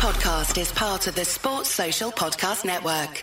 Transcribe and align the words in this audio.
podcast 0.00 0.58
is 0.58 0.72
part 0.72 1.06
of 1.08 1.14
the 1.14 1.26
Sports 1.26 1.68
Social 1.68 2.10
Podcast 2.10 2.64
Network. 2.64 3.22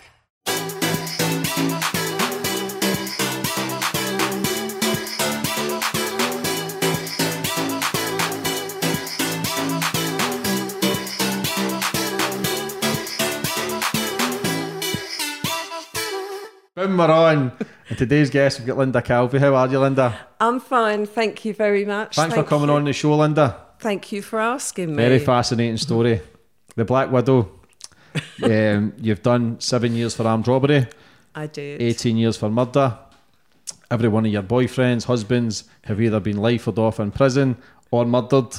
Boom, 16.76 16.96
we're 16.96 17.10
on. 17.10 17.50
And 17.88 17.98
today's 17.98 18.30
guest, 18.30 18.60
we've 18.60 18.68
got 18.68 18.78
Linda 18.78 19.02
Calvey. 19.02 19.40
How 19.40 19.56
are 19.56 19.66
you, 19.66 19.80
Linda? 19.80 20.16
I'm 20.38 20.60
fine, 20.60 21.06
thank 21.06 21.44
you 21.44 21.54
very 21.54 21.84
much. 21.84 22.14
Thanks 22.14 22.32
Thank 22.32 22.46
for 22.46 22.48
coming 22.48 22.68
you. 22.68 22.76
on 22.76 22.84
the 22.84 22.92
show, 22.92 23.16
Linda. 23.16 23.60
Thank 23.80 24.12
you 24.12 24.22
for 24.22 24.38
asking 24.38 24.94
me. 24.94 25.02
Very 25.02 25.18
fascinating 25.18 25.76
story. 25.76 26.20
The 26.78 26.84
Black 26.84 27.10
Widow. 27.10 27.50
um, 28.44 28.94
you've 28.98 29.22
done 29.22 29.60
seven 29.60 29.94
years 29.94 30.14
for 30.14 30.24
armed 30.26 30.46
robbery, 30.46 30.86
I 31.34 31.48
did. 31.48 31.82
18 31.82 32.16
years 32.16 32.36
for 32.36 32.48
murder. 32.48 32.96
Every 33.90 34.08
one 34.08 34.24
of 34.24 34.32
your 34.32 34.44
boyfriends, 34.44 35.04
husbands 35.04 35.64
have 35.84 36.00
either 36.00 36.20
been 36.20 36.36
lifed 36.36 36.78
off 36.78 37.00
in 37.00 37.10
prison 37.10 37.56
or 37.90 38.06
murdered. 38.06 38.54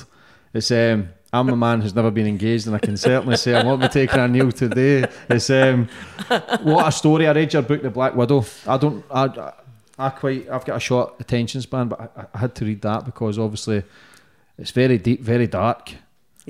It's 0.53 0.69
um, 0.69 1.09
I'm 1.31 1.47
a 1.47 1.55
man 1.55 1.79
who's 1.79 1.95
never 1.95 2.11
been 2.11 2.27
engaged, 2.27 2.67
and 2.67 2.75
I 2.75 2.79
can 2.79 2.97
certainly 2.97 3.37
say 3.37 3.55
I 3.55 3.63
won't 3.63 3.81
be 3.81 3.87
taking 3.87 4.19
a 4.19 4.27
kneel 4.27 4.51
today. 4.51 5.07
It's 5.29 5.49
um, 5.49 5.87
what 6.61 6.87
a 6.87 6.91
story. 6.91 7.25
I 7.25 7.31
read 7.31 7.53
your 7.53 7.61
book, 7.61 7.81
The 7.81 7.89
Black 7.89 8.15
Widow. 8.15 8.43
I 8.67 8.75
don't, 8.75 9.05
I, 9.09 9.53
I 9.97 10.09
quite, 10.09 10.49
I've 10.49 10.65
got 10.65 10.75
a 10.75 10.81
short 10.81 11.15
attention 11.21 11.61
span, 11.61 11.87
but 11.87 12.01
I, 12.17 12.25
I 12.33 12.37
had 12.37 12.53
to 12.55 12.65
read 12.65 12.81
that 12.81 13.05
because 13.05 13.39
obviously 13.39 13.83
it's 14.57 14.71
very 14.71 14.97
deep, 14.97 15.21
very 15.21 15.47
dark. 15.47 15.93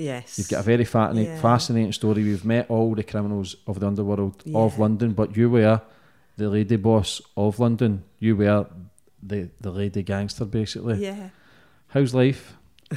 Yes. 0.00 0.38
You've 0.38 0.48
got 0.48 0.60
a 0.60 0.62
very 0.62 0.84
fascinating, 0.84 1.32
Yeah. 1.32 1.40
fascinating 1.40 1.92
story. 1.92 2.22
We've 2.24 2.44
met 2.44 2.66
all 2.70 2.94
the 2.94 3.02
criminals 3.04 3.56
of 3.66 3.78
the 3.80 3.86
underworld 3.86 4.42
of 4.54 4.78
London, 4.78 5.12
but 5.12 5.36
you 5.36 5.50
were 5.50 5.80
the 6.36 6.48
lady 6.48 6.76
boss 6.76 7.20
of 7.36 7.58
London. 7.58 8.02
You 8.18 8.36
were 8.36 8.66
the, 9.22 9.50
the 9.60 9.70
lady 9.70 10.02
gangster, 10.02 10.44
basically. 10.44 11.04
Yeah. 11.04 11.28
How's 11.88 12.14
life? 12.14 12.56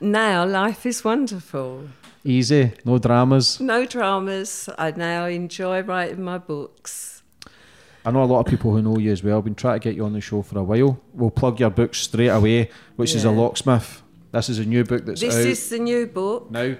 Now 0.00 0.44
life 0.46 0.86
is 0.86 1.04
wonderful. 1.04 1.88
Easy, 2.24 2.72
no 2.84 2.98
dramas. 2.98 3.60
No 3.60 3.84
dramas. 3.84 4.68
I 4.78 4.90
now 4.92 5.26
enjoy 5.26 5.82
writing 5.82 6.22
my 6.22 6.38
books. 6.38 7.22
I 8.04 8.10
know 8.10 8.22
a 8.22 8.24
lot 8.24 8.40
of 8.40 8.46
people 8.46 8.72
who 8.74 8.80
know 8.82 8.98
you 8.98 9.12
as 9.12 9.22
well. 9.22 9.38
I've 9.38 9.44
Been 9.44 9.54
trying 9.54 9.78
to 9.80 9.84
get 9.84 9.94
you 9.96 10.04
on 10.04 10.14
the 10.14 10.20
show 10.20 10.40
for 10.42 10.58
a 10.58 10.62
while. 10.64 10.98
We'll 11.12 11.30
plug 11.30 11.60
your 11.60 11.70
book 11.70 11.94
straight 11.94 12.28
away, 12.28 12.70
which 12.96 13.14
is 13.14 13.24
a 13.24 13.30
locksmith. 13.30 14.02
This 14.32 14.48
is 14.48 14.58
a 14.58 14.64
new 14.64 14.84
book 14.84 15.04
that's 15.04 15.20
This 15.20 15.34
out 15.34 15.46
is 15.46 15.68
the 15.68 15.78
new 15.78 16.06
book. 16.06 16.50
now. 16.50 16.76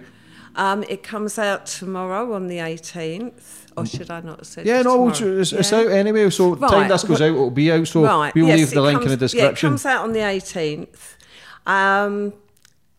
Um, 0.57 0.83
it 0.89 1.03
comes 1.05 1.39
out 1.39 1.67
tomorrow 1.67 2.35
on 2.35 2.49
the 2.49 2.59
18th. 2.59 3.67
Or 3.77 3.87
should 3.87 4.11
I 4.11 4.21
not 4.21 4.45
say? 4.45 4.65
Yeah, 4.65 4.83
no, 4.83 5.11
tomorrow? 5.11 5.41
it's, 5.41 5.53
it's, 5.53 5.71
Yeah. 5.71 5.79
out 5.79 5.87
anyway. 5.89 6.29
So 6.31 6.57
time 6.57 6.73
Right, 6.73 6.89
this 6.89 7.05
goes 7.05 7.21
out, 7.21 7.29
it'll 7.29 7.51
be 7.51 7.71
out. 7.71 7.87
So 7.87 8.03
right. 8.05 8.35
we'll 8.35 8.49
yes, 8.49 8.59
leave 8.59 8.71
the 8.71 8.83
link 8.83 9.03
in 9.03 9.09
the 9.09 9.17
description. 9.17 9.47
Yeah, 9.47 9.53
it 9.53 9.71
comes 9.71 9.87
out 9.87 10.03
on 10.03 10.13
the 10.13 10.21
18th. 10.21 11.17
Um, 11.67 12.35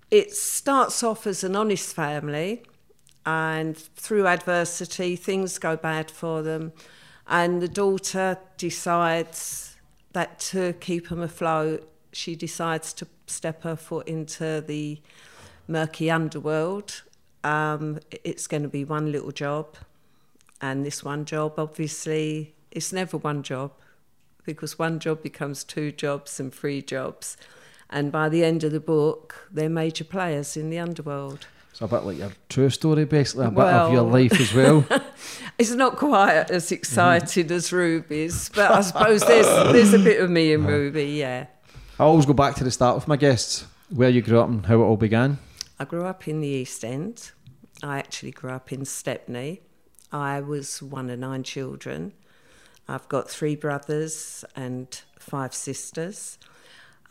it 0.10 0.34
starts 0.34 1.04
off 1.04 1.28
as 1.28 1.44
an 1.44 1.56
honest 1.56 1.94
family, 1.94 2.64
and 3.26 3.78
through 3.78 4.28
adversity, 4.28 5.16
things 5.16 5.60
go 5.60 5.76
bad 5.76 6.10
for 6.10 6.42
them. 6.42 6.72
And 7.28 7.62
the 7.62 7.68
daughter 7.68 8.38
decides 8.58 9.76
that 10.14 10.40
to 10.40 10.74
keep 10.74 11.10
them 11.10 11.22
afloat, 11.22 11.88
she 12.14 12.36
decides 12.36 12.94
to 12.94 13.06
step 13.32 13.64
her 13.64 13.76
foot 13.76 14.08
into 14.08 14.62
the 14.62 15.00
murky 15.68 16.10
underworld. 16.12 17.02
Um, 17.44 18.00
it's 18.12 18.48
going 18.48 18.64
to 18.64 18.70
be 18.70 18.84
one 18.86 19.12
little 19.12 19.32
job, 19.32 19.76
and 20.62 20.86
this 20.86 21.04
one 21.04 21.26
job, 21.26 21.54
obviously, 21.58 22.54
it's 22.72 22.94
never 22.94 23.18
one 23.18 23.42
job 23.44 23.72
because 24.46 24.78
one 24.78 25.00
job 25.00 25.22
becomes 25.24 25.64
two 25.64 25.92
jobs 25.92 26.40
and 26.40 26.54
three 26.54 26.82
jobs. 26.82 27.38
And 27.90 28.12
by 28.12 28.30
the 28.30 28.44
end 28.44 28.64
of 28.64 28.72
the 28.72 28.80
book, 28.80 29.48
they're 29.52 29.70
major 29.70 30.04
players 30.04 30.56
in 30.56 30.70
the 30.70 30.80
underworld. 30.80 31.48
It's 31.72 31.82
a 31.82 31.88
bit 31.88 32.04
like 32.04 32.18
your 32.18 32.32
true 32.50 32.70
story, 32.70 33.06
basically, 33.06 33.46
a 33.48 33.52
bit 33.52 33.60
of 33.64 33.92
your 33.92 34.04
Well- 34.04 34.14
life 34.14 34.40
as 34.40 34.54
well. 34.54 34.86
It's 35.58 35.72
not 35.72 35.98
quite 35.98 36.50
as 36.50 36.72
exciting 36.72 37.52
as 37.52 37.72
Ruby's, 37.72 38.50
but 38.50 38.72
I 38.72 38.82
suppose 38.82 39.22
there's 39.22 39.46
there's 39.72 39.94
a 39.94 40.00
bit 40.00 40.20
of 40.20 40.28
me 40.30 40.54
in 40.54 40.66
Ruby, 40.66 41.06
yeah. 41.06 41.46
I 42.02 42.06
always 42.06 42.26
go 42.26 42.34
back 42.34 42.56
to 42.56 42.64
the 42.64 42.72
start 42.72 42.96
with 42.96 43.08
my 43.08 43.16
guests, 43.16 43.68
where 43.92 44.10
you 44.10 44.24
grew 44.24 44.40
up 44.40 44.50
and 44.50 44.66
how 44.66 44.82
it 44.82 44.86
all 44.86 44.98
began. 44.98 45.38
I 45.80 45.86
grew 45.86 46.04
up 46.04 46.28
in 46.28 46.42
the 46.42 46.48
East 46.48 46.84
End. 46.84 47.30
I 47.84 48.00
actually 48.00 48.32
grew 48.32 48.50
up 48.50 48.74
in 48.74 48.86
Stepney. 48.86 49.62
I 50.12 50.42
was 50.42 50.82
one 50.82 51.12
of 51.12 51.20
nine 51.20 51.44
children. 51.44 52.14
I've 52.88 53.08
got 53.08 53.30
three 53.30 53.56
brothers 53.56 54.44
and 54.56 55.00
five 55.20 55.54
sisters. 55.54 56.40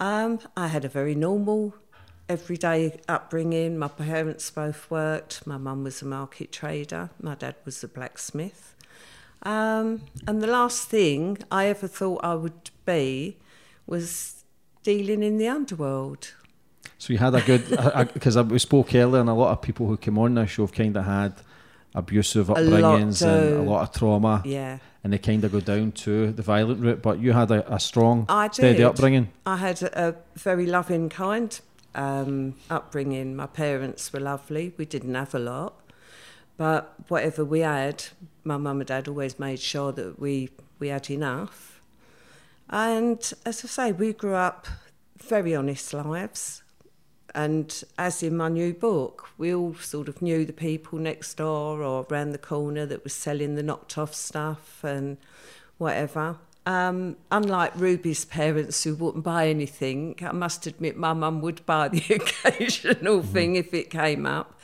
Um, 0.01 0.41
I 0.57 0.67
had 0.67 0.85
a 0.85 0.89
very 0.89 1.15
normal, 1.15 1.77
everyday 2.29 2.99
upbringing. 3.07 3.79
My 3.79 3.87
parents 3.87 4.51
both 4.51 4.91
worked. 4.91 5.47
My 5.47 5.57
mum 5.57 5.85
was 5.85 6.03
a 6.03 6.05
market 6.05 6.51
trader. 6.51 7.11
My 7.23 7.37
dad 7.37 7.55
was 7.65 7.85
a 7.85 7.89
blacksmith. 7.89 8.75
Um, 9.45 10.01
and 10.27 10.43
the 10.43 10.49
last 10.49 10.89
thing 10.89 11.39
I 11.49 11.67
ever 11.67 11.87
thought 11.87 12.25
I 12.25 12.35
would 12.35 12.71
be 12.85 13.37
was 13.87 14.40
dealing 14.83 15.23
in 15.23 15.39
the 15.39 15.49
underworld. 15.49 16.33
So 16.99 17.13
you 17.13 17.19
had 17.19 17.35
a 17.35 17.41
good, 17.43 17.67
because 18.15 18.37
we 18.45 18.59
spoke 18.59 18.95
earlier, 18.95 19.21
and 19.21 19.29
a 19.29 19.35
lot 19.35 19.53
of 19.53 19.63
people 19.63 19.87
who 19.87 19.97
came 19.97 20.19
on 20.19 20.35
this 20.35 20.51
show 20.51 20.63
have 20.63 20.73
kind 20.73 20.97
of 20.97 21.05
had 21.05 21.35
abusive 21.95 22.49
lot 22.49 22.59
upbringings 22.59 23.27
and 23.27 23.57
a 23.67 23.71
lot 23.71 23.83
of 23.83 23.93
trauma, 23.99 24.43
Yeah. 24.45 24.79
and 25.03 25.13
they 25.13 25.19
kind 25.19 25.43
of 25.45 25.53
go 25.53 25.61
down 25.61 25.93
to 25.93 26.33
the 26.33 26.43
violent 26.43 26.81
route. 26.81 27.03
But 27.03 27.19
you 27.21 27.33
had 27.33 27.51
a, 27.51 27.75
a 27.75 27.81
strong, 27.81 28.27
I 28.29 28.49
steady 28.49 28.79
did. 28.79 28.87
upbringing. 28.87 29.29
I 29.47 29.57
had 29.57 29.83
a, 29.83 30.09
a 30.11 30.15
very 30.39 30.67
loving, 30.67 31.09
kind 31.09 31.59
um, 31.95 32.55
upbringing. 32.69 33.35
My 33.35 33.47
parents 33.47 34.13
were 34.13 34.21
lovely. 34.21 34.73
We 34.77 34.85
didn't 34.85 35.15
have 35.15 35.35
a 35.35 35.39
lot, 35.41 35.75
but 36.57 36.95
whatever 37.09 37.45
we 37.45 37.61
had, 37.61 38.05
my 38.45 38.57
mum 38.57 38.81
and 38.81 38.89
dad 38.89 39.09
always 39.09 39.39
made 39.39 39.61
sure 39.61 39.93
that 39.93 40.19
we 40.21 40.51
we 40.79 40.89
had 40.89 41.11
enough. 41.11 41.70
And 42.71 43.19
as 43.45 43.65
I 43.65 43.69
say, 43.69 43.93
we 43.93 44.13
grew 44.13 44.35
up 44.35 44.69
very 45.19 45.55
honest 45.55 45.93
lives. 45.93 46.63
And 47.35 47.83
as 47.99 48.23
in 48.23 48.37
my 48.37 48.49
new 48.49 48.73
book, 48.73 49.29
we 49.39 49.55
all 49.55 49.75
sort 49.75 50.09
of 50.09 50.23
knew 50.23 50.45
the 50.45 50.53
people 50.53 50.99
next 50.99 51.35
door 51.35 51.83
or 51.83 52.07
around 52.11 52.31
the 52.31 52.39
corner 52.39 52.87
that 52.87 53.05
was 53.05 53.13
selling 53.13 53.55
the 53.57 53.63
knocked 53.63 53.99
off 53.99 54.15
stuff 54.15 54.83
and 54.83 55.17
whatever. 55.79 56.39
Um, 56.67 57.17
unlike 57.31 57.73
Ruby's 57.75 58.25
parents 58.25 58.85
who 58.85 58.95
wouldn't 58.95 59.25
buy 59.25 59.49
anything, 59.49 60.17
I 60.21 60.33
must 60.33 60.67
admit 60.67 60.97
my 60.97 61.13
mum 61.13 61.41
would 61.41 61.65
buy 61.67 61.89
the 61.89 62.05
occasional 62.15 63.23
thing 63.23 63.57
if 63.57 63.73
it 63.75 63.91
came 63.91 64.27
up. 64.27 64.59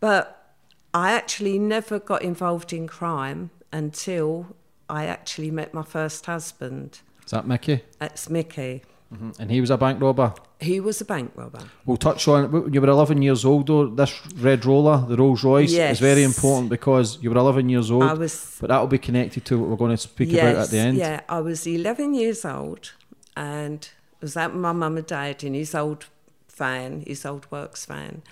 But 0.00 0.54
I 0.92 1.12
actually 1.12 1.58
never 1.58 1.98
got 1.98 2.22
involved 2.22 2.72
in 2.72 2.86
crime 2.86 3.50
until 3.72 4.56
I 4.88 5.06
actually 5.06 5.50
met 5.50 5.72
my 5.72 5.82
first 5.82 6.26
husband. 6.26 7.00
Is 7.26 7.32
that 7.32 7.46
Mickey? 7.46 7.82
That's 7.98 8.30
Mickey. 8.30 8.82
Mm-hmm. 9.12 9.30
And 9.38 9.50
he 9.50 9.60
was 9.60 9.70
a 9.70 9.76
bank 9.76 10.00
robber. 10.00 10.34
He 10.60 10.80
was 10.80 11.00
a 11.00 11.04
bank 11.04 11.32
robber. 11.34 11.62
We'll 11.84 11.96
touch 11.96 12.26
on 12.26 12.50
when 12.50 12.72
you 12.72 12.80
were 12.80 12.88
11 12.88 13.20
years 13.22 13.44
old, 13.44 13.66
though. 13.66 13.86
This 13.88 14.26
red 14.36 14.64
roller, 14.64 15.04
the 15.06 15.16
Rolls 15.16 15.44
Royce, 15.44 15.72
is 15.72 16.00
very 16.00 16.22
important 16.22 16.70
because 16.70 17.22
you 17.22 17.30
were 17.30 17.36
11 17.36 17.68
years 17.68 17.90
old. 17.90 18.04
I 18.04 18.14
was 18.14 18.56
But 18.60 18.68
that'll 18.68 18.86
be 18.86 18.98
connected 18.98 19.44
to 19.46 19.58
what 19.58 19.68
we're 19.68 19.76
going 19.76 19.90
to 19.92 19.96
speak 19.96 20.32
about 20.32 20.56
at 20.56 20.70
the 20.70 20.78
end. 20.78 20.96
Yeah, 20.96 21.20
I 21.28 21.40
was 21.40 21.66
11 21.66 22.14
years 22.14 22.44
old 22.44 22.92
and 23.36 23.88
was 24.20 24.36
at 24.36 24.54
my 24.54 24.72
mum 24.72 24.96
and 24.96 25.06
dad 25.06 25.44
in 25.44 25.54
his 25.54 25.74
old 25.74 26.06
van, 26.54 27.02
his 27.06 27.26
old 27.26 27.50
works 27.50 27.86
van. 27.86 28.22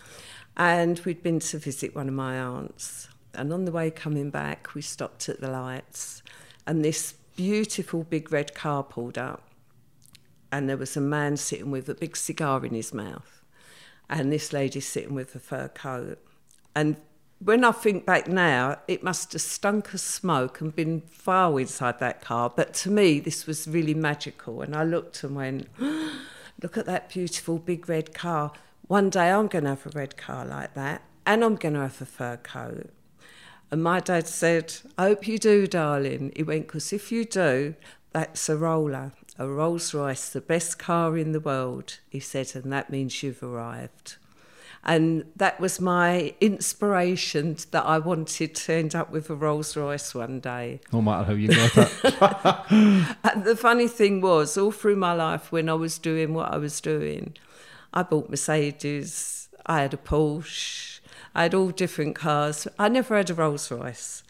And 0.56 0.99
we'd 1.00 1.22
been 1.22 1.41
to 1.41 1.59
visit 1.59 1.94
one 1.94 2.08
of 2.08 2.14
my 2.14 2.38
aunts. 2.38 3.08
And 3.35 3.52
on 3.52 3.64
the 3.64 3.73
way 3.73 3.91
coming 3.91 4.31
back, 4.31 4.75
we 4.75 4.82
stopped 4.82 5.29
at 5.29 5.41
the 5.41 5.50
lights. 5.50 6.23
And 6.67 6.85
this 6.85 7.14
beautiful 7.36 8.04
big 8.04 8.32
red 8.32 8.54
car 8.54 8.82
pulled 8.82 9.19
up. 9.19 9.48
And 10.50 10.69
there 10.69 10.76
was 10.76 10.96
a 10.96 11.00
man 11.00 11.36
sitting 11.36 11.70
with 11.70 11.88
a 11.88 11.94
big 11.94 12.16
cigar 12.16 12.64
in 12.64 12.75
his 12.75 12.94
mouth. 12.94 13.42
And 14.08 14.32
this 14.32 14.52
lady 14.52 14.81
sitting 14.81 15.14
with 15.14 15.34
a 15.34 15.38
fur 15.38 15.69
coat. 15.69 16.19
And 16.75 16.96
when 17.40 17.64
I 17.64 17.72
think 17.72 18.06
back 18.06 18.28
now, 18.28 18.78
it 18.86 19.02
must 19.02 19.32
have 19.32 19.42
stunk 19.42 19.92
of 19.92 20.00
smoke 20.00 20.60
and 20.60 20.75
been 20.75 21.02
foul 21.02 21.56
inside 21.56 21.98
that 21.98 22.20
car. 22.20 22.52
But 22.54 22.75
to 22.75 22.90
me, 22.90 23.20
this 23.20 23.46
was 23.46 23.66
really 23.66 23.94
magical. 23.94 24.62
And 24.62 24.75
I 24.75 24.84
looked 24.84 25.25
and 25.25 25.34
went, 25.34 25.69
look 26.62 26.78
at 26.78 26.86
that 26.86 27.08
beautiful 27.08 27.58
big 27.58 27.88
red 27.88 28.14
car. 28.14 28.52
One 28.86 29.10
day 29.10 29.31
I'm 29.31 29.48
going 29.48 29.64
to 29.64 29.70
have 29.70 29.86
a 29.86 29.90
red 29.90 30.16
car 30.16 30.44
like 30.44 30.75
that, 30.75 31.02
and 31.25 31.42
I'm 31.42 31.56
going 31.56 31.75
to 31.75 31.81
have 31.81 32.00
a 32.02 32.06
fur 32.06 32.36
coat. 32.36 32.90
And 33.70 33.82
my 33.82 34.00
dad 34.00 34.28
said, 34.28 34.75
I 34.96 35.05
hope 35.05 35.26
you 35.26 35.38
do, 35.38 35.66
darling. 35.66 36.32
He 36.37 36.43
went, 36.43 36.66
because 36.66 36.93
if 36.93 37.11
you 37.11 37.25
do, 37.25 37.75
that's 38.12 38.49
a 38.49 38.56
roller, 38.56 39.12
a 39.38 39.49
Rolls 39.49 39.93
Royce, 39.93 40.28
the 40.28 40.40
best 40.40 40.78
car 40.78 41.19
in 41.19 41.32
the 41.32 41.40
world. 41.40 41.99
He 42.08 42.20
said, 42.20 42.52
and 42.55 42.72
that 42.72 42.90
means 42.90 43.22
you've 43.22 43.43
arrived. 43.43 44.16
And 44.87 45.25
that 45.37 45.58
was 45.58 45.81
my 45.81 46.34
inspiration 46.40 47.56
that 47.70 47.87
I 47.87 47.99
wanted 47.99 48.55
to 48.55 48.72
end 48.72 48.94
up 48.94 49.11
with 49.11 49.31
a 49.31 49.34
Rolls 49.34 49.76
Royce 49.76 50.14
one 50.14 50.40
day. 50.40 50.81
No 50.93 51.00
matter 51.00 51.25
how 51.25 51.32
you 51.32 51.49
got 51.49 51.76
it. 51.76 53.17
And 53.25 53.44
the 53.44 53.56
funny 53.56 53.88
thing 53.88 54.20
was, 54.20 54.58
all 54.58 54.70
through 54.70 54.96
my 54.96 55.14
life, 55.14 55.50
when 55.50 55.70
I 55.70 55.75
was 55.75 55.99
doing 55.99 56.34
what 56.34 56.52
I 56.52 56.58
was 56.58 56.81
doing, 56.82 57.34
I 57.94 58.02
bought 58.02 58.28
Mercedes, 58.28 59.49
I 59.64 59.81
had 59.81 59.94
a 59.94 59.96
Porsche, 59.96 60.94
I 61.34 61.42
had 61.42 61.54
all 61.54 61.70
different 61.70 62.14
cars. 62.14 62.69
I 62.78 62.88
never 62.88 63.16
had 63.16 63.31
a 63.31 63.34
Rolls 63.34 63.70
Royce. 63.70 64.22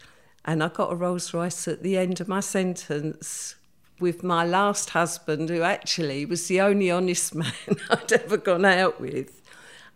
And 0.43 0.63
I 0.63 0.69
got 0.69 0.91
a 0.91 0.95
Rolls 0.95 1.33
Royce 1.33 1.67
at 1.67 1.83
the 1.83 1.97
end 1.97 2.21
of 2.21 2.27
my 2.27 2.39
sentence 2.39 3.55
with 3.99 4.23
my 4.23 4.45
last 4.45 4.91
husband, 4.91 5.49
who 5.49 5.61
actually 5.61 6.25
was 6.25 6.47
the 6.47 6.61
only 6.61 6.91
honest 6.91 7.33
man 7.35 7.51
I'd 7.89 8.11
ever 8.11 8.37
gone 8.37 8.65
out 8.65 8.99
with. 8.99 9.41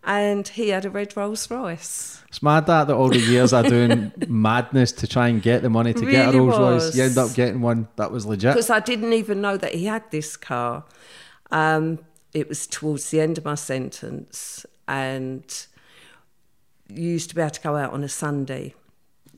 And 0.02 0.48
he 0.48 0.70
had 0.70 0.86
a 0.86 0.90
red 0.90 1.14
Rolls 1.16 1.50
Royce. 1.50 2.22
It's 2.28 2.42
mad 2.42 2.66
that, 2.66 2.86
that 2.86 2.94
all 2.94 3.10
the 3.10 3.18
years 3.18 3.52
I 3.52 3.68
doing 3.68 4.12
madness 4.28 4.92
to 4.92 5.06
try 5.06 5.28
and 5.28 5.42
get 5.42 5.62
the 5.62 5.68
money 5.68 5.92
to 5.92 6.06
get 6.06 6.28
a 6.28 6.32
Really 6.32 6.38
Rolls 6.38 6.58
Royce, 6.84 6.96
you 6.96 7.02
end 7.02 7.18
up 7.18 7.34
getting 7.34 7.60
one 7.60 7.88
that 7.96 8.10
was 8.10 8.24
legit. 8.24 8.54
because 8.54 8.70
I 8.70 8.80
didn't 8.80 9.12
even 9.12 9.40
know 9.40 9.56
that 9.56 9.74
he 9.74 9.84
had 9.84 10.10
this 10.10 10.36
car. 10.36 10.84
Um, 11.50 11.98
it 12.32 12.48
was 12.48 12.66
towards 12.66 13.10
the 13.10 13.20
end 13.20 13.36
of 13.36 13.44
my 13.44 13.56
sentence, 13.56 14.64
and 14.88 15.66
you 16.90 17.10
used 17.10 17.30
to 17.30 17.34
be 17.34 17.40
able 17.40 17.50
to 17.50 17.60
go 17.60 17.76
out 17.76 17.92
on 17.92 18.04
a 18.04 18.08
Sunday. 18.08 18.74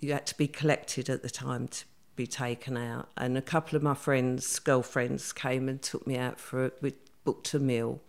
You 0.00 0.12
had 0.12 0.26
to 0.26 0.36
be 0.36 0.48
collected 0.48 1.08
at 1.08 1.22
the 1.22 1.30
time 1.30 1.68
to 1.68 1.84
be 2.16 2.26
taken 2.26 2.76
out. 2.76 3.08
And 3.16 3.36
a 3.36 3.42
couple 3.42 3.76
of 3.76 3.82
my 3.82 3.94
friends, 3.94 4.58
girlfriends, 4.58 5.32
came 5.32 5.68
and 5.68 5.80
took 5.80 6.06
me 6.06 6.16
out 6.16 6.40
for 6.40 6.64
it. 6.64 6.78
We 6.80 6.94
booked 7.24 7.54
a 7.54 7.58
meal. 7.58 8.00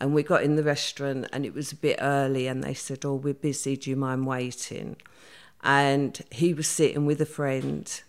And 0.00 0.14
we 0.14 0.22
got 0.22 0.42
in 0.42 0.56
the 0.56 0.64
restaurant, 0.64 1.28
and 1.32 1.46
it 1.46 1.54
was 1.54 1.70
a 1.70 1.76
bit 1.76 1.98
early, 2.00 2.48
and 2.48 2.64
they 2.64 2.74
said, 2.74 3.04
Oh, 3.04 3.14
we're 3.14 3.34
busy, 3.34 3.76
do 3.76 3.88
you 3.90 3.96
mind 3.96 4.26
waiting? 4.26 4.96
And 5.62 6.20
he 6.32 6.54
was 6.54 6.66
sitting 6.66 7.06
with 7.06 7.20
a 7.20 7.26
friend, 7.26 8.02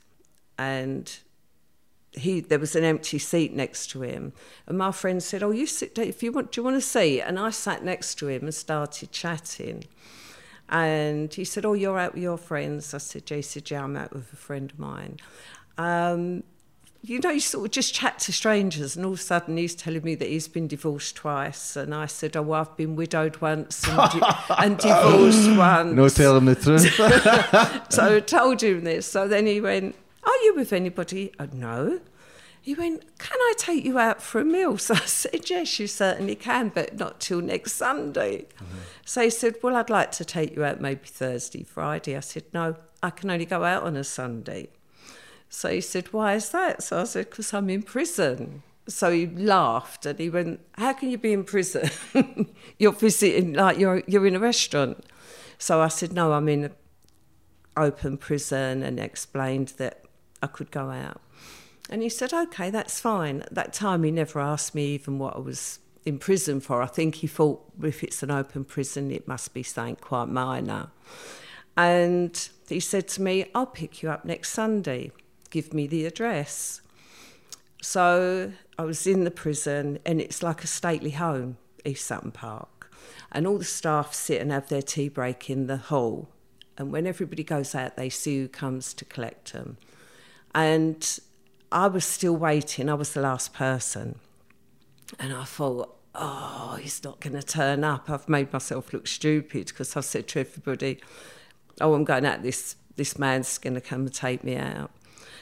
and 0.57 1.19
he 2.13 2.39
there 2.39 2.59
was 2.59 2.75
an 2.75 2.83
empty 2.83 3.17
seat 3.17 3.53
next 3.53 3.89
to 3.89 4.01
him 4.01 4.33
and 4.67 4.77
my 4.77 4.91
friend 4.91 5.21
said 5.21 5.41
oh 5.41 5.51
you 5.51 5.65
sit 5.65 5.95
down 5.95 6.05
if 6.05 6.21
you 6.21 6.31
want 6.31 6.51
do 6.51 6.61
you 6.61 6.63
want 6.63 6.75
a 6.75 6.81
seat 6.81 7.21
and 7.21 7.39
i 7.39 7.49
sat 7.49 7.83
next 7.83 8.15
to 8.15 8.27
him 8.27 8.43
and 8.43 8.53
started 8.53 9.11
chatting 9.11 9.83
and 10.69 11.33
he 11.33 11.43
said 11.43 11.65
oh 11.65 11.73
you're 11.73 11.99
out 11.99 12.13
with 12.13 12.23
your 12.23 12.37
friends 12.37 12.93
i 12.93 12.97
said 12.97 13.23
yeah 13.29 13.37
he 13.37 13.41
said 13.43 13.69
yeah 13.69 13.83
i'm 13.83 13.95
out 13.95 14.11
with 14.13 14.31
a 14.33 14.35
friend 14.35 14.71
of 14.71 14.79
mine 14.79 15.17
um, 15.77 16.43
you 17.05 17.19
know, 17.19 17.31
you 17.31 17.41
sort 17.41 17.65
of 17.65 17.71
just 17.71 17.93
chat 17.93 18.17
to 18.19 18.31
strangers, 18.31 18.95
and 18.95 19.05
all 19.05 19.11
of 19.11 19.19
a 19.19 19.21
sudden 19.21 19.57
he's 19.57 19.75
telling 19.75 20.03
me 20.03 20.15
that 20.15 20.29
he's 20.29 20.47
been 20.47 20.67
divorced 20.67 21.17
twice. 21.17 21.75
And 21.75 21.93
I 21.93 22.05
said, 22.05 22.37
Oh, 22.37 22.41
well, 22.43 22.61
I've 22.61 22.77
been 22.77 22.95
widowed 22.95 23.41
once 23.41 23.85
and, 23.89 23.97
di- 24.11 24.45
and 24.57 24.77
divorced 24.77 25.57
once. 25.57 25.93
no 25.93 26.07
telling 26.07 26.45
the 26.45 26.55
truth. 26.55 26.97
So 27.93 28.15
I 28.15 28.19
told 28.21 28.63
him 28.63 28.85
this. 28.85 29.05
So 29.05 29.27
then 29.27 29.47
he 29.47 29.59
went, 29.59 29.95
Are 30.23 30.37
you 30.43 30.53
with 30.55 30.71
anybody? 30.71 31.33
Oh, 31.39 31.49
no. 31.51 31.99
He 32.63 32.75
went, 32.75 33.17
Can 33.17 33.37
I 33.37 33.53
take 33.57 33.83
you 33.83 33.99
out 33.99 34.21
for 34.21 34.39
a 34.39 34.45
meal? 34.45 34.77
So 34.83 34.93
I 34.93 34.99
said, 34.99 35.49
Yes, 35.49 35.79
you 35.79 35.85
certainly 35.85 36.35
can, 36.35 36.69
but 36.69 36.97
not 36.97 37.19
till 37.19 37.41
next 37.41 37.73
Sunday. 37.73 38.45
Mm-hmm. 38.55 38.77
So 39.05 39.21
he 39.23 39.29
said, 39.29 39.55
Well, 39.61 39.75
I'd 39.75 39.89
like 39.89 40.11
to 40.13 40.25
take 40.25 40.55
you 40.55 40.63
out 40.63 40.79
maybe 40.79 41.05
Thursday, 41.05 41.63
Friday. 41.63 42.15
I 42.15 42.21
said, 42.21 42.45
No, 42.53 42.77
I 43.03 43.09
can 43.09 43.29
only 43.29 43.45
go 43.45 43.65
out 43.65 43.83
on 43.83 43.97
a 43.97 44.03
Sunday. 44.05 44.69
So 45.49 45.69
he 45.69 45.81
said, 45.81 46.13
Why 46.13 46.35
is 46.35 46.51
that? 46.51 46.81
So 46.81 47.01
I 47.01 47.03
said, 47.03 47.29
Because 47.29 47.53
I'm 47.53 47.69
in 47.69 47.83
prison. 47.83 48.63
So 48.87 49.11
he 49.11 49.27
laughed 49.27 50.05
and 50.05 50.17
he 50.17 50.29
went, 50.29 50.61
How 50.77 50.93
can 50.93 51.09
you 51.09 51.17
be 51.17 51.33
in 51.33 51.43
prison? 51.43 51.89
you're 52.79 52.93
visiting, 52.93 53.53
like, 53.53 53.77
you're, 53.77 54.03
you're 54.07 54.25
in 54.25 54.37
a 54.37 54.39
restaurant. 54.39 55.05
So 55.57 55.81
I 55.81 55.89
said, 55.89 56.13
No, 56.13 56.31
I'm 56.31 56.47
in 56.47 56.63
an 56.63 56.73
open 57.75 58.17
prison 58.17 58.83
and 58.83 59.01
explained 59.01 59.73
that 59.79 60.05
I 60.41 60.47
could 60.47 60.71
go 60.71 60.89
out. 60.89 61.19
And 61.89 62.01
he 62.01 62.09
said, 62.09 62.33
okay, 62.33 62.69
that's 62.69 62.99
fine. 62.99 63.41
At 63.41 63.55
that 63.55 63.73
time, 63.73 64.03
he 64.03 64.11
never 64.11 64.39
asked 64.39 64.73
me 64.73 64.93
even 64.93 65.19
what 65.19 65.35
I 65.35 65.39
was 65.39 65.79
in 66.05 66.17
prison 66.17 66.59
for. 66.59 66.81
I 66.81 66.87
think 66.87 67.15
he 67.15 67.27
thought 67.27 67.63
if 67.81 68.03
it's 68.03 68.23
an 68.23 68.31
open 68.31 68.63
prison, 68.65 69.11
it 69.11 69.27
must 69.27 69.53
be 69.53 69.63
something 69.63 69.97
quite 69.97 70.29
minor. 70.29 70.91
And 71.75 72.49
he 72.69 72.79
said 72.79 73.07
to 73.09 73.21
me, 73.21 73.45
I'll 73.53 73.65
pick 73.65 74.01
you 74.01 74.09
up 74.09 74.25
next 74.25 74.51
Sunday. 74.51 75.11
Give 75.49 75.73
me 75.73 75.87
the 75.87 76.05
address. 76.05 76.81
So 77.81 78.53
I 78.77 78.83
was 78.83 79.05
in 79.05 79.23
the 79.23 79.31
prison, 79.31 79.99
and 80.05 80.21
it's 80.21 80.41
like 80.41 80.63
a 80.63 80.67
stately 80.67 81.11
home, 81.11 81.57
East 81.83 82.05
Sutton 82.05 82.31
Park. 82.31 82.91
And 83.31 83.45
all 83.45 83.57
the 83.57 83.65
staff 83.65 84.13
sit 84.13 84.41
and 84.41 84.51
have 84.51 84.69
their 84.69 84.81
tea 84.81 85.09
break 85.09 85.49
in 85.49 85.67
the 85.67 85.77
hall. 85.77 86.29
And 86.77 86.91
when 86.91 87.05
everybody 87.05 87.43
goes 87.43 87.75
out, 87.75 87.97
they 87.97 88.09
see 88.09 88.39
who 88.39 88.47
comes 88.47 88.93
to 88.93 89.05
collect 89.05 89.53
them. 89.53 89.77
And 90.55 91.19
I 91.73 91.87
was 91.87 92.05
still 92.05 92.37
waiting, 92.37 92.87
I 92.87 92.93
was 92.93 93.13
the 93.13 93.21
last 93.21 93.51
person. 93.51 94.19
And 95.19 95.33
I 95.33 95.43
thought, 95.43 95.95
oh, 96.13 96.77
he's 96.79 97.03
not 97.03 97.19
going 97.19 97.33
to 97.33 97.41
turn 97.41 97.83
up. 97.83 98.11
I've 98.11 98.29
made 98.29 98.53
myself 98.53 98.93
look 98.93 99.07
stupid 99.07 99.67
because 99.67 99.97
I 99.97 100.01
said 100.01 100.27
to 100.29 100.41
everybody, 100.41 100.99
oh, 101.81 101.95
I'm 101.95 102.03
going 102.03 102.27
out, 102.27 102.43
this, 102.43 102.75
this 102.95 103.17
man's 103.17 103.57
going 103.57 103.73
to 103.73 103.81
come 103.81 104.01
and 104.01 104.13
take 104.13 104.43
me 104.43 104.55
out. 104.55 104.91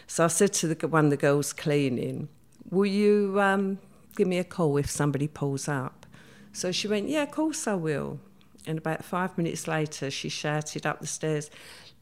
So 0.08 0.24
I 0.24 0.28
said 0.28 0.54
to 0.54 0.74
the, 0.74 0.88
one 0.88 1.06
of 1.06 1.12
the 1.12 1.18
girls 1.18 1.52
cleaning, 1.52 2.30
will 2.70 2.86
you 2.86 3.38
um, 3.42 3.80
give 4.16 4.28
me 4.30 4.38
a 4.38 4.46
call 4.46 4.78
if 4.78 4.90
somebody 4.90 5.28
pulls 5.28 5.68
up? 5.68 6.06
So 6.54 6.72
she 6.72 6.88
went, 6.88 7.10
yeah, 7.10 7.24
of 7.24 7.32
course 7.32 7.68
I 7.68 7.76
will. 7.76 8.20
And 8.66 8.78
about 8.78 9.04
five 9.04 9.38
minutes 9.38 9.68
later, 9.68 10.10
she 10.10 10.30
shouted 10.30 10.86
up 10.86 11.02
the 11.02 11.08
stairs, 11.08 11.50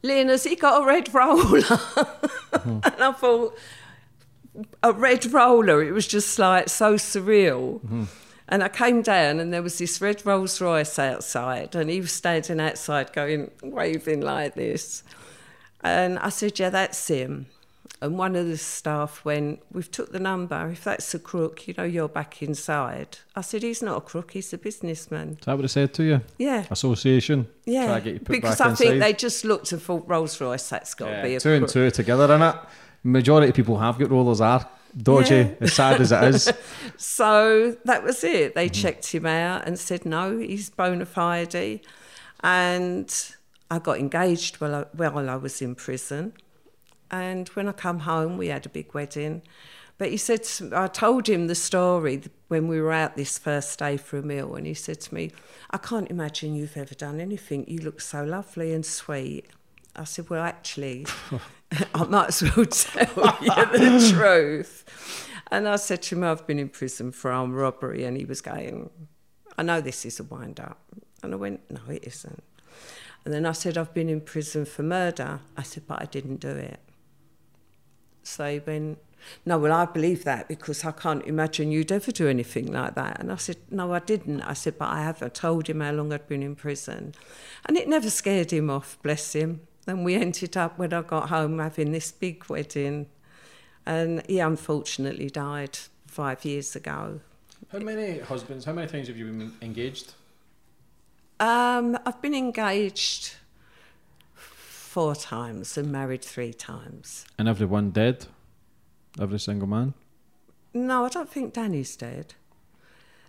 Lynn, 0.02 0.28
has 0.28 0.44
he 0.44 0.54
got 0.54 0.82
a 0.82 0.86
red 0.86 1.12
roller? 1.12 1.62
and 2.64 3.02
I 3.02 3.12
thought, 3.12 3.58
a 4.82 4.92
red 4.92 5.32
roller. 5.32 5.82
It 5.82 5.92
was 5.92 6.06
just 6.06 6.38
like 6.38 6.68
so 6.68 6.94
surreal. 6.94 7.80
Mm-hmm. 7.80 8.04
And 8.48 8.64
I 8.64 8.68
came 8.68 9.00
down 9.02 9.38
and 9.38 9.52
there 9.52 9.62
was 9.62 9.78
this 9.78 10.00
red 10.00 10.26
Rolls 10.26 10.60
Royce 10.60 10.98
outside 10.98 11.76
and 11.76 11.88
he 11.88 12.00
was 12.00 12.10
standing 12.10 12.58
outside 12.60 13.12
going, 13.12 13.50
waving 13.62 14.22
like 14.22 14.54
this. 14.54 15.04
And 15.82 16.18
I 16.18 16.30
said, 16.30 16.58
yeah, 16.58 16.70
that's 16.70 17.06
him. 17.06 17.46
And 18.02 18.18
one 18.18 18.34
of 18.34 18.46
the 18.46 18.56
staff 18.56 19.24
went, 19.26 19.60
we've 19.70 19.90
took 19.90 20.10
the 20.10 20.18
number. 20.18 20.68
If 20.70 20.84
that's 20.84 21.14
a 21.14 21.18
crook, 21.18 21.68
you 21.68 21.74
know, 21.76 21.84
you're 21.84 22.08
back 22.08 22.42
inside. 22.42 23.18
I 23.36 23.42
said, 23.42 23.62
he's 23.62 23.82
not 23.82 23.98
a 23.98 24.00
crook, 24.00 24.32
he's 24.32 24.52
a 24.54 24.58
businessman. 24.58 25.36
Is 25.38 25.44
that 25.44 25.54
what 25.56 25.64
it 25.64 25.68
said 25.68 25.92
to 25.94 26.02
you? 26.02 26.20
Yeah. 26.38 26.64
Association? 26.70 27.46
Yeah, 27.66 27.86
Try 27.86 27.98
to 27.98 28.04
get 28.04 28.12
you 28.14 28.20
put 28.20 28.28
because 28.32 28.60
I 28.60 28.70
inside. 28.70 28.84
think 28.84 29.00
they 29.00 29.12
just 29.12 29.44
looked 29.44 29.70
and 29.72 29.80
thought 29.82 30.08
Rolls 30.08 30.40
Royce. 30.40 30.68
That's 30.70 30.94
got 30.94 31.06
to 31.06 31.10
Yeah, 31.12 31.22
be 31.22 31.34
a 31.36 31.40
two 31.40 31.50
and 31.52 31.68
two 31.68 31.90
together, 31.90 32.26
innit? 32.28 32.66
Majority 33.02 33.48
of 33.48 33.54
people 33.54 33.78
have 33.78 33.98
got 33.98 34.10
rollers 34.10 34.40
are 34.40 34.68
dodgy, 34.96 35.36
Yeah. 35.36 35.54
as 35.60 35.72
sad 35.72 36.00
as 36.00 36.12
it 36.12 36.22
is. 36.34 36.52
So 36.96 37.76
that 37.84 38.02
was 38.02 38.22
it. 38.24 38.54
They 38.54 38.68
mm-hmm. 38.68 38.80
checked 38.82 39.12
him 39.12 39.26
out 39.26 39.66
and 39.66 39.78
said, 39.78 40.04
no, 40.04 40.38
he's 40.38 40.70
bona 40.70 41.06
fide. 41.06 41.80
And 42.42 43.34
I 43.70 43.78
got 43.78 43.98
engaged 43.98 44.60
while 44.60 44.74
I, 44.74 44.84
while 44.92 45.30
I 45.30 45.36
was 45.36 45.62
in 45.62 45.74
prison. 45.74 46.34
And 47.10 47.48
when 47.50 47.68
I 47.68 47.72
come 47.72 48.00
home, 48.00 48.36
we 48.36 48.48
had 48.48 48.66
a 48.66 48.68
big 48.68 48.92
wedding. 48.94 49.42
But 49.98 50.10
he 50.10 50.16
said, 50.16 50.44
to- 50.44 50.72
I 50.74 50.86
told 50.86 51.28
him 51.28 51.46
the 51.46 51.54
story 51.54 52.22
when 52.48 52.68
we 52.68 52.80
were 52.80 52.92
out 52.92 53.16
this 53.16 53.38
first 53.38 53.78
day 53.78 53.96
for 53.96 54.18
a 54.18 54.22
meal. 54.22 54.54
And 54.54 54.66
he 54.66 54.74
said 54.74 55.00
to 55.02 55.14
me, 55.14 55.32
I 55.70 55.78
can't 55.78 56.10
imagine 56.10 56.54
you've 56.54 56.76
ever 56.76 56.94
done 56.94 57.20
anything. 57.20 57.64
You 57.68 57.80
look 57.80 58.00
so 58.00 58.24
lovely 58.24 58.72
and 58.72 58.84
sweet. 58.84 59.46
I 60.00 60.04
said, 60.04 60.30
Well, 60.30 60.42
actually, 60.42 61.06
I 61.94 62.04
might 62.04 62.28
as 62.28 62.42
well 62.42 62.66
tell 62.66 63.36
you 63.40 63.50
the 63.50 64.12
truth. 64.12 64.84
And 65.50 65.68
I 65.68 65.76
said 65.76 66.02
to 66.02 66.16
him, 66.16 66.24
I've 66.24 66.46
been 66.46 66.58
in 66.58 66.68
prison 66.68 67.12
for 67.12 67.30
armed 67.30 67.54
robbery. 67.54 68.04
And 68.04 68.16
he 68.16 68.24
was 68.24 68.40
going, 68.40 68.88
I 69.58 69.62
know 69.62 69.80
this 69.80 70.06
is 70.06 70.20
a 70.20 70.24
wind 70.24 70.60
up. 70.60 70.78
And 71.22 71.34
I 71.34 71.36
went, 71.36 71.60
No, 71.70 71.80
it 71.88 72.04
isn't. 72.06 72.42
And 73.24 73.34
then 73.34 73.44
I 73.44 73.52
said, 73.52 73.76
I've 73.76 73.92
been 73.92 74.08
in 74.08 74.22
prison 74.22 74.64
for 74.64 74.82
murder. 74.82 75.40
I 75.56 75.62
said, 75.62 75.84
But 75.86 76.00
I 76.00 76.06
didn't 76.06 76.40
do 76.40 76.48
it. 76.48 76.80
So 78.22 78.50
he 78.50 78.60
went, 78.60 78.98
No, 79.44 79.58
well, 79.58 79.72
I 79.72 79.84
believe 79.84 80.24
that 80.24 80.48
because 80.48 80.84
I 80.84 80.92
can't 80.92 81.26
imagine 81.26 81.72
you'd 81.72 81.92
ever 81.92 82.10
do 82.10 82.26
anything 82.26 82.72
like 82.72 82.94
that. 82.94 83.20
And 83.20 83.30
I 83.30 83.36
said, 83.36 83.58
No, 83.70 83.92
I 83.92 83.98
didn't. 83.98 84.40
I 84.42 84.54
said, 84.54 84.78
But 84.78 84.88
I 84.88 85.02
haven't 85.02 85.34
told 85.34 85.68
him 85.68 85.80
how 85.80 85.92
long 85.92 86.10
I'd 86.10 86.26
been 86.26 86.42
in 86.42 86.54
prison. 86.56 87.14
And 87.66 87.76
it 87.76 87.86
never 87.86 88.08
scared 88.08 88.50
him 88.50 88.70
off, 88.70 88.96
bless 89.02 89.34
him. 89.34 89.60
And 89.86 90.04
we 90.04 90.14
ended 90.14 90.56
up, 90.56 90.78
when 90.78 90.92
I 90.92 91.02
got 91.02 91.28
home, 91.30 91.58
having 91.58 91.92
this 91.92 92.12
big 92.12 92.44
wedding. 92.48 93.06
And 93.86 94.22
he 94.26 94.38
unfortunately 94.38 95.30
died 95.30 95.78
five 96.06 96.44
years 96.44 96.76
ago. 96.76 97.20
How 97.72 97.78
many 97.78 98.18
husbands, 98.18 98.64
how 98.64 98.72
many 98.72 98.88
times 98.88 99.08
have 99.08 99.16
you 99.16 99.26
been 99.26 99.52
engaged? 99.62 100.12
Um, 101.38 101.98
I've 102.04 102.20
been 102.20 102.34
engaged 102.34 103.36
four 104.34 105.14
times 105.14 105.78
and 105.78 105.90
married 105.90 106.22
three 106.22 106.52
times. 106.52 107.24
And 107.38 107.48
everyone 107.48 107.90
dead? 107.90 108.26
Every 109.18 109.38
single 109.38 109.68
man? 109.68 109.94
No, 110.74 111.04
I 111.04 111.08
don't 111.08 111.30
think 111.30 111.54
Danny's 111.54 111.96
dead. 111.96 112.34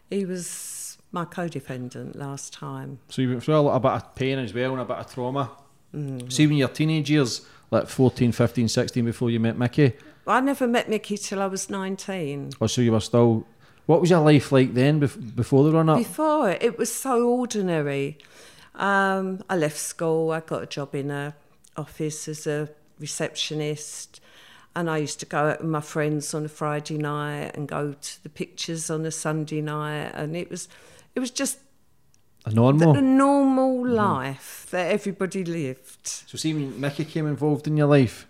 He 0.10 0.25
was 0.25 0.98
my 1.12 1.25
co-defendant 1.25 2.15
last 2.15 2.53
time. 2.53 3.00
So 3.10 3.22
you 3.22 3.29
went 3.29 3.43
through 3.43 3.55
a, 3.55 3.62
lot, 3.62 3.75
a 3.75 3.79
bit 3.79 3.91
of 3.91 4.15
pain 4.15 4.39
as 4.39 4.53
well 4.53 4.74
and 4.74 4.81
a 4.81 4.86
bit 4.86 4.98
of 4.98 5.13
trauma. 5.13 5.51
See, 5.94 6.48
when 6.48 6.58
you're 6.58 6.70
teenage 6.70 7.10
years, 7.10 7.46
like 7.70 7.88
14, 7.88 8.32
15, 8.32 8.68
16, 8.68 9.06
before 9.06 9.30
you 9.30 9.40
met 9.40 9.58
Mickey, 9.58 9.94
I 10.28 10.40
never 10.40 10.68
met 10.68 10.90
Mickey 10.90 11.18
till 11.18 11.42
I 11.42 11.48
was 11.48 11.70
19. 11.70 12.52
or 12.60 12.68
so 12.70 12.82
you 12.82 12.92
were 12.92 13.00
still. 13.00 13.46
What 13.88 14.00
was 14.00 14.10
your 14.10 14.20
life 14.22 14.52
like 14.52 14.74
then 14.74 15.00
before 15.00 15.64
the 15.64 15.72
run 15.72 15.90
up? 15.90 15.98
Before, 15.98 16.52
it 16.52 16.78
was 16.78 16.94
so 16.94 17.28
ordinary. 17.28 18.20
Um, 18.76 19.44
I 19.50 19.58
left 19.58 19.78
school, 19.78 20.32
I 20.32 20.40
got 20.40 20.64
a 20.64 20.66
job 20.66 20.96
in 20.96 21.12
a 21.12 21.36
office 21.76 22.28
as 22.28 22.48
a 22.48 22.70
receptionist, 23.00 24.22
and 24.76 24.90
I 24.90 24.98
used 24.98 25.20
to 25.22 25.26
go 25.26 25.50
out 25.50 25.62
with 25.62 25.70
my 25.70 25.82
friends 25.82 26.34
on 26.34 26.46
a 26.46 26.50
Friday 26.50 26.98
night 26.98 27.52
and 27.56 27.68
go 27.68 27.94
to 27.94 28.24
the 28.24 28.30
pictures 28.30 28.90
on 28.90 29.06
a 29.06 29.12
Sunday 29.12 29.62
night, 29.62 30.12
and 30.14 30.38
it 30.38 30.50
was, 30.50 30.70
it 31.16 31.20
was 31.20 31.32
just 31.32 31.58
A 32.46 32.52
normal. 32.52 32.98
a 32.98 33.02
normal 33.02 33.88
life 33.88 34.68
that 34.72 34.92
everybody 34.92 35.44
lived. 35.44 36.08
So, 36.08 36.38
see, 36.38 36.54
when 36.54 36.80
Mickey 36.80 37.06
came 37.06 37.28
involved 37.28 37.68
in 37.68 37.78
your 37.78 37.88
life, 37.88 38.28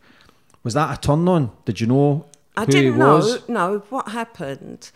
was 0.64 0.74
that 0.74 0.98
a 0.98 1.02
turn 1.02 1.28
on? 1.28 1.52
Did 1.66 1.80
you 1.80 1.88
know 1.88 2.26
I 2.56 2.66
didn't 2.66 2.98
know. 2.98 3.38
No, 3.48 3.80
what 3.90 4.10
happened? 4.10 4.92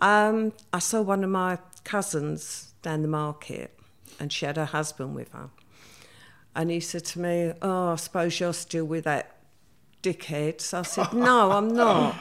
Um, 0.00 0.52
I 0.72 0.78
saw 0.78 1.00
one 1.00 1.24
of 1.24 1.30
my 1.30 1.58
cousins 1.84 2.74
down 2.82 3.02
the 3.02 3.08
market, 3.08 3.78
and 4.18 4.32
she 4.32 4.46
had 4.46 4.56
her 4.56 4.64
husband 4.64 5.14
with 5.14 5.32
her. 5.32 5.50
And 6.54 6.70
he 6.70 6.80
said 6.80 7.04
to 7.06 7.20
me, 7.20 7.52
"Oh, 7.62 7.92
I 7.92 7.96
suppose 7.96 8.40
you're 8.40 8.52
still 8.52 8.84
with 8.84 9.04
that 9.04 9.36
dickhead." 10.02 10.60
So 10.60 10.80
I 10.80 10.82
said, 10.82 11.12
"No, 11.12 11.52
I'm 11.52 11.68
not." 11.68 12.16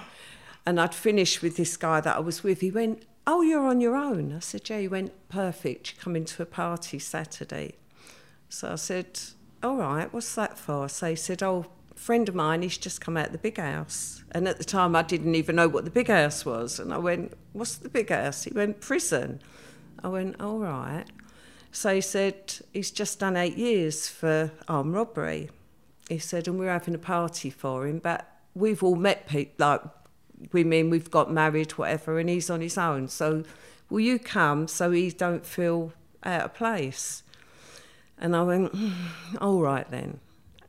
And 0.66 0.80
I'd 0.80 0.96
finished 0.96 1.42
with 1.42 1.58
this 1.58 1.78
guy 1.78 2.02
that 2.02 2.16
I 2.16 2.20
was 2.20 2.44
with. 2.44 2.62
He 2.62 2.72
went, 2.72 3.04
"Oh, 3.28 3.42
you're 3.42 3.68
on 3.68 3.82
your 3.82 3.96
own." 3.96 4.34
I 4.34 4.40
said, 4.40 4.70
"Yeah." 4.70 4.80
you 4.80 4.90
went, 4.90 5.14
"Perfect. 5.30 5.92
You 5.92 5.98
come 6.00 6.16
into 6.16 6.42
a 6.42 6.46
party 6.46 7.00
Saturday." 7.00 7.76
So 8.50 8.72
I 8.72 8.76
said, 8.76 9.20
All 9.64 9.76
right, 9.76 10.12
what's 10.14 10.34
that 10.36 10.58
for? 10.58 10.88
So 10.88 11.10
he 11.10 11.16
said, 11.16 11.44
Oh, 11.44 11.66
friend 11.96 12.30
of 12.30 12.36
mine, 12.36 12.62
he's 12.62 12.78
just 12.78 13.02
come 13.02 13.18
out 13.18 13.28
of 13.28 13.32
the 13.32 13.38
big 13.38 13.58
house. 13.58 14.24
And 14.32 14.48
at 14.48 14.58
the 14.58 14.64
time, 14.64 14.96
I 14.96 15.02
didn't 15.02 15.36
even 15.36 15.56
know 15.56 15.68
what 15.68 15.86
the 15.86 15.92
big 15.92 16.08
house 16.08 16.46
was. 16.46 16.80
And 16.80 16.94
I 16.94 16.98
went, 16.98 17.34
What's 17.54 17.76
the 17.76 17.90
big 17.90 18.10
house? 18.10 18.44
He 18.44 18.52
went, 18.54 18.82
Prison. 18.82 19.42
I 20.04 20.08
went, 20.08 20.40
All 20.40 20.60
right. 20.60 21.06
So 21.72 21.96
he 21.96 22.02
said, 22.02 22.60
He's 22.72 22.92
just 22.92 23.20
done 23.20 23.36
eight 23.36 23.58
years 23.58 24.08
for 24.08 24.52
armed 24.68 24.94
robbery. 24.94 25.50
He 26.08 26.20
said, 26.20 26.48
And 26.48 26.60
we're 26.60 26.72
having 26.72 26.96
a 26.96 27.00
party 27.00 27.50
for 27.50 27.88
him, 27.88 28.00
but 28.00 28.30
we've 28.54 28.84
all 28.84 28.96
met 28.96 29.28
people, 29.28 29.68
like 29.68 29.82
women, 30.52 30.90
we've 30.90 31.12
got 31.12 31.32
married, 31.32 31.72
whatever, 31.72 32.20
and 32.20 32.30
he's 32.30 32.50
on 32.50 32.62
his 32.62 32.78
own. 32.78 33.08
So 33.08 33.44
will 33.90 34.02
you 34.02 34.20
come 34.20 34.68
so 34.68 34.92
he 34.92 35.12
don't 35.12 35.46
feel 35.46 35.94
out 36.24 36.46
of 36.46 36.54
place? 36.54 37.24
And 38.18 38.36
I 38.36 38.44
went, 38.44 38.74
"Mm, 38.74 38.94
all 39.42 39.62
right 39.62 39.90
then. 39.90 40.20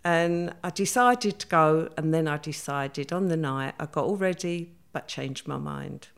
And 0.05 0.55
I 0.63 0.71
decided 0.71 1.39
to 1.41 1.47
go, 1.49 1.89
and 1.97 2.15
then 2.15 2.29
I 2.29 2.37
decided 2.37 3.13
on 3.13 3.29
the 3.29 3.37
night, 3.37 3.75
I 3.81 3.87
got 3.87 4.05
all 4.05 4.17
ready, 4.17 4.73
but 4.93 5.09
changed 5.09 5.49
my 5.49 5.57
mind. 5.59 6.09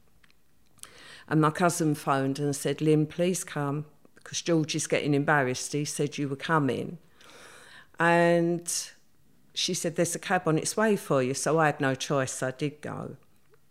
And 1.27 1.41
my 1.41 1.51
cousin 1.51 1.95
phoned 1.95 2.39
and 2.39 2.55
said, 2.55 2.81
Lynn, 2.81 3.07
please 3.07 3.45
come, 3.45 3.87
because 4.15 4.43
George 4.43 4.75
is 4.75 4.87
getting 4.87 5.15
embarrassed. 5.15 5.73
He 5.73 5.85
said 5.85 6.19
you 6.19 6.29
were 6.29 6.37
coming. 6.37 6.99
And 7.99 8.71
she 9.55 9.75
said, 9.75 9.97
There's 9.97 10.15
a 10.15 10.19
cab 10.19 10.43
on 10.47 10.59
its 10.59 10.77
way 10.77 10.97
for 10.97 11.23
you. 11.23 11.35
So 11.35 11.59
I 11.59 11.67
had 11.67 11.81
no 11.81 11.95
choice, 11.95 12.43
I 12.43 12.51
did 12.53 12.81
go. 12.81 13.17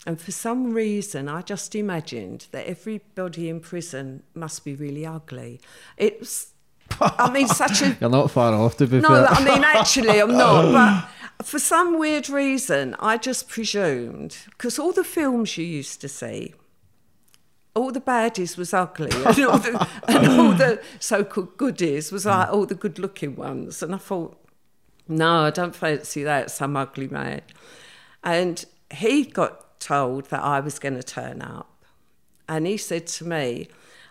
And 0.06 0.20
for 0.20 0.32
some 0.32 0.74
reason, 0.74 1.28
I 1.28 1.42
just 1.42 1.76
imagined 1.76 2.48
that 2.52 2.66
everybody 2.68 3.50
in 3.50 3.60
prison 3.60 4.24
must 4.34 4.64
be 4.64 4.76
really 4.76 5.06
ugly. 5.06 5.60
It 5.98 6.20
was, 6.20 6.54
I 7.02 7.30
mean, 7.32 7.48
such 7.48 7.82
a 7.82 7.98
You're 8.02 8.10
not 8.10 8.32
far 8.32 8.54
off, 8.54 8.78
to 8.78 8.88
be 8.88 9.00
no, 9.00 9.10
fair. 9.10 9.28
I 9.28 9.44
mean, 9.44 9.64
actually, 9.64 10.22
I'm 10.22 10.38
not. 10.38 11.10
But 11.38 11.46
for 11.46 11.60
some 11.60 12.00
weird 12.00 12.30
reason, 12.30 12.96
I 13.00 13.18
just 13.18 13.48
presumed 13.48 14.38
because 14.50 14.80
all 14.80 14.92
the 14.92 15.04
films 15.04 15.56
you 15.56 15.66
used 15.66 16.02
to 16.02 16.10
see, 16.10 16.56
all 17.76 17.92
the 17.92 18.02
baddies 18.02 18.58
was 18.58 18.74
ugly, 18.74 19.12
and 19.12 19.40
all 19.46 19.60
the, 19.60 19.88
and 20.08 20.28
all 20.28 20.54
the 20.54 20.82
so-called 21.00 21.56
goodies 21.58 22.12
was 22.12 22.26
like 22.26 22.50
all 22.50 22.66
the 22.66 22.74
good-looking 22.74 23.36
ones. 23.36 23.84
And 23.84 23.94
I 23.94 24.00
thought, 24.00 24.36
no, 25.08 25.44
I 25.44 25.52
don't 25.52 25.76
fancy 25.76 26.24
that. 26.24 26.50
Some 26.50 26.76
ugly 26.76 27.08
man. 27.08 27.42
And 28.24 28.66
he 28.92 29.24
got 29.24 29.67
told 29.80 30.26
that 30.30 30.44
I 30.44 30.60
was 30.60 30.80
going 30.80 30.96
to 30.96 31.04
turn 31.04 31.42
up. 31.42 31.86
And 32.50 32.66
he 32.66 32.78
said 32.78 33.08
to 33.08 33.26
me, 33.26 33.68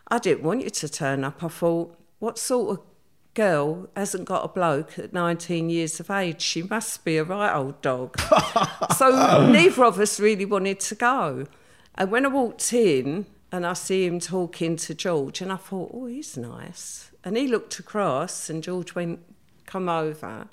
I 0.09 0.19
didn't 0.19 0.45
want 0.45 0.63
you 0.63 0.71
to 0.71 0.89
turn 0.89 1.25
up. 1.25 1.43
I 1.43 1.49
thought, 1.49 1.99
what 2.19 2.39
sort 2.39 2.79
of 2.79 2.85
girl 3.35 3.89
hasn't 3.97 4.25
got 4.25 4.45
a 4.45 4.49
bloke 4.49 4.99
at 4.99 5.13
19 5.13 5.69
years 5.71 6.01
of 6.01 6.11
age? 6.11 6.41
She 6.41 6.63
must 6.63 7.05
be 7.05 7.17
a 7.17 7.25
right 7.25 7.55
old 7.55 7.81
dog. 7.83 8.19
so 8.97 9.49
neither 9.51 9.85
of 9.85 9.99
us 9.99 10.21
really 10.21 10.45
wanted 10.45 10.81
to 10.81 10.95
go. 10.95 11.47
And 11.95 12.11
when 12.11 12.27
I 12.27 12.29
walked 12.29 12.73
in 12.73 13.27
and 13.51 13.67
I 13.67 13.73
see 13.73 14.07
him 14.07 14.21
talking 14.21 14.77
to 14.77 14.95
George, 14.95 15.41
and 15.41 15.53
I 15.53 15.57
thought, 15.57 15.91
oh, 15.95 16.07
he's 16.07 16.37
nice. 16.37 17.11
And 17.25 17.37
he 17.37 17.47
looked 17.47 17.79
across, 17.79 18.51
and 18.51 18.63
George 18.63 18.95
went, 18.95 19.21
come 19.67 19.89
over, 19.89 20.49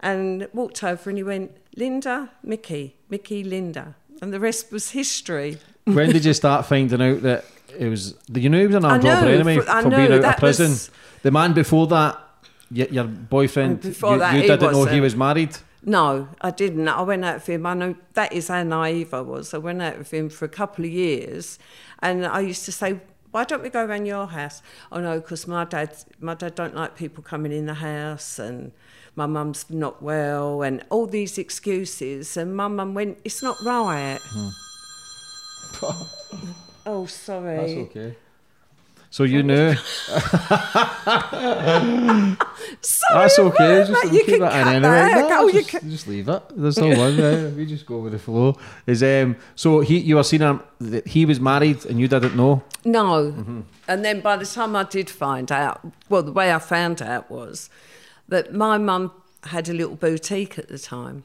and 0.00 0.48
walked 0.52 0.82
over, 0.82 1.10
and 1.10 1.18
he 1.18 1.22
went, 1.22 1.56
Linda, 1.76 2.30
Mickey, 2.42 2.96
Mickey, 3.08 3.44
Linda. 3.44 3.96
And 4.22 4.32
the 4.32 4.40
rest 4.40 4.72
was 4.72 4.90
history. 4.90 5.58
when 5.84 6.10
did 6.10 6.24
you 6.24 6.32
start 6.34 6.66
finding 6.66 7.00
out 7.00 7.22
that 7.22 7.44
it 7.78 7.88
was? 7.88 8.14
You 8.32 8.48
knew 8.50 8.60
he 8.60 8.66
was 8.66 8.76
an 8.76 8.84
armed 8.84 9.04
robber 9.04 9.28
anyway 9.28 9.56
for- 9.56 9.62
from 9.62 9.90
being 9.90 10.12
out 10.12 10.24
of 10.24 10.36
prison. 10.36 10.70
was- 10.70 10.90
The 11.22 11.30
man 11.30 11.52
before 11.52 11.86
that, 11.88 12.18
your 12.70 13.04
boyfriend, 13.04 13.80
oh, 13.84 13.88
Before 13.88 14.12
you, 14.14 14.18
that, 14.20 14.34
you 14.34 14.42
didn't 14.42 14.72
know 14.72 14.84
he 14.84 15.00
was 15.00 15.16
married. 15.16 15.56
No, 15.84 16.28
I 16.40 16.50
didn't. 16.50 16.88
I 16.88 17.02
went 17.02 17.24
out 17.24 17.34
with 17.36 17.46
him. 17.48 17.64
I 17.66 17.74
know 17.74 17.94
that 18.14 18.32
is 18.32 18.48
how 18.48 18.62
naive 18.62 19.14
I 19.14 19.20
was. 19.20 19.54
I 19.54 19.58
went 19.58 19.80
out 19.80 19.96
with 19.98 20.10
him 20.12 20.28
for 20.28 20.44
a 20.44 20.48
couple 20.48 20.84
of 20.84 20.90
years, 20.90 21.58
and 22.00 22.26
I 22.26 22.40
used 22.40 22.64
to 22.66 22.72
say, 22.72 23.00
"Why 23.30 23.44
don't 23.44 23.62
we 23.62 23.70
go 23.70 23.84
around 23.84 24.04
your 24.06 24.26
house?" 24.26 24.60
Oh 24.92 25.00
no, 25.00 25.20
because 25.20 25.46
my 25.46 25.64
dad, 25.64 25.90
my 26.20 26.34
dad 26.34 26.56
don't 26.56 26.74
like 26.74 26.96
people 26.96 27.22
coming 27.22 27.52
in 27.52 27.66
the 27.66 27.74
house, 27.74 28.38
and 28.40 28.72
my 29.18 29.26
mum's 29.26 29.66
not 29.68 30.00
well, 30.00 30.62
and 30.62 30.82
all 30.88 31.06
these 31.06 31.36
excuses. 31.38 32.36
And 32.36 32.54
my 32.56 32.68
mum 32.68 32.94
went, 32.94 33.18
"It's 33.24 33.42
not 33.42 33.56
right." 33.64 34.20
oh, 36.86 37.06
sorry. 37.06 37.56
That's 37.56 37.72
okay. 37.90 38.16
So 39.10 39.24
you 39.24 39.42
knew. 39.42 39.74
Sorry, 42.80 43.22
That's 43.22 43.38
okay. 43.38 43.84
Just 43.86 44.12
you 44.12 44.24
keep 44.24 44.40
that 44.40 44.60
in 44.62 44.68
anyway. 44.68 44.82
that. 44.82 45.28
No, 45.30 45.38
Oh, 45.48 45.50
just, 45.50 45.68
can- 45.70 45.90
just 45.90 46.06
leave 46.06 46.28
it. 46.28 46.42
There's 46.54 46.76
no 46.78 46.88
one. 46.88 47.16
Right? 47.16 47.52
We 47.54 47.64
just 47.66 47.86
go 47.86 47.98
with 48.00 48.12
the 48.12 48.18
flow. 48.18 48.56
Is 48.86 49.02
um. 49.02 49.36
So 49.54 49.80
he, 49.80 49.98
you 49.98 50.16
were 50.16 50.24
seeing 50.24 50.42
him. 50.42 50.62
He 51.06 51.24
was 51.24 51.40
married, 51.40 51.86
and 51.86 51.98
you 51.98 52.06
didn't 52.08 52.36
know. 52.36 52.62
No. 52.84 53.64
And 53.88 54.04
then 54.04 54.20
by 54.20 54.36
the 54.36 54.44
time 54.46 54.76
I 54.76 54.84
did 54.84 55.08
find 55.08 55.50
out, 55.50 55.80
well, 56.10 56.22
the 56.22 56.32
way 56.32 56.52
I 56.52 56.58
found 56.58 57.00
out 57.00 57.30
was 57.30 57.70
that 58.28 58.52
my 58.52 58.78
mum 58.78 59.12
had 59.44 59.68
a 59.68 59.72
little 59.72 59.96
boutique 59.96 60.58
at 60.58 60.68
the 60.68 60.78
time 60.78 61.24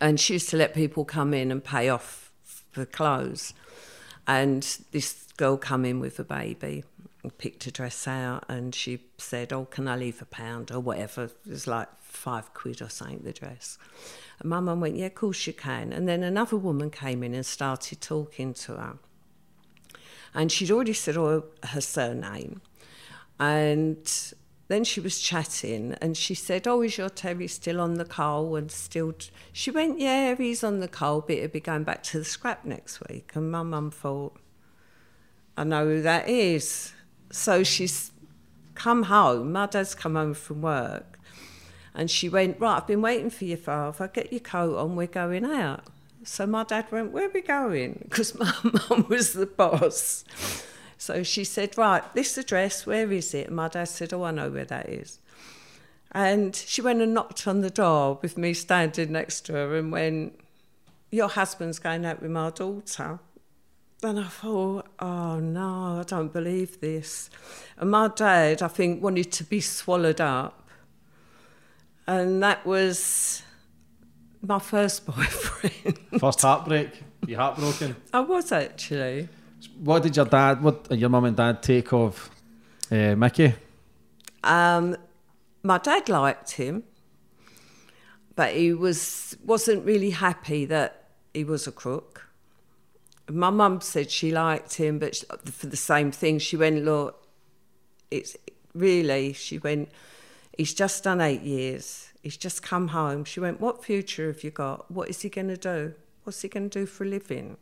and 0.00 0.18
she 0.18 0.34
used 0.34 0.48
to 0.50 0.56
let 0.56 0.74
people 0.74 1.04
come 1.04 1.34
in 1.34 1.50
and 1.50 1.62
pay 1.62 1.88
off 1.88 2.30
for 2.44 2.84
clothes. 2.84 3.54
And 4.26 4.62
this 4.92 5.26
girl 5.36 5.56
come 5.56 5.84
in 5.84 6.00
with 6.00 6.18
a 6.18 6.24
baby 6.24 6.84
picked 7.38 7.66
a 7.66 7.70
dress 7.70 8.06
out 8.06 8.44
and 8.48 8.74
she 8.74 9.00
said, 9.18 9.52
Oh, 9.52 9.64
can 9.64 9.88
I 9.88 9.96
leave 9.96 10.20
a 10.20 10.26
pound 10.26 10.70
or 10.70 10.80
whatever? 10.80 11.24
It 11.24 11.36
was 11.46 11.66
like 11.66 11.88
five 12.00 12.52
quid 12.52 12.82
or 12.82 12.88
something, 12.90 13.20
the 13.24 13.32
dress. 13.32 13.78
And 14.40 14.50
my 14.50 14.60
mum 14.60 14.80
went, 14.80 14.96
Yeah, 14.96 15.06
of 15.06 15.14
course 15.14 15.46
you 15.46 15.52
can. 15.52 15.92
And 15.92 16.06
then 16.06 16.22
another 16.22 16.56
woman 16.56 16.90
came 16.90 17.22
in 17.22 17.34
and 17.34 17.46
started 17.46 18.00
talking 18.00 18.52
to 18.54 18.72
her 18.72 18.98
and 20.34 20.50
she'd 20.50 20.70
already 20.70 20.92
said 20.92 21.14
her 21.14 21.80
surname. 21.80 22.60
And 23.38 24.32
then 24.68 24.84
she 24.84 25.00
was 25.00 25.20
chatting 25.20 25.94
and 26.00 26.16
she 26.16 26.34
said, 26.34 26.66
Oh, 26.66 26.80
is 26.82 26.96
your 26.96 27.10
Terry 27.10 27.48
still 27.48 27.80
on 27.80 27.94
the 27.94 28.04
coal? 28.04 28.56
And 28.56 28.70
still. 28.70 29.12
t-" 29.12 29.30
She 29.52 29.70
went, 29.70 29.98
Yeah, 30.00 30.34
he's 30.34 30.64
on 30.64 30.80
the 30.80 30.88
coal, 30.88 31.20
but 31.20 31.36
he'll 31.36 31.48
be 31.48 31.60
going 31.60 31.84
back 31.84 32.02
to 32.04 32.18
the 32.18 32.24
scrap 32.24 32.64
next 32.64 33.00
week. 33.08 33.32
And 33.34 33.50
my 33.50 33.62
mum 33.62 33.90
thought, 33.90 34.36
I 35.56 35.64
know 35.64 35.86
who 35.86 36.02
that 36.02 36.28
is. 36.28 36.92
So 37.30 37.62
she's 37.62 38.10
come 38.74 39.04
home. 39.04 39.52
My 39.52 39.66
dad's 39.66 39.94
come 39.94 40.14
home 40.14 40.34
from 40.34 40.62
work. 40.62 41.18
And 41.94 42.10
she 42.10 42.28
went, 42.28 42.58
Right, 42.58 42.78
I've 42.78 42.86
been 42.86 43.02
waiting 43.02 43.30
for 43.30 43.44
your 43.44 43.58
father. 43.58 44.08
Get 44.08 44.32
your 44.32 44.40
coat 44.40 44.76
on, 44.78 44.96
we're 44.96 45.06
going 45.06 45.44
out. 45.44 45.84
So 46.24 46.46
my 46.46 46.64
dad 46.64 46.86
went, 46.90 47.12
Where 47.12 47.26
are 47.26 47.32
we 47.32 47.42
going? 47.42 47.98
Because 48.02 48.34
my 48.38 48.52
mum 48.88 49.06
was 49.08 49.34
the 49.34 49.46
boss. 49.46 50.24
So 51.04 51.22
she 51.22 51.44
said, 51.44 51.76
Right, 51.76 52.02
this 52.14 52.38
address, 52.38 52.86
where 52.86 53.12
is 53.12 53.34
it? 53.34 53.48
And 53.48 53.56
my 53.56 53.68
dad 53.68 53.88
said, 53.88 54.14
Oh, 54.14 54.24
I 54.24 54.30
know 54.30 54.48
where 54.48 54.64
that 54.64 54.88
is. 54.88 55.18
And 56.12 56.56
she 56.56 56.80
went 56.80 57.02
and 57.02 57.12
knocked 57.12 57.46
on 57.46 57.60
the 57.60 57.68
door 57.68 58.18
with 58.22 58.38
me 58.38 58.54
standing 58.54 59.12
next 59.12 59.42
to 59.42 59.52
her 59.52 59.76
and 59.76 59.92
went, 59.92 60.40
Your 61.10 61.28
husband's 61.28 61.78
going 61.78 62.06
out 62.06 62.22
with 62.22 62.30
my 62.30 62.48
daughter. 62.48 63.18
And 64.02 64.18
I 64.18 64.28
thought, 64.28 64.86
oh 64.98 65.40
no, 65.40 66.00
I 66.00 66.04
don't 66.06 66.32
believe 66.32 66.80
this. 66.80 67.28
And 67.78 67.90
my 67.90 68.08
dad, 68.08 68.62
I 68.62 68.68
think, 68.68 69.02
wanted 69.02 69.30
to 69.32 69.44
be 69.44 69.60
swallowed 69.60 70.20
up. 70.22 70.68
And 72.06 72.42
that 72.42 72.64
was 72.64 73.42
my 74.40 74.58
first 74.58 75.04
boyfriend. 75.14 75.98
First 76.18 76.40
heartbreak. 76.40 77.02
You 77.26 77.36
heartbroken. 77.36 77.96
I 78.12 78.20
was 78.20 78.52
actually. 78.52 79.28
What 79.82 80.02
did 80.02 80.16
your 80.16 80.26
dad, 80.26 80.62
what 80.62 80.88
did 80.88 81.00
your 81.00 81.10
mum 81.10 81.24
and 81.24 81.36
dad 81.36 81.62
take 81.62 81.92
of 81.92 82.30
uh, 82.90 83.14
Mickey? 83.16 83.54
Um, 84.42 84.96
my 85.62 85.78
dad 85.78 86.08
liked 86.08 86.52
him, 86.52 86.84
but 88.36 88.54
he 88.54 88.72
was 88.72 89.36
wasn't 89.44 89.84
really 89.84 90.10
happy 90.10 90.64
that 90.66 91.08
he 91.32 91.44
was 91.44 91.66
a 91.66 91.72
crook. 91.72 92.28
My 93.30 93.50
mum 93.50 93.80
said 93.80 94.10
she 94.10 94.30
liked 94.30 94.74
him, 94.74 94.98
but 94.98 95.16
sh- 95.16 95.24
for 95.44 95.66
the 95.66 95.76
same 95.76 96.12
thing, 96.12 96.38
she 96.38 96.56
went, 96.56 96.84
"Look, 96.84 97.26
it's 98.10 98.36
really." 98.74 99.32
She 99.32 99.58
went, 99.58 99.88
"He's 100.58 100.74
just 100.74 101.04
done 101.04 101.22
eight 101.22 101.42
years. 101.42 102.12
He's 102.22 102.36
just 102.36 102.62
come 102.62 102.88
home." 102.88 103.24
She 103.24 103.40
went, 103.40 103.60
"What 103.60 103.82
future 103.82 104.26
have 104.26 104.44
you 104.44 104.50
got? 104.50 104.90
What 104.90 105.08
is 105.08 105.22
he 105.22 105.30
going 105.30 105.48
to 105.48 105.56
do? 105.56 105.94
What's 106.24 106.42
he 106.42 106.48
going 106.48 106.68
to 106.68 106.78
do 106.80 106.86
for 106.86 107.04
a 107.04 107.08
living?" 107.08 107.56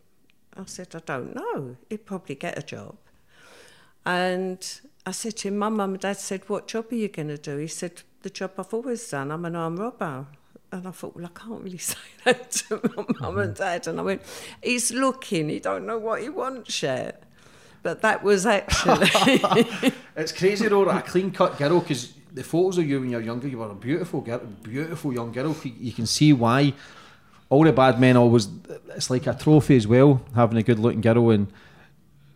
I 0.56 0.64
said, 0.66 0.88
"I 0.94 1.00
don't 1.04 1.34
know. 1.34 1.76
He'd 1.88 2.06
probably 2.06 2.34
get 2.34 2.58
a 2.58 2.62
job." 2.62 2.96
And 4.04 4.80
I 5.04 5.10
said 5.10 5.36
to 5.38 5.48
him, 5.48 5.58
my 5.58 5.68
mum 5.68 5.92
and 5.92 6.00
dad 6.00 6.16
said, 6.16 6.48
What 6.48 6.68
job 6.68 6.86
are 6.92 6.96
you 6.96 7.08
going 7.08 7.28
to 7.28 7.38
do? 7.38 7.56
He 7.56 7.66
said, 7.66 8.02
The 8.22 8.30
job 8.30 8.52
I've 8.58 8.72
always 8.72 9.08
done. 9.08 9.30
I'm 9.30 9.44
an 9.44 9.56
armed 9.56 9.78
robber. 9.78 10.26
And 10.70 10.88
I 10.88 10.90
thought, 10.90 11.16
Well, 11.16 11.26
I 11.26 11.38
can't 11.38 11.62
really 11.62 11.78
say 11.92 11.98
that 12.24 12.50
to 12.52 12.80
my 12.96 13.04
mum 13.20 13.38
and 13.38 13.54
mm-hmm. 13.54 13.62
dad. 13.62 13.86
And 13.86 13.98
I 13.98 14.02
went, 14.02 14.22
He's 14.62 14.92
looking. 14.92 15.48
He 15.48 15.58
don't 15.58 15.86
know 15.86 15.98
what 15.98 16.22
he 16.22 16.28
wants 16.28 16.82
yet. 16.82 17.24
But 17.82 18.02
that 18.02 18.22
was 18.22 18.46
actually. 18.46 19.10
It's 20.14 20.30
crazy 20.30 20.68
that 20.68 20.76
a 20.76 21.02
clean 21.02 21.32
cut 21.32 21.58
girl, 21.58 21.80
because 21.80 22.12
the 22.32 22.44
photos 22.44 22.78
of 22.78 22.86
you 22.86 23.00
when 23.00 23.10
you're 23.10 23.22
younger, 23.22 23.48
you 23.48 23.58
were 23.58 23.70
a 23.70 23.74
beautiful 23.74 24.20
girl, 24.20 24.38
beautiful 24.62 25.12
young 25.12 25.32
girl. 25.32 25.56
You 25.64 25.92
can 25.92 26.06
see 26.06 26.32
why 26.32 26.74
all 27.52 27.64
the 27.64 27.72
bad 27.72 28.00
men 28.00 28.16
always, 28.16 28.48
it's 28.96 29.10
like 29.10 29.26
a 29.26 29.34
trophy 29.34 29.76
as 29.76 29.86
well, 29.86 30.22
having 30.34 30.56
a 30.56 30.62
good 30.62 30.78
looking 30.78 31.02
girl. 31.02 31.28
And 31.28 31.52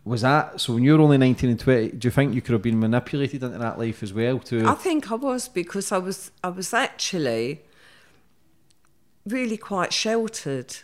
was 0.05 0.21
that, 0.21 0.61
so 0.61 0.75
when 0.75 0.83
you 0.83 0.95
were 0.95 1.01
only 1.01 1.17
19 1.17 1.49
and 1.49 1.59
20, 1.59 1.89
do 1.93 2.07
you 2.07 2.11
think 2.11 2.35
you 2.35 2.41
could 2.41 2.53
have 2.53 2.61
been 2.61 2.79
manipulated 2.79 3.41
into 3.41 3.57
that 3.57 3.79
life 3.79 4.03
as 4.03 4.13
well? 4.13 4.37
To 4.37 4.67
I 4.67 4.75
think 4.75 5.11
I 5.11 5.15
was 5.15 5.47
because 5.47 5.91
I 5.91 5.97
was 5.97 6.29
I 6.43 6.49
was 6.49 6.71
actually 6.71 7.61
really 9.25 9.57
quite 9.57 9.91
sheltered. 9.91 10.77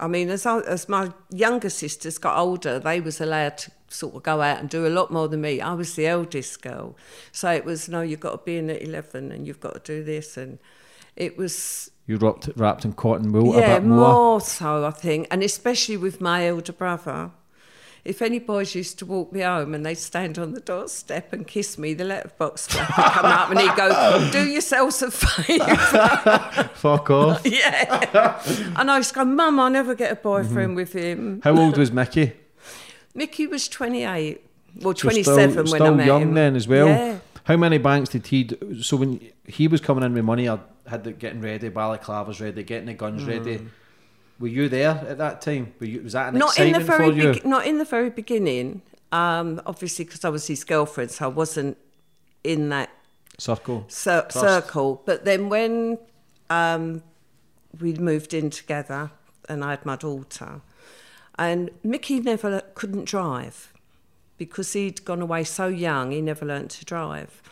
I 0.00 0.08
mean, 0.08 0.30
as 0.30 0.46
I, 0.46 0.60
as 0.60 0.88
my 0.88 1.12
younger 1.30 1.68
sisters 1.68 2.16
got 2.16 2.38
older, 2.38 2.78
they 2.78 2.98
was 2.98 3.20
allowed 3.20 3.58
to 3.58 3.72
sort 3.88 4.14
of 4.14 4.22
go 4.22 4.40
out 4.40 4.58
and 4.60 4.70
do 4.70 4.86
a 4.86 4.88
lot 4.88 5.12
more 5.12 5.28
than 5.28 5.42
me. 5.42 5.60
I 5.60 5.74
was 5.74 5.96
the 5.96 6.06
eldest 6.06 6.62
girl, 6.62 6.96
so 7.30 7.50
it 7.50 7.66
was 7.66 7.90
no, 7.90 8.00
you've 8.00 8.20
got 8.20 8.32
to 8.32 8.38
be 8.38 8.56
in 8.56 8.70
at 8.70 8.80
eleven, 8.80 9.30
and 9.30 9.46
you've 9.46 9.60
got 9.60 9.74
to 9.74 9.80
do 9.80 10.02
this, 10.02 10.38
and 10.38 10.58
it 11.14 11.36
was 11.36 11.90
you 12.06 12.16
wrapped, 12.16 12.48
wrapped 12.56 12.84
in 12.84 12.92
cotton 12.92 13.32
wool 13.32 13.54
yeah 13.54 13.76
a 13.76 13.80
bit 13.80 13.88
more. 13.88 13.98
more 14.12 14.40
so 14.40 14.84
I 14.84 14.90
think, 14.90 15.26
and 15.30 15.42
especially 15.42 15.96
with 15.96 16.20
my 16.20 16.46
elder 16.46 16.72
brother. 16.72 17.30
If 18.04 18.20
any 18.20 18.38
boys 18.38 18.74
used 18.74 18.98
to 18.98 19.06
walk 19.06 19.32
me 19.32 19.40
home 19.40 19.72
and 19.72 19.86
they'd 19.86 19.94
stand 19.94 20.38
on 20.38 20.52
the 20.52 20.60
doorstep 20.60 21.32
and 21.32 21.46
kiss 21.46 21.78
me, 21.78 21.94
the 21.94 22.04
letterbox 22.04 22.68
would 22.74 22.84
come 22.86 23.24
up 23.24 23.48
and 23.50 23.58
he'd 23.58 23.74
go, 23.76 24.28
"Do 24.30 24.46
yourselves 24.46 25.00
a 25.00 25.10
favour." 25.10 26.68
Fuck 26.74 27.08
off. 27.08 27.40
yeah. 27.46 28.42
And 28.78 28.90
I 28.90 28.98
used 28.98 29.08
to 29.10 29.14
go, 29.14 29.24
Mum, 29.24 29.58
I'll 29.58 29.70
never 29.70 29.94
get 29.94 30.12
a 30.12 30.16
boyfriend 30.16 30.72
Mm-hmm. 30.72 30.74
with 30.76 30.92
him. 30.92 31.40
How 31.42 31.56
old 31.56 31.78
was 31.78 31.90
Mickey? 31.92 32.34
Mickey 33.14 33.46
was 33.46 33.68
28. 33.68 34.38
Well, 34.82 34.94
So 34.94 35.08
27 35.08 35.24
still, 35.52 35.62
when 35.62 35.66
still 35.68 35.86
I 35.86 35.90
met 35.90 36.06
young 36.06 36.22
him. 36.22 36.34
then 36.34 36.56
as 36.56 36.68
well. 36.68 36.88
Yeah. 36.88 37.18
How 37.44 37.56
many 37.56 37.78
banks 37.78 38.10
did 38.10 38.26
he? 38.26 38.44
Do? 38.44 38.82
So 38.82 38.96
when 38.96 39.20
he 39.46 39.68
was 39.68 39.80
coming 39.80 40.02
in 40.04 40.14
with 40.14 40.24
money, 40.24 40.48
I 40.48 40.58
had 40.86 41.04
the 41.04 41.12
getting 41.12 41.40
ready, 41.40 41.70
balaclavas 41.70 42.40
ready, 42.40 42.62
getting 42.62 42.86
the 42.86 42.94
guns 42.94 43.24
ready. 43.24 43.66
Were 44.40 44.48
you 44.48 44.68
there 44.68 44.90
at 45.08 45.18
that 45.18 45.40
time? 45.42 45.72
Were 45.78 45.86
you, 45.86 46.02
was 46.02 46.14
that 46.14 46.28
an 46.28 46.34
Mm. 46.34 46.38
Not 46.38 46.58
in 46.58 46.72
the 46.72 46.80
very 46.80 47.10
for 47.10 47.16
you? 47.16 47.24
begi- 47.32 47.44
not 47.44 47.66
in 47.66 47.78
the 47.78 47.84
very 47.84 48.10
beginning. 48.10 48.82
Um, 49.12 49.60
obviously, 49.66 50.04
because 50.04 50.24
I 50.24 50.28
was 50.30 50.46
his 50.48 50.64
girlfriend, 50.64 51.10
so 51.12 51.26
I 51.26 51.28
wasn't 51.28 51.76
in 52.42 52.68
that 52.70 52.90
Circle. 53.38 53.84
cir- 53.88 54.26
circle. 54.30 55.02
But 55.06 55.24
then 55.24 55.48
when 55.48 55.98
um, 56.50 57.02
we 57.80 57.92
moved 57.94 58.34
in 58.34 58.50
together, 58.50 59.10
and 59.48 59.62
I 59.62 59.70
had 59.70 59.84
my 59.86 59.96
daughter, 59.96 60.62
and 61.38 61.70
Mickey 61.84 62.20
never 62.20 62.62
couldn't 62.74 63.04
drive 63.04 63.72
because 64.36 64.72
he'd 64.72 65.04
gone 65.04 65.22
away 65.22 65.44
so 65.44 65.68
young. 65.68 66.10
He 66.10 66.20
never 66.20 66.44
learnt 66.44 66.70
to 66.72 66.84
drive, 66.84 67.42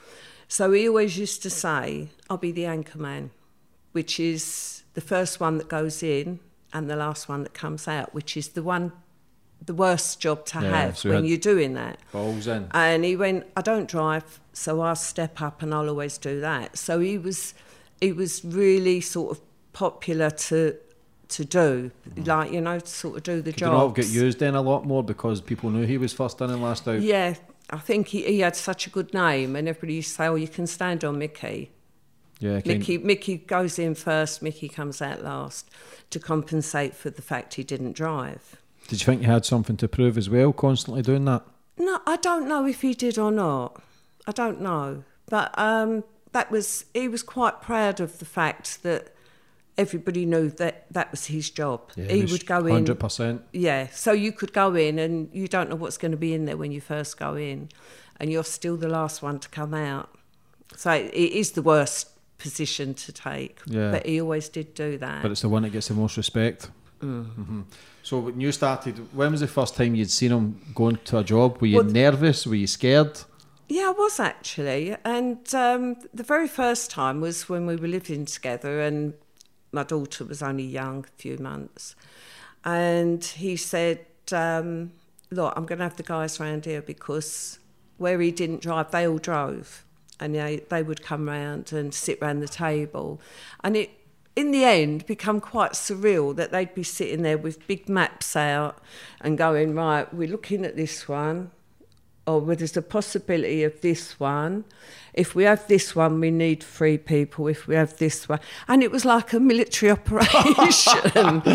so 0.49 0.73
he 0.73 0.89
always 0.89 1.17
used 1.19 1.43
to 1.43 1.51
say, 1.51 2.09
"I'll 2.29 2.37
be 2.37 2.53
the 2.53 2.67
anchor 2.67 2.99
man," 2.99 3.31
which 3.93 4.19
is 4.21 4.83
the 4.95 5.01
first 5.01 5.41
one 5.41 5.59
that 5.59 5.69
goes 5.69 6.03
in 6.03 6.41
and 6.73 6.89
the 6.91 6.97
last 6.97 7.29
one 7.29 7.43
that 7.43 7.55
comes 7.55 7.89
out, 7.89 8.15
which 8.15 8.37
is 8.37 8.49
the 8.49 8.63
one. 8.63 8.93
The 9.65 9.75
worst 9.75 10.19
job 10.19 10.45
to 10.47 10.61
Yeah, 10.61 10.71
have 10.71 10.99
so 10.99 11.11
when 11.11 11.25
you're 11.25 11.39
doing 11.39 11.75
that. 11.75 12.01
Balls 12.11 12.49
in. 12.49 12.67
And 12.73 13.05
he 13.05 13.15
went, 13.15 13.47
I 13.57 13.61
don't 13.63 13.89
drive, 13.89 14.41
so 14.53 14.81
I'll 14.81 14.97
step 14.97 15.41
up 15.41 15.63
and 15.63 15.73
I'll 15.73 15.89
always 15.89 16.19
do 16.19 16.41
that. 16.41 16.77
So 16.77 16.99
he 16.99 17.17
was 17.17 17.55
he 18.01 18.11
was 18.11 18.45
really 18.45 19.01
sort 19.01 19.31
of 19.31 19.41
popular 19.73 20.31
to 20.31 20.75
to 21.33 21.45
do. 21.45 21.91
Like, 22.17 22.53
you 22.53 22.61
know, 22.61 22.79
to 22.79 22.87
sort 22.87 23.17
of 23.17 23.23
do 23.23 23.43
the 23.43 23.51
you 23.51 23.67
not 23.67 23.87
job. 23.89 23.97
get 23.97 24.07
used 24.07 24.39
then 24.39 24.55
a 24.55 24.63
lot 24.63 24.87
more 24.87 25.03
because 25.03 25.41
people 25.41 25.71
knew 25.71 25.87
he 25.87 25.99
was 25.99 26.13
first 26.13 26.41
in 26.41 26.51
and 26.51 26.63
last 26.63 26.87
out? 26.89 27.01
Yeah. 27.01 27.35
I 27.71 27.79
think 27.79 28.09
he, 28.09 28.23
he 28.25 28.41
had 28.41 28.55
such 28.55 28.87
a 28.87 28.91
good 28.91 29.15
name 29.15 29.57
and 29.57 29.69
everybody 29.69 29.95
used 29.95 30.11
to 30.11 30.15
say, 30.15 30.27
Oh, 30.27 30.35
you 30.35 30.49
can 30.49 30.67
stand 30.67 31.05
on 31.05 31.19
Mickey. 31.19 31.71
Yeah, 32.39 32.61
Mickey 32.67 32.99
Mickey 32.99 33.39
goes 33.39 33.79
in 33.79 33.95
first, 33.95 34.43
Mickey 34.43 34.69
comes 34.69 35.01
out 35.01 35.23
last 35.23 35.71
to 36.11 36.19
compensate 36.19 36.93
for 36.93 37.09
the 37.09 37.23
fact 37.23 37.55
he 37.55 37.63
didn't 37.63 37.93
drive. 37.93 38.57
Did 38.89 39.01
you 39.01 39.07
think 39.07 39.23
you 39.23 39.29
had 39.29 39.45
something 39.45 39.77
to 39.77 39.87
prove 39.87 40.19
as 40.19 40.29
well, 40.29 40.53
constantly 40.53 41.03
doing 41.03 41.25
that? 41.27 41.45
No, 41.79 42.01
I 42.05 42.17
don't 42.17 42.49
know 42.49 42.67
if 42.67 42.81
he 42.81 42.95
did 42.95 43.17
or 43.17 43.31
not. 43.31 43.81
I 44.27 44.33
don't 44.33 44.61
know. 44.61 45.05
But 45.31 45.57
um, 45.57 46.03
that 46.33 46.51
was 46.51 46.85
he 46.93 47.09
was 47.09 47.23
quite 47.23 47.63
proud 47.63 48.01
of 48.01 48.19
the 48.19 48.25
fact 48.25 48.83
that 48.83 49.15
everybody 49.79 50.27
knew 50.27 50.51
that 50.51 50.87
that 50.91 51.11
was 51.11 51.27
his 51.27 51.51
job. 51.51 51.93
he 51.95 52.25
would 52.25 52.47
go 52.47 52.67
in. 52.67 52.73
Hundred 52.73 53.01
percent. 53.01 53.43
Yeah, 53.53 53.89
so 53.89 54.13
you 54.13 54.33
could 54.33 54.53
go 54.53 54.75
in 54.75 54.99
and 54.99 55.29
you 55.33 55.49
don't 55.49 55.71
know 55.71 55.77
what's 55.77 55.97
going 55.99 56.13
to 56.13 56.19
be 56.19 56.35
in 56.35 56.45
there 56.45 56.57
when 56.57 56.73
you 56.73 56.81
first 56.81 57.19
go 57.19 57.35
in, 57.37 57.69
and 58.21 58.31
you're 58.31 58.45
still 58.45 58.77
the 58.77 58.89
last 58.89 59.23
one 59.23 59.39
to 59.41 59.49
come 59.49 59.75
out. 59.75 60.11
So 60.77 60.91
it 60.93 61.15
is 61.15 61.53
the 61.53 61.63
worst 61.63 62.09
position 62.39 62.95
to 62.95 63.13
take. 63.13 63.61
Yeah. 63.67 63.91
But 63.93 64.07
he 64.07 64.21
always 64.21 64.49
did 64.49 64.75
do 64.75 64.99
that. 64.99 65.23
But 65.23 65.31
it's 65.31 65.43
the 65.43 65.49
one 65.49 65.63
that 65.63 65.71
gets 65.71 65.89
the 65.89 65.95
most 65.95 66.17
respect. 66.17 66.71
hmm 67.01 67.63
So 68.03 68.19
when 68.19 68.41
you 68.41 68.53
started, 68.53 68.99
when 69.15 69.31
was 69.31 69.41
the 69.41 69.47
first 69.47 69.77
time 69.77 69.95
you'd 69.95 70.11
seen 70.11 70.33
him 70.33 70.61
going 70.75 70.99
to 71.05 71.19
a 71.19 71.25
job? 71.25 71.61
Were 71.61 71.69
you 71.69 71.77
Well, 71.77 71.85
nervous? 71.85 72.47
Were 72.47 72.57
you 72.57 72.67
scared? 72.67 73.21
Yeah, 73.69 73.89
I 73.89 73.91
was 73.97 74.19
actually. 74.21 74.97
And 75.05 75.55
um, 75.55 75.97
the 76.13 76.25
very 76.25 76.49
first 76.49 76.91
time 76.91 77.21
was 77.21 77.49
when 77.49 77.67
we 77.67 77.77
were 77.77 77.89
living 77.89 78.25
together, 78.27 78.81
and 78.81 79.15
my 79.73 79.83
daughter 79.83 80.25
was 80.25 80.43
only 80.43 80.65
young, 80.65 81.05
a 81.05 81.21
few 81.21 81.39
months. 81.39 81.97
And 82.65 83.25
he 83.25 83.57
said, 83.57 84.05
um, 84.33 84.93
Look, 85.31 85.55
I'm 85.57 85.65
going 85.65 85.79
to 85.79 85.85
have 85.85 85.97
the 85.97 86.03
guys 86.03 86.39
round 86.39 86.67
here 86.67 86.83
because 86.83 87.59
where 87.97 88.21
he 88.21 88.31
didn't 88.31 88.61
drive, 88.61 88.91
they 88.91 89.09
all 89.09 89.19
drove. 89.19 89.85
And 90.21 90.35
they, 90.35 90.63
they 90.69 90.83
would 90.83 91.03
come 91.03 91.27
round 91.27 91.73
and 91.73 91.95
sit 91.95 92.21
round 92.21 92.43
the 92.43 92.49
table. 92.49 93.21
And 93.65 93.77
it, 93.77 93.91
in 94.37 94.51
the 94.51 94.65
end, 94.65 95.07
become 95.07 95.41
quite 95.41 95.73
surreal 95.73 96.37
that 96.37 96.53
they'd 96.53 96.75
be 96.75 96.83
sitting 96.83 97.23
there 97.23 97.39
with 97.39 97.67
big 97.67 97.89
maps 97.89 98.37
out 98.37 98.79
and 99.23 99.39
going, 99.39 99.75
Right, 99.75 100.13
we're 100.13 100.29
looking 100.29 100.67
at 100.67 100.77
this 100.77 101.09
one 101.09 101.51
Oh, 102.25 102.35
or 102.35 102.41
where 102.41 102.57
there's 102.57 102.77
a 102.77 102.83
possibility 102.83 103.65
of 103.65 103.81
this 103.81 104.21
one. 104.21 104.65
If 105.13 105.35
we 105.35 105.43
have 105.43 105.67
this 105.67 105.97
one, 105.97 106.21
we 106.21 106.31
need 106.31 106.63
three 106.63 106.97
people. 106.97 107.49
If 107.49 107.67
we 107.67 107.75
have 107.75 107.97
this 107.97 108.29
one, 108.29 108.39
and 108.69 108.83
it 108.83 108.93
was 108.93 109.05
like 109.05 109.33
a 109.33 109.41
military 109.41 109.91
operation, 109.99 111.01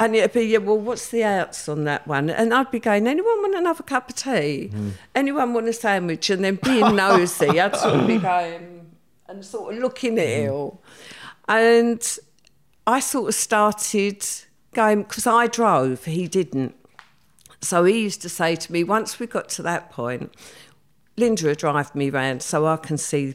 and 0.00 0.16
it'd 0.16 0.32
be, 0.32 0.42
yeah, 0.42 0.58
well, 0.58 0.78
what's 0.78 1.10
the 1.10 1.22
outs 1.22 1.68
on 1.68 1.84
that 1.84 2.08
one? 2.08 2.28
And 2.28 2.52
I'd 2.52 2.72
be 2.72 2.80
going, 2.80 3.06
anyone 3.06 3.40
want 3.42 3.54
another 3.54 3.84
cup 3.84 4.10
of 4.10 4.16
tea? 4.16 4.68
Hmm. 4.68 4.90
Anyone 5.14 5.54
want 5.54 5.68
a 5.68 5.72
sandwich? 5.72 6.28
And 6.28 6.42
then 6.42 6.56
being 6.56 6.96
nosy, 6.96 7.60
I'd 7.60 7.76
sort 7.76 7.94
of 7.94 8.06
be 8.08 8.18
going 8.18 8.90
and 9.28 9.44
sort 9.44 9.74
of 9.74 9.80
looking 9.80 10.18
at 10.18 10.26
it 10.26 10.50
all, 10.50 10.82
and 11.48 12.18
I 12.84 12.98
sort 12.98 13.28
of 13.28 13.34
started 13.36 14.24
going 14.74 15.04
because 15.04 15.26
I 15.26 15.46
drove, 15.46 16.04
he 16.04 16.26
didn't. 16.26 16.74
So 17.66 17.84
he 17.84 18.00
used 18.00 18.22
to 18.22 18.28
say 18.28 18.54
to 18.54 18.72
me, 18.72 18.84
once 18.84 19.18
we 19.18 19.26
got 19.26 19.48
to 19.50 19.62
that 19.62 19.90
point, 19.90 20.32
Linda 21.16 21.46
would 21.46 21.58
drive 21.58 21.94
me 21.94 22.10
round 22.10 22.42
so 22.42 22.66
I 22.66 22.76
can 22.76 22.96
see 22.96 23.34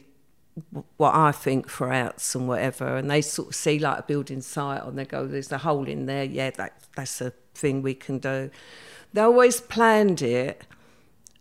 what 0.96 1.14
I 1.14 1.32
think 1.32 1.68
for 1.68 1.92
outs 1.92 2.34
and 2.34 2.48
whatever. 2.48 2.96
And 2.96 3.10
they 3.10 3.20
sort 3.20 3.48
of 3.48 3.54
see 3.54 3.78
like 3.78 3.98
a 3.98 4.02
building 4.02 4.40
site 4.40 4.82
and 4.84 4.98
they 4.98 5.04
go, 5.04 5.26
there's 5.26 5.52
a 5.52 5.58
hole 5.58 5.86
in 5.86 6.06
there. 6.06 6.24
Yeah, 6.24 6.50
that, 6.50 6.72
that's 6.96 7.20
a 7.20 7.32
thing 7.54 7.82
we 7.82 7.94
can 7.94 8.18
do. 8.18 8.50
They 9.12 9.20
always 9.20 9.60
planned 9.60 10.22
it 10.22 10.64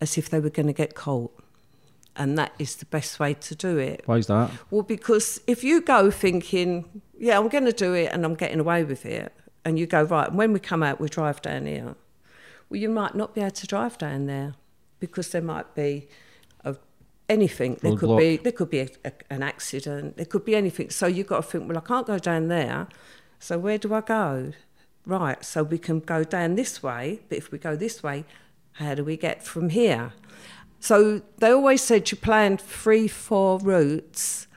as 0.01 0.17
if 0.17 0.29
they 0.29 0.39
were 0.41 0.49
going 0.49 0.67
to 0.67 0.73
get 0.73 0.93
caught. 0.93 1.33
And 2.17 2.37
that 2.37 2.51
is 2.59 2.75
the 2.75 2.85
best 2.85 3.21
way 3.21 3.35
to 3.35 3.55
do 3.55 3.77
it. 3.77 4.01
Why 4.05 4.17
is 4.17 4.27
that? 4.27 4.51
Well, 4.69 4.83
because 4.83 5.39
if 5.47 5.63
you 5.63 5.79
go 5.79 6.11
thinking, 6.11 7.01
yeah, 7.17 7.39
I'm 7.39 7.47
going 7.47 7.63
to 7.63 7.71
do 7.71 7.93
it 7.93 8.11
and 8.11 8.25
I'm 8.25 8.35
getting 8.35 8.59
away 8.59 8.83
with 8.83 9.05
it, 9.05 9.33
and 9.63 9.79
you 9.79 9.85
go, 9.85 10.03
right, 10.03 10.29
when 10.33 10.51
we 10.51 10.59
come 10.59 10.83
out, 10.83 10.99
we 10.99 11.07
drive 11.07 11.41
down 11.41 11.67
here, 11.67 11.95
well, 12.71 12.79
you 12.79 12.89
might 12.89 13.15
not 13.15 13.35
be 13.35 13.41
able 13.41 13.51
to 13.51 13.67
drive 13.67 13.97
down 13.97 14.27
there 14.27 14.55
because 14.99 15.29
there 15.29 15.41
might 15.41 15.75
be 15.75 16.07
a, 16.63 16.77
anything. 17.27 17.77
There 17.81 17.97
could 17.97 18.17
be 18.17 18.37
there 18.37 18.53
could 18.53 18.69
be 18.69 18.79
a, 18.79 18.87
a, 19.03 19.11
an 19.29 19.43
accident. 19.43 20.15
There 20.15 20.25
could 20.25 20.45
be 20.45 20.55
anything. 20.55 20.89
So 20.89 21.05
you've 21.05 21.27
got 21.27 21.37
to 21.37 21.43
think, 21.43 21.67
well, 21.67 21.77
I 21.77 21.81
can't 21.81 22.07
go 22.07 22.17
down 22.17 22.47
there. 22.47 22.87
So 23.39 23.59
where 23.59 23.77
do 23.77 23.93
I 23.93 23.99
go? 23.99 24.53
Right. 25.05 25.43
So 25.43 25.63
we 25.63 25.77
can 25.77 25.99
go 25.99 26.23
down 26.23 26.55
this 26.55 26.81
way. 26.81 27.19
But 27.27 27.39
if 27.39 27.51
we 27.51 27.57
go 27.57 27.75
this 27.75 28.01
way, 28.01 28.23
how 28.73 28.95
do 28.95 29.03
we 29.03 29.17
get 29.17 29.43
from 29.43 29.69
here? 29.69 30.13
So 30.79 31.21
they 31.39 31.51
always 31.51 31.81
said 31.81 32.09
you 32.09 32.17
plan 32.17 32.57
three, 32.57 33.07
four 33.09 33.59
routes, 33.59 34.47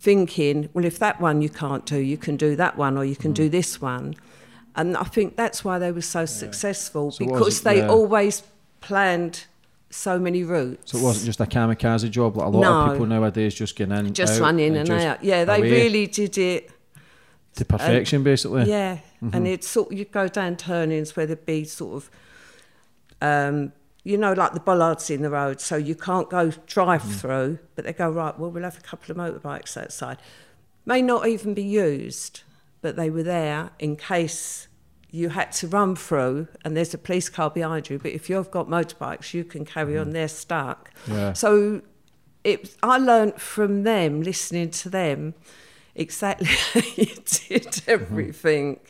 thinking, 0.00 0.70
well, 0.74 0.84
if 0.84 0.98
that 0.98 1.20
one 1.20 1.40
you 1.40 1.48
can't 1.48 1.86
do, 1.86 1.98
you 1.98 2.16
can 2.16 2.36
do 2.36 2.56
that 2.56 2.76
one 2.76 2.98
or 2.98 3.04
you 3.04 3.16
can 3.16 3.32
do 3.32 3.48
mm. 3.48 3.52
this 3.52 3.80
one. 3.80 4.16
And 4.74 4.96
I 4.96 5.04
think 5.04 5.36
that's 5.36 5.64
why 5.64 5.78
they 5.78 5.92
were 5.92 6.00
so 6.02 6.24
successful 6.26 7.10
So 7.10 7.26
because 7.26 7.60
they 7.62 7.82
uh, 7.82 7.92
always 7.92 8.42
planned 8.80 9.44
so 9.90 10.18
many 10.18 10.42
routes. 10.44 10.92
So 10.92 10.98
it 10.98 11.02
wasn't 11.02 11.26
just 11.26 11.40
a 11.40 11.44
kamikaze 11.46 12.10
job 12.10 12.36
like 12.38 12.46
a 12.46 12.50
lot 12.50 12.86
of 12.86 12.92
people 12.92 13.06
nowadays 13.06 13.54
just 13.54 13.76
get 13.76 13.90
in, 13.90 14.14
just 14.14 14.34
out, 14.36 14.40
run 14.40 14.58
in 14.58 14.76
and 14.76 14.86
just 14.86 15.06
out. 15.06 15.22
Yeah, 15.22 15.44
they 15.44 15.58
away 15.58 15.70
really 15.70 16.06
did 16.06 16.38
it. 16.38 16.70
to 17.56 17.64
perfection, 17.66 18.22
basically. 18.22 18.64
Yeah, 18.64 18.98
Mm-hmm. 19.22 19.36
and 19.36 19.46
it's 19.46 19.68
sort 19.68 19.92
of, 19.92 19.98
you'd 19.98 20.10
go 20.10 20.26
down 20.26 20.56
turnings 20.56 21.14
where 21.14 21.26
there'd 21.26 21.46
be 21.46 21.62
sort 21.64 21.94
of, 21.96 22.10
um, 23.20 23.72
you 24.04 24.16
know, 24.16 24.32
like 24.32 24.52
the 24.52 24.58
bollards 24.60 25.10
in 25.10 25.22
the 25.22 25.30
road, 25.30 25.60
so 25.60 25.76
you 25.76 25.94
can't 25.94 26.28
go 26.28 26.50
drive 26.66 27.02
Mm. 27.02 27.20
through. 27.20 27.58
But 27.76 27.84
they 27.84 27.92
go 27.92 28.10
right. 28.10 28.36
Well, 28.38 28.50
we'll 28.50 28.64
have 28.64 28.78
a 28.78 28.80
couple 28.80 29.12
of 29.12 29.16
motorbikes 29.18 29.76
outside. 29.76 30.18
May 30.86 31.02
not 31.02 31.28
even 31.28 31.54
be 31.54 31.62
used, 31.62 32.42
but 32.82 32.96
they 32.96 33.08
were 33.10 33.22
there 33.22 33.70
in 33.78 33.96
case 33.96 34.68
you 35.10 35.28
had 35.30 35.52
to 35.52 35.66
run 35.68 35.94
through 35.96 36.48
and 36.64 36.76
there's 36.76 36.92
a 36.94 36.98
police 36.98 37.28
car 37.28 37.48
behind 37.50 37.88
you. 37.90 37.98
But 37.98 38.12
if 38.12 38.28
you've 38.30 38.50
got 38.50 38.68
motorbikes, 38.68 39.32
you 39.34 39.44
can 39.44 39.64
carry 39.64 39.96
on. 39.98 40.10
They're 40.10 40.28
stuck. 40.28 40.90
Mm. 41.06 41.14
Yeah. 41.14 41.32
So 41.34 41.82
it, 42.44 42.76
I 42.82 42.98
learnt 42.98 43.40
from 43.40 43.82
them, 43.84 44.22
listening 44.22 44.70
to 44.70 44.88
them, 44.90 45.34
exactly 45.94 46.46
how 46.74 46.80
you 46.96 47.06
did 47.06 47.22
Mm-hmm. 47.64 47.90
everything. 47.90 48.80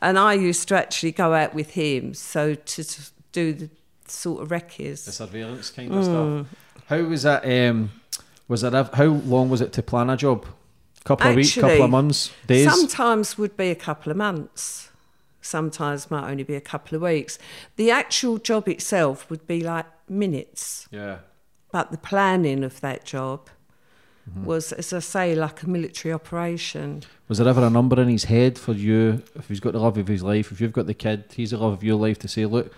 And 0.00 0.18
I 0.18 0.34
used 0.34 0.68
to 0.68 0.76
actually 0.76 1.12
go 1.12 1.32
out 1.34 1.54
with 1.54 1.70
him, 1.70 2.14
so 2.14 2.54
to, 2.54 2.84
to 2.84 3.00
do 3.32 3.52
the 3.54 3.70
sort 4.06 4.42
of 4.42 4.48
The 4.50 4.54
recce's. 4.54 5.02
surveillance 5.02 5.70
kind 5.70 5.92
of 5.94 6.04
stuff. 6.04 6.46
How 6.86 7.02
was 7.02 7.22
that? 7.24 7.44
Um, 7.44 7.90
was 8.46 8.62
it? 8.62 8.72
ev- 8.74 8.92
How 8.94 9.06
long 9.06 9.48
was 9.48 9.60
it 9.60 9.72
to 9.72 9.82
plan 9.82 10.10
a 10.10 10.16
job? 10.16 10.46
Couple 11.06 11.28
of 11.30 11.36
weeks, 11.36 11.54
couple 11.54 11.82
of 11.84 11.90
months, 11.90 12.30
days. 12.46 12.68
Sometimes 12.70 13.38
would 13.38 13.56
be 13.56 13.70
a 13.70 13.74
couple 13.76 14.10
of 14.10 14.16
months. 14.18 14.90
Sometimes 15.40 16.10
might 16.10 16.28
only 16.30 16.42
be 16.42 16.56
a 16.56 16.60
couple 16.60 16.96
of 16.96 17.02
weeks. 17.02 17.38
The 17.76 17.90
actual 17.92 18.38
job 18.38 18.68
itself 18.68 19.30
would 19.30 19.46
be 19.46 19.60
like 19.62 19.86
minutes. 20.08 20.88
yeah. 20.90 21.18
But 21.72 21.90
the 21.90 21.98
planning 21.98 22.64
of 22.64 22.80
that 22.80 23.04
job 23.04 23.48
Mm-hmm. 24.28 24.44
was, 24.44 24.72
as 24.72 24.92
I 24.92 24.98
say, 24.98 25.36
like 25.36 25.62
a 25.62 25.68
military 25.70 26.12
operation. 26.12 27.04
Was 27.28 27.38
there 27.38 27.46
ever 27.46 27.64
a 27.64 27.70
number 27.70 28.00
in 28.02 28.08
his 28.08 28.24
head 28.24 28.58
for 28.58 28.72
you? 28.72 29.22
If 29.36 29.46
he's 29.46 29.60
got 29.60 29.72
the 29.72 29.78
love 29.78 29.96
of 29.98 30.08
his 30.08 30.20
life, 30.20 30.50
if 30.50 30.60
you've 30.60 30.72
got 30.72 30.86
the 30.88 30.94
kid, 30.94 31.26
he's 31.36 31.52
the 31.52 31.58
love 31.58 31.72
of 31.74 31.84
your 31.84 31.94
life 31.94 32.18
to 32.18 32.26
say, 32.26 32.44
look, 32.44 32.72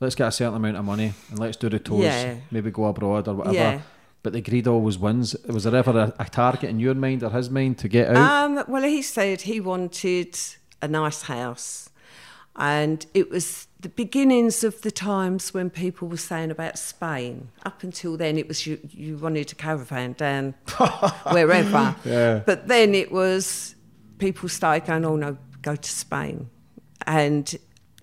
let's 0.00 0.14
get 0.14 0.28
a 0.28 0.32
certain 0.32 0.54
amount 0.54 0.78
of 0.78 0.84
money 0.86 1.12
and 1.28 1.38
let's 1.38 1.58
do 1.58 1.68
the 1.68 1.78
tours, 1.78 2.04
Yeah. 2.04 2.36
maybe 2.50 2.70
go 2.70 2.86
abroad 2.86 3.28
or 3.28 3.34
whatever. 3.34 3.54
Yeah. 3.54 3.80
But 4.24 4.32
the 4.32 4.40
greed 4.40 4.66
always 4.66 4.98
wins. 4.98 5.36
Was 5.46 5.64
there 5.64 5.76
ever 5.76 5.90
a, 5.90 6.14
a 6.18 6.24
target 6.24 6.70
in 6.70 6.80
your 6.80 6.94
mind 6.94 7.22
or 7.22 7.28
his 7.28 7.50
mind 7.50 7.76
to 7.78 7.88
get 7.88 8.08
out? 8.08 8.46
Um, 8.46 8.64
well, 8.66 8.82
he 8.82 9.02
said 9.02 9.42
he 9.42 9.60
wanted 9.60 10.36
a 10.80 10.88
nice 10.88 11.22
house. 11.22 11.90
And 12.56 13.04
it 13.12 13.30
was 13.30 13.66
the 13.80 13.90
beginnings 13.90 14.64
of 14.64 14.80
the 14.80 14.90
times 14.90 15.52
when 15.52 15.68
people 15.68 16.08
were 16.08 16.16
saying 16.16 16.50
about 16.50 16.78
Spain. 16.78 17.50
Up 17.66 17.82
until 17.82 18.16
then, 18.16 18.38
it 18.38 18.48
was 18.48 18.66
you, 18.66 18.78
you 18.88 19.18
wanted 19.18 19.52
a 19.52 19.56
caravan 19.56 20.14
down 20.14 20.54
wherever. 21.30 21.94
Yeah. 22.06 22.40
But 22.46 22.66
then 22.66 22.94
it 22.94 23.12
was 23.12 23.74
people 24.16 24.48
started 24.48 24.86
going, 24.86 25.04
oh 25.04 25.16
no, 25.16 25.36
go 25.60 25.76
to 25.76 25.90
Spain. 25.90 26.48
And 27.06 27.54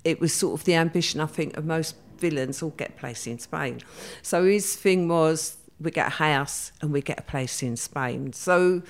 it 0.04 0.20
was 0.20 0.36
sort 0.36 0.60
of 0.60 0.66
the 0.66 0.76
ambition, 0.76 1.20
I 1.20 1.26
think, 1.26 1.58
of 1.58 1.66
most 1.66 1.96
villains 2.20 2.62
all 2.62 2.70
get 2.72 2.96
placed 2.98 3.26
in 3.26 3.40
Spain. 3.40 3.82
So 4.22 4.46
his 4.46 4.76
thing 4.76 5.08
was 5.08 5.58
we 5.82 5.92
get 5.92 6.08
a 6.08 6.12
house 6.12 6.72
and 6.82 6.92
we 6.94 7.02
get 7.02 7.20
a 7.20 7.24
place 7.24 7.64
in 7.64 7.76
Spain. 7.76 8.34
So 8.34 8.82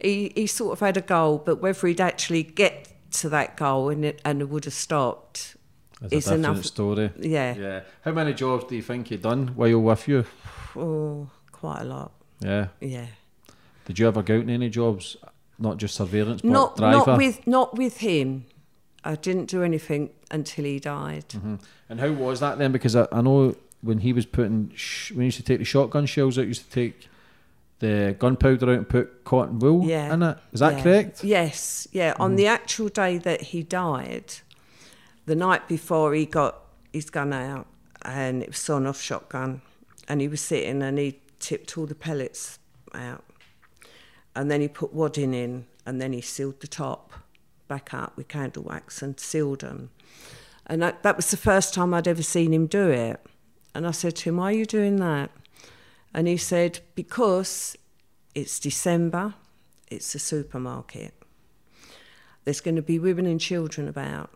he, 0.00 0.32
he 0.34 0.46
sort 0.46 0.72
of 0.72 0.80
had 0.80 0.96
a 0.96 1.00
goal, 1.00 1.38
but 1.44 1.56
whether 1.62 1.86
he'd 1.86 2.00
actually 2.00 2.42
get 2.42 2.88
to 3.12 3.28
that 3.30 3.56
goal 3.56 3.88
and 3.90 4.04
it, 4.04 4.20
and 4.24 4.40
it 4.40 4.48
would 4.48 4.64
have 4.64 4.74
stopped 4.74 5.56
It's 6.02 6.12
a 6.12 6.16
is 6.16 6.24
different 6.24 6.44
enough. 6.44 6.64
story. 6.64 7.10
Yeah. 7.18 7.54
Yeah. 7.56 7.80
How 8.02 8.12
many 8.12 8.34
jobs 8.34 8.64
do 8.64 8.76
you 8.76 8.82
think 8.82 9.10
you 9.10 9.16
done 9.18 9.48
while 9.54 9.78
with 9.80 10.08
you? 10.08 10.24
Oh, 10.76 11.28
quite 11.52 11.82
a 11.82 11.84
lot. 11.84 12.12
Yeah. 12.40 12.68
Yeah. 12.80 13.06
Did 13.86 13.98
you 13.98 14.08
ever 14.08 14.22
go 14.22 14.36
out 14.36 14.42
in 14.42 14.50
any 14.50 14.68
jobs? 14.70 15.16
Not 15.58 15.76
just 15.76 15.94
surveillance, 15.94 16.42
but 16.42 16.50
Not 16.50 16.76
driver? 16.76 16.96
not 17.12 17.16
with 17.18 17.46
not 17.46 17.78
with 17.78 17.98
him. 17.98 18.46
I 19.04 19.14
didn't 19.14 19.46
do 19.50 19.62
anything 19.62 20.10
until 20.30 20.64
he 20.64 20.80
died. 20.80 21.28
Mhm. 21.28 21.60
And 21.88 22.00
how 22.00 22.10
was 22.10 22.40
that 22.40 22.58
then? 22.58 22.72
Because 22.72 22.96
I, 22.96 23.06
I 23.12 23.20
know 23.20 23.54
when 23.84 23.98
he 23.98 24.12
was 24.12 24.26
putting, 24.26 24.72
sh- 24.74 25.12
when 25.12 25.20
he 25.20 25.26
used 25.26 25.36
to 25.36 25.42
take 25.42 25.58
the 25.58 25.64
shotgun 25.64 26.06
shells 26.06 26.38
out, 26.38 26.42
he 26.42 26.48
used 26.48 26.64
to 26.64 26.70
take 26.70 27.08
the 27.80 28.16
gunpowder 28.18 28.70
out 28.70 28.78
and 28.78 28.88
put 28.88 29.24
cotton 29.24 29.58
wool 29.58 29.84
Yeah. 29.86 30.14
in 30.14 30.22
it. 30.22 30.38
Is 30.52 30.60
that 30.60 30.78
Yeah. 30.78 30.82
correct? 30.82 31.24
Yes, 31.24 31.86
yeah. 31.92 32.14
On 32.18 32.32
mm. 32.32 32.36
the 32.36 32.46
actual 32.46 32.88
day 32.88 33.18
that 33.18 33.40
he 33.42 33.62
died, 33.62 34.34
the 35.26 35.34
night 35.34 35.68
before 35.68 36.14
he 36.14 36.24
got 36.26 36.60
his 36.92 37.10
gun 37.10 37.32
out, 37.32 37.66
and 38.02 38.42
it 38.42 38.48
was 38.50 38.58
sawn 38.58 38.86
off 38.86 39.00
shotgun, 39.00 39.62
and 40.08 40.20
he 40.20 40.28
was 40.28 40.40
sitting 40.40 40.82
and 40.82 40.98
he 40.98 41.20
tipped 41.40 41.76
all 41.76 41.86
the 41.86 41.94
pellets 41.94 42.58
out, 42.94 43.24
and 44.34 44.50
then 44.50 44.60
he 44.60 44.68
put 44.68 44.92
wadding 44.94 45.34
in, 45.34 45.66
and 45.84 46.00
then 46.00 46.12
he 46.12 46.20
sealed 46.20 46.60
the 46.60 46.66
top 46.66 47.12
back 47.68 47.92
up 47.94 48.16
with 48.16 48.28
candle 48.28 48.62
wax 48.62 49.02
and 49.02 49.18
sealed 49.18 49.60
them. 49.60 49.90
And 50.66 50.80
that, 50.82 51.02
that 51.02 51.16
was 51.16 51.30
the 51.30 51.36
first 51.36 51.74
time 51.74 51.92
I'd 51.92 52.08
ever 52.08 52.22
seen 52.22 52.54
him 52.54 52.66
do 52.66 52.88
it. 52.88 53.20
And 53.74 53.86
I 53.86 53.90
said 53.90 54.16
to 54.16 54.28
him, 54.28 54.36
Why 54.36 54.50
are 54.50 54.56
you 54.56 54.66
doing 54.66 54.96
that? 54.96 55.30
And 56.14 56.28
he 56.28 56.36
said, 56.36 56.80
Because 56.94 57.76
it's 58.34 58.60
December, 58.60 59.34
it's 59.88 60.14
a 60.14 60.18
supermarket. 60.18 61.14
There's 62.44 62.60
going 62.60 62.76
to 62.76 62.82
be 62.82 62.98
women 62.98 63.26
and 63.26 63.40
children 63.40 63.88
about. 63.88 64.30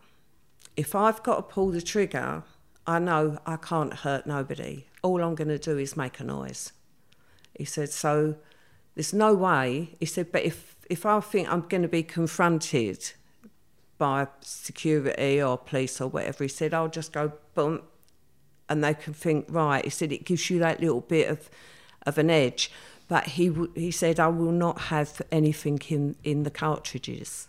If 0.75 0.95
I've 0.95 1.23
got 1.23 1.35
to 1.35 1.41
pull 1.43 1.69
the 1.69 1.81
trigger, 1.81 2.43
I 2.85 2.99
know 2.99 3.37
I 3.45 3.57
can't 3.57 3.93
hurt 3.93 4.25
nobody. 4.25 4.85
All 5.03 5.23
I'm 5.23 5.35
going 5.35 5.49
to 5.49 5.59
do 5.59 5.77
is 5.77 5.95
make 5.95 6.19
a 6.19 6.23
noise. 6.23 6.73
He 7.55 7.65
said, 7.65 7.89
So 7.89 8.35
there's 8.95 9.13
no 9.13 9.33
way. 9.33 9.95
He 9.99 10.05
said, 10.05 10.31
But 10.31 10.43
if, 10.43 10.75
if 10.89 11.05
I 11.05 11.19
think 11.21 11.51
I'm 11.51 11.61
going 11.61 11.83
to 11.83 11.87
be 11.87 12.03
confronted 12.03 13.13
by 13.97 14.27
security 14.41 15.41
or 15.41 15.57
police 15.57 16.01
or 16.01 16.07
whatever, 16.07 16.43
he 16.43 16.47
said, 16.47 16.73
I'll 16.73 16.87
just 16.87 17.13
go 17.13 17.33
boom 17.53 17.83
and 18.69 18.83
they 18.83 18.93
can 18.93 19.13
think, 19.13 19.47
right. 19.49 19.83
He 19.83 19.89
said, 19.89 20.11
it 20.11 20.25
gives 20.25 20.49
you 20.49 20.59
that 20.59 20.79
little 20.79 21.01
bit 21.01 21.29
of, 21.29 21.49
of 22.05 22.17
an 22.17 22.29
edge. 22.29 22.71
But 23.07 23.25
he, 23.25 23.51
he 23.73 23.89
said, 23.89 24.19
I 24.19 24.27
will 24.27 24.51
not 24.51 24.81
have 24.81 25.21
anything 25.31 25.79
in, 25.87 26.15
in 26.23 26.43
the 26.43 26.51
cartridges. 26.51 27.47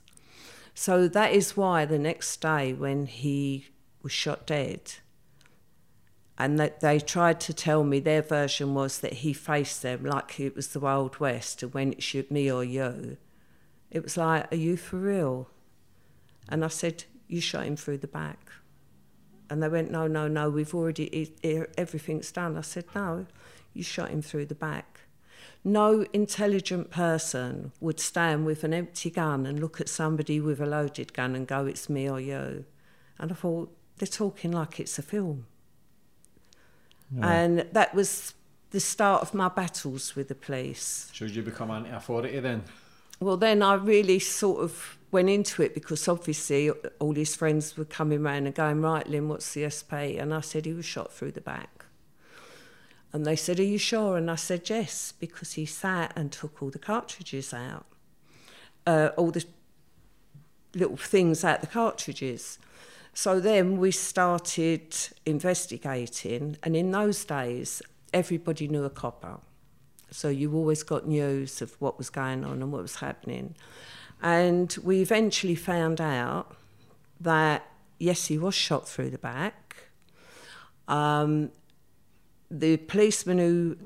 So 0.75 1.07
that 1.09 1.33
is 1.33 1.57
why 1.57 1.85
the 1.85 1.99
next 1.99 2.41
day 2.41 2.73
when 2.73 3.05
he 3.05 3.69
was 4.03 4.13
shot 4.13 4.47
dead, 4.47 4.95
and 6.39 6.59
that 6.59 6.81
they 6.81 6.99
tried 6.99 7.39
to 7.41 7.53
tell 7.53 7.85
me 7.85 8.01
their 8.01 8.23
version 8.23 8.73
was 8.73 9.01
that 9.01 9.13
he 9.13 9.35
faced 9.35 9.83
them 9.83 10.05
like 10.05 10.41
it 10.41 10.57
was 10.57 10.69
the 10.69 10.81
Wild 10.81 11.21
West, 11.21 11.63
and 11.63 11.75
when 11.75 11.93
it's 11.93 12.15
you- 12.15 12.25
me 12.31 12.51
or 12.51 12.65
you, 12.65 13.19
it 13.91 14.03
was 14.03 14.17
like, 14.17 14.51
are 14.51 14.57
you 14.57 14.79
for 14.79 14.97
real? 14.97 15.51
And 16.49 16.65
I 16.65 16.69
said, 16.69 17.05
you 17.29 17.43
shot 17.43 17.67
him 17.67 17.77
through 17.77 17.99
the 17.99 18.07
back. 18.07 18.51
And 19.51 19.63
they 19.63 19.69
went, 19.69 19.91
no, 19.91 20.07
no, 20.07 20.29
no, 20.29 20.49
we've 20.49 20.75
already, 20.75 21.35
everything's 21.77 22.31
done. 22.31 22.57
I 22.57 22.61
said, 22.61 22.85
no, 22.95 23.27
you 23.75 23.83
shot 23.83 24.11
him 24.11 24.23
through 24.23 24.47
the 24.47 24.55
back. 24.55 25.01
No 25.65 26.07
intelligent 26.13 26.91
person 26.91 27.73
would 27.81 28.01
stand 28.01 28.47
with 28.47 28.65
an 28.65 28.73
empty 28.73 29.11
gun 29.11 29.45
and 29.47 29.61
look 29.61 29.81
at 29.81 29.89
somebody 29.89 30.41
with 30.41 30.61
a 30.61 30.67
loaded 30.67 31.13
gun 31.13 31.35
and 31.35 31.47
go, 31.47 31.67
it's 31.67 31.91
me 31.91 32.09
or 32.09 32.21
you. 32.21 32.65
And 33.19 33.33
I 33.33 33.35
thought, 33.35 33.77
they're 33.99 34.07
talking 34.07 34.53
like 34.53 34.81
it's 34.81 34.99
a 34.99 35.03
film. 35.03 35.47
And 37.21 37.67
that 37.73 37.93
was 37.93 38.35
the 38.71 38.79
start 38.79 39.21
of 39.21 39.35
my 39.35 39.49
battles 39.49 40.15
with 40.15 40.29
the 40.29 40.35
police. 40.37 41.11
So 41.13 41.25
you 41.25 41.43
become 41.43 41.73
anti-authority 41.73 42.39
then? 42.39 42.63
well, 43.21 43.37
then 43.37 43.63
I 43.63 43.75
really 43.75 44.19
sort 44.19 44.63
of 44.63 44.97
went 45.13 45.29
into 45.29 45.63
it 45.63 45.75
because 45.75 46.07
obviously 46.09 46.71
all 46.99 47.15
his 47.15 47.35
friends 47.35 47.77
were 47.77 47.85
coming 47.85 48.23
round 48.23 48.47
and 48.47 48.55
going, 48.55 48.81
right, 48.81 49.07
Lynn, 49.09 49.29
what's 49.29 49.53
the 49.55 49.69
SP? 49.69 50.19
And 50.19 50.33
I 50.33 50.41
said 50.41 50.67
he 50.67 50.73
was 50.73 50.85
shot 50.85 51.13
through 51.13 51.33
the 51.33 51.41
back. 51.41 51.85
And 53.13 53.27
they 53.27 53.37
said, 53.37 53.59
Are 53.59 53.65
you 53.65 53.79
sure? 53.79 54.17
And 54.17 54.31
I 54.31 54.37
said, 54.37 54.69
Yes, 54.71 55.13
because 55.19 55.55
he 55.55 55.67
sat 55.67 56.13
and 56.15 56.31
took 56.31 56.63
all 56.63 56.71
the 56.71 56.79
cartridges 56.79 57.53
out, 57.53 57.87
uh, 58.87 59.11
all 59.17 59.31
the 59.31 59.45
little 60.75 60.97
things 60.97 61.45
out 61.45 61.61
the 61.61 61.67
cartridges. 61.67 62.59
So 63.13 63.41
then 63.41 63.79
we 63.79 63.91
started 63.91 64.95
investigating, 65.27 66.57
and 66.63 66.77
in 66.77 66.93
those 66.93 67.25
days, 67.25 67.83
everybody 68.15 68.69
knew 68.69 68.85
a 68.85 68.91
copper. 68.91 69.39
So 70.13 70.29
you 70.29 70.55
always 70.55 70.85
got 70.85 71.09
news 71.09 71.61
of 71.61 71.73
what 71.81 71.99
was 71.99 72.11
going 72.11 72.45
on 72.45 72.63
and 72.63 72.73
what 72.73 72.83
was 72.83 72.97
happening. 72.97 73.57
And 74.23 74.77
we 74.83 75.01
eventually 75.01 75.55
found 75.55 76.01
out 76.01 76.57
that, 77.21 77.67
yes, 77.99 78.27
he 78.27 78.39
was 78.39 78.55
shot 78.55 78.89
through 78.89 79.11
the 79.11 79.19
back. 79.19 79.77
Um, 80.89 81.51
the 82.51 82.77
policeman 82.77 83.39
who 83.39 83.77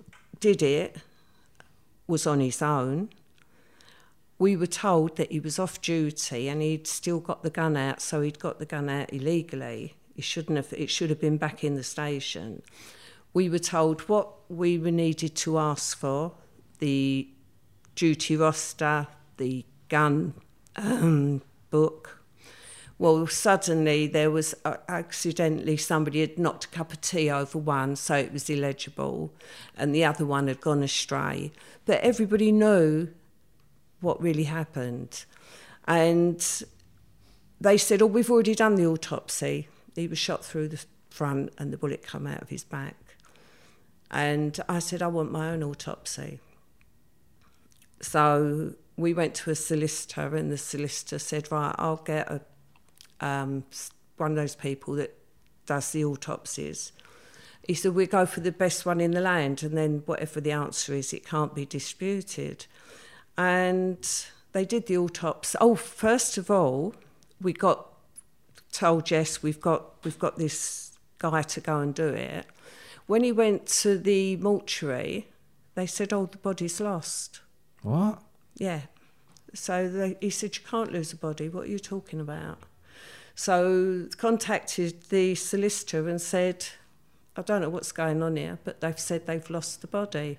did 0.40 0.62
it 0.62 0.96
was 2.06 2.26
on 2.26 2.40
his 2.40 2.62
own. 2.62 3.10
We 4.38 4.56
were 4.56 4.66
told 4.66 5.16
that 5.16 5.30
he 5.30 5.38
was 5.38 5.58
off 5.58 5.80
duty 5.80 6.48
and 6.48 6.60
he'd 6.60 6.86
still 6.86 7.20
got 7.20 7.42
the 7.42 7.50
gun 7.50 7.76
out, 7.76 8.02
so 8.02 8.20
he'd 8.20 8.40
got 8.40 8.58
the 8.58 8.66
gun 8.66 8.88
out 8.88 9.12
illegally. 9.12 9.94
He 10.14 10.22
shouldn't 10.22 10.56
have. 10.56 10.72
It 10.72 10.90
should 10.90 11.10
have 11.10 11.20
been 11.20 11.36
back 11.38 11.62
in 11.62 11.74
the 11.74 11.82
station. 11.82 12.62
We 13.32 13.48
were 13.48 13.58
told 13.58 14.02
what 14.02 14.28
we 14.48 14.78
were 14.78 14.90
needed 14.90 15.34
to 15.36 15.58
ask 15.58 15.96
for: 15.96 16.32
the 16.78 17.28
duty 17.94 18.36
roster, 18.36 19.06
the 19.36 19.64
gun 19.88 20.34
um, 20.76 21.42
book, 21.70 22.20
well, 22.98 23.26
suddenly 23.26 24.06
there 24.06 24.30
was 24.30 24.54
uh, 24.64 24.76
accidentally 24.88 25.76
somebody 25.76 26.20
had 26.20 26.38
knocked 26.38 26.66
a 26.66 26.68
cup 26.68 26.92
of 26.92 27.00
tea 27.00 27.30
over 27.30 27.58
one, 27.58 27.96
so 27.96 28.16
it 28.16 28.32
was 28.32 28.48
illegible, 28.48 29.32
and 29.76 29.94
the 29.94 30.04
other 30.04 30.24
one 30.24 30.48
had 30.48 30.60
gone 30.60 30.82
astray. 30.82 31.50
But 31.86 32.00
everybody 32.00 32.52
knew 32.52 33.08
what 34.00 34.22
really 34.22 34.44
happened. 34.44 35.24
And 35.86 36.64
they 37.60 37.76
said, 37.76 38.00
Oh, 38.00 38.06
we've 38.06 38.30
already 38.30 38.54
done 38.54 38.76
the 38.76 38.86
autopsy. 38.86 39.68
He 39.96 40.06
was 40.06 40.18
shot 40.18 40.44
through 40.44 40.68
the 40.68 40.84
front 41.10 41.52
and 41.58 41.72
the 41.72 41.76
bullet 41.76 42.02
come 42.02 42.26
out 42.26 42.42
of 42.42 42.48
his 42.50 42.64
back. 42.64 42.96
And 44.10 44.58
I 44.68 44.78
said, 44.78 45.02
I 45.02 45.08
want 45.08 45.32
my 45.32 45.50
own 45.50 45.62
autopsy. 45.62 46.38
So 48.00 48.74
we 48.96 49.14
went 49.14 49.34
to 49.36 49.50
a 49.50 49.54
solicitor, 49.54 50.36
and 50.36 50.50
the 50.50 50.58
solicitor 50.58 51.18
said, 51.18 51.50
Right, 51.50 51.74
I'll 51.78 51.96
get 51.96 52.30
a 52.30 52.40
um, 53.20 53.64
one 54.16 54.32
of 54.32 54.36
those 54.36 54.54
people 54.54 54.94
that 54.94 55.16
does 55.66 55.90
the 55.92 56.04
autopsies. 56.04 56.92
He 57.66 57.74
said, 57.74 57.94
We 57.94 58.06
go 58.06 58.26
for 58.26 58.40
the 58.40 58.52
best 58.52 58.84
one 58.84 59.00
in 59.00 59.12
the 59.12 59.20
land, 59.20 59.62
and 59.62 59.76
then 59.76 60.02
whatever 60.06 60.40
the 60.40 60.52
answer 60.52 60.94
is, 60.94 61.12
it 61.12 61.26
can't 61.26 61.54
be 61.54 61.64
disputed. 61.64 62.66
And 63.36 64.06
they 64.52 64.64
did 64.64 64.86
the 64.86 64.98
autopsy. 64.98 65.58
Oh, 65.60 65.74
first 65.74 66.38
of 66.38 66.50
all, 66.50 66.94
we 67.40 67.52
got 67.52 67.88
told, 68.70 69.10
Yes, 69.10 69.42
we've 69.42 69.60
got, 69.60 70.04
we've 70.04 70.18
got 70.18 70.38
this 70.38 70.92
guy 71.18 71.42
to 71.42 71.60
go 71.60 71.80
and 71.80 71.94
do 71.94 72.08
it. 72.08 72.46
When 73.06 73.24
he 73.24 73.32
went 73.32 73.66
to 73.66 73.98
the 73.98 74.36
mortuary, 74.36 75.28
they 75.74 75.86
said, 75.86 76.12
Oh, 76.12 76.26
the 76.26 76.38
body's 76.38 76.80
lost. 76.80 77.40
What? 77.82 78.22
Yeah. 78.56 78.82
So 79.52 79.88
they, 79.88 80.16
he 80.20 80.30
said, 80.30 80.56
You 80.56 80.62
can't 80.68 80.92
lose 80.92 81.12
a 81.12 81.16
body. 81.16 81.48
What 81.48 81.64
are 81.64 81.70
you 81.70 81.78
talking 81.78 82.20
about? 82.20 82.58
So 83.34 84.08
contacted 84.16 85.02
the 85.10 85.34
solicitor 85.34 86.08
and 86.08 86.20
said, 86.20 86.66
I 87.36 87.42
don't 87.42 87.60
know 87.60 87.68
what's 87.68 87.92
going 87.92 88.22
on 88.22 88.36
here, 88.36 88.58
but 88.62 88.80
they've 88.80 88.98
said 88.98 89.26
they've 89.26 89.48
lost 89.50 89.80
the 89.80 89.88
body. 89.88 90.38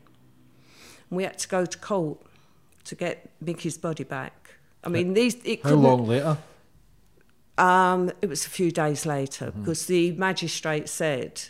And 1.10 1.17
we 1.17 1.23
had 1.23 1.38
to 1.39 1.47
go 1.47 1.65
to 1.65 1.78
court 1.78 2.19
to 2.86 2.95
get 2.95 3.32
Mickey's 3.41 3.78
body 3.78 4.04
back. 4.04 4.51
I 4.84 4.89
mean, 4.89 5.13
these. 5.13 5.36
It 5.43 5.63
How 5.63 5.73
long 5.73 6.08
later? 6.08 6.38
Um, 7.58 8.12
it 8.21 8.30
was 8.30 8.45
a 8.45 8.49
few 8.49 8.71
days 8.71 9.06
later 9.06 9.47
mm-hmm. 9.47 9.62
because 9.62 9.88
the 9.88 10.12
magistrate 10.13 10.88
said, 10.88 11.41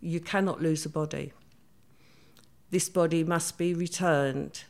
"You 0.00 0.20
cannot 0.20 0.60
lose 0.60 0.84
a 0.84 0.90
body. 0.90 1.32
This 2.70 2.88
body 2.88 3.24
must 3.24 3.58
be 3.58 3.74
returned 3.74 4.64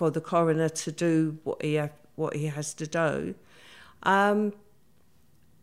for 0.00 0.10
the 0.10 0.20
coroner 0.20 0.70
to 0.70 0.90
do 0.90 1.38
what 1.44 1.60
he 1.60 1.76
ha- 1.76 1.96
what 2.16 2.34
he 2.34 2.46
has 2.46 2.72
to 2.72 2.86
do." 2.86 3.34
Um, 4.02 4.54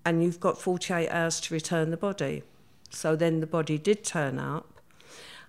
and 0.06 0.24
you've 0.24 0.40
got 0.40 0.62
48 0.62 1.10
hours 1.10 1.42
to 1.42 1.54
return 1.56 1.90
the 1.90 1.98
body. 1.98 2.44
So 2.92 3.16
then 3.16 3.40
the 3.40 3.48
body 3.48 3.80
did 3.80 4.04
turn 4.04 4.38
up, 4.38 4.68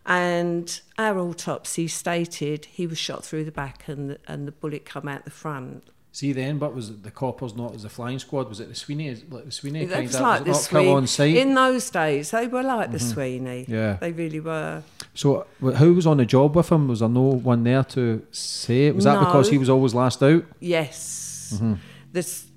and 0.07 0.81
our 0.97 1.19
autopsy 1.19 1.87
stated 1.87 2.65
he 2.65 2.87
was 2.87 2.99
shot 2.99 3.27
through 3.27 3.45
the 3.45 3.53
back 3.53 3.87
and 3.89 4.11
the, 4.11 4.19
and 4.27 4.49
the 4.49 4.53
bullet 4.53 4.87
come 4.87 5.07
out 5.07 5.25
the 5.27 5.31
front. 5.31 5.85
See 6.19 6.33
then, 6.33 6.59
but 6.59 6.75
was 6.75 6.91
it 6.91 7.05
the 7.05 7.13
coppers 7.13 7.55
not 7.55 7.77
as 7.77 7.85
the 7.85 7.89
flying 7.89 8.19
squad? 8.19 8.49
Was 8.49 8.59
it 8.59 8.69
the 8.69 8.75
Sweeney? 8.75 9.15
Like 9.31 9.45
the 9.45 9.53
Sweeney 9.53 9.83
it 9.85 10.03
was 10.03 10.21
like 10.21 10.43
the 10.43 10.53
Sweeney. 10.53 11.39
In 11.39 11.55
those 11.55 11.89
days, 11.91 12.33
they 12.33 12.49
were 12.49 12.65
like 12.65 12.87
mm-hmm. 12.89 12.93
the 12.93 12.99
Sweeney. 12.99 13.65
Yeah, 13.69 13.99
they 14.01 14.11
really 14.11 14.41
were. 14.41 14.83
So, 15.15 15.47
who 15.61 15.95
was 15.95 16.09
on 16.09 16.17
the 16.17 16.27
job 16.27 16.57
with 16.57 16.73
him? 16.73 16.89
Was 16.89 16.99
there 16.99 17.09
no 17.09 17.21
one 17.21 17.63
there 17.63 17.85
to 17.85 18.27
say 18.33 18.89
it? 18.89 18.97
Was 18.97 19.05
no. 19.05 19.13
that 19.13 19.27
because 19.27 19.49
he 19.49 19.59
was 19.59 19.71
always 19.71 19.95
last 19.95 20.21
out? 20.21 20.43
Yes. 20.59 21.55
Mm-hmm. 21.55 21.75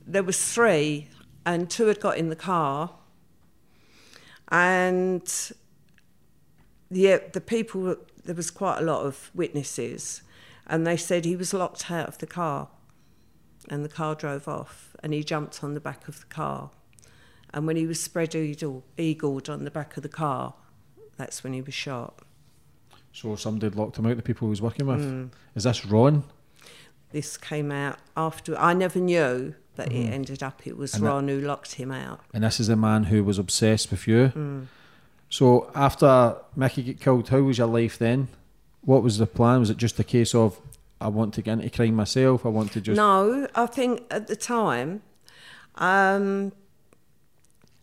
there 0.08 0.24
was 0.24 0.44
three 0.44 1.10
and 1.46 1.70
two 1.70 1.86
had 1.86 2.00
got 2.00 2.18
in 2.18 2.30
the 2.30 2.36
car, 2.36 2.96
and 4.48 5.52
the 6.90 7.22
the 7.32 7.42
people 7.42 7.96
there 8.26 8.34
was 8.34 8.50
quite 8.50 8.80
a 8.80 8.84
lot 8.84 9.06
of 9.06 9.30
witnesses, 9.36 10.24
and 10.66 10.88
they 10.88 10.98
said 10.98 11.26
he 11.26 11.36
was 11.36 11.54
locked 11.54 11.92
out 11.92 12.08
of 12.08 12.18
the 12.18 12.26
car, 12.26 12.70
and 13.70 13.86
the 13.86 13.90
car 13.90 14.16
drove 14.16 14.48
off, 14.48 14.96
and 15.04 15.14
he 15.14 15.24
jumped 15.24 15.64
on 15.64 15.74
the 15.74 15.80
back 15.80 16.08
of 16.08 16.20
the 16.20 16.28
car, 16.28 16.72
and 17.54 17.68
when 17.68 17.76
he 17.76 17.86
was 17.86 18.02
spread 18.02 18.36
eagled 18.36 19.50
on 19.50 19.64
the 19.64 19.72
back 19.72 19.98
of 19.98 20.04
the 20.04 20.10
car, 20.10 20.54
that's 21.18 21.44
when 21.44 21.54
he 21.54 21.62
was 21.62 21.74
shot. 21.74 22.20
So 23.14 23.36
somebody 23.36 23.76
locked 23.76 24.00
him 24.00 24.06
out. 24.06 24.16
The 24.16 24.24
people 24.24 24.48
he 24.48 24.52
was 24.52 24.62
working 24.62 24.88
with. 24.88 25.02
Mm. 25.02 25.32
Is 25.56 25.64
this 25.64 25.86
Ron? 25.86 26.24
This 27.12 27.38
came 27.38 27.72
out 27.72 28.00
after. 28.16 28.58
I 28.58 28.74
never 28.74 29.00
knew 29.00 29.54
that 29.76 29.90
mm-hmm. 29.90 30.08
it 30.08 30.14
ended 30.14 30.44
up 30.44 30.66
it 30.66 30.78
was 30.78 30.94
and 30.94 31.04
Ron 31.04 31.26
that, 31.26 31.34
who 31.34 31.42
locked 31.42 31.74
him 31.74 31.92
out. 31.92 32.22
And 32.34 32.44
this 32.44 32.60
is 32.60 32.70
a 32.70 32.76
man 32.76 33.06
who 33.06 33.24
was 33.24 33.38
obsessed 33.38 33.92
with 33.92 34.08
you. 34.08 34.32
Mm. 34.36 34.68
So 35.30 35.72
after 35.76 36.38
Mickey 36.56 36.84
get 36.84 37.00
killed, 37.00 37.30
how 37.30 37.42
was 37.42 37.58
your 37.58 37.68
life 37.68 37.98
then? 37.98 38.30
What 38.82 39.04
was 39.04 39.18
the 39.18 39.28
plan? 39.28 39.60
Was 39.60 39.70
it 39.70 39.78
just 39.78 40.00
a 40.00 40.04
case 40.04 40.34
of 40.34 40.60
I 41.02 41.08
want 41.08 41.34
to 41.36 41.42
get 41.42 41.54
into 41.54 41.70
crime 41.70 41.96
myself? 41.96 42.46
I 42.46 42.50
want 42.50 42.72
to 42.74 42.82
just 42.82 42.98
no. 42.98 43.48
I 43.56 43.66
think 43.66 44.04
at 44.12 44.28
the 44.28 44.36
time, 44.36 45.02
um, 45.76 46.52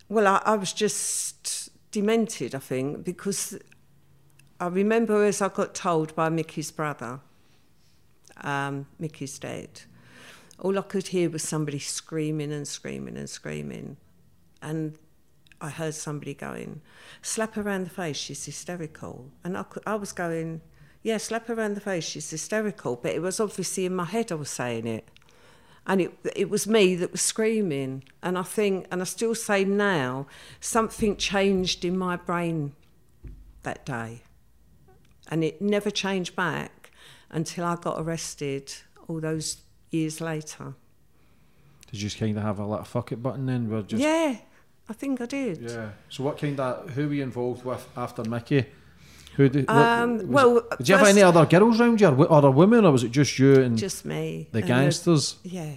well, 0.09 0.27
I, 0.27 0.43
I 0.45 0.57
was 0.57 0.73
just 0.73 1.71
demented. 1.91 2.55
I 2.55 2.59
think 2.59 3.05
because 3.05 3.59
I 4.61 4.69
remember 4.69 5.25
as 5.25 5.43
I 5.43 5.49
got 5.49 5.75
told 5.75 6.15
by 6.15 6.29
Mickey's 6.29 6.71
brother, 6.71 7.21
um, 8.43 8.87
Mickey's 8.99 9.39
dead 9.39 9.83
all 10.59 10.79
I 10.79 10.83
could 10.83 11.09
hear 11.09 11.31
was 11.31 11.43
somebody 11.43 11.79
screaming 11.79 12.53
and 12.53 12.67
screaming 12.67 13.17
and 13.17 13.31
screaming. 13.31 13.97
And 14.61 14.99
I 15.61 15.71
heard 15.71 15.95
somebody 15.95 16.35
going, 16.35 16.81
slap 17.23 17.55
her 17.55 17.63
around 17.63 17.85
the 17.85 17.91
face, 17.91 18.17
she's 18.17 18.45
hysterical. 18.45 19.31
And 19.45 19.57
I, 19.57 19.63
could, 19.63 19.83
I 19.87 19.95
was 19.95 20.13
going, 20.13 20.61
yeah, 21.03 21.17
slap 21.17 21.47
her 21.47 21.55
around 21.55 21.75
the 21.75 21.81
face, 21.81 22.05
she's 22.05 22.31
hysterical. 22.31 22.97
But 22.97 23.13
it 23.13 23.23
was 23.23 23.41
obviously 23.41 23.87
in 23.87 23.95
my 23.95 24.05
head 24.05 24.33
I 24.33 24.37
was 24.37 24.51
saying 24.51 24.87
it. 24.87 25.09
And 25.87 26.03
it, 26.03 26.13
it 26.37 26.51
was 26.51 26.67
me 26.67 26.95
that 26.97 27.13
was 27.13 27.23
screaming. 27.23 28.05
And 28.23 28.37
I 28.37 28.43
think, 28.43 28.87
and 28.91 29.01
I 29.01 29.05
still 29.05 29.35
say 29.35 29.65
now, 29.65 30.27
something 30.61 31.17
changed 31.17 31.85
in 31.85 31.97
my 31.97 32.17
brain 32.17 32.75
that 33.63 33.87
day. 33.87 34.23
And 35.29 35.43
it 35.43 35.63
never 35.63 35.91
changed 35.91 36.37
back 36.37 36.91
until 37.31 37.65
I 37.65 37.77
got 37.77 38.01
arrested 38.01 38.73
all 39.07 39.21
those 39.21 39.59
years 39.91 40.21
later. 40.21 40.75
Did 41.91 42.03
you 42.03 42.09
just 42.09 42.19
kind 42.19 42.37
of 42.37 42.43
have 42.43 42.59
a 42.59 42.67
little 42.67 42.85
fuck 42.85 43.13
it 43.13 43.23
button 43.23 43.47
then? 43.47 43.87
Just 43.87 44.03
yeah, 44.03 44.37
I 44.89 44.93
think 44.93 45.23
I 45.23 45.27
did. 45.27 45.63
Yeah. 45.63 45.91
So 46.11 46.23
what 46.23 46.39
kind 46.39 46.59
of 46.61 46.91
who 46.91 47.09
were 47.09 47.15
you 47.15 47.23
involved 47.23 47.65
with 47.65 47.87
after 47.97 48.25
Mickey? 48.25 48.67
Who 49.39 49.49
did? 49.49 49.71
Um, 49.71 50.33
well, 50.33 50.59
it, 50.59 50.79
did 50.79 50.89
you 50.89 50.97
have 50.97 51.07
any 51.07 51.23
other 51.23 51.47
girls 51.47 51.81
around 51.81 52.01
you, 52.01 52.09
or 52.09 52.33
other 52.33 52.51
women, 52.51 52.85
or 52.85 52.91
was 52.91 53.05
it 53.05 53.13
just 53.13 53.39
you 53.39 53.55
and 53.55 53.79
just 53.79 54.05
me? 54.05 54.49
The 54.51 54.63
gangsters. 54.63 55.37
yeah. 55.45 55.77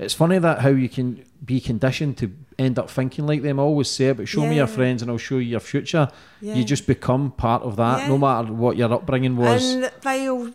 It's 0.00 0.14
funny 0.14 0.38
that 0.38 0.62
how 0.62 0.70
you 0.70 0.88
can 0.88 1.24
be 1.44 1.60
conditioned 1.60 2.18
to 2.18 2.32
end 2.58 2.80
up 2.80 2.90
thinking 2.90 3.24
like 3.24 3.42
them. 3.42 3.60
I 3.60 3.62
always 3.62 3.88
say 3.88 4.06
it, 4.06 4.16
but 4.16 4.26
show 4.26 4.42
yeah. 4.42 4.50
me 4.50 4.56
your 4.56 4.66
friends 4.66 5.00
and 5.00 5.12
I'll 5.12 5.18
show 5.18 5.36
you 5.36 5.50
your 5.50 5.60
future. 5.60 6.08
Yeah. 6.40 6.54
You 6.54 6.64
just 6.64 6.88
become 6.88 7.30
part 7.30 7.62
of 7.62 7.76
that, 7.76 8.00
yeah. 8.00 8.08
no 8.08 8.18
matter 8.18 8.52
what 8.52 8.76
your 8.76 8.92
upbringing 8.92 9.36
was. 9.36 9.74
And 9.74 9.92
they 10.02 10.28
all 10.28 10.50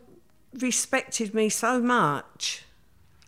respected 0.53 1.33
me 1.33 1.47
so 1.47 1.79
much. 1.79 2.65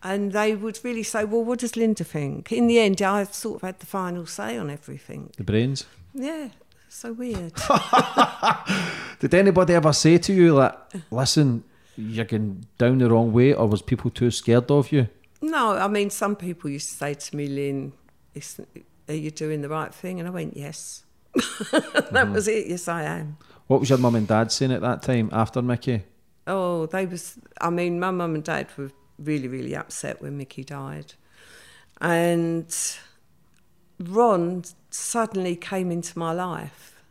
And 0.02 0.32
they 0.32 0.54
would 0.54 0.78
really 0.82 1.04
say, 1.04 1.24
Well, 1.24 1.44
what 1.44 1.60
does 1.60 1.74
Linda 1.74 2.04
think? 2.04 2.52
In 2.52 2.66
the 2.66 2.78
end, 2.78 3.00
I 3.00 3.24
sort 3.24 3.56
of 3.56 3.62
had 3.62 3.78
the 3.80 3.86
final 3.86 4.26
say 4.26 4.58
on 4.58 4.68
everything. 4.68 5.30
The 5.38 5.44
brains. 5.44 5.86
Yeah, 6.12 6.48
so 6.92 7.12
weird. 7.12 7.52
Did 9.20 9.34
anybody 9.34 9.74
ever 9.74 9.92
say 9.92 10.18
to 10.18 10.32
you 10.32 10.56
that, 10.56 10.92
listen, 11.10 11.64
you're 11.96 12.24
going 12.24 12.66
down 12.78 12.98
the 12.98 13.10
wrong 13.10 13.32
way, 13.32 13.52
or 13.52 13.66
was 13.68 13.82
people 13.82 14.10
too 14.10 14.30
scared 14.30 14.70
of 14.70 14.92
you? 14.92 15.08
no, 15.42 15.76
I 15.76 15.88
mean, 15.88 16.10
some 16.10 16.36
people 16.36 16.68
used 16.68 16.90
to 16.90 16.94
say 16.96 17.14
to 17.14 17.36
me, 17.36 17.46
Lynn, 17.46 17.92
are 19.08 19.14
you 19.14 19.30
doing 19.30 19.62
the 19.62 19.68
right 19.68 19.94
thing? 19.94 20.20
And 20.20 20.28
I 20.28 20.32
went, 20.32 20.56
Yes. 20.56 21.04
that 22.10 22.28
was 22.32 22.48
it. 22.48 22.66
Yes, 22.66 22.88
I 22.88 23.04
am. 23.04 23.38
What 23.68 23.80
was 23.80 23.88
your 23.88 23.98
mum 23.98 24.16
and 24.16 24.26
dad 24.26 24.50
saying 24.50 24.72
at 24.72 24.80
that 24.80 25.02
time 25.02 25.30
after 25.32 25.62
Mickey? 25.62 26.02
Oh, 26.46 26.86
they 26.86 27.06
was. 27.06 27.38
I 27.60 27.70
mean, 27.70 28.00
my 28.00 28.10
mum 28.10 28.34
and 28.34 28.42
dad 28.42 28.66
were 28.76 28.90
really, 29.18 29.46
really 29.46 29.76
upset 29.76 30.20
when 30.20 30.36
Mickey 30.36 30.64
died, 30.64 31.14
and 32.00 32.66
Ron 34.00 34.64
suddenly 34.90 35.56
came 35.56 35.90
into 35.90 36.18
my 36.18 36.32
life, 36.32 37.02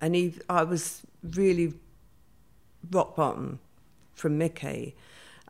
and 0.00 0.14
he. 0.14 0.34
I 0.48 0.64
was 0.64 1.02
really 1.22 1.74
rock 2.90 3.16
bottom 3.16 3.60
from 4.14 4.38
Mickey, 4.38 4.94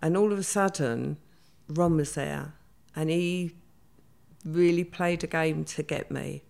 and 0.00 0.16
all 0.16 0.32
of 0.32 0.38
a 0.38 0.42
sudden, 0.42 1.16
Ron 1.68 1.96
was 1.96 2.14
there, 2.14 2.54
and 2.94 3.10
he 3.10 3.54
really 4.44 4.84
played 4.84 5.22
a 5.24 5.26
game 5.26 5.64
to 5.64 5.82
get 5.82 6.10
me, 6.10 6.42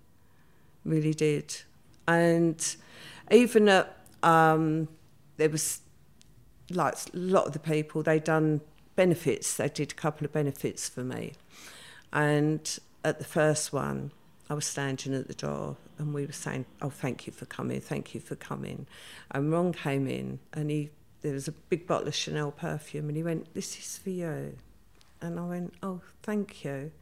really 0.85 1.15
did, 1.15 1.63
and 2.07 2.77
even 3.31 3.69
at 3.69 3.97
um, 4.23 4.89
there 5.37 5.49
was 5.49 5.81
like 6.71 6.95
a 6.95 7.17
lot 7.17 7.47
of 7.47 7.53
the 7.53 7.59
people 7.59 8.03
they 8.03 8.19
done 8.19 8.61
benefits. 8.97 9.57
They 9.57 9.69
did 9.69 9.93
a 9.93 9.95
couple 9.95 10.25
of 10.25 10.33
benefits 10.33 10.89
for 10.89 11.03
me. 11.03 11.33
And 12.13 12.79
at 13.05 13.19
the 13.19 13.25
first 13.25 13.73
one 13.73 14.13
i 14.53 14.55
was 14.55 14.67
standing 14.67 15.15
at 15.15 15.29
the 15.29 15.35
door 15.35 15.79
and 15.97 16.13
we 16.13 16.27
were 16.27 16.33
saying 16.33 16.67
oh 16.83 16.91
thank 16.91 17.27
you 17.27 17.33
for 17.33 17.47
coming 17.47 17.81
thank 17.81 18.15
you 18.15 18.21
for 18.21 18.37
coming. 18.37 18.87
And 19.31 19.51
ron 19.51 19.73
came 19.73 20.07
in 20.07 20.41
and 20.53 20.71
he 20.71 20.91
there 21.23 21.33
was 21.33 21.49
a 21.49 21.53
big 21.53 21.87
bottle 21.87 22.09
of 22.09 22.15
chanel 22.15 22.51
perfume 22.51 23.09
and 23.09 23.17
he 23.17 23.23
went 23.23 23.55
this 23.55 23.79
is 23.79 23.97
for 23.97 24.11
you. 24.11 24.59
And 25.23 25.41
i 25.41 25.43
went 25.43 25.73
oh 25.83 26.03
thank 26.23 26.65
you. 26.65 26.93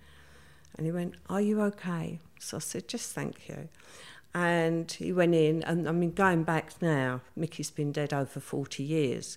And 0.77 0.87
he 0.87 0.93
went 0.93 1.17
are 1.29 1.41
you 1.41 1.61
okay? 1.63 2.21
So 2.39 2.59
i 2.59 2.61
said 2.61 2.87
just 2.87 3.13
thank 3.13 3.49
you. 3.49 3.69
And 4.33 4.89
he 4.93 5.13
went 5.13 5.35
in 5.35 5.65
and 5.65 5.89
i 5.89 5.93
mean 5.93 6.13
going 6.13 6.45
back 6.45 6.81
now 6.81 7.21
mickey's 7.35 7.73
been 7.73 7.91
dead 7.91 8.13
over 8.15 8.39
40 8.39 8.85
years. 8.85 9.37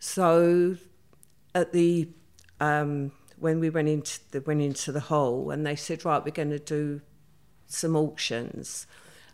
So 0.00 0.76
at 1.54 1.72
the 1.72 2.08
um, 2.58 3.12
when 3.38 3.60
we 3.60 3.70
went 3.70 3.88
into 3.88 4.18
the 4.32 4.40
went 4.40 4.60
into 4.60 4.90
the 4.90 5.00
hole 5.00 5.52
and 5.52 5.64
they 5.64 5.76
said 5.76 6.04
right 6.04 6.24
we're 6.24 6.32
going 6.32 6.50
to 6.50 6.58
do 6.58 7.00
some 7.66 7.96
auctions 7.96 8.86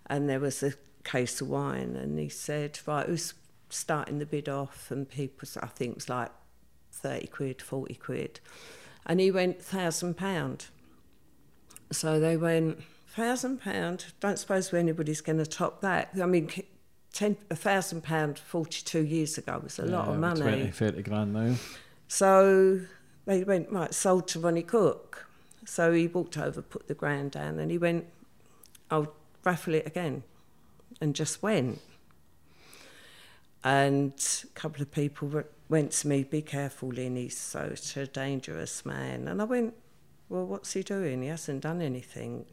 and 0.07 0.29
there 0.29 0.41
was 0.41 0.63
a 0.63 0.73
case 1.05 1.41
of 1.41 1.49
wine 1.49 1.97
and 1.97 2.19
he 2.19 2.29
said 2.29 2.79
right 2.87 3.07
who's 3.07 3.35
starting 3.69 4.19
the 4.19 4.27
bid 4.27 4.49
off 4.49 4.91
and 4.91 5.09
people 5.09 5.49
i 5.63 5.67
think 5.67 5.93
it 5.93 5.97
was 5.97 6.09
like 6.09 6.31
30 6.93 7.27
quid 7.29 7.63
40 7.63 7.95
quid 7.95 8.41
and 9.07 9.21
he 9.21 9.31
went 9.31 9.63
thousand 9.63 10.17
pound 10.17 10.67
so 11.93 12.21
they 12.21 12.37
went 12.37 12.83
thousand 13.11 13.61
pound. 13.61 14.07
Don't 14.21 14.39
suppose 14.39 14.73
anybody's 14.73 15.21
going 15.21 15.39
to 15.39 15.47
top 15.47 15.81
that. 15.81 16.11
I 16.21 16.27
mean, 16.27 16.51
ten 17.13 17.37
a 17.51 17.57
thousand 17.57 18.03
pound 18.03 18.39
forty 18.39 18.83
two 18.83 19.05
years 19.05 19.37
ago 19.39 19.61
was 19.63 19.79
a 19.79 19.85
lot 19.85 20.09
of 20.09 20.19
money. 20.19 20.41
20, 20.41 20.71
30 20.71 21.03
grand 21.03 21.33
now. 21.33 21.55
So 22.09 22.81
they 23.27 23.45
went 23.45 23.71
right 23.71 23.93
sold 23.93 24.29
to 24.29 24.41
Ronnie 24.41 24.63
Cook. 24.63 25.27
So 25.67 25.93
he 25.93 26.07
walked 26.07 26.39
over, 26.39 26.63
put 26.63 26.89
the 26.89 26.95
grand 26.95 27.33
down, 27.33 27.59
and 27.59 27.71
he 27.71 27.79
went, 27.79 28.07
"I'll 28.91 29.13
raffle 29.45 29.75
it 29.75 29.87
again," 29.87 30.23
and 31.01 31.15
just 31.15 31.43
went. 31.43 31.81
And 33.63 34.13
a 34.45 34.47
couple 34.55 34.83
of 34.83 34.91
people 34.91 35.43
went 35.69 35.93
to 35.93 36.09
me, 36.09 36.25
"Be 36.25 36.43
careful, 36.43 36.89
Lynn. 36.89 37.17
He's 37.17 37.37
such 37.37 37.97
a 37.97 38.07
dangerous 38.07 38.87
man." 38.87 39.29
And 39.29 39.41
I 39.41 39.45
went, 39.45 39.75
"Well, 40.29 40.47
what's 40.47 40.73
he 40.73 40.83
doing? 40.83 41.23
He 41.23 41.29
hasn't 41.29 41.63
done 41.63 41.81
anything." 41.83 42.47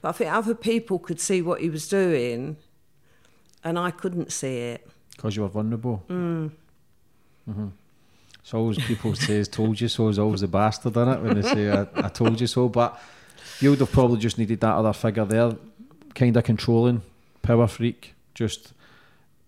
But 0.00 0.10
I 0.10 0.12
think 0.12 0.32
other 0.32 0.54
people 0.54 0.98
could 0.98 1.20
see 1.20 1.42
what 1.42 1.60
he 1.60 1.68
was 1.68 1.88
doing, 1.88 2.56
and 3.64 3.78
I 3.78 3.90
couldn't 3.90 4.30
see 4.30 4.58
it. 4.58 4.88
Because 5.16 5.36
you 5.36 5.42
were 5.42 5.48
vulnerable. 5.48 6.04
Mm. 6.08 6.52
hmm 7.46 7.68
So 8.44 8.58
always 8.58 8.78
people 8.78 9.14
say, 9.14 9.42
"Told 9.44 9.80
you 9.80 9.88
so." 9.88 10.08
Is 10.08 10.18
always 10.18 10.42
a 10.42 10.48
bastard 10.48 10.96
in 10.96 11.08
it 11.08 11.20
when 11.20 11.40
they 11.40 11.42
say, 11.42 11.70
I, 11.70 11.86
"I 11.94 12.08
told 12.08 12.40
you 12.40 12.46
so." 12.46 12.68
But 12.68 13.00
you 13.60 13.70
would 13.70 13.80
have 13.80 13.92
probably 13.92 14.18
just 14.18 14.38
needed 14.38 14.60
that 14.60 14.74
other 14.74 14.92
figure 14.92 15.24
there, 15.24 15.56
kind 16.14 16.36
of 16.36 16.44
controlling, 16.44 17.02
power 17.42 17.66
freak, 17.66 18.14
just 18.34 18.72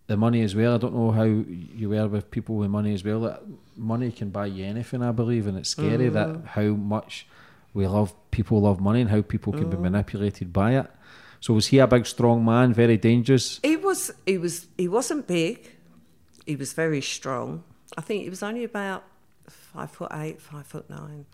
the 0.07 0.17
money 0.17 0.43
as 0.43 0.55
well. 0.55 0.75
I 0.75 0.79
don't 0.79 0.95
know 0.95 1.11
how 1.11 1.23
you 1.25 1.89
were 1.89 2.07
with 2.09 2.31
people 2.31 2.57
with 2.57 2.71
money 2.71 2.93
as 2.95 3.05
well. 3.05 3.21
That 3.21 3.43
money 3.77 4.11
can 4.11 4.31
buy 4.31 4.47
you 4.47 4.65
anything, 4.65 5.03
I 5.03 5.13
believe, 5.13 5.47
and 5.47 5.57
it's 5.59 5.71
scary 5.71 6.09
that 6.11 6.29
mm. 6.29 6.47
how 6.47 6.63
much 6.63 7.27
we 7.73 7.87
love 7.87 8.15
people 8.31 8.61
love 8.61 8.81
money 8.81 9.01
and 9.01 9.11
how 9.11 9.23
people 9.23 9.53
can 9.53 9.71
be 9.71 9.77
mm. 9.77 9.81
manipulated 9.81 10.53
by 10.53 10.77
it. 10.77 10.91
So 11.41 11.55
was 11.55 11.67
he 11.69 11.79
a 11.79 11.87
big, 11.87 12.07
strong 12.07 12.45
man, 12.45 12.73
very 12.73 12.97
dangerous? 12.97 13.61
He 13.63 13.77
was. 13.77 14.11
He 14.27 14.39
was. 14.39 14.67
He 14.79 14.89
wasn't 14.89 15.27
big. 15.27 15.71
He 16.47 16.57
was 16.57 16.73
very 16.73 17.01
strong. 17.01 17.65
I 17.97 18.01
think 18.01 18.23
he 18.23 18.31
was 18.31 18.43
only 18.43 18.65
about 18.65 19.05
five 19.49 19.91
foot 19.91 20.11
eight, 20.15 20.41
five 20.41 20.67
foot 20.67 20.89
nine, 20.89 21.27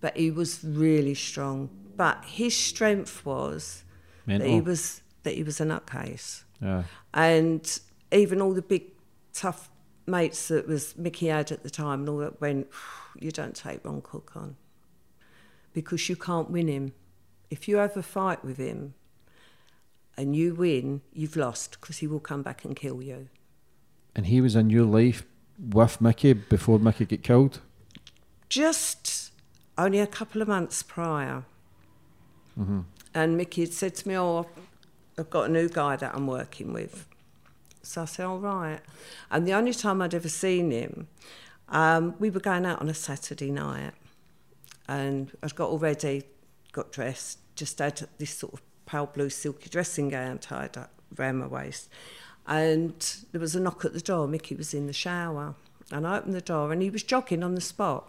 but 0.00 0.16
he 0.16 0.30
was 0.30 0.64
really 0.64 1.14
strong. 1.14 1.70
But 1.96 2.24
his 2.24 2.56
strength 2.56 3.24
was 3.24 3.82
that 4.28 4.46
he 4.46 4.60
was 4.60 5.02
that 5.22 5.34
he 5.34 5.42
was 5.42 5.60
a 5.60 5.64
nutcase, 5.64 6.44
Yeah. 6.60 6.84
and 7.12 7.80
even 8.12 8.40
all 8.40 8.54
the 8.54 8.62
big 8.62 8.84
tough 9.32 9.70
mates 10.06 10.48
that 10.48 10.66
was 10.66 10.96
Mickey 10.96 11.26
had 11.26 11.52
at 11.52 11.62
the 11.62 11.70
time 11.70 12.00
and 12.00 12.08
all 12.08 12.18
that 12.18 12.40
went, 12.40 12.68
you 13.18 13.30
don't 13.30 13.54
take 13.54 13.84
Ron 13.84 14.00
Cook 14.00 14.32
on 14.34 14.56
because 15.72 16.08
you 16.08 16.16
can't 16.16 16.50
win 16.50 16.68
him. 16.68 16.92
If 17.50 17.68
you 17.68 17.76
have 17.76 17.96
a 17.96 18.02
fight 18.02 18.44
with 18.44 18.56
him 18.56 18.94
and 20.16 20.34
you 20.34 20.54
win, 20.54 21.02
you've 21.12 21.36
lost 21.36 21.78
because 21.80 21.98
he 21.98 22.06
will 22.06 22.20
come 22.20 22.42
back 22.42 22.64
and 22.64 22.74
kill 22.74 23.02
you. 23.02 23.28
And 24.14 24.26
he 24.26 24.40
was 24.40 24.56
in 24.56 24.70
your 24.70 24.84
life 24.84 25.24
with 25.58 26.00
Mickey 26.00 26.32
before 26.32 26.78
Mickey 26.78 27.04
get 27.04 27.22
killed. 27.22 27.60
Just 28.48 29.32
only 29.76 30.00
a 30.00 30.06
couple 30.06 30.40
of 30.42 30.48
months 30.48 30.82
prior. 30.82 31.44
Mm-hmm. 32.58 32.80
And 33.14 33.36
Mickey 33.36 33.62
had 33.62 33.72
said 33.72 33.94
to 33.96 34.08
me, 34.08 34.16
Oh, 34.16 34.46
I've 35.18 35.30
got 35.30 35.48
a 35.48 35.52
new 35.52 35.68
guy 35.68 35.96
that 35.96 36.14
I'm 36.14 36.26
working 36.26 36.72
with. 36.72 37.06
So 37.82 38.02
I 38.02 38.04
said, 38.04 38.26
All 38.26 38.38
right. 38.38 38.80
And 39.30 39.46
the 39.46 39.52
only 39.52 39.72
time 39.72 40.02
I'd 40.02 40.14
ever 40.14 40.28
seen 40.28 40.70
him, 40.70 41.08
um, 41.68 42.14
we 42.18 42.30
were 42.30 42.40
going 42.40 42.66
out 42.66 42.80
on 42.80 42.88
a 42.88 42.94
Saturday 42.94 43.50
night. 43.50 43.92
And 44.88 45.30
I'd 45.42 45.54
got 45.54 45.68
all 45.68 45.78
ready, 45.78 46.24
got 46.72 46.92
dressed, 46.92 47.38
just 47.54 47.78
had 47.78 48.08
this 48.18 48.30
sort 48.30 48.54
of 48.54 48.62
pale 48.86 49.06
blue 49.06 49.28
silky 49.28 49.68
dressing 49.68 50.08
gown 50.08 50.38
tied 50.38 50.76
up 50.76 50.90
round 51.16 51.40
my 51.40 51.46
waist. 51.46 51.88
And 52.46 52.94
there 53.32 53.40
was 53.40 53.54
a 53.54 53.60
knock 53.60 53.84
at 53.84 53.92
the 53.92 54.00
door. 54.00 54.26
Mickey 54.26 54.54
was 54.54 54.72
in 54.72 54.86
the 54.86 54.92
shower. 54.92 55.54
And 55.90 56.06
I 56.06 56.18
opened 56.18 56.34
the 56.34 56.40
door 56.40 56.72
and 56.72 56.82
he 56.82 56.90
was 56.90 57.02
jogging 57.02 57.42
on 57.42 57.54
the 57.54 57.60
spot 57.60 58.08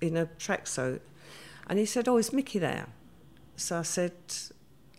in 0.00 0.16
a 0.16 0.26
tracksuit. 0.26 1.00
And 1.68 1.78
he 1.78 1.86
said, 1.86 2.08
Oh, 2.08 2.16
is 2.16 2.32
Mickey 2.32 2.58
there? 2.58 2.86
So 3.56 3.78
I 3.78 3.82
said, 3.82 4.12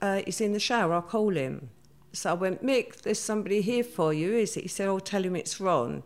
uh, 0.01 0.21
He's 0.25 0.41
in 0.41 0.53
the 0.53 0.59
shower, 0.59 0.93
I'll 0.93 1.01
call 1.01 1.31
him. 1.35 1.69
So 2.13 2.31
I 2.31 2.33
went, 2.33 2.63
Mick, 2.63 3.01
there's 3.01 3.19
somebody 3.19 3.61
here 3.61 3.83
for 3.83 4.13
you, 4.13 4.33
is 4.33 4.55
it? 4.55 4.61
He 4.63 4.67
said, 4.69 4.87
Oh, 4.87 4.99
tell 4.99 5.23
him 5.23 5.35
it's 5.35 5.59
Ron. 5.59 6.03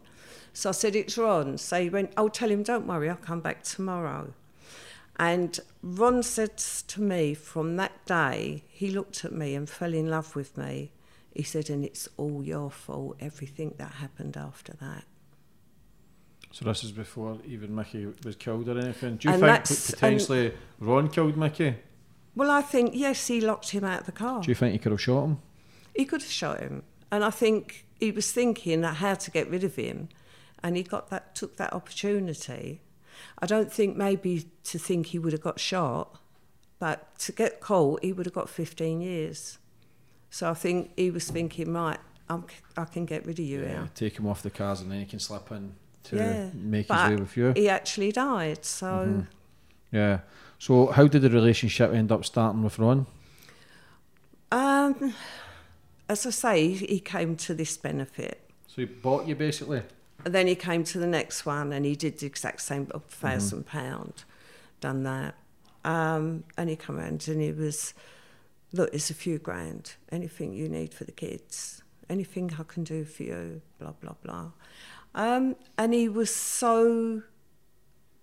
So 0.54 0.70
I 0.70 0.72
said, 0.72 0.96
It's 0.96 1.18
Ron. 1.18 1.58
So 1.58 1.82
he 1.82 1.90
went, 1.90 2.12
Oh, 2.18 2.28
tell 2.30 2.50
him, 2.50 2.64
don't 2.64 2.88
worry, 2.88 3.10
I'll 3.10 3.16
come 3.16 3.42
back 3.42 3.64
tomorrow. 3.64 4.34
And 5.18 5.60
Ron 5.84 6.24
said 6.24 6.58
to 6.58 7.02
me 7.02 7.34
from 7.34 7.76
that 7.76 8.06
day, 8.06 8.64
he 8.70 8.90
looked 8.90 9.26
at 9.26 9.34
me 9.34 9.54
and 9.54 9.70
fell 9.70 9.94
in 9.94 10.10
love 10.10 10.36
with 10.36 10.58
me. 10.58 10.92
He 11.36 11.44
said, 11.44 11.70
And 11.70 11.84
it's 11.86 12.08
all 12.18 12.44
your 12.44 12.72
fault, 12.72 13.18
everything 13.20 13.76
that 13.78 13.92
happened 13.94 14.38
after 14.38 14.74
that. 14.74 15.04
So 16.52 16.66
this 16.66 16.84
is 16.84 16.92
before 16.92 17.38
even 17.46 17.76
Mickey 17.76 18.08
was 18.26 18.36
killed 18.36 18.68
or 18.70 18.80
anything. 18.80 19.18
Do 19.18 19.28
you 19.28 19.36
And 19.36 19.44
think 19.68 19.86
potentially 19.92 20.54
Ron 20.80 21.10
killed 21.10 21.38
Mickey? 21.38 21.76
Well, 22.40 22.52
I 22.52 22.62
think, 22.62 22.92
yes, 22.94 23.28
he 23.28 23.42
locked 23.42 23.72
him 23.72 23.84
out 23.84 24.00
of 24.00 24.06
the 24.06 24.14
car. 24.14 24.42
Do 24.42 24.50
you 24.50 24.56
think 24.56 24.72
he 24.72 24.80
could 24.80 24.94
have 24.94 25.02
shot 25.02 25.26
him? 25.26 25.40
He 25.94 26.06
could 26.06 26.22
have 26.22 26.32
shot 26.32 26.62
him, 26.62 26.84
and 27.12 27.22
I 27.26 27.32
think 27.32 27.86
he 28.00 28.12
was 28.12 28.32
thinking 28.32 28.80
that 28.80 28.96
how 28.96 29.16
to 29.16 29.30
get 29.30 29.50
rid 29.50 29.66
of 29.66 29.76
him, 29.76 30.08
and 30.64 30.78
he 30.78 30.84
got 30.84 31.10
that 31.10 31.36
took 31.36 31.58
that 31.58 31.74
opportunity. 31.74 32.80
I 33.40 33.46
don't 33.46 33.70
think 33.70 33.98
maybe 33.98 34.46
to 34.64 34.80
think 34.80 35.08
he 35.08 35.20
would 35.20 35.34
have 35.34 35.42
got 35.42 35.60
shot, 35.60 36.18
but 36.80 37.14
to 37.20 37.34
get 37.34 37.60
caught, 37.60 38.02
he 38.06 38.14
would 38.14 38.26
have 38.26 38.36
got 38.36 38.50
15 38.50 39.02
years. 39.02 39.58
So 40.30 40.50
I 40.50 40.54
think 40.54 40.94
he 40.96 41.12
was 41.12 41.30
thinking, 41.30 41.74
right, 41.74 42.00
I'm, 42.30 42.46
I 42.78 42.86
can 42.86 43.04
get 43.04 43.26
rid 43.26 43.40
of 43.40 43.46
you 43.46 43.66
now. 43.66 43.90
Take 43.96 44.18
him 44.18 44.28
off 44.28 44.44
the 44.44 44.50
cars 44.50 44.80
and 44.80 44.90
then 44.90 45.00
he 45.00 45.06
can 45.06 45.20
slip 45.20 45.52
in 45.52 45.76
to 46.04 46.16
yeah. 46.16 46.50
make 46.54 46.88
his 46.88 47.10
way 47.10 47.16
with 47.18 47.36
you. 47.36 47.52
He 47.58 47.68
actually 47.68 48.14
died, 48.14 48.64
so 48.64 48.86
Mm-hmm. 48.86 49.22
Yeah. 49.92 50.20
So 50.58 50.88
how 50.88 51.08
did 51.08 51.22
the 51.22 51.30
relationship 51.30 51.94
end 51.94 52.12
up 52.12 52.26
starting 52.26 52.64
with 52.64 52.80
Ron? 52.80 53.06
um, 54.52 55.14
as 56.08 56.26
I 56.26 56.32
say, 56.32 56.72
he, 56.72 57.00
came 57.00 57.36
to 57.38 57.54
this 57.54 57.78
benefit. 57.78 58.50
So 58.68 58.82
he 58.82 58.86
bought 58.86 59.28
you 59.28 59.36
basically. 59.36 59.84
And 60.26 60.34
then 60.34 60.48
he 60.48 60.56
came 60.56 60.84
to 60.86 60.98
the 60.98 61.08
next 61.08 61.46
one 61.46 61.72
and 61.72 61.86
he 61.86 61.96
did 61.96 62.20
the 62.20 62.26
exact 62.26 62.62
same 62.62 62.88
Mm-hmm. 62.88 63.26
1000 63.28 63.66
pound, 63.66 64.24
done 64.82 65.04
that. 65.04 65.36
Um, 65.86 66.44
and 66.58 66.70
he 66.70 66.76
come 66.76 66.98
around 66.98 67.28
and 67.28 67.42
he 67.42 67.52
was, 67.52 67.94
look, 68.74 68.94
it's 68.94 69.10
a 69.10 69.14
few 69.14 69.38
grand. 69.38 69.94
Anything 70.12 70.54
you 70.54 70.68
need 70.68 70.94
for 70.94 71.04
the 71.04 71.12
kids, 71.12 71.84
anything 72.10 72.52
I 72.60 72.64
can 72.64 72.84
do 72.84 73.06
for 73.06 73.24
you, 73.24 73.62
blah, 73.80 73.92
blah, 73.92 74.16
blah. 74.24 74.52
Um, 75.16 75.56
and 75.78 75.94
he 75.94 76.10
was 76.10 76.36
so 76.36 77.24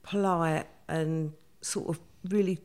polite 0.03 0.67
and 0.89 1.33
sort 1.67 1.89
of 1.89 2.01
really 2.29 2.59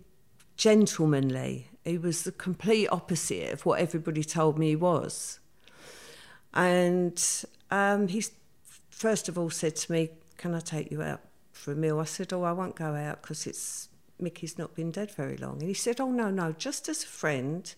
gentlemanly. 0.55 1.67
He 1.83 1.97
was 1.97 2.23
the 2.23 2.31
complete 2.31 2.87
opposite 2.87 3.51
of 3.51 3.65
what 3.65 3.79
everybody 3.79 4.23
told 4.23 4.59
me 4.59 4.69
he 4.69 4.75
was. 4.75 5.39
And 6.53 7.21
um, 7.71 8.07
he 8.09 8.23
first 8.89 9.27
of 9.27 9.37
all 9.37 9.49
said 9.49 9.75
to 9.77 9.91
me, 9.91 10.09
"Can 10.37 10.53
I 10.53 10.59
take 10.59 10.91
you 10.91 11.01
out 11.01 11.21
for 11.51 11.71
a 11.71 11.75
meal?" 11.75 11.99
I 11.99 12.05
said, 12.05 12.31
"Oh, 12.31 12.43
I 12.43 12.51
won't 12.51 12.75
go 12.75 12.93
out 12.93 13.21
because 13.21 13.47
it's 13.47 13.89
Mickey's 14.19 14.57
not 14.57 14.75
been 14.75 14.91
dead 14.91 15.11
very 15.11 15.37
long." 15.37 15.59
And 15.59 15.67
he 15.67 15.73
said, 15.73 15.99
"Oh 15.99 16.11
no, 16.11 16.29
no, 16.29 16.51
just 16.51 16.87
as 16.89 17.03
a 17.03 17.07
friend." 17.07 17.73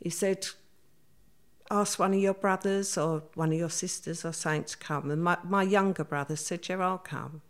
He 0.00 0.10
said, 0.10 0.46
"Ask 1.70 1.98
one 1.98 2.14
of 2.14 2.20
your 2.20 2.34
brothers 2.34 2.96
or 2.96 3.24
one 3.34 3.52
of 3.52 3.58
your 3.58 3.70
sisters 3.70 4.24
or 4.24 4.32
something 4.32 4.64
to 4.64 4.76
come." 4.78 5.10
And 5.10 5.22
my, 5.22 5.36
my 5.44 5.62
younger 5.62 6.04
brother 6.04 6.36
said, 6.36 6.66
"Yeah, 6.68 6.78
I'll 6.78 6.98
come." 6.98 7.42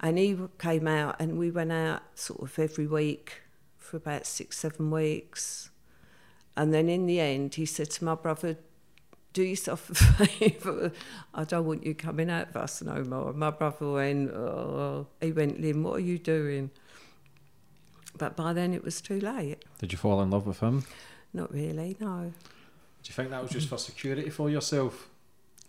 And 0.00 0.16
he 0.16 0.36
came 0.58 0.88
out, 0.88 1.16
and 1.20 1.38
we 1.38 1.50
went 1.50 1.72
out 1.72 2.02
sort 2.14 2.40
of 2.42 2.58
every 2.58 2.86
week 2.86 3.42
for 3.76 3.98
about 3.98 4.26
six, 4.26 4.58
seven 4.58 4.90
weeks. 4.90 5.70
And 6.56 6.72
then 6.72 6.88
in 6.88 7.06
the 7.06 7.20
end, 7.20 7.54
he 7.54 7.66
said 7.66 7.90
to 7.90 8.04
my 8.04 8.14
brother, 8.14 8.56
Do 9.32 9.42
yourself 9.42 9.90
a 9.90 9.94
favour. 10.26 10.92
I 11.34 11.44
don't 11.44 11.66
want 11.66 11.84
you 11.84 11.94
coming 11.94 12.30
out 12.30 12.48
with 12.48 12.56
us 12.56 12.82
no 12.82 13.04
more. 13.04 13.32
My 13.32 13.50
brother 13.50 13.92
went, 13.92 14.30
Oh, 14.30 15.06
he 15.20 15.32
went, 15.32 15.60
Lynn, 15.60 15.82
what 15.82 15.96
are 15.96 16.00
you 16.00 16.18
doing? 16.18 16.70
But 18.16 18.36
by 18.36 18.52
then 18.52 18.74
it 18.74 18.82
was 18.82 19.00
too 19.00 19.20
late. 19.20 19.64
Did 19.78 19.92
you 19.92 19.98
fall 19.98 20.20
in 20.22 20.30
love 20.30 20.46
with 20.46 20.60
him? 20.60 20.84
Not 21.32 21.52
really, 21.52 21.96
no. 22.00 22.32
Do 23.02 23.08
you 23.08 23.14
think 23.14 23.30
that 23.30 23.42
was 23.42 23.50
just 23.50 23.68
for 23.68 23.78
security 23.78 24.28
for 24.30 24.50
yourself 24.50 25.08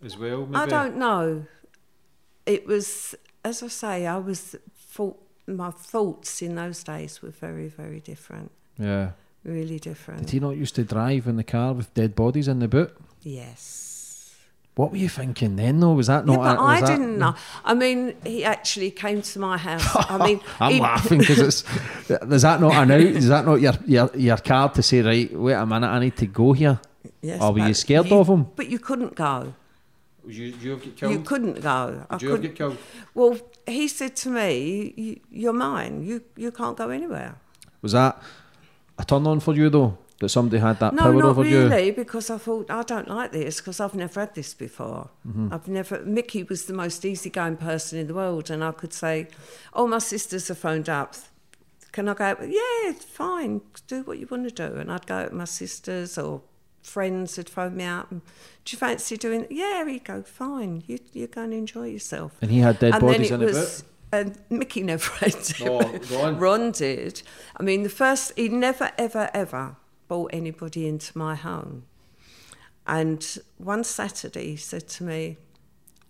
as 0.04 0.18
well? 0.18 0.46
Maybe? 0.46 0.56
I 0.56 0.66
don't 0.66 0.98
know. 0.98 1.46
It 2.46 2.66
was, 2.66 3.16
as 3.44 3.64
I 3.64 3.68
say, 3.68 4.08
I 4.08 4.18
was, 4.18 4.56
thought, 4.76 5.18
my 5.48 5.72
thoughts 5.72 6.42
in 6.42 6.56
those 6.56 6.84
days 6.84 7.22
were 7.22 7.32
very, 7.32 7.68
very 7.68 8.00
different. 8.00 8.52
Yeah. 8.78 9.12
Really 9.44 9.80
different. 9.80 10.22
Did 10.22 10.30
he 10.30 10.40
not 10.40 10.56
used 10.58 10.76
to 10.76 10.84
drive 10.84 11.28
in 11.28 11.36
the 11.38 11.44
car 11.44 11.74
with 11.74 11.94
dead 11.94 12.16
bodies 12.16 12.48
in 12.48 12.60
the 12.60 12.68
boot? 12.68 12.96
Yes. 13.24 14.36
What 14.76 14.92
were 14.92 14.98
you 14.98 15.10
thinking 15.10 15.56
then, 15.58 15.80
though? 15.80 15.94
Was 15.94 16.08
that 16.08 16.26
not? 16.26 16.34
yeah, 16.40 16.56
but 16.56 16.58
a- 16.58 16.62
I 16.64 16.80
that- 16.82 16.88
didn't 16.88 17.18
know. 17.18 17.36
I 17.66 17.74
mean, 17.74 18.16
he 18.24 18.46
actually 18.46 18.92
came 18.92 19.22
to 19.22 19.40
my 19.40 19.58
house. 19.58 19.86
I 20.10 20.26
mean, 20.26 20.40
I'm 20.60 20.74
he- 20.74 20.80
laughing 20.80 21.20
because 21.20 21.40
it's. 21.40 21.64
Is 22.10 22.42
that 22.44 22.62
not 22.62 22.74
an 22.74 22.92
out? 22.92 23.02
Is 23.02 23.28
that 23.28 23.46
not 23.46 23.56
your, 23.60 23.74
your 23.86 24.10
your 24.16 24.38
card 24.38 24.74
to 24.76 24.84
say 24.84 25.02
right? 25.02 25.32
Wait 25.34 25.54
a 25.54 25.66
minute, 25.66 25.88
I 25.88 26.00
need 26.00 26.16
to 26.18 26.26
go 26.28 26.54
here. 26.54 26.80
Yes, 27.22 27.42
or 27.42 27.52
were 27.52 27.68
you 27.68 27.74
scared 27.74 28.08
you- 28.08 28.18
of 28.18 28.28
him? 28.28 28.48
But 28.56 28.70
you 28.70 28.80
couldn't 28.80 29.16
go. 29.16 29.54
Would 30.24 30.36
you, 30.36 30.54
you 30.62 30.72
have 30.72 30.84
get 30.96 31.10
You 31.10 31.20
couldn't 31.22 31.62
go. 31.62 32.06
I 32.10 32.14
Would 32.16 32.22
you 32.22 32.30
couldn't. 32.30 32.42
get 32.48 32.56
killed? 32.56 32.78
Well, 33.14 33.38
he 33.68 33.88
said 33.88 34.16
to 34.18 34.30
me, 34.30 34.94
"You- 34.98 35.20
"You're 35.32 35.54
mine. 35.54 36.04
You 36.04 36.22
you 36.36 36.52
can't 36.52 36.78
go 36.78 36.90
anywhere." 36.90 37.36
Was 37.82 37.92
that 37.94 38.22
a 38.98 39.04
turn 39.06 39.26
on 39.28 39.40
for 39.40 39.54
you 39.56 39.70
though? 39.70 39.98
That 40.20 40.30
somebody 40.30 40.60
had 40.62 40.78
that 40.80 40.94
No, 40.94 41.02
power 41.04 41.14
not 41.14 41.26
over 41.26 41.44
you? 41.44 41.64
really, 41.68 41.90
because 41.90 42.30
I 42.30 42.38
thought 42.38 42.70
I 42.70 42.84
don't 42.84 43.08
like 43.08 43.32
this 43.32 43.60
because 43.60 43.80
I've 43.80 43.96
never 43.96 44.20
had 44.20 44.36
this 44.36 44.54
before. 44.54 45.10
Mm-hmm. 45.28 45.52
I've 45.52 45.68
never. 45.68 46.04
Mickey 46.06 46.44
was 46.44 46.66
the 46.66 46.74
most 46.74 47.04
easygoing 47.04 47.58
person 47.58 47.98
in 47.98 48.06
the 48.06 48.14
world, 48.14 48.52
and 48.52 48.64
I 48.64 48.72
could 48.72 48.94
say, 48.94 49.28
"Oh, 49.74 49.88
my 49.88 49.98
sisters 50.00 50.48
have 50.50 50.60
phoned 50.60 50.90
up. 50.90 51.16
Can 51.92 52.08
I 52.08 52.14
go?" 52.14 52.36
Yeah, 52.46 52.92
fine. 52.94 53.62
Do 53.88 54.04
what 54.04 54.20
you 54.20 54.28
want 54.30 54.44
to 54.48 54.52
do, 54.70 54.76
and 54.80 54.92
I'd 54.92 55.08
go 55.08 55.24
with 55.24 55.34
my 55.34 55.46
sisters 55.46 56.20
or 56.20 56.42
friends 56.82 57.36
had 57.36 57.50
phoned 57.50 57.76
me 57.76 57.84
and, 57.84 58.22
Do 58.66 58.74
you 58.74 58.78
fancy 58.78 59.18
doing? 59.18 59.48
Yeah, 59.50 59.86
he'd 59.88 60.04
go. 60.04 60.24
Fine. 60.24 60.84
You 60.88 61.00
you 61.14 61.28
go 61.28 61.44
and 61.44 61.54
enjoy 61.54 61.88
yourself. 61.88 62.34
And 62.42 62.52
he 62.52 62.60
had 62.60 62.80
dead 62.80 62.94
and 62.94 63.02
bodies 63.02 63.32
in 63.32 63.42
it 63.42 63.84
And 64.12 64.38
Mickey 64.50 64.84
never 64.84 65.10
had. 65.16 65.36
Oh, 65.62 66.00
but. 66.10 66.40
Ron 66.40 66.72
did. 66.72 67.22
I 67.58 67.64
mean, 67.64 67.84
the 67.84 67.90
first, 67.90 68.34
he 68.36 68.50
never, 68.50 68.92
ever, 68.98 69.30
ever 69.34 69.78
brought 70.08 70.32
anybody 70.34 70.88
into 70.88 71.18
my 71.18 71.36
home. 71.36 71.84
And 72.86 73.26
one 73.58 73.84
Saturday, 73.84 74.52
he 74.52 74.58
said 74.58 74.90
to 74.90 75.04
me, 75.04 75.38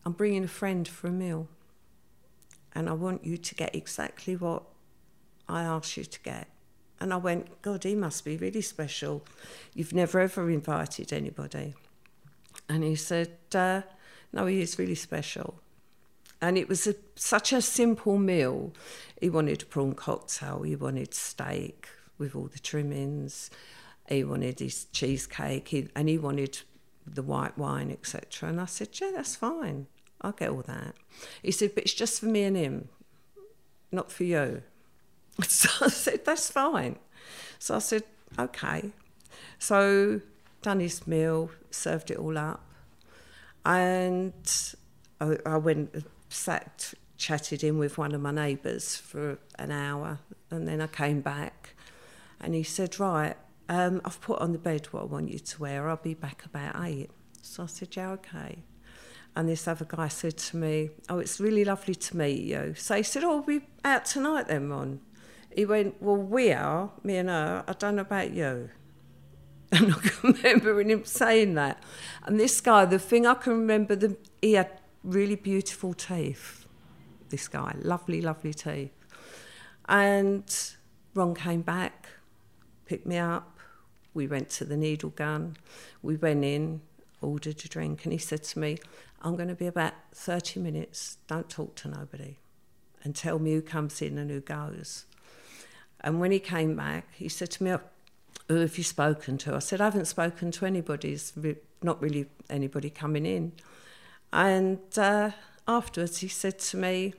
I'm 0.06 0.14
bringing 0.14 0.46
a 0.46 0.48
friend 0.48 0.88
for 0.88 1.08
a 1.08 1.12
meal. 1.12 1.48
And 2.74 2.90
I 2.90 2.94
want 2.94 3.26
you 3.26 3.38
to 3.38 3.56
get 3.56 3.76
exactly 3.76 4.36
what 4.36 4.64
I 5.48 5.64
asked 5.64 5.98
you 5.98 6.06
to 6.06 6.20
get. 6.22 6.48
And 7.02 7.12
I 7.12 7.18
went, 7.18 7.64
God, 7.64 7.84
he 7.84 7.96
must 7.96 8.24
be 8.24 8.38
really 8.38 8.62
special. 8.62 9.26
You've 9.74 9.94
never 9.94 10.20
ever 10.20 10.52
invited 10.52 11.12
anybody. 11.12 11.74
And 12.70 12.84
he 12.84 12.96
said, 12.96 13.38
uh, 13.56 13.82
No, 14.32 14.46
he 14.46 14.62
is 14.62 14.78
really 14.78 14.96
special. 14.96 15.56
And 16.40 16.60
it 16.60 16.70
was 16.70 16.86
a, 16.86 16.96
such 17.16 17.54
a 17.54 17.62
simple 17.62 18.20
meal. 18.20 18.74
He 19.20 19.32
wanted 19.32 19.64
a 19.64 19.66
prawn 19.66 19.94
cocktail, 19.94 20.62
he 20.62 20.76
wanted 20.76 21.16
steak 21.16 21.88
with 22.20 22.36
all 22.36 22.48
the 22.48 22.60
trimmings, 22.60 23.50
he 24.08 24.24
wanted 24.24 24.60
his 24.60 24.86
cheesecake, 24.86 25.70
he, 25.70 25.90
and 25.96 26.08
he 26.08 26.20
wanted 26.20 26.60
the 27.08 27.24
white 27.24 27.58
wine, 27.58 27.90
etc. 27.90 28.48
And 28.48 28.62
I 28.62 28.66
said, 28.66 28.90
Yeah, 29.02 29.12
that's 29.16 29.36
fine. 29.36 29.88
I'll 30.22 30.34
get 30.34 30.52
all 30.52 30.62
that. 30.68 30.94
He 31.42 31.52
said, 31.52 31.74
But 31.74 31.86
it's 31.86 31.96
just 31.96 32.20
for 32.20 32.28
me 32.28 32.44
and 32.44 32.56
him, 32.56 32.90
not 33.92 34.12
for 34.12 34.24
you. 34.24 34.62
So 35.48 35.70
I 35.86 35.90
said, 35.90 36.26
That's 36.26 36.50
fine. 36.50 36.98
So 37.60 37.76
I 37.76 37.80
said, 37.80 38.04
Okay. 38.38 38.92
So 39.60 40.22
done 40.62 40.80
his 40.80 41.08
meal, 41.08 41.52
served 41.70 42.12
it 42.12 42.18
all 42.18 42.38
up. 42.38 42.64
And 43.66 44.34
I, 45.20 45.38
I 45.46 45.58
went, 45.58 46.06
sat, 46.30 46.94
chatted 47.18 47.64
in 47.64 47.78
with 47.78 47.98
one 47.98 48.14
of 48.14 48.22
my 48.22 48.32
neighbours 48.32 48.98
for 48.98 49.38
an 49.60 49.72
hour. 49.72 50.20
And 50.50 50.68
then 50.68 50.82
I 50.82 50.88
came 50.88 51.22
back 51.22 51.76
and 52.40 52.56
he 52.56 52.64
said, 52.64 53.00
Right, 53.00 53.36
um, 53.70 54.02
I've 54.04 54.20
put 54.22 54.40
on 54.40 54.52
the 54.52 54.58
bed 54.58 54.88
what 54.92 55.04
I 55.04 55.06
want 55.06 55.30
you 55.32 55.40
to 55.40 55.62
wear. 55.62 55.88
I'll 55.88 55.98
be 55.98 56.14
back 56.14 56.44
about 56.46 56.76
eight. 56.84 57.10
So 57.42 57.64
I 57.64 57.68
said, 57.68 57.96
Yeah, 57.96 58.12
okay. 58.12 58.64
And 59.36 59.48
this 59.48 59.68
other 59.68 59.86
guy 59.86 60.08
said 60.08 60.38
to 60.38 60.58
me, 60.58 60.90
Oh, 61.08 61.20
it's 61.20 61.40
really 61.40 61.64
lovely 61.64 61.96
to 61.96 62.18
meet 62.18 62.42
you. 62.42 62.74
So 62.76 62.96
he 62.96 63.04
said, 63.04 63.24
Oh, 63.24 63.42
we'll 63.42 63.60
be 63.60 63.66
out 63.86 64.06
tonight 64.06 64.48
then, 64.48 64.68
Mon. 64.68 65.00
He 65.56 65.66
went, 65.66 66.02
Well, 66.02 66.18
we 66.18 66.52
are, 66.52 66.92
me 67.04 67.18
and 67.18 67.30
her. 67.30 67.64
I 67.68 67.74
don't 67.74 67.96
know 67.96 68.02
about 68.04 68.32
you. 68.32 68.70
And 69.74 69.94
I 69.94 70.00
can 70.00 70.34
remember 70.34 70.82
him 70.82 71.06
saying 71.06 71.54
that. 71.54 71.82
And 72.24 72.38
this 72.38 72.60
guy, 72.60 72.84
the 72.84 73.00
thing 73.00 73.26
I 73.26 73.36
can 73.36 73.54
remember, 73.54 73.96
the, 73.96 74.18
he 74.42 74.54
had 74.54 74.82
really 75.02 75.38
beautiful 75.38 75.94
teeth. 75.94 76.68
This 77.30 77.48
guy, 77.48 77.78
lovely, 77.80 78.22
lovely 78.22 78.54
teeth. 78.54 78.92
And 79.88 80.44
Ron 81.14 81.36
came 81.36 81.62
back, 81.62 82.10
picked 82.86 83.06
me 83.06 83.18
up. 83.18 83.60
We 84.14 84.28
went 84.28 84.50
to 84.50 84.66
the 84.66 84.76
needle 84.76 85.12
gun. 85.12 85.56
We 86.02 86.18
went 86.18 86.44
in, 86.44 86.82
ordered 87.22 87.64
a 87.64 87.68
drink, 87.70 88.04
and 88.04 88.12
he 88.12 88.20
said 88.20 88.44
to 88.44 88.60
me, 88.60 88.78
I'm 89.22 89.38
going 89.38 89.48
to 89.48 89.56
be 89.56 89.68
about 89.68 89.94
30 90.14 90.60
minutes. 90.60 91.18
Don't 91.28 91.50
talk 91.50 91.76
to 91.76 91.88
nobody 91.88 92.40
and 93.04 93.16
tell 93.16 93.40
me 93.40 93.54
who 93.54 93.62
comes 93.62 94.02
in 94.02 94.18
and 94.18 94.30
who 94.30 94.42
goes. 94.42 95.06
And 96.02 96.20
when 96.20 96.32
he 96.32 96.40
came 96.40 96.76
back, 96.76 97.08
he 97.14 97.30
said 97.30 97.52
to 97.52 97.64
me, 97.64 97.72
"Oh, 97.72 97.82
Who 98.48 98.56
have 98.56 98.78
you 98.78 98.84
spoken 98.84 99.38
to? 99.40 99.56
I 99.56 99.60
said, 99.60 99.82
I 99.82 99.86
haven't 99.86 100.06
spoken 100.06 100.52
to 100.52 100.66
anybody. 100.66 101.14
It's 101.14 101.34
not 101.82 102.02
really 102.02 102.28
anybody 102.50 102.90
coming 102.90 103.26
in. 103.26 103.54
And 104.34 104.80
uh, 104.98 105.32
afterwards, 105.68 106.20
he 106.20 106.28
said 106.28 106.60
to 106.60 106.78
me, 106.78 107.14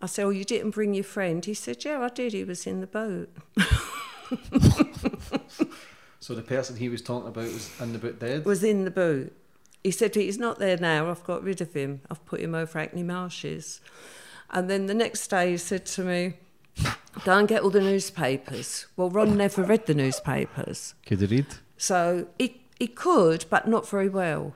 I 0.00 0.06
said, 0.06 0.24
Oh, 0.24 0.30
you 0.30 0.44
didn't 0.44 0.70
bring 0.70 0.94
your 0.94 1.04
friend? 1.04 1.44
He 1.44 1.54
said, 1.54 1.84
Yeah, 1.84 2.00
I 2.00 2.08
did. 2.08 2.32
He 2.32 2.44
was 2.44 2.66
in 2.66 2.80
the 2.80 2.86
boat. 2.86 3.30
So 6.26 6.34
the 6.34 6.42
person 6.42 6.74
he 6.74 6.88
was 6.88 7.02
talking 7.02 7.28
about 7.28 7.44
was 7.44 7.70
in 7.80 7.92
the 7.92 8.00
boat 8.00 8.18
dead. 8.18 8.44
was 8.44 8.64
in 8.64 8.84
the 8.84 8.90
boot. 8.90 9.32
He 9.84 9.92
said, 9.92 10.16
He's 10.16 10.38
not 10.38 10.58
there 10.58 10.76
now. 10.76 11.08
I've 11.08 11.22
got 11.22 11.44
rid 11.44 11.60
of 11.60 11.72
him. 11.72 12.00
I've 12.10 12.26
put 12.26 12.40
him 12.40 12.52
over 12.52 12.80
Hackney 12.80 13.04
Marshes. 13.04 13.80
And 14.50 14.68
then 14.68 14.86
the 14.86 14.94
next 14.94 15.28
day, 15.28 15.52
he 15.52 15.56
said 15.56 15.86
to 15.86 16.02
me, 16.02 16.34
Go 17.24 17.38
and 17.38 17.48
get 17.48 17.62
all 17.62 17.70
the 17.70 17.80
newspapers. 17.80 18.86
Well, 18.96 19.10
Ron 19.10 19.36
never 19.36 19.62
read 19.62 19.86
the 19.86 19.94
newspapers. 19.94 20.94
Could 21.06 21.20
he 21.20 21.26
read? 21.26 21.46
So 21.76 22.28
he, 22.38 22.60
he 22.78 22.86
could, 22.86 23.46
but 23.50 23.66
not 23.66 23.88
very 23.88 24.08
well. 24.08 24.54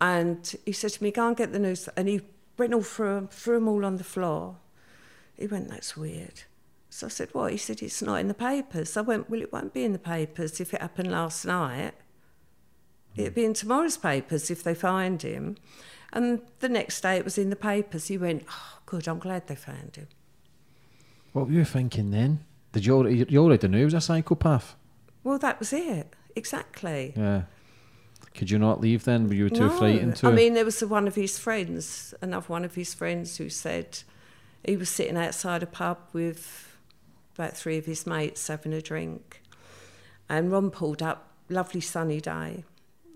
And 0.00 0.54
he 0.66 0.72
said 0.72 0.90
to 0.92 1.02
me, 1.02 1.10
go 1.10 1.28
and 1.28 1.36
get 1.36 1.52
the 1.52 1.58
news. 1.58 1.88
And 1.96 2.08
he 2.08 2.20
went 2.58 2.74
all 2.74 2.82
through 2.82 3.28
threw 3.30 3.54
them 3.54 3.68
all 3.68 3.84
on 3.84 3.96
the 3.96 4.04
floor. 4.04 4.56
He 5.38 5.46
went, 5.46 5.68
that's 5.68 5.96
weird. 5.96 6.42
So 6.90 7.06
I 7.06 7.10
said, 7.10 7.30
what? 7.32 7.52
He 7.52 7.56
said, 7.56 7.82
it's 7.82 8.02
not 8.02 8.16
in 8.16 8.28
the 8.28 8.34
papers. 8.34 8.96
I 8.96 9.00
went, 9.00 9.30
well, 9.30 9.40
it 9.40 9.52
won't 9.52 9.72
be 9.72 9.84
in 9.84 9.92
the 9.92 9.98
papers 9.98 10.60
if 10.60 10.74
it 10.74 10.82
happened 10.82 11.10
last 11.10 11.46
night. 11.46 11.94
It'd 13.16 13.34
be 13.34 13.44
in 13.44 13.54
tomorrow's 13.54 13.96
papers 13.96 14.50
if 14.50 14.62
they 14.62 14.74
find 14.74 15.20
him. 15.22 15.56
And 16.12 16.42
the 16.60 16.68
next 16.68 17.00
day 17.00 17.16
it 17.16 17.24
was 17.24 17.38
in 17.38 17.50
the 17.50 17.56
papers. 17.56 18.08
He 18.08 18.18
went, 18.18 18.44
oh, 18.50 18.78
good, 18.84 19.08
I'm 19.08 19.18
glad 19.18 19.46
they 19.46 19.54
found 19.54 19.96
him. 19.96 20.08
What 21.32 21.46
were 21.46 21.52
you 21.52 21.64
thinking 21.64 22.10
then? 22.10 22.44
Did 22.72 22.86
you 22.86 22.96
already, 22.96 23.26
you 23.28 23.42
already 23.42 23.68
knew 23.68 23.78
he 23.78 23.84
was 23.84 23.94
a 23.94 24.00
psychopath? 24.00 24.76
Well, 25.24 25.38
that 25.38 25.58
was 25.58 25.72
it. 25.72 26.14
Exactly. 26.34 27.12
Yeah. 27.16 27.42
Could 28.34 28.50
you 28.50 28.58
not 28.58 28.80
leave 28.80 29.04
then? 29.04 29.28
Were 29.28 29.34
you 29.34 29.50
too 29.50 29.68
No. 29.68 29.70
frightened 29.70 30.16
to? 30.16 30.28
I 30.28 30.32
mean, 30.32 30.54
there 30.54 30.64
was 30.64 30.82
one 30.82 31.06
of 31.06 31.14
his 31.14 31.38
friends, 31.38 32.14
another 32.22 32.46
one 32.46 32.64
of 32.64 32.74
his 32.74 32.94
friends, 32.94 33.36
who 33.36 33.48
said 33.50 33.98
he 34.64 34.76
was 34.76 34.88
sitting 34.88 35.16
outside 35.16 35.62
a 35.62 35.66
pub 35.66 35.98
with 36.12 36.76
about 37.34 37.56
three 37.56 37.78
of 37.78 37.84
his 37.86 38.06
mates 38.06 38.48
having 38.48 38.72
a 38.72 38.80
drink. 38.80 39.42
And 40.28 40.50
Ron 40.50 40.70
pulled 40.70 41.02
up, 41.02 41.28
lovely 41.50 41.80
sunny 41.82 42.20
day, 42.20 42.64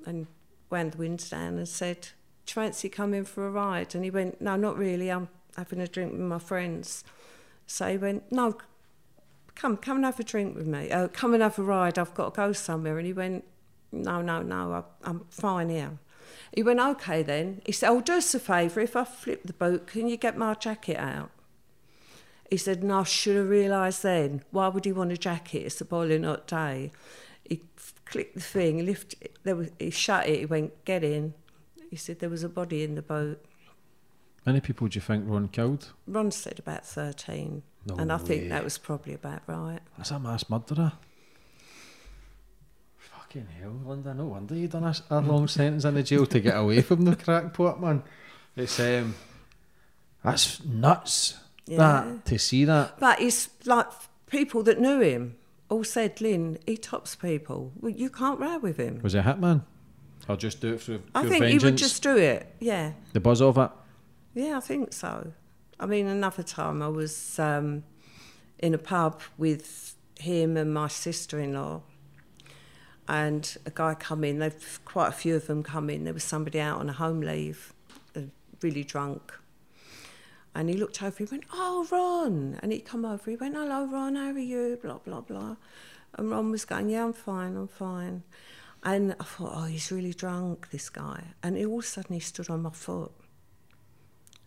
and 0.05 0.27
wound 0.69 0.93
the 0.93 0.99
windows 0.99 1.31
down 1.31 1.57
and 1.57 1.69
said, 1.69 2.09
Do 2.45 2.51
you 2.51 2.55
fancy 2.55 2.89
coming 2.91 3.25
for 3.25 3.47
a 3.47 3.51
ride? 3.51 3.95
And 3.95 4.05
he 4.05 4.11
went, 4.11 4.41
No, 4.41 4.57
not 4.57 4.77
really. 4.77 5.11
I'm 5.11 5.29
having 5.57 5.81
a 5.81 5.87
drink 5.87 6.13
with 6.13 6.21
my 6.21 6.39
friends. 6.39 7.05
So 7.67 7.91
he 7.91 7.99
went, 7.99 8.31
No, 8.31 8.59
come, 9.57 9.77
come 9.77 9.97
and 9.97 10.05
have 10.05 10.21
a 10.21 10.25
drink 10.25 10.55
with 10.55 10.67
me. 10.67 10.91
Uh, 10.91 11.09
come 11.09 11.35
and 11.35 11.43
have 11.43 11.59
a 11.59 11.63
ride. 11.63 11.99
I've 11.99 12.15
got 12.15 12.35
to 12.35 12.37
go 12.37 12.53
somewhere. 12.53 12.99
And 12.99 13.07
he 13.07 13.13
went, 13.13 13.45
no, 13.91 14.23
no, 14.23 14.43
no, 14.43 14.73
I, 14.73 15.09
I'm 15.09 15.25
fine 15.31 15.71
here. 15.71 15.99
He 16.55 16.63
went, 16.63 16.81
okay 16.81 17.23
then. 17.23 17.63
He 17.65 17.73
said, 17.73 17.91
oh, 17.91 18.01
do 18.01 18.15
us 18.15 18.35
a 18.35 18.41
favour. 18.41 18.81
If 18.81 18.95
I 18.95 19.05
flip 19.05 19.43
the 19.45 19.53
boot, 19.53 19.87
can 19.87 20.09
you 20.09 20.17
get 20.17 20.37
my 20.37 20.55
jacket 20.55 20.99
out? 20.99 21.31
He 22.51 22.57
said, 22.57 22.85
no, 22.85 23.01
I 23.01 23.05
should 23.05 23.37
have 23.37 23.49
realised 23.49 24.03
then. 24.03 24.43
Why 24.51 24.69
would 24.69 24.85
he 24.85 24.93
want 24.93 25.13
a 25.13 25.17
jacket? 25.17 25.67
It's 25.67 25.81
a 25.81 25.85
boiling 25.85 26.23
hot 26.23 26.47
day. 26.47 26.93
He 27.49 27.63
clicked 28.05 28.35
the 28.35 28.41
thing, 28.41 28.85
lifted 28.87 29.31
there 29.43 29.57
was, 29.57 29.71
he 29.79 29.91
shut 29.91 30.29
it, 30.29 30.41
he 30.41 30.47
went, 30.47 30.85
get 30.85 31.03
in. 31.03 31.35
He 31.91 31.97
said 31.97 32.21
there 32.21 32.31
was 32.31 32.45
a 32.45 32.49
body 32.49 32.85
in 32.85 32.95
the 32.95 33.03
boat. 33.03 33.45
Many 34.47 34.61
people 34.61 34.87
do 34.87 34.97
you 34.97 35.01
think 35.01 35.25
Ron 35.27 35.49
killed? 35.49 35.93
Ron 36.07 36.31
said 36.31 36.61
about 36.61 36.87
13. 36.87 37.63
No 37.87 37.97
and 37.97 38.13
I 38.13 38.17
way. 38.17 38.23
think 38.23 38.49
that 38.51 38.63
was 38.65 38.79
probably 38.79 39.13
about 39.15 39.43
right. 39.49 39.81
That's 39.97 40.13
a 40.13 40.21
mass 40.21 40.49
murderer. 40.49 40.93
Fucking 42.97 43.49
hell, 43.61 43.75
Linda. 43.85 44.15
No 44.15 44.27
wonder 44.27 44.55
you 44.55 44.69
done 44.69 44.95
a 45.11 45.21
long 45.21 45.49
sentence 45.49 45.85
in 45.85 45.95
the 45.95 46.03
jail 46.03 46.27
to 46.27 46.41
get 46.41 46.57
away 46.57 46.81
from 46.83 47.03
the 47.03 47.17
crackpot, 47.17 47.81
man. 47.81 48.03
It's 48.57 48.79
um, 48.81 49.15
that's 50.25 50.65
nuts. 50.65 51.39
Yeah. 51.67 51.77
That 51.79 52.25
to 52.27 52.39
see 52.39 52.65
that. 52.65 52.99
But 53.01 53.21
it's 53.21 53.51
like 53.65 53.87
people 54.29 54.63
that 54.65 54.81
knew 54.81 55.01
him 55.01 55.37
all 55.69 55.83
said, 55.85 56.21
Lynn, 56.21 56.59
he 56.67 56.77
tops 56.77 57.17
people. 57.17 57.73
Well, 57.81 57.91
you 57.93 58.09
can't 58.11 58.39
row 58.39 58.59
with 58.59 58.77
him. 58.77 59.01
Was 59.03 59.15
he 59.15 59.19
a 59.19 59.23
hitman? 59.23 59.65
Or 60.29 60.37
just 60.37 60.61
do 60.61 60.75
it 60.75 60.81
through 60.81 61.03
I 61.15 61.23
think 61.23 61.41
vengeance? 61.43 61.63
he 61.63 61.67
would 61.69 61.77
just 61.79 62.03
do 62.03 62.17
it. 62.17 62.55
Yeah. 62.61 62.93
the 63.13 63.21
buzz 63.21 63.43
of 63.43 63.59
it. 63.59 63.71
Yeah, 64.37 64.59
I 64.59 64.61
think 64.61 64.93
so. 64.93 65.33
I 65.81 65.87
mean, 65.87 66.07
another 66.07 66.43
time 66.43 66.83
I 66.83 66.89
was 66.89 67.39
um, 67.39 67.85
in 68.59 68.75
a 68.75 68.79
pub 68.79 69.23
with 69.39 69.95
him 70.21 70.59
and 70.59 70.75
my 70.75 70.89
sister 70.89 71.41
in 71.41 71.55
law, 71.55 71.81
and 73.09 73.57
a 73.65 73.71
guy 73.71 73.95
come 73.95 74.25
in. 74.25 74.39
They've 74.41 74.81
quite 74.85 75.09
a 75.09 75.13
few 75.13 75.37
of 75.37 75.47
them 75.47 75.63
come 75.63 75.89
in. 75.89 76.05
There 76.05 76.13
was 76.13 76.23
somebody 76.23 76.61
out 76.61 76.81
on 76.81 76.91
a 76.91 76.93
home 76.93 77.23
leave, 77.23 77.73
really 78.61 78.85
drunk. 78.85 79.33
And 80.55 80.69
he 80.69 80.77
looked 80.77 81.03
over, 81.03 81.17
he 81.17 81.25
went, 81.25 81.45
Oh, 81.55 81.87
Ron. 81.91 82.61
And 82.63 82.73
he 82.73 82.81
come 82.81 83.07
over, 83.07 83.31
he 83.31 83.37
went, 83.37 83.55
Hello, 83.55 83.87
Ron, 83.87 84.17
how 84.17 84.33
are 84.33 84.39
you? 84.39 84.79
Blah, 84.83 84.99
blah, 84.99 85.23
blah. 85.23 85.57
And 86.13 86.31
Ron 86.31 86.51
was 86.51 86.67
going, 86.67 86.91
Yeah, 86.91 87.05
I'm 87.05 87.15
fine, 87.15 87.57
I'm 87.57 87.69
fine. 87.69 88.23
And 88.85 89.17
I 89.19 89.25
thought, 89.25 89.53
Oh, 89.55 89.65
he's 89.65 89.91
really 89.91 90.13
drunk, 90.13 90.69
this 90.73 90.91
guy. 90.91 91.23
And 91.43 91.57
he 91.57 91.65
all 91.65 91.79
of 91.79 91.85
a 91.87 91.89
sudden 91.89 92.13
he 92.13 92.21
stood 92.21 92.51
on 92.51 92.61
my 92.61 92.71
foot. 92.71 93.13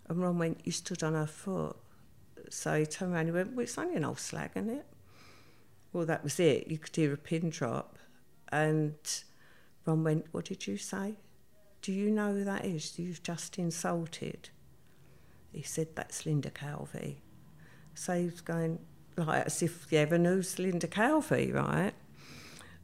And 0.09 0.21
Ron 0.21 0.39
went, 0.39 0.61
You 0.65 0.71
stood 0.71 1.03
on 1.03 1.13
her 1.13 1.27
foot. 1.27 1.77
So 2.49 2.79
he 2.79 2.85
turned 2.85 3.13
around 3.13 3.27
and 3.27 3.29
he 3.29 3.33
went, 3.33 3.51
Well, 3.53 3.63
it's 3.63 3.77
only 3.77 3.95
an 3.95 4.05
old 4.05 4.19
slag, 4.19 4.51
isn't 4.55 4.69
it? 4.69 4.85
Well, 5.93 6.05
that 6.05 6.23
was 6.23 6.39
it. 6.39 6.67
You 6.67 6.77
could 6.77 6.95
hear 6.95 7.13
a 7.13 7.17
pin 7.17 7.49
drop. 7.49 7.97
And 8.51 8.95
Ron 9.85 10.03
went, 10.03 10.25
What 10.31 10.45
did 10.45 10.67
you 10.67 10.77
say? 10.77 11.15
Do 11.81 11.93
you 11.93 12.11
know 12.11 12.33
who 12.33 12.43
that 12.43 12.65
is? 12.65 12.99
You've 12.99 13.23
just 13.23 13.57
insulted. 13.57 14.49
He 15.51 15.61
said, 15.61 15.89
That's 15.95 16.25
Linda 16.25 16.49
Calvey. 16.49 17.17
So 17.93 18.17
he 18.17 18.25
was 18.25 18.41
going, 18.41 18.79
like, 19.17 19.45
as 19.45 19.61
if 19.61 19.87
he 19.89 19.97
ever 19.97 20.17
knew 20.17 20.41
Linda 20.57 20.87
Calvey, 20.87 21.51
right? 21.53 21.93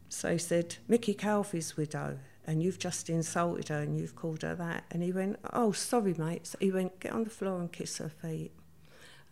So 0.10 0.32
he 0.32 0.38
said, 0.38 0.78
Mickey 0.88 1.14
Calvey's 1.14 1.76
widow, 1.78 2.20
and 2.48 2.62
you've 2.62 2.80
just 2.80 3.10
insulted 3.10 3.70
her 3.70 3.80
and 3.80 3.98
you've 3.98 4.16
called 4.16 4.44
her 4.44 4.56
that. 4.56 4.86
And 4.92 5.04
he 5.04 5.12
went, 5.12 5.40
Oh, 5.54 5.72
sorry, 5.72 6.14
mate. 6.14 6.48
So 6.48 6.58
he 6.60 6.72
went, 6.72 7.00
Get 7.00 7.12
on 7.12 7.24
the 7.24 7.30
floor 7.30 7.60
and 7.60 7.72
kiss 7.72 7.98
her 7.98 8.10
feet 8.10 8.52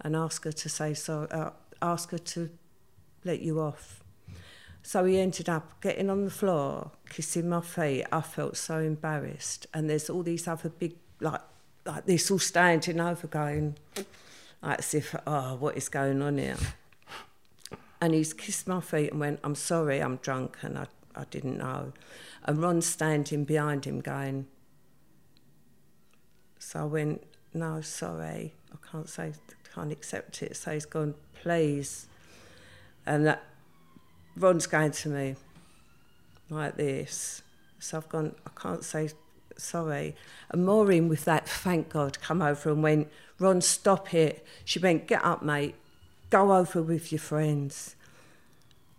and 0.01 0.15
ask 0.15 0.43
her 0.43 0.51
to 0.51 0.69
say 0.69 0.93
sorry, 0.93 1.27
uh, 1.31 1.51
ask 1.81 2.11
her 2.11 2.17
to 2.17 2.49
let 3.23 3.41
you 3.41 3.59
off. 3.59 4.03
So 4.81 5.05
he 5.05 5.17
ended 5.17 5.47
up 5.47 5.79
getting 5.81 6.09
on 6.09 6.25
the 6.25 6.31
floor, 6.31 6.91
kissing 7.09 7.47
my 7.49 7.61
feet. 7.61 8.05
I 8.11 8.19
felt 8.19 8.57
so 8.57 8.79
embarrassed. 8.79 9.65
And 9.73 9.89
there's 9.89 10.09
all 10.09 10.23
these 10.23 10.45
other 10.45 10.69
big, 10.69 10.95
like, 11.21 11.41
like 11.85 12.05
this, 12.05 12.29
all 12.29 12.39
standing 12.39 12.99
over, 12.99 13.27
going, 13.27 13.77
like 14.61 14.79
as 14.79 14.93
if, 14.93 15.15
oh, 15.25 15.55
what 15.55 15.77
is 15.77 15.87
going 15.87 16.21
on 16.21 16.37
here? 16.37 16.57
And 18.01 18.13
he's 18.13 18.33
kissed 18.33 18.67
my 18.67 18.81
feet 18.81 19.11
and 19.11 19.21
went, 19.21 19.39
I'm 19.41 19.55
sorry, 19.55 20.01
I'm 20.01 20.17
drunk 20.17 20.57
and 20.61 20.77
I, 20.77 20.87
I 21.15 21.25
didn't 21.25 21.57
know. 21.57 21.93
And 22.43 22.61
Ron's 22.61 22.85
standing 22.85 23.43
behind 23.43 23.85
him 23.85 23.99
going, 24.01 24.47
so 26.59 26.81
I 26.81 26.85
went, 26.85 27.23
no, 27.53 27.81
sorry, 27.81 28.53
I 28.71 28.91
can't 28.91 29.09
say, 29.09 29.33
can't 29.73 29.91
accept 29.91 30.41
it. 30.41 30.55
So 30.55 30.71
he's 30.71 30.85
gone, 30.85 31.15
please. 31.41 32.07
And 33.05 33.25
that, 33.25 33.43
Ron's 34.37 34.67
going 34.67 34.91
to 34.91 35.09
me 35.09 35.35
like 36.49 36.77
this. 36.77 37.41
So 37.79 37.97
I've 37.97 38.09
gone, 38.09 38.35
I 38.45 38.59
can't 38.59 38.83
say 38.83 39.09
sorry. 39.57 40.15
And 40.49 40.65
Maureen, 40.65 41.09
with 41.09 41.25
that, 41.25 41.47
thank 41.47 41.89
God, 41.89 42.19
come 42.21 42.41
over 42.41 42.69
and 42.71 42.83
went, 42.83 43.09
Ron, 43.39 43.61
stop 43.61 44.13
it. 44.13 44.45
She 44.65 44.79
went, 44.79 45.07
get 45.07 45.23
up, 45.23 45.43
mate. 45.43 45.75
Go 46.29 46.53
over 46.53 46.81
with 46.81 47.11
your 47.11 47.19
friends. 47.19 47.95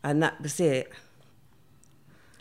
And 0.02 0.22
that 0.22 0.40
was 0.40 0.60
it. 0.60 0.92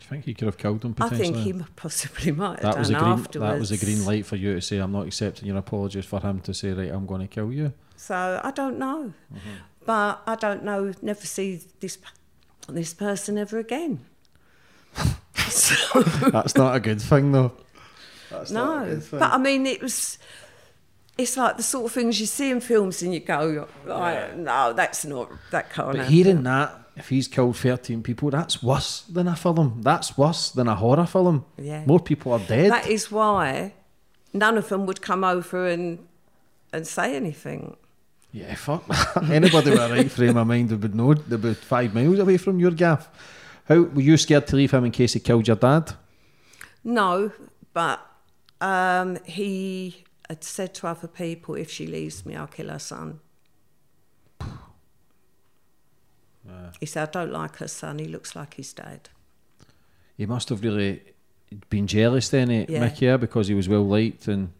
Do 0.04 0.08
you 0.08 0.20
think 0.20 0.24
he 0.26 0.34
could 0.34 0.46
have 0.46 0.58
killed 0.58 0.84
him 0.84 0.94
I 1.00 1.08
think 1.08 1.36
he 1.36 1.54
possibly 1.76 2.30
might 2.30 2.60
have 2.60 2.62
that 2.62 2.70
done 2.72 2.78
was 2.78 2.90
a 2.90 2.94
green. 2.94 3.04
afterwards. 3.12 3.52
That 3.52 3.58
was 3.58 3.70
a 3.72 3.78
green 3.78 4.04
light 4.04 4.26
for 4.26 4.36
you 4.36 4.52
to 4.54 4.60
say, 4.60 4.76
"I'm 4.76 4.92
not 4.92 5.06
accepting 5.06 5.48
your 5.48 5.56
apologies." 5.56 6.04
For 6.04 6.20
him 6.20 6.40
to 6.40 6.52
say, 6.52 6.72
"Right, 6.72 6.90
I'm 6.90 7.06
going 7.06 7.22
to 7.22 7.26
kill 7.26 7.50
you." 7.50 7.72
So 7.96 8.38
I 8.44 8.50
don't 8.50 8.78
know. 8.78 9.14
Mm-hmm. 9.34 9.50
But 9.86 10.20
I 10.26 10.34
don't 10.34 10.62
know, 10.62 10.92
never 11.00 11.24
see 11.24 11.62
this 11.80 11.96
this 12.68 12.92
person 12.92 13.38
ever 13.38 13.58
again. 13.58 14.04
so, 15.48 16.02
That's 16.30 16.54
not 16.54 16.76
a 16.76 16.80
good 16.80 17.00
thing, 17.00 17.32
though. 17.32 17.52
That's 18.30 18.50
not 18.50 18.76
a 18.76 18.80
no. 18.80 18.94
good 18.94 19.04
thing. 19.04 19.18
But 19.20 19.32
I 19.32 19.38
mean, 19.38 19.64
it 19.64 19.80
was. 19.80 20.18
It's 21.16 21.36
like 21.36 21.56
the 21.56 21.62
sort 21.62 21.86
of 21.86 21.92
things 21.92 22.18
you 22.20 22.26
see 22.26 22.50
in 22.50 22.60
films 22.60 23.00
and 23.00 23.14
you 23.14 23.20
go, 23.20 23.68
like, 23.86 24.36
no, 24.36 24.72
that's 24.72 25.04
not, 25.04 25.30
that 25.52 25.70
can't 25.70 25.92
But 25.92 25.96
happen. 25.98 26.12
hearing 26.12 26.42
that, 26.42 26.83
if 26.96 27.08
he's 27.08 27.28
killed 27.28 27.56
13 27.56 28.02
people, 28.02 28.30
that's 28.30 28.62
worse 28.62 29.00
than 29.02 29.26
a 29.28 29.36
film. 29.36 29.80
That's 29.82 30.16
worse 30.16 30.50
than 30.50 30.68
a 30.68 30.74
horror 30.76 31.06
film. 31.06 31.44
Yeah. 31.58 31.84
More 31.86 32.00
people 32.00 32.32
are 32.32 32.38
dead. 32.38 32.70
That 32.70 32.86
is 32.88 33.10
why 33.10 33.74
none 34.32 34.56
of 34.58 34.68
them 34.68 34.86
would 34.86 35.00
come 35.02 35.24
over 35.24 35.66
and 35.66 36.06
and 36.72 36.86
say 36.86 37.14
anything. 37.14 37.76
yeah, 38.32 38.54
fuck. 38.56 38.84
Anybody 39.30 39.70
with 39.70 39.78
a 39.78 39.88
right 39.90 40.10
frame 40.10 40.36
of 40.36 40.46
mind 40.46 40.70
would 40.70 40.94
know 40.94 41.14
they're 41.14 41.38
about 41.38 41.56
five 41.56 41.94
miles 41.94 42.18
away 42.18 42.36
from 42.36 42.58
your 42.58 42.72
gaff. 42.72 43.08
How 43.68 43.82
were 43.82 44.00
you 44.02 44.16
scared 44.16 44.46
to 44.48 44.56
leave 44.56 44.72
him 44.72 44.84
in 44.84 44.90
case 44.90 45.12
he 45.12 45.20
killed 45.20 45.46
your 45.46 45.56
dad? 45.56 45.92
No, 46.82 47.30
but 47.72 48.04
um, 48.60 49.18
he 49.24 50.04
had 50.28 50.42
said 50.42 50.74
to 50.74 50.88
other 50.88 51.06
people, 51.08 51.54
if 51.54 51.70
she 51.70 51.86
leaves 51.86 52.26
me, 52.26 52.34
I'll 52.34 52.46
kill 52.48 52.70
her 52.70 52.78
son. 52.80 53.20
He 56.80 56.86
said, 56.86 57.08
I 57.08 57.12
don't 57.12 57.32
like 57.32 57.56
her 57.56 57.68
son. 57.68 57.98
He 57.98 58.06
looks 58.06 58.34
like 58.36 58.54
his 58.54 58.72
dad. 58.72 59.08
He 60.16 60.26
must 60.26 60.48
have 60.50 60.62
really 60.62 61.02
been 61.70 61.86
jealous 61.86 62.28
then, 62.28 62.50
eh, 62.50 62.66
Yeah. 62.68 62.80
Mickey, 62.80 63.06
yeah, 63.06 63.16
because 63.16 63.48
he 63.48 63.54
was 63.54 63.68
well 63.68 63.86
liked 63.86 64.28
and 64.28 64.52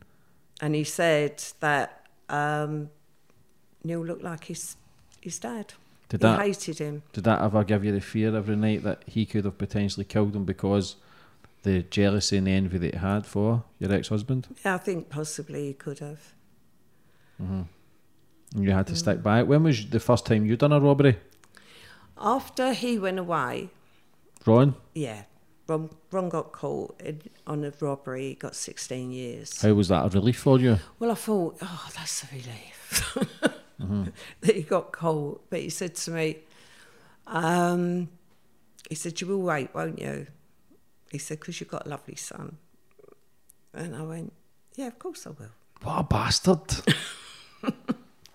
And 0.61 0.75
he 0.75 0.85
said 0.85 1.43
that 1.61 2.07
um, 2.29 2.91
Neil 3.83 4.05
looked 4.05 4.23
like 4.23 4.45
his 4.45 4.77
his 5.21 5.39
dad. 5.39 5.75
Did 6.09 6.21
he 6.23 6.27
that- 6.29 6.41
hated 6.41 6.79
him. 6.79 7.03
Did 7.13 7.25
that 7.25 7.41
ever 7.43 7.65
give 7.65 7.85
you 7.85 7.93
the 7.93 8.01
fear 8.01 8.35
every 8.37 8.57
night 8.57 8.83
that 8.85 9.03
he 9.07 9.27
could 9.27 9.45
have 9.45 9.59
potentially 9.59 10.05
killed 10.05 10.35
him 10.37 10.45
because 10.45 10.97
the 11.63 11.83
jealousy 11.83 12.37
and 12.37 12.47
the 12.47 12.53
envy 12.53 12.79
that 12.79 12.95
he 12.95 13.01
had 13.01 13.25
for 13.27 13.65
your 13.79 13.93
ex-husband, 13.93 14.49
Yeah, 14.65 14.75
I 14.75 14.79
think 14.79 15.09
possibly 15.09 15.67
he 15.69 15.73
could 15.75 15.99
have. 16.01 16.35
and 17.39 17.67
you 18.55 18.71
had 18.71 18.87
to 18.89 18.97
stick 18.97 19.23
by 19.23 19.41
it. 19.41 19.47
When 19.47 19.63
was 19.65 19.87
the 19.89 20.01
first 20.01 20.27
time 20.27 20.47
you 20.47 20.57
done 20.57 20.73
a 20.73 20.81
robbery, 20.81 21.17
After 22.19 22.73
he 22.73 22.99
went 22.99 23.19
away, 23.19 23.71
Ron? 24.47 24.75
yeah, 24.95 25.25
Ron, 25.67 25.91
Ron 26.11 26.29
got 26.29 26.53
caught 26.53 27.01
in, 27.01 27.23
on 27.47 27.65
a 27.65 27.73
robbery. 27.81 28.29
He 28.29 28.35
got 28.35 28.55
16 28.55 29.11
years. 29.11 29.61
How 29.63 29.73
was 29.75 29.89
that 29.89 30.05
a 30.05 30.09
relief 30.09 30.39
for 30.39 30.59
you? 30.59 30.79
Well, 30.99 31.11
I 31.11 31.15
thought, 31.15 31.57
oh, 31.63 31.89
that's 31.97 32.25
a 32.25 32.27
relief 32.33 33.19
that 34.41 34.55
he 34.55 34.63
got 34.63 34.93
caught. 34.93 35.49
But 35.51 35.61
he 35.61 35.71
said 35.71 35.95
to 35.97 36.11
me, 36.11 36.39
um, 37.27 38.09
he 38.89 38.95
said, 38.95 39.21
you 39.21 39.27
will 39.27 39.43
wait, 39.43 39.75
won't 39.75 39.99
you? 39.99 40.27
He 41.11 41.19
said, 41.19 41.41
because 41.41 41.61
you've 41.61 41.71
got 41.71 41.87
a 41.87 41.89
lovely 41.89 42.17
son. 42.17 42.59
And 43.73 43.97
I 43.97 44.03
went, 44.03 44.33
yeah, 44.77 44.87
of 44.89 44.99
course 44.99 45.27
I 45.27 45.31
will. 45.31 45.49
What 45.83 46.01
a 46.01 46.03
bastard! 46.05 46.69
the 47.63 47.75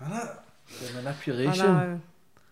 I 0.01 0.93
manipulation. 0.95 2.01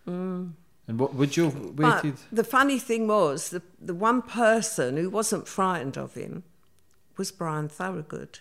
know. 0.06 0.50
And 0.88 1.00
what 1.00 1.14
would 1.14 1.36
you 1.36 1.46
have 1.46 1.76
But 1.76 2.04
waited? 2.04 2.20
the 2.32 2.44
funny 2.44 2.80
thing 2.80 3.08
was, 3.08 3.50
the, 3.50 3.62
the 3.80 3.94
one 3.94 4.22
person 4.22 4.96
who 4.98 5.10
wasn't 5.10 5.48
frightened 5.48 5.98
of 5.98 6.14
him 6.14 6.44
was 7.18 7.32
Brian 7.32 7.68
Thorogood, 7.68 8.40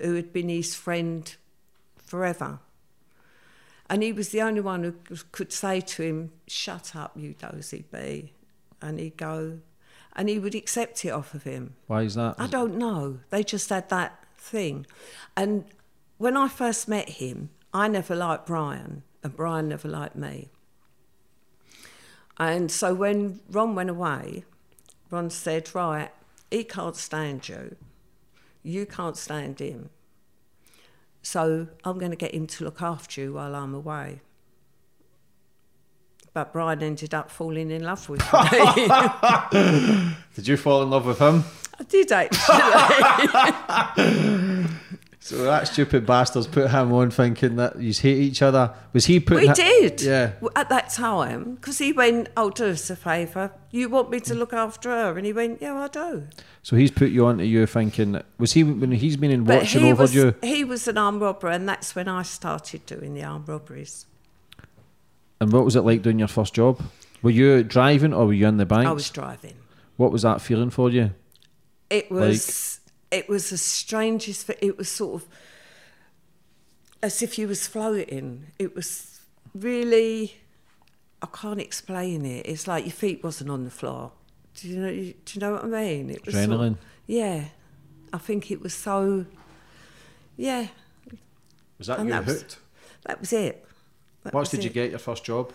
who 0.00 0.14
had 0.14 0.32
been 0.32 0.48
his 0.50 0.74
friend 0.74 1.34
forever. 1.96 2.60
And 3.88 4.02
he 4.02 4.12
was 4.12 4.28
the 4.30 4.42
only 4.42 4.60
one 4.60 4.84
who 4.84 4.94
could 5.32 5.50
say 5.52 5.80
to 5.80 6.02
him, 6.02 6.32
Shut 6.46 6.94
up, 6.94 7.12
you 7.16 7.34
dozy 7.38 7.84
bee. 7.90 8.32
And 8.82 9.00
he'd 9.00 9.16
go, 9.16 9.60
and 10.14 10.28
he 10.28 10.38
would 10.38 10.54
accept 10.54 11.04
it 11.06 11.10
off 11.10 11.32
of 11.32 11.44
him. 11.44 11.74
Why 11.86 12.02
is 12.02 12.16
that? 12.16 12.34
I 12.38 12.48
don't 12.48 12.76
know. 12.76 13.20
They 13.30 13.42
just 13.42 13.70
had 13.70 13.88
that 13.88 14.24
thing. 14.36 14.84
And 15.36 15.64
when 16.18 16.36
I 16.36 16.48
first 16.48 16.86
met 16.86 17.08
him, 17.08 17.48
I 17.72 17.88
never 17.88 18.14
liked 18.14 18.46
Brian, 18.46 19.04
and 19.22 19.34
Brian 19.34 19.68
never 19.68 19.88
liked 19.88 20.16
me. 20.16 20.50
And 22.38 22.70
so 22.70 22.94
when 22.94 23.40
Ron 23.50 23.74
went 23.74 23.90
away, 23.90 24.44
Ron 25.10 25.30
said, 25.30 25.74
Right, 25.74 26.10
he 26.50 26.64
can't 26.64 26.96
stand 26.96 27.48
you. 27.48 27.76
You 28.62 28.86
can't 28.86 29.16
stand 29.16 29.60
him. 29.60 29.90
So 31.22 31.68
I'm 31.84 31.98
going 31.98 32.10
to 32.10 32.16
get 32.16 32.34
him 32.34 32.46
to 32.46 32.64
look 32.64 32.80
after 32.80 33.20
you 33.20 33.34
while 33.34 33.54
I'm 33.54 33.74
away. 33.74 34.20
But 36.32 36.52
Brian 36.52 36.82
ended 36.82 37.14
up 37.14 37.30
falling 37.30 37.70
in 37.70 37.82
love 37.82 38.08
with 38.08 38.20
me. 38.20 38.88
Did 40.34 40.46
you 40.46 40.56
fall 40.56 40.82
in 40.82 40.90
love 40.90 41.06
with 41.06 41.18
him? 41.18 41.44
I 41.80 41.84
did 41.84 42.12
actually. 42.12 42.56
So 45.20 45.42
that 45.42 45.66
stupid 45.66 46.06
bastards 46.06 46.46
put 46.46 46.70
him 46.70 46.92
on 46.92 47.10
thinking 47.10 47.56
that 47.56 47.80
you 47.80 47.92
hate 47.92 48.18
each 48.18 48.40
other. 48.40 48.72
Was 48.92 49.06
he 49.06 49.18
put? 49.18 49.38
We 49.38 49.48
did. 49.52 50.00
Yeah. 50.00 50.32
At 50.54 50.68
that 50.68 50.90
time, 50.90 51.56
because 51.56 51.78
he 51.78 51.92
went, 51.92 52.28
"Oh, 52.36 52.50
do 52.50 52.66
us 52.66 52.88
a 52.88 52.96
favour. 52.96 53.50
You 53.72 53.88
want 53.88 54.10
me 54.10 54.20
to 54.20 54.34
look 54.34 54.52
after 54.52 54.90
her?" 54.90 55.16
And 55.16 55.26
he 55.26 55.32
went, 55.32 55.60
"Yeah, 55.60 55.74
I 55.74 55.88
do." 55.88 56.28
So 56.62 56.76
he's 56.76 56.92
put 56.92 57.10
you 57.10 57.26
onto 57.26 57.44
you 57.44 57.66
thinking. 57.66 58.20
Was 58.38 58.52
he 58.52 58.62
when 58.62 58.92
he's 58.92 59.16
been 59.16 59.32
in 59.32 59.42
But 59.44 59.62
watching 59.62 59.82
he 59.82 59.92
over 59.92 60.02
was 60.02 60.14
you? 60.14 60.34
he 60.40 60.64
was 60.64 60.86
an 60.86 60.96
armed 60.96 61.20
robber, 61.20 61.48
and 61.48 61.68
that's 61.68 61.96
when 61.96 62.06
I 62.06 62.22
started 62.22 62.86
doing 62.86 63.14
the 63.14 63.24
armed 63.24 63.48
robberies. 63.48 64.06
And 65.40 65.52
what 65.52 65.64
was 65.64 65.74
it 65.76 65.82
like 65.82 66.02
doing 66.02 66.18
your 66.20 66.28
first 66.28 66.54
job? 66.54 66.80
Were 67.22 67.30
you 67.30 67.64
driving 67.64 68.14
or 68.14 68.26
were 68.26 68.32
you 68.32 68.46
in 68.46 68.56
the 68.56 68.66
bank? 68.66 68.86
I 68.86 68.92
was 68.92 69.10
driving. 69.10 69.54
What 69.96 70.12
was 70.12 70.22
that 70.22 70.40
feeling 70.40 70.70
for 70.70 70.90
you? 70.90 71.10
It 71.90 72.10
was 72.10 72.77
it 73.10 73.28
was 73.28 73.50
the 73.50 73.58
strangest. 73.58 74.46
fe- 74.46 74.58
It 74.60 74.76
was 74.78 74.88
sort 74.88 75.22
of 75.22 75.28
as 77.02 77.22
if 77.22 77.38
you 77.38 77.48
was 77.48 77.66
floating. 77.66 78.46
It 78.58 78.74
was 78.74 79.20
really. 79.54 80.36
I 81.20 81.26
can't 81.26 81.60
explain 81.60 82.24
it. 82.24 82.46
It's 82.46 82.68
like 82.68 82.84
your 82.84 82.92
feet 82.92 83.24
wasn't 83.24 83.50
on 83.50 83.64
the 83.64 83.70
floor. 83.70 84.12
Do 84.54 84.68
you 84.68 84.76
know? 84.78 84.90
Do 84.90 85.14
you 85.32 85.40
know 85.40 85.52
what 85.52 85.64
I 85.64 85.68
mean? 85.68 86.10
It 86.10 86.24
was 86.24 86.34
sort 86.34 86.50
of- 86.50 86.60
Adrenaline. 86.60 86.76
yeah, 87.06 87.48
I 88.12 88.18
think 88.18 88.50
it 88.50 88.60
was 88.60 88.74
so. 88.74 89.26
Yeah, 90.36 90.68
Was 91.78 91.88
that 91.88 91.98
And 91.98 92.08
you 92.08 92.14
that 92.14 92.26
was- 92.26 92.56
that 93.04 93.20
was 93.20 93.32
it. 93.32 93.64
That 94.22 94.34
What 94.34 94.40
was 94.40 94.50
did 94.50 94.62
you 94.64 94.70
get 94.70 94.90
your 94.90 94.98
first 95.00 95.24
job? 95.24 95.52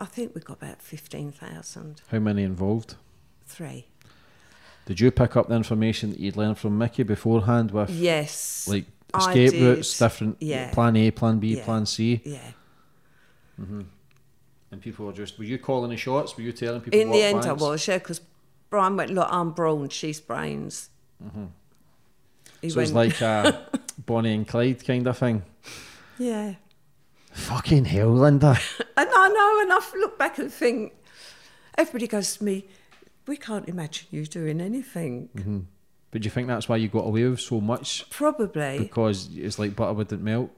I 0.00 0.04
think 0.06 0.34
we 0.34 0.40
got 0.40 0.58
about 0.62 0.82
fifteen 0.82 1.32
thousand. 1.32 2.02
How 2.08 2.18
many 2.18 2.42
involved? 2.42 2.96
Three. 3.46 3.86
Did 4.90 4.98
you 4.98 5.12
pick 5.12 5.36
up 5.36 5.46
the 5.48 5.54
information 5.54 6.10
that 6.10 6.18
you'd 6.18 6.36
learned 6.36 6.58
from 6.58 6.76
Mickey 6.76 7.04
beforehand 7.04 7.70
with 7.70 7.90
Yes. 7.90 8.66
like 8.66 8.86
escape 9.16 9.52
routes, 9.52 9.96
different 9.96 10.36
Yeah. 10.40 10.72
plan 10.72 10.96
A, 10.96 11.12
plan 11.12 11.38
B, 11.38 11.54
Yeah. 11.54 11.64
plan 11.64 11.86
C, 11.86 12.20
Yeah. 12.24 12.40
and 13.56 14.80
people 14.82 15.06
were 15.06 15.12
just 15.12 15.38
were 15.38 15.44
you 15.44 15.58
calling 15.58 15.90
the 15.90 15.96
shots? 15.96 16.36
Were 16.36 16.42
you 16.42 16.50
telling 16.50 16.80
people? 16.80 16.98
In 16.98 17.08
what 17.10 17.16
the 17.16 17.22
end, 17.22 17.40
plans? 17.42 17.46
I 17.46 17.52
was, 17.52 17.86
yeah, 17.86 17.98
because 17.98 18.20
Brian 18.68 18.96
went, 18.96 19.12
Look, 19.12 19.28
I'm 19.30 19.52
brawn, 19.52 19.88
she's 19.90 20.20
brains. 20.20 20.90
Mm-hmm. 21.24 21.44
So 22.68 22.80
it's 22.80 22.90
like 22.90 23.20
a 23.20 23.68
Bonnie 24.06 24.34
and 24.34 24.48
Clyde 24.48 24.84
kind 24.84 25.06
of 25.06 25.16
thing. 25.16 25.44
Yeah. 26.18 26.54
Fucking 27.32 27.84
hell, 27.84 28.10
Linda. 28.12 28.58
And 28.96 29.08
I 29.08 29.28
know, 29.28 29.60
and 29.62 29.72
I 29.72 29.98
look 30.00 30.18
back 30.18 30.38
and 30.38 30.52
think, 30.52 30.94
everybody 31.78 32.08
goes 32.08 32.36
to 32.38 32.44
me, 32.44 32.66
We 33.30 33.36
can't 33.36 33.68
imagine 33.68 34.08
you 34.10 34.26
doing 34.26 34.60
anything. 34.60 35.28
Mm-hmm. 35.36 35.60
but 36.10 36.20
do 36.20 36.26
you 36.26 36.32
think 36.32 36.48
that's 36.48 36.68
why 36.68 36.78
you 36.78 36.88
got 36.88 37.06
away 37.06 37.28
with 37.28 37.38
so 37.38 37.60
much? 37.60 38.10
Probably. 38.10 38.80
Because 38.80 39.28
it's 39.32 39.56
like 39.56 39.76
butter 39.76 39.92
wouldn't 39.92 40.20
melt. 40.20 40.50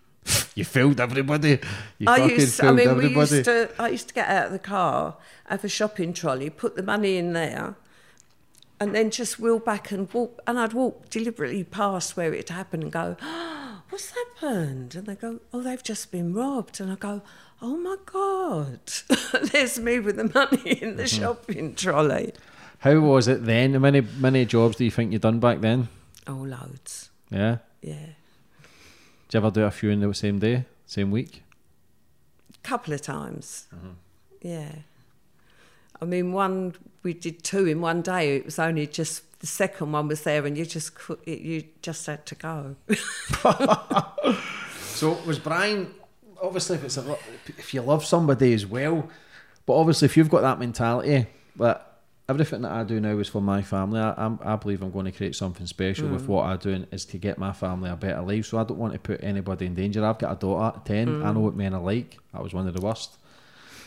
you 0.54 0.64
fooled 0.64 1.02
everybody. 1.02 1.58
You 1.98 2.08
I 2.08 2.20
fucking 2.20 2.40
used, 2.40 2.64
I 2.64 2.72
mean, 2.72 2.88
everybody. 2.88 3.14
we 3.14 3.36
used 3.36 3.44
to. 3.44 3.70
I 3.78 3.88
used 3.90 4.08
to 4.08 4.14
get 4.14 4.26
out 4.26 4.46
of 4.46 4.52
the 4.52 4.58
car, 4.58 5.18
have 5.44 5.64
a 5.64 5.68
shopping 5.68 6.14
trolley, 6.14 6.48
put 6.48 6.76
the 6.76 6.82
money 6.82 7.18
in 7.18 7.34
there, 7.34 7.76
and 8.80 8.94
then 8.94 9.10
just 9.10 9.38
wheel 9.38 9.58
back 9.58 9.92
and 9.92 10.10
walk. 10.14 10.40
And 10.46 10.58
I'd 10.58 10.72
walk 10.72 11.10
deliberately 11.10 11.62
past 11.62 12.16
where 12.16 12.32
it 12.32 12.48
happened 12.48 12.84
and 12.84 12.92
go, 12.92 13.18
oh, 13.20 13.82
"What's 13.90 14.12
happened?" 14.12 14.94
And 14.94 15.06
they 15.06 15.14
go, 15.14 15.40
"Oh, 15.52 15.60
they've 15.60 15.82
just 15.82 16.10
been 16.10 16.32
robbed." 16.32 16.80
And 16.80 16.90
I 16.90 16.94
go, 16.94 17.20
"Oh 17.62 17.76
my 17.76 17.96
god!" 18.06 18.80
There's 19.52 19.78
me 19.78 20.00
with 20.00 20.16
the 20.16 20.30
money 20.34 20.72
in 20.82 20.96
the 20.96 21.04
Mm-hmm. 21.04 21.22
shopping 21.22 21.74
trolley. 21.74 22.32
How 22.78 22.98
was 23.00 23.28
it 23.28 23.44
then? 23.44 23.72
How 23.74 23.78
many 23.78 24.00
many 24.18 24.44
jobs 24.44 24.76
do 24.76 24.84
you 24.84 24.90
think 24.90 25.12
you 25.12 25.18
done 25.18 25.40
back 25.40 25.60
then? 25.60 25.88
Oh, 26.26 26.34
loads. 26.34 27.10
Yeah. 27.30 27.58
Yeah, 27.82 28.06
Did 29.28 29.34
you 29.34 29.38
ever 29.38 29.50
do 29.50 29.64
a 29.64 29.70
few 29.70 29.90
in 29.90 30.00
the 30.00 30.14
same 30.14 30.38
day, 30.38 30.64
same 30.86 31.10
week? 31.10 31.42
couple 32.62 32.94
of 32.94 33.02
times. 33.02 33.66
Mm-hmm. 33.74 33.90
Yeah. 34.40 34.72
I 36.00 36.04
mean, 36.06 36.32
one 36.32 36.74
we 37.02 37.12
did 37.12 37.42
two 37.42 37.66
in 37.66 37.82
one 37.82 38.00
day. 38.00 38.36
It 38.36 38.46
was 38.46 38.58
only 38.58 38.86
just 38.86 39.38
the 39.40 39.46
second 39.46 39.92
one 39.92 40.08
was 40.08 40.22
there, 40.22 40.46
and 40.46 40.56
you 40.56 40.64
just 40.64 40.92
it, 41.26 41.40
you 41.40 41.64
just 41.82 42.06
had 42.06 42.24
to 42.26 42.34
go. 42.34 42.76
So 44.94 45.18
was 45.26 45.38
Brian? 45.38 45.92
Obviously, 46.44 46.76
if 46.76 46.84
it's 46.84 46.96
a, 46.96 47.16
if 47.58 47.74
you 47.74 47.82
love 47.82 48.04
somebody 48.04 48.52
as 48.54 48.66
well, 48.66 49.08
but 49.66 49.74
obviously 49.74 50.06
if 50.06 50.16
you've 50.16 50.30
got 50.30 50.42
that 50.42 50.58
mentality 50.58 51.26
that 51.56 51.94
everything 52.28 52.62
that 52.62 52.72
I 52.72 52.84
do 52.84 53.00
now 53.00 53.18
is 53.18 53.28
for 53.28 53.40
my 53.40 53.62
family, 53.62 54.00
I, 54.00 54.14
I'm, 54.16 54.38
I 54.42 54.56
believe 54.56 54.82
I'm 54.82 54.90
going 54.90 55.06
to 55.06 55.12
create 55.12 55.34
something 55.34 55.66
special 55.66 56.08
with 56.08 56.24
mm. 56.24 56.28
what 56.28 56.46
I 56.46 56.56
do 56.56 56.70
and 56.70 56.86
is 56.90 57.04
to 57.06 57.18
get 57.18 57.38
my 57.38 57.52
family 57.52 57.90
a 57.90 57.96
better 57.96 58.22
life. 58.22 58.46
So 58.46 58.58
I 58.58 58.64
don't 58.64 58.78
want 58.78 58.92
to 58.94 58.98
put 58.98 59.22
anybody 59.22 59.66
in 59.66 59.74
danger. 59.74 60.04
I've 60.04 60.18
got 60.18 60.32
a 60.32 60.36
daughter 60.36 60.76
at 60.76 60.84
ten. 60.84 61.22
I 61.22 61.26
mm. 61.26 61.34
know 61.34 61.40
what 61.40 61.54
men 61.54 61.74
are 61.74 61.82
like. 61.82 62.18
I 62.32 62.40
was 62.40 62.54
one 62.54 62.66
of 62.66 62.74
the 62.74 62.80
worst, 62.80 63.18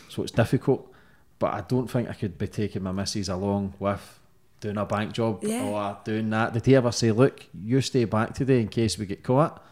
so 0.08 0.22
it's 0.22 0.32
difficult. 0.32 0.92
But 1.38 1.54
I 1.54 1.60
don't 1.60 1.88
think 1.88 2.08
I 2.08 2.14
could 2.14 2.36
be 2.36 2.48
taking 2.48 2.82
my 2.82 2.92
missus 2.92 3.28
along 3.28 3.74
with 3.78 4.18
doing 4.60 4.76
a 4.76 4.84
bank 4.84 5.12
job 5.12 5.44
Yeah. 5.44 5.62
or 5.64 5.98
doing 6.04 6.30
that. 6.30 6.52
Did 6.52 6.66
he 6.66 6.74
ever 6.74 6.90
say, 6.90 7.12
"Look, 7.12 7.46
you 7.54 7.80
stay 7.80 8.04
back 8.04 8.34
today 8.34 8.60
in 8.60 8.68
case 8.68 8.98
we 8.98 9.06
get 9.06 9.22
caught"? 9.22 9.64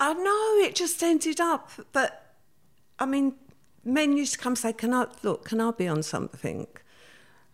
I 0.00 0.12
know 0.14 0.66
it 0.66 0.74
just 0.74 1.02
ended 1.02 1.40
up, 1.40 1.70
but 1.92 2.34
I 2.98 3.06
mean, 3.06 3.34
men 3.84 4.16
used 4.16 4.32
to 4.34 4.38
come 4.38 4.52
and 4.52 4.58
say, 4.58 4.72
"Can 4.72 4.94
I 4.94 5.06
look? 5.22 5.44
Can 5.46 5.60
I 5.60 5.70
be 5.72 5.88
on 5.88 6.02
something?" 6.02 6.66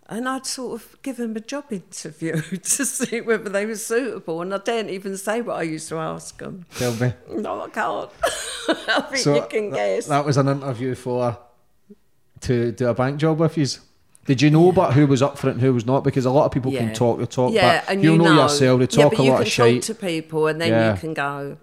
And 0.07 0.29
I'd 0.29 0.45
sort 0.45 0.83
of 0.83 1.01
give 1.03 1.17
them 1.17 1.35
a 1.35 1.41
job 1.41 1.65
interview 1.71 2.41
to 2.43 2.85
see 2.85 3.23
whether 3.23 3.49
they 3.49 3.65
were 3.65 3.77
suitable, 3.77 4.43
and 4.43 4.53
I 4.53 4.59
daren't 4.59 4.91
even 4.91 5.17
say 5.17 5.41
what 5.41 5.57
I 5.57 5.63
used 5.63 5.89
to 5.89 5.97
ask 5.97 6.37
them. 6.39 6.67
Tell 6.77 6.95
me. 6.97 7.15
No, 7.31 7.63
I 7.63 7.69
can't. 7.71 8.11
I 8.69 9.01
think 9.11 9.25
you 9.27 9.47
can 9.49 9.71
tha- 9.71 9.77
guess. 9.77 10.07
That 10.07 10.27
was 10.27 10.37
an 10.37 10.49
interview 10.49 10.95
for 10.95 11.39
to 12.43 12.73
do 12.73 12.89
a 12.89 12.95
bank 12.95 13.19
job 13.19 13.39
with 13.39 13.57
you. 13.57 13.67
Did 14.27 14.41
you 14.43 14.51
know 14.51 14.69
about 14.71 14.93
who 14.95 15.07
was 15.07 15.23
up 15.23 15.37
for 15.39 15.49
it 15.49 15.53
and 15.53 15.61
who 15.61 15.73
was 15.75 15.85
not? 15.87 16.05
Because 16.05 16.25
a 16.27 16.31
lot 16.31 16.45
of 16.47 16.53
people 16.53 16.73
Yeah. 16.73 16.81
can 16.81 16.95
talk 16.95 17.19
the 17.19 17.27
talk, 17.27 17.53
yeah, 17.53 17.81
but 17.81 17.91
and 17.93 18.03
you 18.03 18.13
you 18.13 18.19
know, 18.19 18.43
yourself. 18.43 18.79
They 18.81 18.85
yeah, 18.85 19.03
talk 19.05 19.13
but 19.13 19.21
a 19.21 19.25
you 19.25 19.31
lot 19.31 19.37
can 19.39 19.47
of 19.47 19.53
shite. 19.53 19.83
to 19.85 19.95
people, 19.95 20.47
and 20.49 20.61
then 20.61 20.69
Yeah. 20.69 20.93
you 20.95 21.01
can 21.01 21.15
go, 21.15 21.57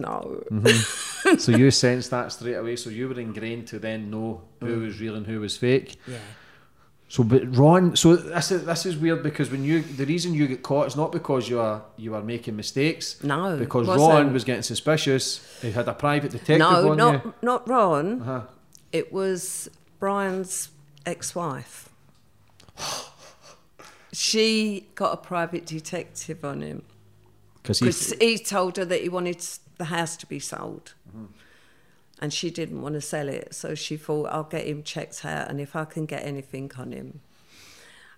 no. 0.00 0.42
so 1.38 1.52
you 1.52 1.70
sensed 1.70 2.10
that 2.10 2.32
straight 2.32 2.54
away. 2.54 2.76
So 2.76 2.90
you 2.90 3.08
were 3.08 3.18
ingrained 3.18 3.66
to 3.68 3.78
then 3.78 4.10
know 4.10 4.42
who 4.60 4.80
was 4.80 5.00
real 5.00 5.14
and 5.14 5.26
who 5.26 5.40
was 5.40 5.56
fake. 5.56 5.98
Yeah. 6.06 6.18
So, 7.08 7.22
but 7.22 7.56
Ron, 7.56 7.94
so 7.94 8.16
this 8.16 8.50
is 8.50 8.64
this 8.64 8.86
is 8.86 8.96
weird 8.96 9.22
because 9.22 9.50
when 9.50 9.62
you 9.62 9.82
the 9.82 10.04
reason 10.04 10.34
you 10.34 10.48
get 10.48 10.62
caught 10.62 10.88
is 10.88 10.96
not 10.96 11.12
because 11.12 11.48
you 11.48 11.60
are 11.60 11.82
you 11.96 12.14
are 12.14 12.22
making 12.22 12.56
mistakes. 12.56 13.22
No, 13.22 13.56
because 13.56 13.86
wasn't. 13.86 14.10
Ron 14.10 14.32
was 14.32 14.42
getting 14.42 14.62
suspicious. 14.62 15.40
He 15.62 15.70
had 15.70 15.86
a 15.86 15.94
private 15.94 16.32
detective 16.32 16.58
No, 16.58 16.90
on 16.90 16.96
not 16.96 17.24
you. 17.24 17.34
not 17.42 17.68
Ron. 17.68 18.22
Uh-huh. 18.22 18.40
It 18.90 19.12
was 19.12 19.68
Brian's 20.00 20.70
ex-wife. 21.06 21.88
she 24.12 24.88
got 24.94 25.12
a 25.12 25.16
private 25.16 25.66
detective 25.66 26.44
on 26.44 26.60
him 26.62 26.82
Because 27.62 28.14
he 28.20 28.38
told 28.38 28.76
her 28.76 28.84
that 28.84 29.02
he 29.02 29.08
wanted 29.08 29.46
the 29.78 29.86
house 29.86 30.16
to 30.18 30.26
be 30.26 30.38
sold. 30.38 30.94
Mm-hmm. 31.08 31.26
And 32.20 32.32
she 32.32 32.50
didn't 32.50 32.80
want 32.80 32.94
to 32.94 33.00
sell 33.00 33.28
it, 33.28 33.54
so 33.54 33.74
she 33.74 33.96
thought, 33.96 34.26
I'll 34.26 34.44
get 34.44 34.66
him 34.66 34.82
checked 34.82 35.24
out, 35.24 35.50
and 35.50 35.60
if 35.60 35.74
I 35.74 35.84
can 35.84 36.06
get 36.06 36.24
anything 36.24 36.70
on 36.78 36.92
him. 36.92 37.20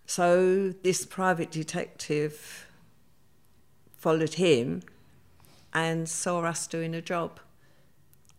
So 0.06 0.74
this 0.82 1.04
private 1.04 1.50
detective 1.50 2.66
followed 3.96 4.34
him 4.34 4.82
and 5.72 6.08
saw 6.08 6.42
us 6.42 6.66
doing 6.66 6.94
a 6.94 7.02
job. 7.02 7.40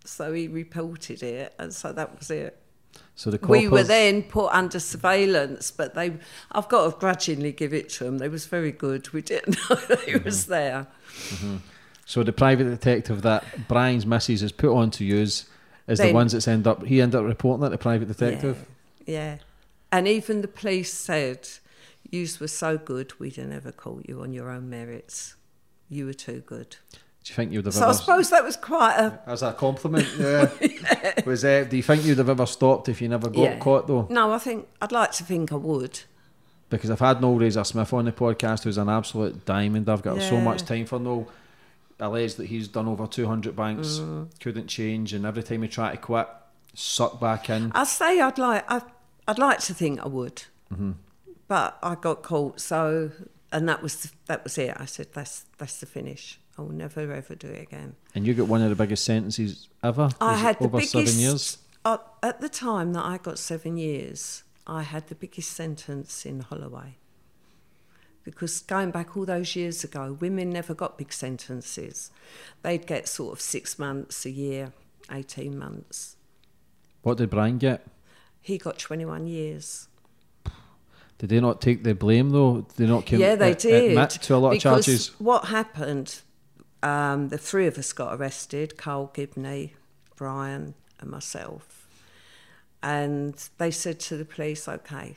So 0.05 0.31
he 0.33 0.47
reported 0.47 1.21
it, 1.21 1.53
and 1.59 1.73
so 1.73 1.91
that 1.91 2.17
was 2.17 2.31
it. 2.31 2.57
so 3.15 3.29
the 3.29 3.45
We 3.45 3.67
were 3.67 3.83
then 3.83 4.23
put 4.23 4.53
under 4.53 4.79
surveillance, 4.79 5.69
but 5.69 5.93
they, 5.93 6.13
I've 6.51 6.69
got 6.69 6.91
to 6.91 6.97
grudgingly 6.97 7.51
give 7.51 7.73
it 7.73 7.89
to 7.89 8.05
them. 8.05 8.19
They 8.19 8.29
was 8.29 8.45
very 8.45 8.71
good. 8.71 9.11
We 9.11 9.21
didn't 9.21 9.57
know 9.69 9.75
he 9.75 10.13
mm-hmm. 10.13 10.23
was 10.23 10.45
there. 10.45 10.87
Mm-hmm. 11.29 11.57
So 12.07 12.23
the 12.23 12.31
private 12.31 12.63
detective 12.63 13.21
that 13.23 13.67
Brian's 13.67 14.05
missus 14.05 14.39
has 14.39 14.53
put 14.53 14.73
on 14.73 14.91
to 14.91 15.03
use 15.03 15.45
is 15.89 15.99
the 15.99 16.13
ones 16.13 16.31
that's 16.31 16.47
end 16.47 16.65
up 16.65 16.85
he 16.85 17.01
ended 17.01 17.19
up 17.19 17.25
reporting 17.25 17.67
it 17.67 17.69
to 17.71 17.77
private 17.77 18.07
detective. 18.07 18.65
Yeah, 19.05 19.13
yeah. 19.13 19.37
And 19.91 20.07
even 20.07 20.41
the 20.41 20.47
police 20.47 20.93
said, 20.93 21.49
"Yous 22.09 22.39
were 22.39 22.47
so 22.47 22.77
good, 22.77 23.19
we 23.19 23.29
didn't 23.29 23.51
ever 23.51 23.73
call 23.73 23.99
you 24.07 24.21
on 24.21 24.31
your 24.31 24.49
own 24.49 24.69
merits. 24.69 25.35
You 25.89 26.05
were 26.05 26.13
too 26.13 26.41
good." 26.45 26.77
Do 26.91 27.31
you 27.31 27.35
think 27.35 27.51
you'd 27.51 27.65
have 27.65 27.73
So 27.73 27.89
I 27.89 27.91
suppose 27.91 28.29
that 28.29 28.41
was 28.41 28.55
quite 28.55 28.95
a 28.95 29.19
as 29.27 29.43
a 29.43 29.51
compliment? 29.51 30.07
Yeah. 30.17 31.25
Was 31.25 31.43
uh, 31.43 31.65
do 31.69 31.75
you 31.75 31.83
think 31.83 32.05
you'd 32.05 32.19
have 32.19 32.29
ever 32.29 32.45
stopped 32.45 32.87
if 32.87 33.01
you 33.01 33.09
never 33.09 33.29
got 33.29 33.41
yeah. 33.41 33.59
caught 33.59 33.85
though? 33.85 34.07
No, 34.09 34.31
I 34.31 34.37
think 34.37 34.65
I'd 34.81 34.93
like 34.93 35.11
to 35.13 35.25
think 35.25 35.51
I 35.51 35.57
would. 35.57 35.99
Because 36.69 36.89
I've 36.89 37.01
had 37.01 37.19
Noel 37.19 37.39
Razor 37.39 37.65
Smith 37.65 37.91
on 37.91 38.05
the 38.05 38.13
podcast, 38.13 38.63
who's 38.63 38.77
an 38.77 38.87
absolute 38.87 39.45
diamond. 39.45 39.89
I've 39.89 40.01
got 40.01 40.21
so 40.21 40.39
much 40.39 40.63
time 40.63 40.85
for 40.85 40.99
Noel. 40.99 41.27
Alleged 41.99 42.37
that 42.37 42.45
he's 42.45 42.67
done 42.67 42.87
over 42.87 43.07
200 43.07 43.55
banks, 43.55 43.97
Mm. 43.99 44.27
couldn't 44.39 44.67
change, 44.67 45.13
and 45.13 45.25
every 45.25 45.41
time 45.43 45.63
he 45.63 45.67
tried 45.67 45.91
to 45.93 45.97
quit, 45.97 46.27
sucked 46.75 47.19
back 47.19 47.49
in. 47.49 47.71
I 47.73 47.85
say 47.85 48.19
I'd 48.21 48.37
like 48.37 48.63
I, 48.71 48.81
I'd 49.27 49.39
like 49.39 49.59
to 49.61 49.73
think 49.73 49.99
I 49.99 50.07
would, 50.07 50.43
Mm-hmm. 50.71 50.91
but 51.47 51.77
I 51.81 51.95
got 51.95 52.21
caught. 52.23 52.59
So 52.59 53.11
and 53.51 53.67
that 53.67 53.81
was 53.81 54.11
that 54.27 54.43
was 54.43 54.57
it. 54.57 54.75
I 54.77 54.85
said 54.85 55.07
that's 55.13 55.45
that's 55.57 55.79
the 55.79 55.85
finish. 55.87 56.39
I 56.57 56.61
will 56.61 56.69
never 56.71 57.11
ever 57.11 57.33
do 57.35 57.47
it 57.47 57.61
again. 57.63 57.95
And 58.13 58.25
you 58.27 58.33
got 58.33 58.47
one 58.47 58.61
of 58.61 58.69
the 58.69 58.75
biggest 58.75 59.03
sentences 59.03 59.67
ever. 59.83 60.09
I 60.21 60.31
Was 60.31 60.39
it 60.39 60.43
had 60.43 60.59
the 60.59 60.65
over 60.65 60.77
biggest 60.77 60.91
seven 60.91 61.13
years. 61.19 61.57
Uh, 61.85 61.97
at 62.21 62.41
the 62.41 62.49
time 62.49 62.93
that 62.93 63.05
I 63.05 63.17
got 63.17 63.39
seven 63.39 63.77
years. 63.77 64.43
I 64.69 64.83
had 64.83 65.07
the 65.07 65.15
biggest 65.15 65.51
sentence 65.53 66.25
in 66.25 66.41
Holloway. 66.41 66.97
Because 68.27 68.59
going 68.59 68.91
back 68.91 69.15
all 69.15 69.23
those 69.23 69.55
years 69.55 69.85
ago, 69.85 70.17
women 70.19 70.49
never 70.49 70.73
got 70.73 70.97
big 70.97 71.13
sentences. 71.13 72.11
They'd 72.61 72.85
get 72.85 73.07
sort 73.07 73.31
of 73.31 73.39
six 73.39 73.79
months, 73.79 74.25
a 74.25 74.29
year, 74.29 74.73
18 75.09 75.57
months. 75.57 76.17
What 77.03 77.19
did 77.19 77.29
Brian 77.29 77.57
get? 77.57 77.87
He 78.41 78.57
got 78.57 78.77
21 78.77 79.27
years. 79.27 79.87
Did 81.19 81.29
they 81.29 81.39
not 81.39 81.61
take 81.61 81.85
the 81.85 81.95
blame 81.95 82.31
though? 82.31 82.65
Did 82.75 82.75
they 82.75 82.85
not 82.85 83.05
com- 83.05 83.17
yeah, 83.17 83.35
they 83.35 83.51
a- 83.51 83.55
did. 83.55 84.09
to 84.09 84.35
a 84.35 84.37
lot 84.37 84.49
because 84.51 84.55
of 84.55 84.61
charges? 84.85 85.07
What 85.19 85.45
happened? 85.45 86.19
Um, 86.83 87.29
the 87.29 87.37
three 87.37 87.65
of 87.65 87.77
us 87.77 87.93
got 87.93 88.13
arrested: 88.19 88.75
Carl 88.77 89.09
Gibney, 89.13 89.71
Brian, 90.17 90.73
and 90.99 91.09
myself. 91.09 91.87
And 92.83 93.35
they 93.57 93.71
said 93.71 94.01
to 94.01 94.17
the 94.17 94.25
police, 94.25 94.67
"Okay, 94.67 95.15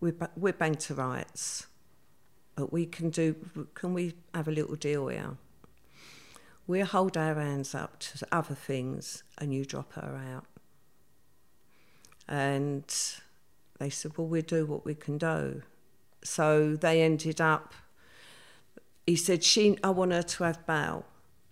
we're 0.00 0.12
ba- 0.12 0.30
we're 0.36 0.52
bang 0.52 0.74
to 0.74 0.94
rights, 0.94 1.68
but 2.54 2.72
we 2.72 2.86
can 2.86 3.10
do. 3.10 3.34
Can 3.74 3.94
we 3.94 4.14
have 4.34 4.48
a 4.48 4.52
little 4.52 4.76
deal 4.76 5.08
here? 5.08 5.36
We'll 6.66 6.86
hold 6.86 7.16
our 7.16 7.34
hands 7.34 7.74
up 7.74 7.98
to 8.00 8.26
other 8.32 8.54
things, 8.54 9.22
and 9.38 9.52
you 9.54 9.64
drop 9.64 9.92
her 9.94 10.20
out." 10.32 10.46
And 12.26 12.84
they 13.78 13.90
said, 13.90 14.16
"Well, 14.16 14.26
we'll 14.26 14.42
do 14.42 14.64
what 14.66 14.84
we 14.84 14.94
can 14.94 15.18
do." 15.18 15.62
So 16.22 16.76
they 16.76 17.02
ended 17.02 17.40
up. 17.40 17.74
He 19.06 19.16
said, 19.16 19.44
"She, 19.44 19.78
I 19.84 19.90
want 19.90 20.12
her 20.12 20.22
to 20.22 20.44
have 20.44 20.66
bail." 20.66 21.04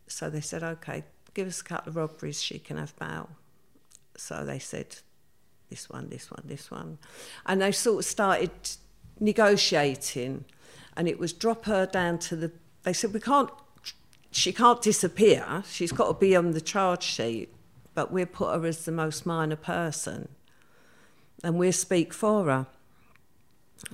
So 0.06 0.30
they 0.30 0.40
said, 0.40 0.62
"Okay, 0.62 1.04
give 1.34 1.46
us 1.48 1.60
a 1.60 1.64
couple 1.64 1.90
of 1.90 1.96
robberies. 1.96 2.42
She 2.42 2.58
can 2.58 2.78
have 2.78 2.96
bail." 2.98 3.28
So 4.16 4.44
they 4.44 4.58
said, 4.58 4.96
"This 5.68 5.90
one, 5.90 6.08
this 6.08 6.30
one, 6.30 6.42
this 6.46 6.70
one," 6.70 6.98
and 7.44 7.60
they 7.60 7.72
sort 7.72 7.98
of 7.98 8.04
started 8.04 8.50
negotiating, 9.20 10.44
and 10.96 11.08
it 11.08 11.18
was 11.18 11.32
drop 11.32 11.64
her 11.66 11.86
down 11.86 12.18
to 12.18 12.36
the. 12.36 12.52
They 12.82 12.92
said, 12.92 13.12
"We 13.12 13.20
can't. 13.20 13.50
She 14.30 14.52
can't 14.52 14.80
disappear. 14.80 15.62
She's 15.68 15.92
got 15.92 16.06
to 16.08 16.14
be 16.14 16.34
on 16.34 16.52
the 16.52 16.60
charge 16.60 17.02
sheet, 17.02 17.54
but 17.94 18.10
we'll 18.10 18.26
put 18.26 18.54
her 18.54 18.66
as 18.66 18.84
the 18.84 18.92
most 18.92 19.26
minor 19.26 19.56
person." 19.56 20.28
and 21.42 21.58
we'll 21.58 21.72
speak 21.72 22.14
for 22.14 22.44
her. 22.44 22.66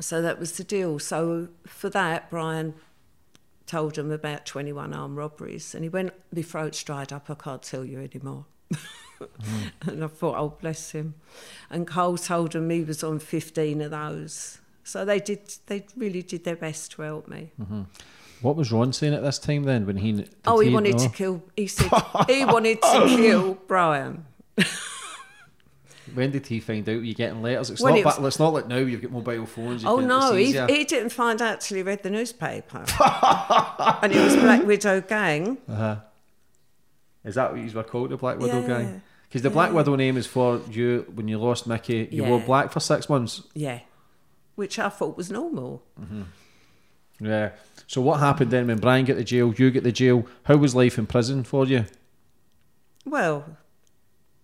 So 0.00 0.20
that 0.20 0.38
was 0.38 0.52
the 0.52 0.64
deal. 0.64 0.98
So 0.98 1.48
for 1.66 1.88
that, 1.90 2.30
Brian 2.30 2.74
told 3.66 3.96
him 3.96 4.10
about 4.10 4.46
21 4.46 4.92
armed 4.92 5.16
robberies, 5.16 5.74
and 5.74 5.82
he 5.82 5.88
went, 5.88 6.12
My 6.34 6.42
throat's 6.42 6.82
dried 6.82 7.12
up, 7.12 7.30
I 7.30 7.34
can't 7.34 7.62
tell 7.62 7.84
you 7.84 8.00
anymore. 8.00 8.44
Mm. 8.72 9.70
and 9.86 10.04
I 10.04 10.06
thought, 10.08 10.36
Oh, 10.38 10.56
bless 10.60 10.92
him. 10.92 11.14
And 11.70 11.86
Cole 11.86 12.18
told 12.18 12.54
him 12.54 12.68
he 12.70 12.84
was 12.84 13.02
on 13.02 13.18
15 13.18 13.80
of 13.80 13.90
those. 13.90 14.58
So 14.88 15.04
they 15.04 15.20
did. 15.20 15.40
They 15.66 15.84
really 15.96 16.22
did 16.22 16.44
their 16.44 16.56
best 16.56 16.92
to 16.92 17.02
help 17.02 17.28
me. 17.28 17.52
What 18.40 18.56
was 18.56 18.72
Ron 18.72 18.92
saying 18.94 19.12
at 19.14 19.22
this 19.22 19.38
time 19.38 19.64
then 19.64 19.84
when 19.86 19.98
he? 19.98 20.24
oh, 20.46 20.60
he, 20.60 20.72
wanted 20.72 20.96
know? 20.96 21.04
to 21.04 21.08
kill. 21.10 21.42
He 21.56 21.66
said 21.66 21.90
he 22.26 22.44
wanted 22.46 22.80
to 22.80 23.04
kill 23.06 23.54
Brian. 23.66 24.24
When 26.14 26.30
did 26.30 26.46
he 26.46 26.58
find 26.58 26.88
out 26.88 27.04
you're 27.04 27.14
getting 27.14 27.42
letters? 27.42 27.68
It's 27.68 27.82
When 27.82 27.92
not. 27.92 28.00
it 28.00 28.04
was- 28.06 28.18
it's 28.26 28.38
not 28.38 28.54
like 28.54 28.66
now 28.66 28.78
you've 28.78 29.02
got 29.02 29.10
mobile 29.10 29.44
phones. 29.44 29.82
You 29.82 29.90
Oh 29.90 29.98
can, 29.98 30.08
no, 30.08 30.32
he, 30.32 30.52
he 30.52 30.84
didn't 30.84 31.10
find 31.10 31.42
out 31.42 31.60
till 31.60 31.76
he 31.76 31.82
read 31.82 32.02
the 32.02 32.08
newspaper. 32.10 32.78
and 34.02 34.12
it 34.12 34.24
was 34.24 34.36
Black 34.36 34.64
Widow 34.64 35.02
Gang. 35.02 35.58
Uh-huh. 35.68 35.96
Is 37.24 37.34
that 37.34 37.52
what 37.52 37.60
you 37.60 37.70
were 37.70 37.82
called, 37.84 38.08
the 38.08 38.16
Black 38.16 38.38
Widow 38.38 38.62
Yeah, 38.62 38.66
gang? 38.66 39.02
Because 39.28 39.42
the 39.42 39.50
Black 39.50 39.72
Widow 39.72 39.96
name 39.96 40.16
is 40.16 40.26
for 40.26 40.62
you 40.70 41.04
when 41.14 41.28
you 41.28 41.36
lost 41.38 41.66
Mickey. 41.66 42.08
You 42.10 42.24
wore 42.24 42.40
black 42.40 42.72
for 42.72 42.80
six 42.80 43.10
months. 43.10 43.42
Yeah. 43.52 43.80
Which 44.58 44.76
I 44.80 44.88
thought 44.88 45.16
was 45.16 45.30
normal. 45.30 45.84
Yeah. 47.20 47.50
So 47.86 48.00
what 48.00 48.18
happened 48.18 48.50
then 48.50 48.66
when 48.66 48.78
Brian 48.78 49.04
got 49.04 49.14
to 49.14 49.22
jail? 49.22 49.54
You 49.56 49.70
get 49.70 49.84
to 49.84 49.92
jail. 49.92 50.26
How 50.42 50.56
was 50.56 50.74
life 50.74 50.98
in 50.98 51.06
prison 51.06 51.44
for 51.44 51.64
you? 51.64 51.84
Well, 53.04 53.56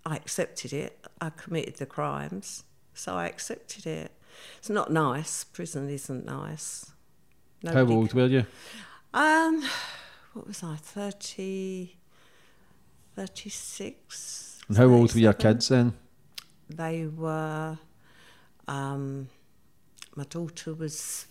I 0.07 0.15
accepted 0.15 0.73
it. 0.73 1.05
I 1.21 1.31
committed 1.31 1.79
the 1.79 1.87
crimes, 1.87 2.63
so 2.95 3.17
I 3.17 3.27
accepted 3.27 3.87
it. 3.89 4.13
It's 4.59 4.71
not 4.71 4.93
nice. 4.93 5.43
Prison 5.43 5.91
isn't 5.91 6.25
nice. 6.25 6.93
How 7.67 7.73
Nobody- 7.73 7.97
old 7.97 8.13
were 8.15 8.27
you? 8.27 8.47
Um, 9.13 9.65
what 10.35 10.47
was 10.47 10.63
I? 10.63 10.77
30, 10.77 11.97
36. 13.17 14.61
And 14.69 14.77
how 14.77 14.85
old 14.87 15.13
were 15.13 15.21
your 15.21 15.33
kids 15.33 15.71
then? 15.71 15.95
They 16.71 17.05
were. 17.07 17.79
Um, 18.69 19.29
my 20.17 20.25
daughter 20.25 20.75
was 20.75 21.27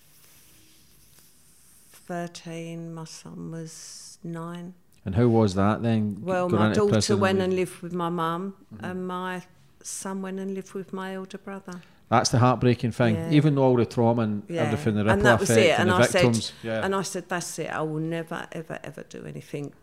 13, 1.91 2.93
my 2.93 3.05
son 3.05 3.51
was 3.51 4.17
nine. 4.23 4.73
And 5.05 5.15
how 5.15 5.27
was 5.27 5.55
that 5.55 5.81
then? 5.81 6.17
Well, 6.21 6.49
my 6.49 6.71
daughter 6.71 7.17
went 7.17 7.39
and 7.41 7.55
lived 7.55 7.81
with 7.81 7.93
my 7.93 8.09
mum, 8.09 8.55
mm-hmm. 8.73 8.86
and 8.86 9.07
my 9.07 9.43
son 9.81 10.21
went 10.21 10.39
and 10.39 10.53
lived 10.53 10.73
with 10.73 10.93
my 10.93 11.15
older 11.15 11.38
brother. 11.38 11.81
That's 12.09 12.29
the 12.29 12.39
heartbreaking 12.39 12.91
thing. 12.91 13.15
Yeah. 13.15 13.31
Even 13.31 13.55
though 13.55 13.63
all 13.63 13.75
the 13.75 13.86
trauma 13.86 14.21
and 14.21 14.43
Yeah. 14.47 14.63
everything, 14.63 14.95
the 14.95 15.03
ripple 15.03 15.13
and 15.13 15.25
that 15.25 15.39
was 15.39 15.49
effect 15.49 15.65
it. 15.65 15.71
and, 15.71 15.81
And, 15.81 15.89
the 15.89 15.95
I 15.95 16.07
victims. 16.07 16.45
said, 16.45 16.53
yeah. 16.61 16.86
and 16.86 16.95
I 16.95 17.01
said, 17.01 17.27
that's 17.27 17.59
it. 17.59 17.71
I 17.71 17.81
will 17.81 17.99
never, 17.99 18.47
ever, 18.51 18.79
ever 18.84 19.03
do 19.03 19.25
anything 19.25 19.73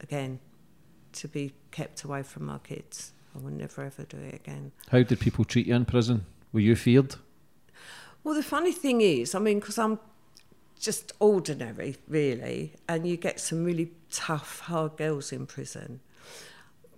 again 0.00 0.40
to 1.12 1.28
be 1.28 1.52
kept 1.70 2.04
away 2.04 2.22
from 2.22 2.44
my 2.46 2.58
kids. 2.58 3.12
I 3.34 3.38
will 3.38 3.50
never, 3.50 3.82
ever 3.82 4.04
do 4.04 4.18
it 4.18 4.34
again. 4.34 4.72
How 4.90 5.02
did 5.02 5.20
people 5.20 5.44
treat 5.44 5.66
you 5.66 5.74
in 5.74 5.84
prison? 5.84 6.26
Were 6.52 6.60
you 6.60 6.76
feared? 6.76 7.16
Well, 8.28 8.36
the 8.36 8.42
funny 8.42 8.72
thing 8.72 9.00
is, 9.00 9.34
I 9.34 9.38
mean, 9.38 9.58
because 9.58 9.78
I'm 9.78 9.98
just 10.78 11.12
ordinary, 11.18 11.96
really, 12.08 12.74
and 12.86 13.08
you 13.08 13.16
get 13.16 13.40
some 13.40 13.64
really 13.64 13.92
tough, 14.10 14.60
hard 14.60 14.98
girls 14.98 15.32
in 15.32 15.46
prison. 15.46 16.00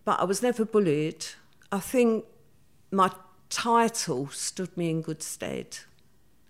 But 0.05 0.18
I 0.18 0.24
was 0.24 0.43
never 0.43 0.64
bullied. 0.64 1.24
I 1.70 1.78
think 1.78 2.24
my 2.91 3.12
title 3.49 4.26
stood 4.31 4.76
me 4.76 4.91
in 4.91 5.03
good 5.03 5.22
stead. 5.22 5.78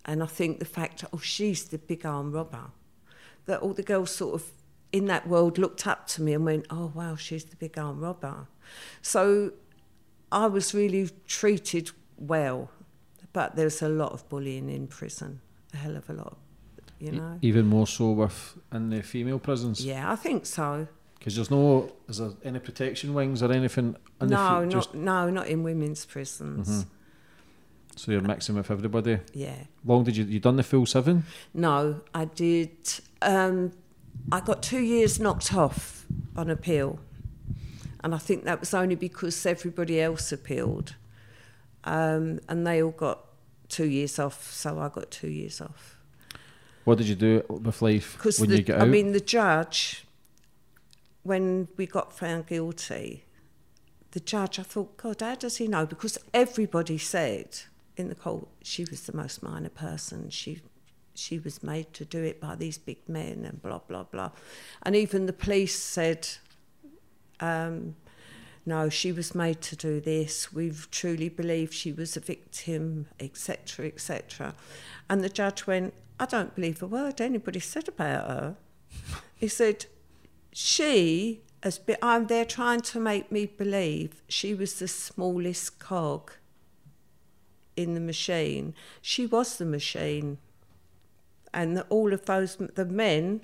And 0.06 0.22
I 0.22 0.26
think 0.26 0.60
the 0.60 0.64
fact, 0.64 1.04
oh, 1.12 1.18
she's 1.18 1.64
the 1.64 1.76
big 1.76 2.06
arm 2.06 2.32
robber, 2.32 2.70
that 3.44 3.60
all 3.60 3.74
the 3.74 3.82
girls 3.82 4.10
sort 4.10 4.34
of 4.34 4.50
in 4.92 5.04
that 5.08 5.28
world 5.28 5.58
looked 5.58 5.86
up 5.86 6.06
to 6.06 6.22
me 6.22 6.32
and 6.32 6.46
went, 6.46 6.64
oh, 6.70 6.90
wow, 6.94 7.16
she's 7.16 7.44
the 7.44 7.56
big 7.56 7.76
arm 7.76 8.00
robber. 8.00 8.46
So 9.02 9.52
I 10.32 10.46
was 10.46 10.72
really 10.72 11.10
treated 11.26 11.90
well, 12.16 12.70
but 13.32 13.56
there's 13.56 13.82
a 13.82 13.88
lot 13.88 14.12
of 14.12 14.28
bullying 14.28 14.68
in 14.70 14.86
prison, 14.86 15.40
a 15.72 15.76
hell 15.76 15.96
of 15.96 16.08
a 16.10 16.12
lot, 16.12 16.36
you 16.98 17.12
know. 17.12 17.38
Even 17.42 17.66
more 17.66 17.86
so 17.86 18.10
with 18.12 18.54
in 18.72 18.90
the 18.90 19.02
female 19.02 19.38
prisons. 19.38 19.84
Yeah, 19.84 20.10
I 20.10 20.16
think 20.16 20.46
so. 20.46 20.88
Because 21.18 21.36
there's 21.36 21.50
no, 21.50 21.92
is 22.08 22.16
there 22.18 22.30
any 22.44 22.58
protection 22.60 23.12
wings 23.12 23.42
or 23.42 23.52
anything? 23.52 23.94
In 24.22 24.28
No, 24.30 24.36
fe- 24.36 24.64
not 24.64 24.68
just, 24.70 24.94
no, 24.94 25.28
not 25.30 25.48
in 25.48 25.62
women's 25.62 26.06
prisons. 26.06 26.86
so 27.94 28.10
you're 28.12 28.22
mixing 28.22 28.54
with 28.54 28.70
everybody. 28.70 29.18
Yeah. 29.34 29.64
Long 29.84 30.04
did 30.04 30.16
you 30.16 30.24
you 30.24 30.40
done 30.40 30.56
the 30.56 30.62
full 30.62 30.86
seven? 30.86 31.24
No, 31.52 32.00
I 32.14 32.24
did. 32.24 32.70
Um, 33.20 33.72
I 34.32 34.40
got 34.40 34.62
two 34.62 34.80
years 34.80 35.20
knocked 35.20 35.52
off 35.54 36.06
on 36.36 36.48
appeal, 36.48 36.98
and 38.02 38.14
I 38.14 38.18
think 38.18 38.44
that 38.44 38.60
was 38.60 38.72
only 38.72 38.94
because 38.94 39.44
everybody 39.44 40.00
else 40.00 40.32
appealed, 40.32 40.94
um, 41.84 42.40
and 42.48 42.66
they 42.66 42.82
all 42.82 42.90
got 42.90 43.24
two 43.68 43.86
years 43.86 44.18
off. 44.18 44.52
So 44.52 44.78
I 44.78 44.88
got 44.88 45.10
two 45.10 45.28
years 45.28 45.60
off 45.60 45.96
What 46.84 46.98
did 46.98 47.08
you 47.08 47.14
do 47.14 47.42
with 47.48 47.82
life 47.82 48.18
when 48.38 48.50
you 48.50 48.62
get 48.62 48.76
out? 48.76 48.82
I 48.82 48.86
mean 48.86 49.12
the 49.12 49.20
judge, 49.20 50.04
when 51.22 51.68
we 51.76 51.86
got 51.86 52.12
found 52.12 52.46
guilty, 52.46 53.24
the 54.12 54.20
judge 54.20 54.58
I 54.58 54.62
thought, 54.62 54.96
God, 54.96 55.20
how 55.20 55.34
does 55.36 55.58
he 55.58 55.68
know? 55.68 55.86
Because 55.86 56.18
everybody 56.34 56.98
said 56.98 57.60
in 57.96 58.08
the 58.08 58.14
court 58.14 58.48
she 58.62 58.84
was 58.84 59.02
the 59.02 59.16
most 59.16 59.42
minor 59.42 59.68
person. 59.68 60.30
She 60.30 60.60
she 61.14 61.38
was 61.38 61.62
made 61.62 61.92
to 61.94 62.04
do 62.04 62.22
it 62.22 62.40
by 62.40 62.54
these 62.54 62.78
big 62.78 62.98
men 63.08 63.44
and 63.44 63.62
blah 63.62 63.80
blah 63.86 64.04
blah, 64.04 64.30
and 64.82 64.96
even 64.96 65.26
the 65.26 65.32
police 65.32 65.78
said. 65.78 66.28
Um, 67.40 67.96
no, 68.66 68.88
she 68.88 69.12
was 69.12 69.34
made 69.34 69.60
to 69.62 69.76
do 69.76 70.00
this. 70.00 70.52
We 70.52 70.72
truly 70.90 71.28
believe 71.28 71.72
she 71.72 71.92
was 71.92 72.16
a 72.16 72.20
victim, 72.20 73.06
etc., 73.18 73.86
etc. 73.86 74.54
And 75.08 75.24
the 75.24 75.28
judge 75.28 75.66
went, 75.66 75.94
I 76.18 76.26
don't 76.26 76.54
believe 76.54 76.82
a 76.82 76.86
word 76.86 77.20
anybody 77.20 77.60
said 77.60 77.88
about 77.88 78.28
her. 78.28 78.56
he 79.34 79.48
said, 79.48 79.86
she 80.52 81.40
has 81.62 81.78
been, 81.78 81.96
I'm 82.02 82.26
there 82.26 82.44
trying 82.44 82.80
to 82.82 83.00
make 83.00 83.32
me 83.32 83.46
believe 83.46 84.22
she 84.28 84.54
was 84.54 84.78
the 84.78 84.88
smallest 84.88 85.78
cog 85.78 86.32
in 87.76 87.94
the 87.94 88.00
machine. 88.00 88.74
She 89.00 89.26
was 89.26 89.56
the 89.56 89.64
machine. 89.64 90.38
And 91.52 91.76
the, 91.76 91.82
all 91.84 92.12
of 92.12 92.26
those, 92.26 92.56
the 92.56 92.84
men 92.84 93.40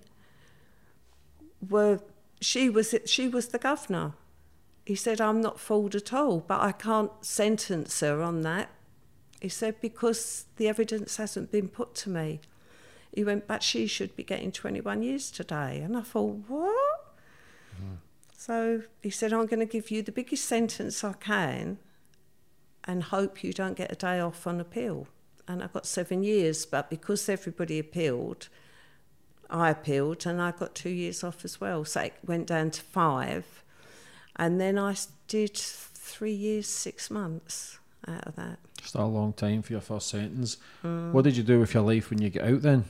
were, 1.66 2.00
she 2.40 2.68
was, 2.68 2.94
she 3.06 3.28
was 3.28 3.48
the 3.48 3.58
governor. 3.58 4.12
He 4.87 4.95
said, 4.95 5.20
I'm 5.20 5.41
not 5.41 5.59
fooled 5.59 5.97
at 5.97 6.12
all, 6.12 6.39
but 6.39 6.61
I 6.61 6.70
can't 6.70 7.11
sentence 7.20 7.99
her 8.01 8.22
on 8.22 8.43
that. 8.43 8.70
He 9.41 9.49
said, 9.49 9.80
because 9.80 10.45
the 10.57 10.68
evidence 10.68 11.16
hasn't 11.16 11.51
been 11.51 11.66
put 11.66 11.97
to 11.97 12.09
me. 12.09 12.41
He 13.12 13.24
went, 13.24 13.49
but 13.49 13.64
she 13.64 13.89
should 13.89 14.14
be 14.14 14.22
getting 14.22 14.53
21 14.53 15.03
years 15.03 15.32
today. 15.32 15.80
And 15.80 15.97
I 15.97 16.03
thought, 16.03 16.37
what? 16.47 17.16
Hmm. 17.76 17.97
So 18.30 18.82
he 19.03 19.11
said, 19.11 19.32
I'm 19.32 19.47
going 19.47 19.59
to 19.59 19.66
give 19.66 19.91
you 19.91 20.03
the 20.03 20.12
biggest 20.12 20.45
sentence 20.45 21.03
I 21.03 21.14
can 21.14 21.78
and 22.84 23.03
hope 23.03 23.43
you 23.43 23.53
don't 23.53 23.76
get 23.76 23.91
a 23.91 23.97
day 23.97 24.20
off 24.20 24.47
on 24.47 24.61
appeal. 24.61 25.09
And 25.49 25.64
I 25.64 25.66
got 25.66 25.84
seven 25.84 26.22
years, 26.22 26.64
but 26.64 26.91
because 26.91 27.28
everybody 27.28 27.80
appealed, 27.80 28.49
I 29.51 29.70
appealed 29.70 30.26
and 30.26 30.41
I 30.41 30.53
got 30.53 30.76
two 30.76 30.91
years 30.91 31.24
off 31.24 31.45
as 31.45 31.61
well. 31.61 31.84
So 31.84 32.03
it 32.03 32.14
went 32.24 32.47
down 32.47 32.70
to 32.70 32.82
five. 32.82 33.64
And 34.37 34.61
then 34.61 34.78
I 34.78 34.95
did 35.28 35.57
three 35.57 36.32
years, 36.32 36.66
six 36.66 37.11
months 37.11 37.78
out 38.07 38.26
of 38.26 38.37
that. 38.37 38.59
Just 38.80 38.95
a 38.95 39.05
long 39.05 39.32
time 39.32 39.62
for 39.62 39.72
your 39.72 39.80
first 39.80 40.09
sentence. 40.09 40.59
Mm. 40.84 41.12
What 41.12 41.24
did 41.24 41.37
you 41.37 41.43
do 41.43 41.61
with 41.61 41.74
your 41.74 41.82
life 41.82 42.11
when 42.11 42.20
you 42.20 42.30
get 42.30 42.45
out 42.45 42.62
then? 42.62 42.84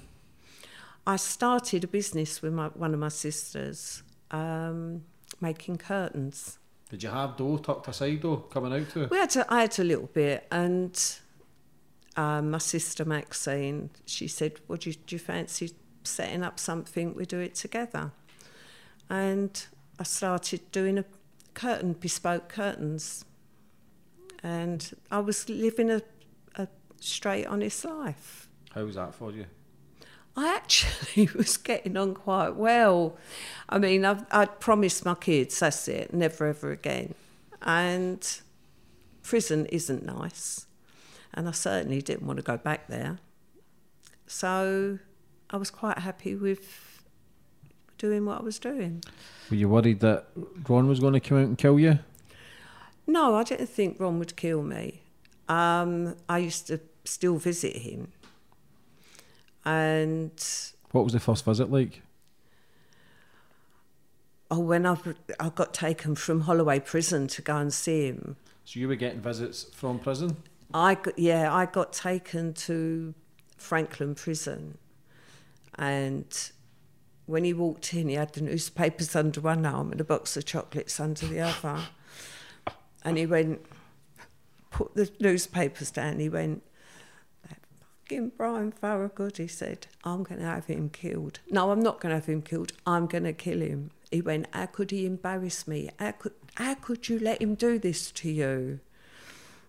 I 1.06 1.16
started 1.16 1.84
a 1.84 1.86
business 1.86 2.42
with 2.42 2.52
my, 2.52 2.66
one 2.68 2.92
of 2.92 2.98
my 2.98 3.08
sisters, 3.08 4.02
um, 4.32 5.04
making 5.40 5.78
curtains. 5.78 6.58
Did 6.90 7.02
you 7.02 7.10
have 7.10 7.36
dough 7.36 7.58
tucked 7.58 7.88
aside 7.88 8.22
though, 8.22 8.36
coming 8.36 8.72
out 8.72 8.90
to? 8.90 9.02
it? 9.02 9.10
We 9.10 9.18
had 9.18 9.34
a, 9.36 9.52
I 9.52 9.62
had 9.62 9.78
a 9.78 9.84
little 9.84 10.08
bit, 10.12 10.46
and 10.50 11.18
um, 12.16 12.50
my 12.50 12.58
sister 12.58 13.04
Maxine, 13.04 13.90
she 14.04 14.28
said, 14.28 14.60
"Would 14.68 14.86
you 14.86 14.94
do 14.94 15.16
you 15.16 15.18
fancy 15.18 15.72
setting 16.04 16.44
up 16.44 16.60
something? 16.60 17.14
We 17.14 17.26
do 17.26 17.40
it 17.40 17.56
together." 17.56 18.12
And 19.10 19.64
I 19.98 20.04
started 20.04 20.70
doing 20.70 20.98
a 20.98 21.04
curtain, 21.56 21.94
bespoke 21.94 22.48
curtains, 22.48 23.24
and 24.44 24.92
I 25.10 25.18
was 25.18 25.48
living 25.48 25.90
a, 25.90 26.02
a 26.54 26.68
straight, 27.00 27.46
honest 27.46 27.84
life. 27.84 28.48
How 28.72 28.84
was 28.84 28.94
that 28.94 29.12
for 29.14 29.32
you? 29.32 29.46
I 30.36 30.54
actually 30.54 31.28
was 31.34 31.56
getting 31.56 31.96
on 31.96 32.14
quite 32.14 32.54
well. 32.54 33.16
I 33.68 33.78
mean, 33.78 34.04
I've, 34.04 34.24
I'd 34.30 34.60
promised 34.60 35.04
my 35.04 35.14
kids, 35.14 35.58
that's 35.58 35.88
it, 35.88 36.14
never 36.14 36.46
ever 36.46 36.70
again. 36.70 37.14
And 37.62 38.24
prison 39.22 39.66
isn't 39.66 40.04
nice. 40.04 40.66
And 41.34 41.48
I 41.48 41.52
certainly 41.52 42.02
didn't 42.02 42.26
want 42.26 42.36
to 42.36 42.42
go 42.42 42.56
back 42.56 42.86
there. 42.86 43.18
So 44.26 44.98
I 45.50 45.56
was 45.56 45.70
quite 45.70 45.98
happy 45.98 46.34
with 46.34 46.95
doing 47.98 48.24
what 48.26 48.40
I 48.40 48.42
was 48.42 48.58
doing. 48.58 49.02
Were 49.50 49.56
you 49.56 49.68
worried 49.68 50.00
that 50.00 50.26
Ron 50.68 50.88
was 50.88 51.00
going 51.00 51.14
to 51.14 51.20
come 51.20 51.38
out 51.38 51.44
and 51.46 51.58
kill 51.58 51.78
you? 51.78 51.98
No, 53.06 53.34
I 53.36 53.42
didn't 53.44 53.68
think 53.68 53.98
Ron 54.00 54.18
would 54.18 54.36
kill 54.36 54.62
me. 54.62 55.02
Um, 55.48 56.16
I 56.28 56.38
used 56.38 56.66
to 56.68 56.80
still 57.04 57.36
visit 57.36 57.76
him. 57.76 58.12
And 59.64 60.32
What 60.92 61.04
was 61.04 61.12
the 61.12 61.20
first 61.20 61.44
visit 61.44 61.70
like? 61.70 62.02
oh, 64.50 64.60
when 64.60 64.86
I, 64.86 64.96
I 65.40 65.48
got 65.48 65.74
taken 65.74 66.14
from 66.14 66.42
Holloway 66.42 66.78
Prison 66.80 67.26
to 67.28 67.42
go 67.42 67.56
and 67.56 67.72
see 67.74 68.06
him, 68.06 68.36
So 68.64 68.78
you 68.78 68.86
were 68.88 68.94
getting 68.94 69.20
visits 69.20 69.64
from 69.74 69.98
prison? 69.98 70.36
I 70.72 70.94
got, 70.94 71.18
yeah, 71.18 71.52
I 71.52 71.66
got 71.66 71.92
taken 71.92 72.52
to 72.54 73.14
Frankland 73.58 74.16
Prison, 74.16 74.78
and 75.78 76.26
when 77.26 77.44
he 77.44 77.52
walked 77.52 77.92
in, 77.92 78.08
he 78.08 78.14
had 78.14 78.32
the 78.32 78.40
newspapers 78.40 79.14
under 79.14 79.40
one 79.40 79.66
arm 79.66 79.92
and 79.92 80.00
a 80.00 80.04
box 80.04 80.36
of 80.36 80.44
chocolates 80.44 80.98
under 81.00 81.26
the 81.26 81.40
other, 81.40 81.80
and 83.04 83.18
he 83.18 83.26
went, 83.26 83.60
put 84.70 84.94
the 84.94 85.10
newspapers 85.20 85.90
down. 85.90 86.18
He 86.20 86.28
went, 86.28 86.62
that 87.48 87.58
fucking 87.80 88.32
Brian 88.36 88.70
Thorogood. 88.72 89.38
He 89.38 89.48
said, 89.48 89.86
I'm 90.04 90.22
going 90.22 90.40
to 90.40 90.46
have 90.46 90.66
him 90.66 90.88
killed. 90.88 91.40
No, 91.50 91.70
I'm 91.70 91.80
not 91.80 92.00
going 92.00 92.10
to 92.10 92.16
have 92.16 92.26
him 92.26 92.42
killed. 92.42 92.72
I'm 92.86 93.06
going 93.06 93.24
to 93.24 93.32
kill 93.32 93.60
him. 93.60 93.90
He 94.10 94.20
went, 94.20 94.46
how 94.52 94.66
could 94.66 94.92
he 94.92 95.04
embarrass 95.06 95.66
me? 95.66 95.90
How 95.98 96.12
could, 96.12 96.32
how 96.54 96.74
could 96.74 97.08
you 97.08 97.18
let 97.18 97.42
him 97.42 97.54
do 97.54 97.78
this 97.78 98.10
to 98.12 98.30
you? 98.30 98.80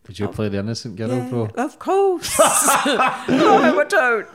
Did 0.06 0.20
you 0.20 0.28
play 0.30 0.48
the 0.48 0.60
innocent 0.60 0.96
girl, 0.96 1.10
Yeah, 1.10 1.28
bro? 1.30 1.50
Of 1.56 1.80
course. 1.80 2.40
no, 2.40 2.48
I 2.48 3.86
don't. 3.90 4.28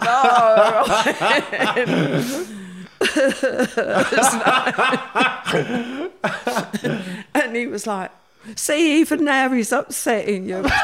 No. 2.44 2.58
and 7.34 7.57
he 7.57 7.66
was 7.66 7.86
like, 7.86 8.11
see, 8.55 9.00
even 9.00 9.24
now 9.24 9.50
he's 9.50 9.72
upsetting 9.72 10.48
you. 10.48 10.64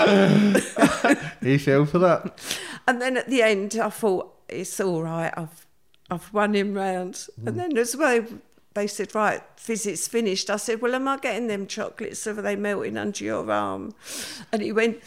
Oh, 0.00 1.14
he 1.42 1.58
fell 1.58 1.84
for 1.84 1.98
that. 1.98 2.38
And 2.86 3.02
then 3.02 3.16
at 3.16 3.28
the 3.28 3.42
end, 3.42 3.76
I 3.82 3.90
thought, 3.90 4.32
it's 4.48 4.78
all 4.78 5.02
right. 5.02 5.32
I've, 5.36 5.66
I've 6.10 6.32
won 6.32 6.54
him 6.54 6.74
round. 6.74 7.26
And 7.44 7.54
mm. 7.54 7.56
then 7.56 7.76
as 7.76 7.96
well, 7.96 8.24
they 8.74 8.86
said, 8.86 9.14
right, 9.14 9.42
visit's 9.58 10.06
finished. 10.06 10.50
I 10.50 10.56
said, 10.56 10.80
well, 10.80 10.94
am 10.94 11.08
I 11.08 11.18
getting 11.18 11.48
them 11.48 11.66
chocolates? 11.66 12.26
Are 12.26 12.34
they 12.34 12.54
melting 12.54 12.96
under 12.96 13.24
your 13.24 13.50
arm? 13.50 13.94
And 14.52 14.62
he 14.62 14.72
went, 14.72 15.00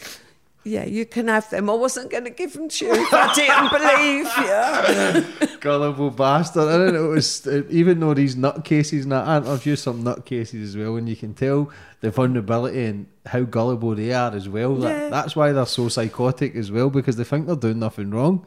yeah, 0.64 0.84
you 0.84 1.04
can 1.06 1.28
have 1.28 1.48
them. 1.50 1.68
I 1.68 1.74
wasn't 1.74 2.10
going 2.10 2.24
to 2.24 2.30
give 2.30 2.52
them 2.52 2.68
to 2.68 2.84
you 2.86 2.92
if 2.94 3.12
I 3.12 3.34
didn't 3.34 5.24
believe 5.26 5.48
you. 5.50 5.56
Gullible 5.60 6.10
bastard. 6.10 6.68
I 6.68 6.78
don't 6.78 6.94
know. 6.94 7.06
It 7.12 7.14
was, 7.14 7.46
even 7.70 7.98
though 8.00 8.14
these 8.14 8.36
nutcases 8.36 9.02
and 9.02 9.12
that, 9.12 9.26
I 9.26 9.38
interviewed 9.38 9.78
some 9.78 10.04
nutcases 10.04 10.62
as 10.62 10.76
well, 10.76 10.96
and 10.96 11.08
you 11.08 11.16
can 11.16 11.34
tell 11.34 11.70
the 12.00 12.10
vulnerability 12.10 12.84
and 12.84 13.06
how 13.26 13.40
gullible 13.42 13.94
they 13.94 14.12
are 14.12 14.32
as 14.34 14.48
well. 14.48 14.76
That, 14.76 14.88
Yeah. 15.02 15.08
that's 15.08 15.34
why 15.36 15.52
they're 15.52 15.66
so 15.66 15.88
psychotic 15.88 16.54
as 16.56 16.70
well, 16.70 16.90
because 16.90 17.16
they 17.16 17.24
think 17.24 17.46
they're 17.46 17.56
doing 17.56 17.78
nothing 17.78 18.10
wrong. 18.10 18.44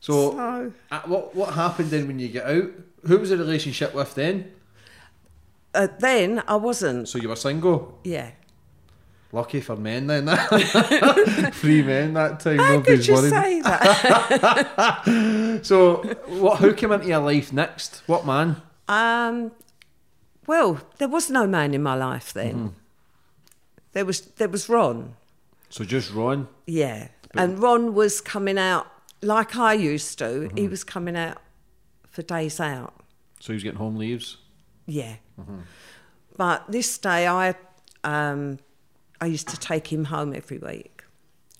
So, 0.00 0.32
So- 0.32 0.72
uh, 0.90 1.00
what 1.06 1.34
what 1.36 1.54
happened 1.54 1.90
then 1.90 2.06
when 2.08 2.18
you 2.18 2.28
get 2.28 2.46
out? 2.46 2.70
Who 3.06 3.18
was 3.18 3.30
the 3.30 3.36
relationship 3.36 3.94
with 3.94 4.14
then? 4.16 4.50
Uh, 5.74 5.88
then 6.00 6.42
I 6.46 6.56
wasn't. 6.56 7.08
So 7.08 7.18
you 7.18 7.28
were 7.28 7.36
single. 7.36 7.98
Yeah. 8.04 8.30
Lucky 9.34 9.62
for 9.62 9.76
men 9.76 10.08
then. 10.08 10.26
Free 11.52 11.82
men 11.82 12.12
that 12.14 12.40
time. 12.40 12.58
How 12.58 12.72
Nobody's 12.72 12.98
could 12.98 13.08
you 13.08 13.14
worried. 13.14 13.30
say 13.30 13.60
that? 13.62 15.02
So, 15.64 16.02
what? 16.26 16.58
Who 16.58 16.74
came 16.74 16.92
into 16.92 17.06
your 17.06 17.20
life 17.20 17.52
next? 17.52 18.02
What 18.06 18.26
man? 18.26 18.60
um, 18.88 19.52
well, 20.46 20.80
there 20.98 21.08
was 21.08 21.30
no 21.30 21.46
man 21.46 21.72
in 21.72 21.82
my 21.82 21.94
life 21.94 22.32
then. 22.32 22.54
Mm-hmm. 22.54 22.68
There 23.92 24.04
was 24.04 24.20
there 24.22 24.48
was 24.48 24.68
Ron. 24.68 25.14
So 25.70 25.84
just 25.84 26.12
Ron. 26.12 26.48
Yeah. 26.66 27.08
And 27.34 27.58
Ron 27.62 27.94
was 27.94 28.20
coming 28.20 28.58
out 28.58 28.86
like 29.22 29.56
I 29.56 29.72
used 29.74 30.18
to. 30.18 30.50
He 30.54 30.68
was 30.68 30.84
coming 30.84 31.16
out 31.16 31.38
for 32.10 32.22
days 32.22 32.60
out. 32.60 32.92
So 33.40 33.52
he 33.52 33.54
was 33.54 33.62
getting 33.62 33.78
home 33.78 33.96
leaves. 33.96 34.36
Yeah. 34.86 35.14
But 36.36 36.70
this 36.70 36.98
day, 36.98 37.26
I 37.28 37.54
um, 38.04 38.58
I 39.22 39.26
used 39.26 39.46
to 39.50 39.56
take 39.56 39.92
him 39.92 40.06
home 40.06 40.34
every 40.34 40.58
week, 40.58 41.04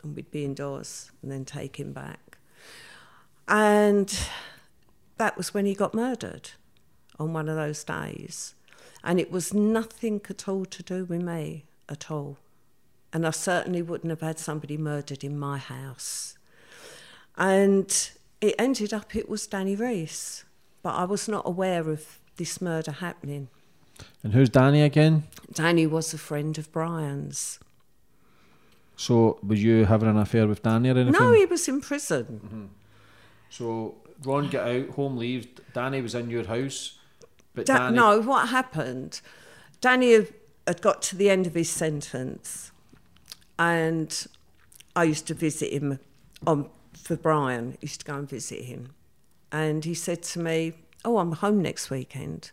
and 0.02 0.16
we'd 0.16 0.32
be 0.32 0.44
indoors 0.44 1.12
and 1.22 1.30
then 1.30 1.44
take 1.44 1.76
him 1.78 1.92
back. 1.92 2.38
And 3.46 4.12
that 5.16 5.36
was 5.36 5.54
when 5.54 5.64
he 5.64 5.72
got 5.72 5.94
murdered 5.94 6.50
on 7.20 7.32
one 7.32 7.48
of 7.48 7.54
those 7.54 7.84
days, 7.84 8.56
and 9.04 9.20
it 9.20 9.30
was 9.30 9.54
nothing 9.54 10.20
at 10.28 10.48
all 10.48 10.64
to 10.64 10.82
do 10.82 11.04
with 11.04 11.22
me 11.22 11.64
at 11.88 12.10
all. 12.10 12.36
And 13.12 13.24
I 13.24 13.30
certainly 13.30 13.80
wouldn't 13.80 14.10
have 14.10 14.22
had 14.22 14.40
somebody 14.40 14.76
murdered 14.76 15.22
in 15.22 15.38
my 15.38 15.58
house. 15.58 16.36
And 17.38 18.10
it 18.40 18.56
ended 18.58 18.92
up 18.92 19.14
it 19.14 19.28
was 19.28 19.46
Danny 19.46 19.76
Reece, 19.76 20.42
but 20.82 20.96
I 20.96 21.04
was 21.04 21.28
not 21.28 21.46
aware 21.46 21.88
of 21.88 22.18
this 22.38 22.60
murder 22.60 22.90
happening. 22.90 23.46
And 24.22 24.32
who's 24.32 24.48
Danny 24.48 24.82
again? 24.82 25.24
Danny 25.52 25.86
was 25.86 26.14
a 26.14 26.18
friend 26.18 26.56
of 26.58 26.70
Brian's. 26.72 27.58
So 28.96 29.38
were 29.42 29.54
you 29.54 29.84
having 29.84 30.08
an 30.08 30.16
affair 30.16 30.46
with 30.46 30.62
Danny 30.62 30.88
or 30.90 30.96
anything? 30.98 31.12
No, 31.12 31.32
he 31.32 31.46
was 31.46 31.66
in 31.68 31.80
prison. 31.80 32.40
Mm-hmm. 32.44 32.64
So 33.50 33.96
Ron 34.24 34.48
get 34.48 34.66
out, 34.66 34.90
home 34.90 35.16
leaves. 35.16 35.46
Danny 35.72 36.00
was 36.00 36.14
in 36.14 36.30
your 36.30 36.46
house, 36.46 36.98
but 37.54 37.66
Da- 37.66 37.78
Danny. 37.78 37.96
No, 37.96 38.20
what 38.20 38.48
happened? 38.48 39.20
Danny 39.80 40.12
had, 40.12 40.28
had 40.66 40.82
got 40.82 41.02
to 41.02 41.16
the 41.16 41.28
end 41.30 41.46
of 41.46 41.54
his 41.54 41.68
sentence, 41.68 42.70
and 43.58 44.26
I 44.94 45.04
used 45.04 45.26
to 45.26 45.34
visit 45.34 45.72
him 45.72 45.98
on 46.46 46.68
for 46.94 47.16
Brian. 47.16 47.72
I 47.72 47.78
Used 47.80 48.00
to 48.00 48.06
go 48.06 48.14
and 48.14 48.28
visit 48.28 48.64
him, 48.64 48.90
and 49.50 49.84
he 49.84 49.94
said 49.94 50.22
to 50.24 50.38
me, 50.38 50.74
"Oh, 51.04 51.18
I'm 51.18 51.32
home 51.32 51.60
next 51.60 51.90
weekend." 51.90 52.52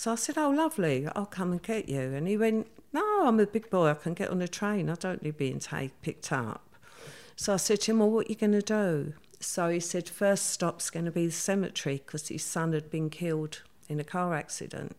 So 0.00 0.12
I 0.12 0.14
said, 0.14 0.38
"Oh, 0.38 0.48
lovely. 0.48 1.06
I'll 1.14 1.26
come 1.26 1.52
and 1.52 1.62
get 1.62 1.86
you." 1.86 2.00
And 2.14 2.26
he 2.26 2.38
went, 2.38 2.68
"No, 2.90 3.26
I'm 3.26 3.38
a 3.38 3.44
big 3.46 3.68
boy. 3.68 3.88
I 3.88 3.94
can 3.94 4.14
get 4.14 4.30
on 4.30 4.40
a 4.40 4.48
train. 4.48 4.88
I 4.88 4.94
don't 4.94 5.22
need 5.22 5.36
being 5.36 5.58
take, 5.58 6.00
picked 6.00 6.32
up." 6.32 6.62
So 7.36 7.52
I 7.52 7.58
said 7.58 7.82
to 7.82 7.90
him, 7.90 7.98
Well, 7.98 8.10
what 8.10 8.26
are 8.26 8.30
you 8.30 8.34
going 8.34 8.52
to 8.52 8.62
do? 8.62 9.12
So 9.40 9.68
he 9.68 9.78
said, 9.78 10.08
First 10.08 10.46
stop's 10.46 10.88
going 10.88 11.04
to 11.04 11.10
be 11.10 11.26
the 11.26 11.32
cemetery 11.32 12.02
because 12.04 12.28
his 12.28 12.42
son 12.42 12.72
had 12.72 12.90
been 12.90 13.10
killed 13.10 13.60
in 13.90 14.00
a 14.00 14.04
car 14.04 14.34
accident. 14.34 14.96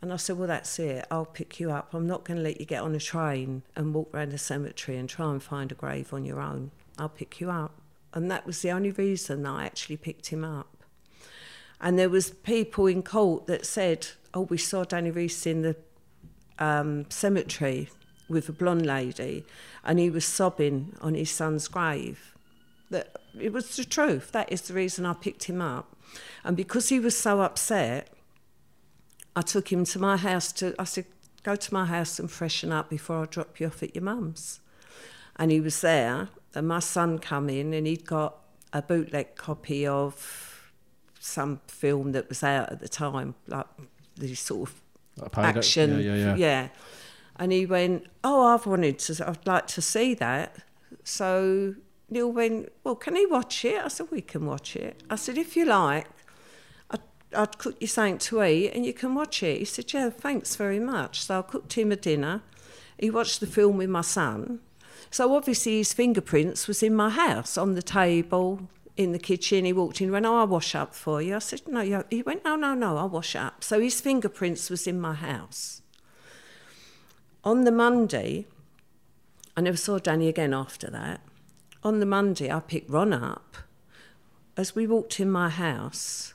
And 0.00 0.12
I 0.12 0.16
said, 0.18 0.38
Well, 0.38 0.46
that's 0.46 0.78
it. 0.78 1.04
I'll 1.10 1.26
pick 1.26 1.58
you 1.58 1.72
up. 1.72 1.92
I'm 1.92 2.06
not 2.06 2.24
going 2.24 2.36
to 2.36 2.44
let 2.44 2.60
you 2.60 2.66
get 2.66 2.82
on 2.82 2.94
a 2.94 3.00
train 3.00 3.64
and 3.74 3.92
walk 3.92 4.14
around 4.14 4.30
the 4.30 4.38
cemetery 4.38 4.98
and 4.98 5.08
try 5.08 5.32
and 5.32 5.42
find 5.42 5.72
a 5.72 5.74
grave 5.74 6.14
on 6.14 6.24
your 6.24 6.40
own. 6.40 6.70
I'll 6.96 7.08
pick 7.08 7.40
you 7.40 7.50
up. 7.50 7.74
And 8.14 8.30
that 8.30 8.46
was 8.46 8.62
the 8.62 8.70
only 8.70 8.92
reason 8.92 9.46
I 9.46 9.66
actually 9.66 9.96
picked 9.96 10.28
him 10.28 10.44
up. 10.44 10.79
And 11.80 11.98
there 11.98 12.10
was 12.10 12.30
people 12.30 12.86
in 12.86 13.02
court 13.02 13.46
that 13.46 13.64
said, 13.64 14.08
"Oh, 14.34 14.42
we 14.42 14.58
saw 14.58 14.84
Danny 14.84 15.10
Reece 15.10 15.46
in 15.46 15.62
the 15.62 15.76
um, 16.58 17.06
cemetery 17.10 17.88
with 18.28 18.48
a 18.48 18.52
blonde 18.52 18.86
lady, 18.86 19.44
and 19.82 19.98
he 19.98 20.10
was 20.10 20.24
sobbing 20.24 20.94
on 21.00 21.14
his 21.14 21.30
son's 21.30 21.68
grave." 21.68 22.34
That 22.90 23.16
it 23.38 23.52
was 23.52 23.76
the 23.76 23.84
truth. 23.84 24.32
That 24.32 24.52
is 24.52 24.62
the 24.62 24.74
reason 24.74 25.06
I 25.06 25.14
picked 25.14 25.44
him 25.44 25.62
up, 25.62 25.96
and 26.44 26.56
because 26.56 26.90
he 26.90 27.00
was 27.00 27.18
so 27.18 27.40
upset, 27.40 28.12
I 29.34 29.42
took 29.42 29.72
him 29.72 29.84
to 29.86 29.98
my 29.98 30.16
house. 30.16 30.52
To 30.52 30.74
I 30.78 30.84
said, 30.84 31.06
"Go 31.42 31.56
to 31.56 31.74
my 31.74 31.86
house 31.86 32.18
and 32.18 32.30
freshen 32.30 32.72
up 32.72 32.90
before 32.90 33.22
I 33.22 33.26
drop 33.26 33.58
you 33.58 33.68
off 33.68 33.82
at 33.82 33.94
your 33.94 34.04
mum's." 34.04 34.60
And 35.36 35.50
he 35.50 35.60
was 35.60 35.80
there, 35.80 36.28
and 36.54 36.68
my 36.68 36.80
son 36.80 37.18
come 37.18 37.48
in, 37.48 37.72
and 37.72 37.86
he'd 37.86 38.04
got 38.04 38.36
a 38.72 38.82
bootleg 38.82 39.36
copy 39.36 39.86
of 39.86 40.49
some 41.20 41.60
film 41.68 42.12
that 42.12 42.28
was 42.28 42.42
out 42.42 42.72
at 42.72 42.80
the 42.80 42.88
time, 42.88 43.36
like 43.46 43.66
the 44.16 44.34
sort 44.34 44.70
of 45.18 45.30
pirate. 45.30 45.58
action. 45.58 46.00
Yeah, 46.00 46.14
yeah, 46.14 46.34
yeah. 46.34 46.68
And 47.36 47.52
he 47.52 47.66
went, 47.66 48.06
"Oh, 48.24 48.46
I've 48.46 48.66
wanted 48.66 48.98
to. 49.00 49.28
I'd 49.28 49.46
like 49.46 49.66
to 49.68 49.82
see 49.82 50.14
that." 50.14 50.56
So 51.04 51.74
Neil 52.08 52.32
went, 52.32 52.72
"Well, 52.82 52.96
can 52.96 53.14
he 53.14 53.26
watch 53.26 53.64
it?" 53.64 53.84
I 53.84 53.88
said, 53.88 54.08
"We 54.10 54.22
can 54.22 54.46
watch 54.46 54.74
it." 54.74 55.02
I 55.08 55.14
said, 55.14 55.38
"If 55.38 55.56
you 55.56 55.66
like." 55.66 56.08
I'd, 56.90 57.00
I'd 57.36 57.58
cook 57.58 57.76
you 57.80 57.86
something 57.86 58.18
to 58.18 58.42
eat 58.42 58.72
and 58.72 58.84
you 58.84 58.92
can 58.92 59.14
watch 59.14 59.44
it. 59.44 59.60
He 59.60 59.64
said, 59.64 59.92
Yeah, 59.92 60.10
thanks 60.10 60.56
very 60.56 60.80
much. 60.80 61.22
So 61.22 61.38
I 61.38 61.42
cooked 61.42 61.74
him 61.74 61.92
a 61.92 61.96
dinner. 61.96 62.42
He 62.98 63.10
watched 63.10 63.38
the 63.38 63.46
film 63.46 63.76
with 63.76 63.90
my 63.90 64.00
son. 64.00 64.58
So 65.10 65.34
obviously 65.36 65.78
his 65.78 65.92
fingerprints 65.92 66.66
was 66.66 66.82
in 66.82 66.94
my 66.94 67.10
house 67.10 67.56
on 67.56 67.74
the 67.74 67.82
table, 67.82 68.68
in 68.96 69.12
the 69.12 69.18
kitchen. 69.18 69.64
He 69.64 69.72
walked 69.72 70.00
in 70.00 70.06
and 70.06 70.12
went, 70.12 70.26
Oh, 70.26 70.38
I'll 70.38 70.46
wash 70.46 70.74
up 70.74 70.94
for 70.94 71.20
you. 71.22 71.36
I 71.36 71.38
said, 71.38 71.62
No, 71.66 72.04
he 72.10 72.22
went, 72.22 72.44
No, 72.44 72.56
no, 72.56 72.74
no, 72.74 72.96
I'll 72.96 73.08
wash 73.08 73.36
up. 73.36 73.64
So 73.64 73.80
his 73.80 74.00
fingerprints 74.00 74.70
was 74.70 74.86
in 74.86 75.00
my 75.00 75.14
house. 75.14 75.82
On 77.42 77.64
the 77.64 77.72
Monday, 77.72 78.46
I 79.56 79.60
never 79.62 79.76
saw 79.76 79.98
Danny 79.98 80.28
again 80.28 80.52
after 80.52 80.90
that. 80.90 81.20
On 81.82 82.00
the 82.00 82.06
Monday, 82.06 82.50
I 82.50 82.60
picked 82.60 82.90
Ron 82.90 83.12
up. 83.12 83.56
As 84.56 84.74
we 84.74 84.86
walked 84.86 85.20
in 85.20 85.30
my 85.30 85.48
house, 85.48 86.34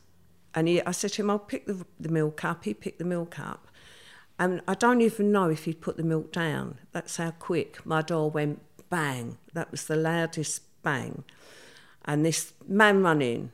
and 0.56 0.68
he, 0.68 0.82
I 0.82 0.92
said 0.92 1.12
to 1.14 1.22
him, 1.22 1.30
I'll 1.30 1.38
pick 1.38 1.68
the, 1.68 1.86
the 2.00 2.10
milk 2.10 2.44
up. 2.44 2.64
He 2.64 2.74
picked 2.74 2.98
the 2.98 3.06
milk 3.06 3.40
up. 3.40 3.68
And 4.40 4.62
I 4.68 4.74
don't 4.74 5.02
even 5.02 5.32
know 5.32 5.50
if 5.50 5.66
he'd 5.66 5.82
put 5.82 5.98
the 5.98 6.04
milk 6.04 6.32
down. 6.32 6.80
That's 6.92 7.18
how 7.18 7.32
quick 7.32 7.86
my 7.86 8.02
door 8.02 8.30
went 8.30 8.62
bang. 8.90 9.38
That 9.54 9.72
was 9.72 9.86
the 9.86 9.96
loudest 9.96 10.62
bang. 10.82 11.24
And 12.06 12.26
this 12.26 12.54
man 12.68 13.02
running, 13.02 13.52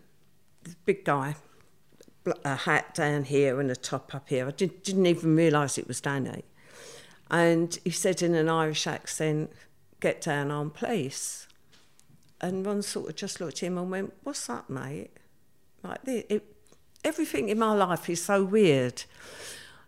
this 0.64 0.76
big 0.86 1.06
guy, 1.06 1.36
a 2.46 2.56
hat 2.56 2.94
down 2.94 3.24
here 3.24 3.60
and 3.60 3.72
a 3.72 3.76
top 3.76 4.14
up 4.14 4.30
here. 4.30 4.48
I 4.48 4.52
did, 4.52 4.84
didn't 4.84 5.06
even 5.06 5.36
realise 5.36 5.78
it 5.78 5.88
was 5.88 6.02
Danny. 6.02 6.44
And 7.30 7.80
he 7.84 7.90
said 7.90 8.22
in 8.22 8.36
an 8.36 8.50
Irish 8.50 8.86
accent, 8.86 9.52
Get 10.00 10.22
down 10.22 10.50
on 10.50 10.72
place. 10.72 11.48
And 12.42 12.66
Ron 12.66 12.82
sort 12.82 13.10
of 13.10 13.16
just 13.16 13.40
looked 13.40 13.58
at 13.58 13.68
him 13.68 13.78
and 13.78 13.90
went, 13.90 14.14
What's 14.24 14.50
up, 14.50 14.70
mate? 14.70 15.12
Like, 15.84 16.04
this, 16.04 16.26
it, 16.30 16.44
everything 17.04 17.50
in 17.50 17.58
my 17.58 17.74
life 17.74 18.10
is 18.10 18.24
so 18.24 18.44
weird. 18.44 19.04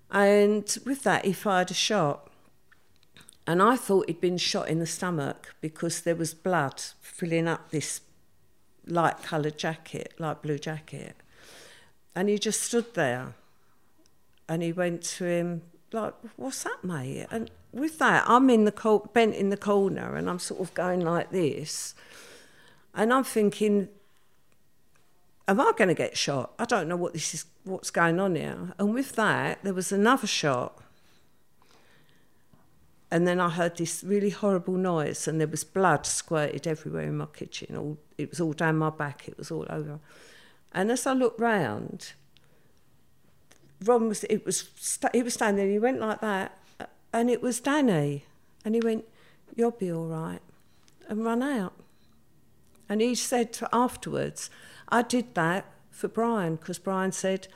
And 0.09 0.77
with 0.85 1.03
that, 1.03 1.25
he 1.25 1.33
fired 1.33 1.71
a 1.71 1.73
shot. 1.73 2.29
And 3.45 3.61
I 3.61 3.75
thought 3.75 4.07
he'd 4.07 4.21
been 4.21 4.37
shot 4.37 4.69
in 4.69 4.79
the 4.79 4.85
stomach 4.85 5.53
because 5.59 6.01
there 6.01 6.15
was 6.15 6.33
blood 6.33 6.79
filling 7.01 7.47
up 7.47 7.71
this 7.71 7.99
light 8.85 9.21
coloured 9.23 9.57
jacket, 9.57 10.13
light 10.17 10.41
blue 10.41 10.59
jacket. 10.59 11.15
And 12.15 12.29
he 12.29 12.37
just 12.37 12.61
stood 12.61 12.93
there. 12.93 13.33
And 14.47 14.61
he 14.61 14.71
went 14.71 15.03
to 15.03 15.25
him, 15.25 15.61
like, 15.91 16.13
what's 16.35 16.63
that, 16.63 16.83
mate? 16.83 17.27
And 17.31 17.49
with 17.71 17.97
that, 17.99 18.23
I'm 18.27 18.49
in 18.49 18.65
the 18.65 19.01
bent 19.13 19.35
in 19.35 19.49
the 19.49 19.57
corner 19.57 20.15
and 20.15 20.29
I'm 20.29 20.39
sort 20.39 20.61
of 20.61 20.73
going 20.73 20.99
like 21.01 21.31
this. 21.31 21.95
And 22.93 23.13
I'm 23.13 23.23
thinking, 23.23 23.89
am 25.47 25.61
I 25.61 25.71
going 25.75 25.87
to 25.87 25.93
get 25.93 26.17
shot? 26.17 26.53
I 26.59 26.65
don't 26.65 26.87
know 26.87 26.95
what 26.95 27.13
this 27.13 27.33
is, 27.33 27.45
what's 27.63 27.89
going 27.89 28.19
on 28.19 28.35
here. 28.35 28.73
And 28.77 28.93
with 28.93 29.13
that, 29.13 29.63
there 29.63 29.73
was 29.73 29.91
another 29.91 30.27
shot. 30.27 30.82
And 33.13 33.27
then 33.27 33.39
I 33.39 33.49
heard 33.49 33.77
this 33.77 34.03
really 34.03 34.31
horrible 34.31 34.73
noise, 34.73 35.27
and 35.27 35.39
there 35.39 35.47
was 35.47 35.63
blood 35.63 36.07
squirted 36.07 36.65
everywhere 36.65 37.03
in 37.03 37.17
my 37.17 37.27
kitchen. 37.27 37.77
All 37.77 37.99
it 38.17 38.31
was 38.31 38.41
all 38.41 38.53
down 38.53 38.77
my 38.77 38.89
back. 38.89 39.27
It 39.27 39.37
was 39.37 39.51
all 39.51 39.67
over. 39.69 39.99
And 40.71 40.89
as 40.89 41.05
I 41.05 41.13
looked 41.13 41.39
round, 41.39 42.13
Ron 43.85 44.07
was 44.07 44.23
it 44.23 44.47
was 44.47 44.67
he 45.13 45.21
was 45.21 45.35
standing. 45.35 45.63
there, 45.63 45.71
He 45.71 45.77
went 45.77 45.99
like 45.99 46.21
that, 46.21 46.57
and 47.13 47.29
it 47.29 47.43
was 47.43 47.59
Danny, 47.59 48.25
and 48.65 48.73
he 48.73 48.81
went, 48.81 49.05
"You'll 49.55 49.69
be 49.69 49.91
all 49.91 50.07
right," 50.07 50.41
and 51.07 51.23
run 51.23 51.43
out. 51.43 51.73
And 52.89 52.99
he 52.99 53.13
said 53.13 53.59
afterwards, 53.71 54.49
I 54.89 55.03
did 55.03 55.35
that 55.35 55.65
for 55.91 56.07
Brian 56.07 56.55
because 56.55 56.79
Brian 56.79 57.11
said, 57.11 57.47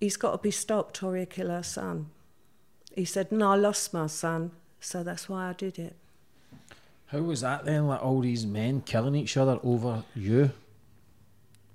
he's 0.00 0.16
got 0.16 0.32
to 0.32 0.38
be 0.38 0.50
stopped 0.50 1.02
or 1.02 1.16
he'll 1.16 1.26
kill 1.26 1.50
our 1.50 1.62
son. 1.64 2.10
He 2.94 3.04
said, 3.04 3.32
no, 3.32 3.52
I 3.52 3.56
lost 3.56 3.92
my 3.92 4.06
son, 4.06 4.52
so 4.82 5.02
that's 5.02 5.28
why 5.28 5.48
I 5.48 5.52
did 5.54 5.78
it. 5.78 5.96
How 7.06 7.18
was 7.20 7.40
that 7.42 7.64
then? 7.64 7.86
Like 7.88 8.02
all 8.02 8.20
these 8.20 8.44
men 8.46 8.80
killing 8.82 9.14
each 9.14 9.36
other 9.36 9.58
over 9.62 10.02
you, 10.14 10.50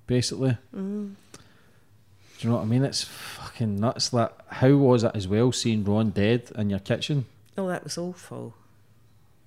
basically. 0.08 0.58
Mm. 0.76 1.14
Do 2.40 2.46
you 2.48 2.50
know 2.50 2.58
what 2.58 2.64
I 2.64 2.66
mean? 2.66 2.84
It's 2.84 3.04
fucking 3.04 3.80
nuts. 3.80 4.14
Like, 4.14 4.32
how 4.48 4.70
was 4.76 5.04
it 5.04 5.12
as 5.16 5.28
well 5.28 5.52
seeing 5.52 5.84
Ron 5.84 6.12
dead 6.12 6.52
in 6.56 6.70
your 6.70 6.80
kitchen? 6.80 7.26
Oh, 7.58 7.68
that 7.68 7.84
was 7.84 7.98
awful. 7.98 8.54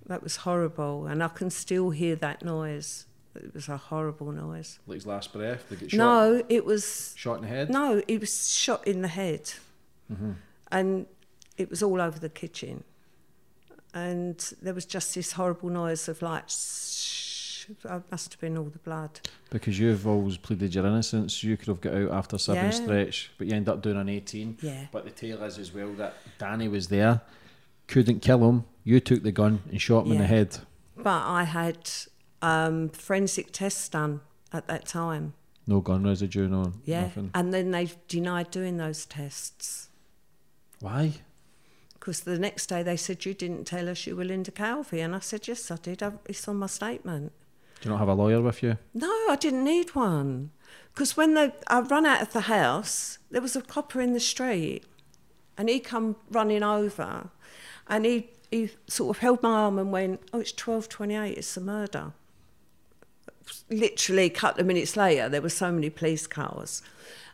that 0.07 0.23
was 0.25 0.37
horrible, 0.37 1.07
and 1.07 1.23
I 1.23 1.29
can 1.29 1.51
still 1.51 1.91
hear 1.91 2.17
that 2.17 2.45
noise. 2.45 3.07
It 3.37 3.55
was 3.55 3.69
a 3.69 3.77
horrible 3.77 4.33
noise. 4.33 4.81
Like 4.89 4.97
his 4.97 5.07
last 5.07 5.33
breath, 5.33 5.69
they 5.71 5.77
get 5.77 5.93
shot, 5.93 5.97
No, 5.99 6.43
it 6.49 6.65
was 6.65 7.15
shot 7.17 7.37
in 7.37 7.43
the 7.43 7.49
head. 7.49 7.71
no, 7.71 8.03
it 8.09 8.19
was 8.21 8.51
shot 8.51 8.85
in 8.89 9.03
the 9.03 9.09
head, 9.09 9.53
and 10.73 11.07
it 11.57 11.71
was 11.71 11.81
all 11.83 12.01
over 12.01 12.19
the 12.19 12.29
kitchen, 12.29 12.83
and 13.95 14.39
there 14.63 14.75
was 14.75 14.85
just 14.87 15.15
this 15.15 15.33
horrible 15.33 15.69
noise 15.71 16.09
of 16.09 16.23
like. 16.23 16.45
Shh, 16.49 17.69
it 17.71 18.03
must 18.11 18.33
have 18.33 18.41
been 18.41 18.57
all 18.59 18.65
the 18.65 18.79
blood. 18.81 19.21
Because 19.51 19.79
you've 19.79 20.07
always 20.07 20.37
pleaded 20.37 20.75
your 20.75 20.87
innocence, 20.87 21.45
you 21.45 21.57
could 21.57 21.69
have 21.69 21.81
got 21.81 21.95
out 21.95 22.11
after 22.11 22.37
seven 22.39 22.65
Yeah. 22.65 22.71
stretch, 22.71 23.31
but 23.39 23.47
you 23.47 23.55
end 23.55 23.69
up 23.69 23.81
doing 23.83 23.97
an 23.97 24.09
18. 24.09 24.59
Yeah. 24.61 24.87
But 24.91 25.05
the 25.05 25.11
tale 25.11 25.43
is 25.45 25.57
as 25.59 25.73
well 25.73 25.93
that 25.95 26.15
Danny 26.39 26.67
was 26.69 26.89
there, 26.89 27.21
couldn't 27.87 28.21
kill 28.21 28.49
him. 28.49 28.65
You 28.83 28.99
took 28.99 29.23
the 29.23 29.31
gun 29.31 29.63
and 29.71 29.81
shot 29.81 30.07
him 30.07 30.13
in 30.13 30.19
the 30.19 30.27
head. 30.27 30.59
But 30.97 31.23
I 31.25 31.45
had 31.45 31.89
um, 32.43 32.89
forensic 32.89 33.53
tests 33.53 33.89
done 33.89 34.21
at 34.53 34.67
that 34.67 34.87
time. 34.87 35.35
No 35.67 35.81
gun 35.81 36.03
residue, 36.05 36.49
no 36.49 36.73
Yeah, 36.85 37.03
nothing. 37.03 37.31
and 37.35 37.55
then 37.55 37.71
they 37.71 37.91
denied 38.09 38.51
doing 38.51 38.79
those 38.79 39.07
tests 39.07 39.89
Why? 40.81 41.13
Because 42.01 42.21
the 42.21 42.39
next 42.39 42.67
day 42.67 42.83
they 42.83 42.97
said 42.97 43.27
you 43.27 43.35
didn't 43.35 43.67
tell 43.67 43.89
us 43.89 44.07
you 44.07 44.17
were 44.17 44.25
Linda 44.25 44.51
Calvey, 44.51 45.01
and 45.01 45.15
I 45.15 45.21
said 45.21 45.47
yes, 45.47 45.71
I 45.71 45.77
did. 45.77 46.03
I, 46.03 46.13
it's 46.25 46.49
on 46.49 46.57
my 46.57 46.67
statement. 46.67 47.33
Do 47.81 47.89
you 47.89 47.93
not 47.93 47.99
have 47.99 48.09
a 48.09 48.15
lawyer 48.15 48.41
with 48.41 48.63
you? 48.63 48.79
No, 48.95 49.11
I 49.29 49.37
didn't 49.39 49.65
need 49.65 49.95
one. 49.95 50.51
Because 50.93 51.17
when 51.17 51.35
they, 51.35 51.53
I 51.67 51.81
run 51.81 52.07
out 52.07 52.23
of 52.23 52.33
the 52.33 52.43
house, 52.43 53.19
there 53.31 53.43
was 53.43 53.55
a 53.55 53.63
copper 53.63 54.01
in 54.01 54.15
the 54.15 54.21
street, 54.21 54.85
and 55.59 55.69
he 55.69 55.79
come 55.79 56.17
running 56.31 56.63
over, 56.63 57.31
and 57.87 58.07
he, 58.07 58.31
he 58.51 58.71
sort 58.87 59.17
of 59.17 59.21
held 59.21 59.43
my 59.43 59.51
arm 59.51 59.79
and 59.79 59.93
went, 59.93 60.21
"Oh, 60.33 60.41
it's 60.41 60.53
twelve 60.53 60.89
twenty-eight. 60.89 61.37
It's 61.37 61.57
a 61.57 61.61
murder." 61.61 62.13
Literally, 63.69 64.25
a 64.25 64.31
couple 64.31 64.63
of 64.63 64.67
minutes 64.67 64.97
later, 64.97 65.29
there 65.29 65.43
were 65.43 65.49
so 65.51 65.71
many 65.71 65.91
police 65.91 66.27
cars, 66.27 66.83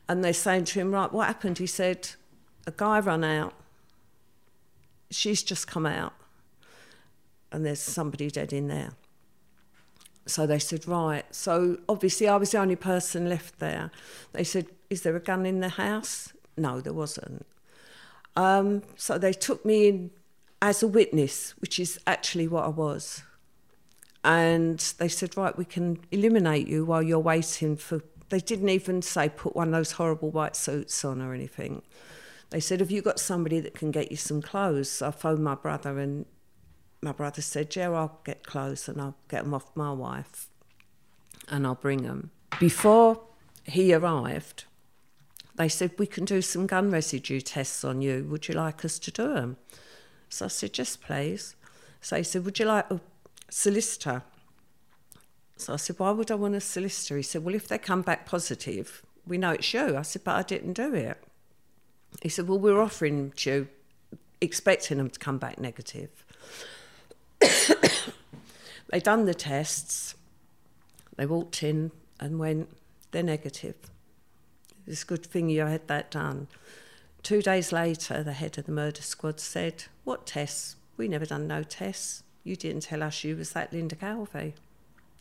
and 0.08 0.24
they're 0.24 0.32
saying 0.32 0.64
to 0.66 0.80
him, 0.80 0.90
"Right, 0.92 1.12
what 1.12 1.28
happened?" 1.28 1.58
He 1.58 1.66
said, 1.66 2.10
"A 2.66 2.72
guy 2.72 2.98
ran 2.98 3.22
out. 3.22 3.54
She's 5.10 5.42
just 5.42 5.66
come 5.66 5.86
out, 5.86 6.14
and 7.52 7.64
there's 7.64 7.80
somebody 7.80 8.30
dead 8.30 8.52
in 8.52 8.68
there." 8.68 8.92
So 10.26 10.44
they 10.44 10.58
said, 10.58 10.88
right. 10.88 11.24
So 11.32 11.78
obviously, 11.88 12.28
I 12.28 12.36
was 12.36 12.50
the 12.50 12.58
only 12.58 12.76
person 12.76 13.28
left 13.28 13.60
there. 13.60 13.92
They 14.32 14.42
said, 14.42 14.66
is 14.90 15.02
there 15.02 15.14
a 15.14 15.20
gun 15.20 15.46
in 15.46 15.60
the 15.60 15.68
house? 15.68 16.32
No, 16.56 16.80
there 16.80 16.92
wasn't. 16.92 17.46
Um, 18.34 18.82
so 18.96 19.18
they 19.18 19.32
took 19.32 19.64
me 19.64 19.88
in 19.88 20.10
as 20.60 20.82
a 20.82 20.88
witness, 20.88 21.52
which 21.58 21.78
is 21.78 22.00
actually 22.06 22.48
what 22.48 22.64
I 22.64 22.68
was. 22.68 23.22
And 24.24 24.78
they 24.98 25.08
said, 25.08 25.36
right, 25.36 25.56
we 25.56 25.64
can 25.64 26.00
eliminate 26.10 26.66
you 26.66 26.84
while 26.84 27.02
you're 27.02 27.20
waiting 27.20 27.76
for. 27.76 28.02
They 28.28 28.40
didn't 28.40 28.70
even 28.70 29.02
say 29.02 29.28
put 29.28 29.54
one 29.54 29.68
of 29.68 29.74
those 29.74 29.92
horrible 29.92 30.30
white 30.30 30.56
suits 30.56 31.04
on 31.04 31.22
or 31.22 31.34
anything. 31.34 31.82
They 32.50 32.60
said, 32.60 32.80
have 32.80 32.90
you 32.90 33.02
got 33.02 33.18
somebody 33.18 33.60
that 33.60 33.74
can 33.74 33.90
get 33.90 34.10
you 34.10 34.16
some 34.16 34.40
clothes? 34.40 34.90
So 34.90 35.08
I 35.08 35.10
phoned 35.10 35.42
my 35.42 35.56
brother 35.56 35.98
and 35.98 36.26
my 37.02 37.12
brother 37.12 37.42
said, 37.42 37.74
Yeah, 37.74 37.90
I'll 37.90 38.20
get 38.24 38.44
clothes 38.44 38.88
and 38.88 39.00
I'll 39.00 39.16
get 39.28 39.44
them 39.44 39.54
off 39.54 39.70
my 39.74 39.92
wife 39.92 40.48
and 41.48 41.66
I'll 41.66 41.74
bring 41.74 42.02
them. 42.02 42.30
Before 42.58 43.20
he 43.64 43.92
arrived, 43.92 44.64
they 45.56 45.68
said, 45.68 45.92
We 45.98 46.06
can 46.06 46.24
do 46.24 46.42
some 46.42 46.66
gun 46.66 46.90
residue 46.90 47.40
tests 47.40 47.84
on 47.84 48.02
you. 48.02 48.26
Would 48.30 48.48
you 48.48 48.54
like 48.54 48.84
us 48.84 48.98
to 49.00 49.10
do 49.10 49.34
them? 49.34 49.56
So 50.28 50.46
I 50.46 50.48
said, 50.48 50.76
Yes, 50.76 50.96
please. 50.96 51.54
So 52.00 52.16
he 52.16 52.22
said, 52.22 52.44
Would 52.44 52.58
you 52.58 52.66
like 52.66 52.90
a 52.90 53.00
solicitor? 53.50 54.22
So 55.56 55.74
I 55.74 55.76
said, 55.76 55.98
Why 55.98 56.10
would 56.10 56.30
I 56.30 56.34
want 56.34 56.54
a 56.54 56.60
solicitor? 56.60 57.16
He 57.16 57.22
said, 57.22 57.44
Well, 57.44 57.54
if 57.54 57.68
they 57.68 57.78
come 57.78 58.02
back 58.02 58.26
positive, 58.26 59.02
we 59.26 59.38
know 59.38 59.52
it's 59.52 59.72
you. 59.72 59.96
I 59.96 60.02
said, 60.02 60.24
But 60.24 60.36
I 60.36 60.42
didn't 60.42 60.74
do 60.74 60.94
it. 60.94 61.22
He 62.22 62.28
said, 62.28 62.48
Well, 62.48 62.58
we're 62.58 62.80
offering 62.80 63.32
you, 63.38 63.68
expecting 64.40 64.98
them 64.98 65.10
to 65.10 65.18
come 65.18 65.38
back 65.38 65.58
negative. 65.58 66.10
they 67.40 69.00
done 69.00 69.24
the 69.26 69.34
tests. 69.34 70.14
They 71.16 71.26
walked 71.26 71.62
in 71.62 71.92
and 72.20 72.38
went, 72.38 72.68
they're 73.10 73.22
negative. 73.22 73.76
It's 74.86 75.02
a 75.02 75.06
good 75.06 75.24
thing 75.24 75.48
you 75.48 75.62
had 75.62 75.88
that 75.88 76.10
done. 76.10 76.48
Two 77.22 77.42
days 77.42 77.72
later, 77.72 78.22
the 78.22 78.34
head 78.34 78.56
of 78.58 78.66
the 78.66 78.72
murder 78.72 79.02
squad 79.02 79.40
said, 79.40 79.84
What 80.04 80.26
tests? 80.26 80.76
We 80.96 81.08
never 81.08 81.26
done 81.26 81.46
no 81.46 81.62
tests. 81.62 82.22
You 82.44 82.56
didn't 82.56 82.82
tell 82.82 83.02
us 83.02 83.24
you 83.24 83.36
was 83.36 83.52
that 83.52 83.72
Linda 83.72 83.96
Calvey. 83.96 84.54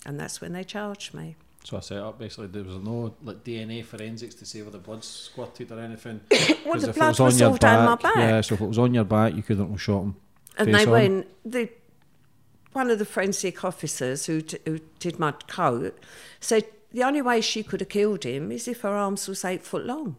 And 0.06 0.20
that's 0.20 0.40
when 0.40 0.54
they 0.54 0.64
charged 0.64 1.14
me. 1.14 1.36
So 1.66 1.78
I 1.78 1.80
set 1.80 1.98
up 1.98 2.20
basically 2.20 2.48
there 2.48 2.64
was 2.64 2.78
no 2.78 3.16
like 3.24 3.44
DNA 3.44 3.84
forensics 3.84 4.36
to 4.36 4.46
say 4.46 4.60
whether 4.60 4.78
the 4.78 4.84
blood 4.84 5.04
squirted 5.04 5.72
or 5.72 5.80
anything. 5.80 6.22
Well, 6.66 6.80
the 6.80 6.94
blood 6.94 7.10
was 7.10 7.20
on 7.20 7.26
was 7.26 7.40
your 7.40 7.50
all 7.50 7.58
down 7.58 7.86
my 7.86 7.96
back. 7.96 8.16
Yeah, 8.16 8.42
so 8.42 8.56
if 8.56 8.62
it 8.62 8.66
was 8.68 8.80
on 8.80 8.94
your 8.94 9.04
back, 9.04 9.36
you 9.36 9.44
couldn't 9.44 9.70
have 9.70 9.82
shot 9.82 10.02
him. 10.02 10.16
And 10.58 10.74
they 10.74 10.86
on. 10.86 10.92
went, 10.92 11.28
the, 11.46 11.70
one 12.74 12.90
of 12.90 12.98
the 12.98 13.06
forensic 13.06 13.64
officers 13.64 14.26
who, 14.26 14.42
t- 14.42 14.58
who 14.66 14.80
did 15.00 15.20
my 15.20 15.32
coat 15.32 15.98
said 16.40 16.66
the 16.92 17.04
only 17.04 17.22
way 17.22 17.42
she 17.42 17.62
could 17.62 17.82
have 17.82 17.90
killed 17.90 18.24
him 18.24 18.52
is 18.52 18.68
if 18.68 18.82
her 18.82 18.90
arms 18.96 19.28
was 19.28 19.46
eight 19.46 19.64
foot 19.64 19.86
long. 19.86 20.16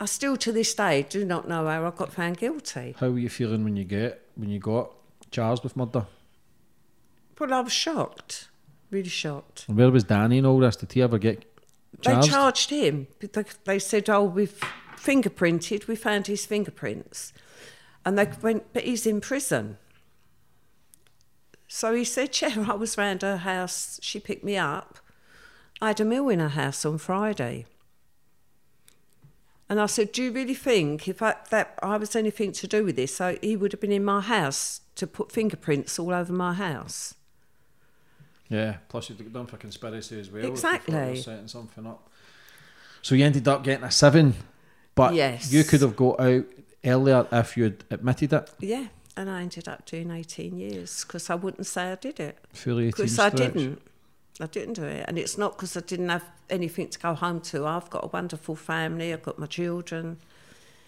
I 0.00 0.06
still 0.06 0.36
to 0.38 0.50
this 0.50 0.74
day 0.74 1.02
do 1.08 1.24
not 1.24 1.48
know 1.48 1.66
how 1.66 1.86
I 1.86 1.90
got 1.90 2.12
found 2.12 2.38
guilty. 2.38 2.96
How 2.98 3.10
were 3.10 3.18
you 3.18 3.28
feeling 3.28 3.64
when 3.64 3.76
you 3.76 3.84
get 3.84 4.26
when 4.34 4.48
you 4.50 4.58
got 4.58 4.92
charged 5.30 5.62
with 5.62 5.76
murder? 5.76 6.06
Well, 7.38 7.52
I 7.54 7.60
was 7.60 7.72
shocked, 7.72 8.48
really 8.90 9.08
shocked. 9.08 9.66
And 9.68 9.76
where 9.76 9.90
was 9.90 10.04
Danny 10.04 10.38
and 10.38 10.46
all 10.46 10.58
this? 10.58 10.76
Did 10.76 10.92
he 10.92 11.02
ever 11.02 11.18
get 11.18 11.44
charged? 12.00 12.22
They 12.22 12.28
charged 12.28 12.70
him. 12.70 13.06
They, 13.20 13.44
they 13.64 13.78
said, 13.78 14.08
"Oh, 14.10 14.24
we've 14.24 14.58
fingerprinted. 14.96 15.86
We 15.86 15.96
found 15.96 16.26
his 16.26 16.46
fingerprints," 16.46 17.32
and 18.04 18.18
they 18.18 18.28
went, 18.42 18.72
"But 18.72 18.84
he's 18.84 19.06
in 19.06 19.20
prison." 19.20 19.78
So 21.68 21.94
he 21.94 22.04
said, 22.04 22.38
"Yeah, 22.40 22.66
I 22.68 22.74
was 22.74 22.98
round 22.98 23.22
her 23.22 23.38
house. 23.38 23.98
She 24.02 24.20
picked 24.20 24.44
me 24.44 24.56
up. 24.56 24.98
I 25.80 25.88
had 25.88 26.00
a 26.00 26.04
meal 26.04 26.28
in 26.28 26.40
her 26.40 26.48
house 26.48 26.84
on 26.84 26.98
Friday." 26.98 27.66
And 29.68 29.80
I 29.80 29.86
said, 29.86 30.10
"Do 30.10 30.22
you 30.24 30.32
really 30.32 30.54
think 30.54 31.06
if 31.06 31.22
I, 31.22 31.36
that 31.50 31.78
I 31.80 31.96
was 31.96 32.16
anything 32.16 32.50
to 32.52 32.66
do 32.66 32.84
with 32.84 32.96
this, 32.96 33.14
so 33.14 33.38
he 33.40 33.56
would 33.56 33.70
have 33.72 33.80
been 33.80 33.92
in 33.92 34.04
my 34.04 34.20
house 34.20 34.80
to 34.96 35.06
put 35.06 35.30
fingerprints 35.30 35.98
all 35.98 36.12
over 36.12 36.32
my 36.32 36.54
house?" 36.54 37.14
Yeah, 38.50 38.76
plus 38.88 39.08
you'd 39.08 39.18
get 39.18 39.32
done 39.32 39.46
for 39.46 39.56
conspiracy 39.56 40.20
as 40.20 40.28
well. 40.30 40.44
Exactly. 40.44 40.94
you 40.94 41.00
were 41.10 41.16
setting 41.16 41.48
something 41.48 41.86
up. 41.86 42.10
So 43.00 43.14
you 43.14 43.24
ended 43.24 43.46
up 43.48 43.62
getting 43.64 43.84
a 43.84 43.90
seven, 43.90 44.34
but 44.94 45.14
Yes. 45.14 45.52
you 45.52 45.64
could 45.64 45.80
have 45.80 45.96
got 45.96 46.20
out 46.20 46.44
earlier 46.84 47.26
if 47.32 47.56
you'd 47.56 47.84
admitted 47.90 48.32
it. 48.32 48.50
Yeah, 48.58 48.88
and 49.16 49.30
I 49.30 49.42
ended 49.42 49.68
up 49.68 49.86
doing 49.86 50.10
18 50.10 50.56
years 50.58 51.04
because 51.04 51.30
I 51.30 51.36
wouldn't 51.36 51.66
say 51.66 51.92
I 51.92 51.94
did 51.94 52.18
it. 52.20 52.38
Fully 52.52 52.88
18 52.88 52.90
Because 52.90 53.18
I 53.18 53.30
didn't. 53.30 53.80
I 54.40 54.46
didn't 54.46 54.74
do 54.74 54.84
it. 54.84 55.04
And 55.06 55.18
it's 55.18 55.36
not 55.38 55.56
because 55.56 55.76
I 55.76 55.80
didn't 55.80 56.08
have 56.08 56.24
anything 56.48 56.88
to 56.88 56.98
go 56.98 57.14
home 57.14 57.40
to. 57.42 57.66
I've 57.66 57.90
got 57.90 58.04
a 58.04 58.08
wonderful 58.08 58.56
family, 58.56 59.12
I've 59.12 59.22
got 59.22 59.38
my 59.38 59.46
children. 59.46 60.16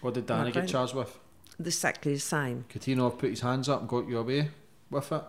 What 0.01 0.15
did 0.15 0.25
Danny 0.25 0.51
get 0.51 0.67
charged 0.67 0.95
with? 0.95 1.17
Exactly 1.59 2.15
the 2.15 2.19
same. 2.19 2.65
Could 2.67 2.83
he 2.83 2.95
not 2.95 3.11
have 3.11 3.19
put 3.19 3.29
his 3.29 3.41
hands 3.41 3.69
up 3.69 3.79
and 3.79 3.87
got 3.87 4.07
you 4.07 4.17
away 4.17 4.49
with 4.89 5.11
it? 5.11 5.23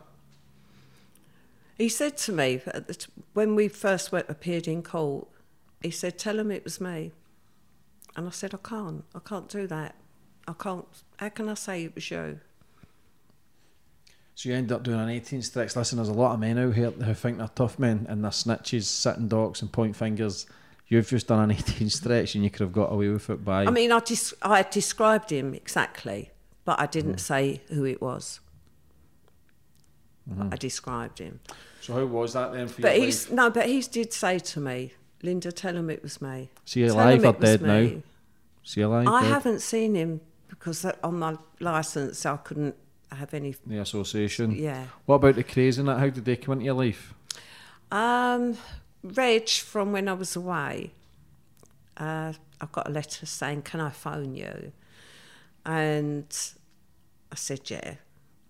He 1.77 1.89
said 1.89 2.17
to 2.19 2.33
me 2.33 2.61
at 2.67 2.87
the 2.87 2.95
t- 2.95 3.13
when 3.33 3.55
we 3.55 3.69
first 3.69 4.13
went, 4.13 4.29
appeared 4.29 4.69
in 4.69 4.83
court, 4.83 5.27
he 5.83 5.91
said, 5.91 6.19
Tell 6.19 6.39
him 6.39 6.51
it 6.51 6.65
was 6.65 6.81
me. 6.81 7.13
And 8.17 8.27
I 8.27 8.31
said, 8.31 8.55
I 8.55 8.59
can't. 8.59 9.05
I 9.15 9.19
can't 9.19 9.49
do 9.49 9.67
that. 9.67 9.97
I 10.47 10.53
can't. 10.53 10.87
How 11.17 11.29
can 11.31 11.49
I 11.49 11.55
say 11.55 11.85
it 11.85 11.95
was 11.95 12.11
you? 12.11 12.41
So 14.37 14.49
you 14.49 14.55
end 14.55 14.73
up 14.73 14.83
doing 14.83 14.99
an 14.99 15.09
18 15.09 15.43
stretch. 15.43 15.77
Listen, 15.77 15.97
there's 15.97 16.09
a 16.09 16.13
lot 16.13 16.35
of 16.35 16.41
men 16.41 16.59
out 16.59 16.75
here 16.75 16.91
who 16.91 17.15
think 17.15 17.39
they're 17.39 17.49
tough 17.55 17.79
men 17.79 18.07
and 18.09 18.25
they're 18.25 18.31
snitches, 18.31 18.85
sitting 18.85 19.29
docks 19.29 19.63
and 19.63 19.71
point 19.71 19.95
fingers. 19.95 20.47
You've 20.89 21.09
just 21.09 21.29
done 21.29 21.51
an 21.51 21.51
18 21.57 21.89
stretch 21.89 22.35
and 22.35 22.45
you 22.45 22.51
could 22.51 22.61
have 22.61 22.73
got 22.73 22.93
away 22.93 23.09
with 23.09 23.31
it 23.31 23.45
by. 23.45 23.65
I 23.65 23.71
mean, 23.71 23.93
I, 23.93 24.01
des- 24.01 24.35
I 24.43 24.63
described 24.63 25.31
him 25.31 25.55
exactly, 25.55 26.31
but 26.65 26.81
I 26.81 26.87
didn't 26.87 27.17
mm. 27.17 27.21
say 27.21 27.63
who 27.69 27.85
it 27.85 28.03
was. 28.03 28.41
I 30.51 30.57
described 30.57 31.19
him. 31.19 31.41
so 31.81 31.93
how 31.95 32.05
was 32.07 32.33
that 32.33 32.53
then 32.53 32.67
for 32.69 32.81
But 32.83 32.97
your 32.97 33.05
he's 33.07 33.27
life? 33.29 33.35
no, 33.37 33.51
but 33.51 33.67
he 33.67 33.81
did 33.83 34.13
say 34.13 34.39
to 34.39 34.61
me, 34.61 34.95
Linda, 35.23 35.53
tell 35.53 35.77
him 35.77 35.91
it 35.91 36.03
was 36.03 36.21
me. 36.23 36.51
See 36.65 36.81
you 36.81 36.87
Tell 36.87 36.97
alive 36.97 37.19
him 37.19 37.25
or 37.27 37.29
it 37.35 37.41
was 37.41 37.51
dead 37.51 37.63
now? 37.63 37.81
me." 37.81 38.03
See 38.63 38.81
you 38.81 38.87
alive? 38.87 39.07
I 39.07 39.21
dead? 39.23 39.29
haven't 39.33 39.61
seen 39.61 39.95
him 39.95 40.21
because 40.49 40.83
that- 40.83 40.99
on 41.05 41.19
my 41.19 41.37
license 41.61 42.25
I 42.25 42.37
couldn't 42.39 42.75
have 43.13 43.35
any. 43.35 43.55
The 43.67 43.79
association. 43.79 44.53
Yeah. 44.53 44.87
What 45.07 45.17
about 45.17 45.35
the 45.37 45.45
Krays 45.45 45.79
and 45.79 45.87
that? 45.89 45.99
How 45.99 46.09
did 46.09 46.25
they 46.25 46.37
come 46.37 46.53
into 46.55 46.65
your 46.65 46.75
life? 46.75 47.13
Um, 47.93 48.57
Reg, 49.03 49.49
from 49.49 49.93
when 49.93 50.09
I 50.09 50.15
was 50.15 50.35
away, 50.37 50.93
uh, 51.99 52.33
I 52.61 52.67
got 52.73 52.89
a 52.89 52.91
letter 52.91 53.27
saying, 53.27 53.63
"Can 53.63 53.81
I 53.81 53.91
phone 53.91 54.35
you?" 54.35 54.73
And 55.67 56.27
I 57.31 57.35
said, 57.37 57.69
"Yeah." 57.71 57.95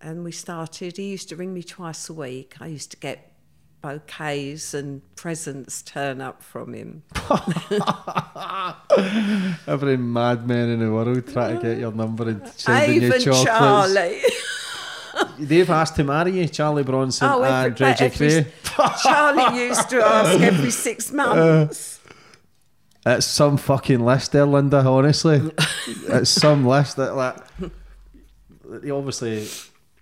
And 0.05 0.23
we 0.23 0.33
started. 0.33 0.99
He 0.99 1.05
used 1.05 1.31
to 1.31 1.37
ring 1.37 1.55
me 1.55 1.63
twice 1.63 2.11
a 2.11 2.13
week. 2.13 2.57
I 2.61 2.67
used 2.67 2.91
to 2.91 2.99
get 2.99 3.33
bouquets 3.81 4.75
and 4.75 5.01
presents 5.17 5.81
turn 5.81 6.21
up 6.21 6.43
from 6.43 6.75
him. 6.75 7.05
Every 9.67 9.97
madman 9.97 10.69
in 10.69 10.81
the 10.81 10.91
world 10.93 11.27
try 11.27 11.55
to 11.55 11.59
get 11.59 11.79
your 11.79 11.93
number 11.93 12.29
and 12.29 12.47
sending 12.57 13.01
you 13.01 13.19
chocolates. 13.19 13.45
Charlie. 13.45 14.21
They've 15.39 15.71
asked 15.71 15.97
to 15.97 16.05
marry 16.05 16.33
you, 16.39 16.49
Charlie 16.49 16.83
Bronson 16.83 17.27
Oh, 17.31 17.43
and 17.43 17.81
Reggie 17.81 18.05
Kray. 18.11 18.47
Charlie 19.03 19.59
used 19.59 19.89
to 19.89 20.05
ask 20.05 20.39
every 20.39 20.71
six 20.71 21.11
uh, 21.11 21.17
months. 21.17 22.01
It's 23.07 23.25
some 23.25 23.57
fucking 23.57 24.01
list 24.01 24.33
there, 24.33 24.45
Linda. 24.45 24.81
Honestly, 24.81 25.51
it's 26.09 26.29
some 26.29 26.67
list 26.67 26.97
that 26.97 27.17
like. 27.17 27.37
Obviously, 28.91 29.47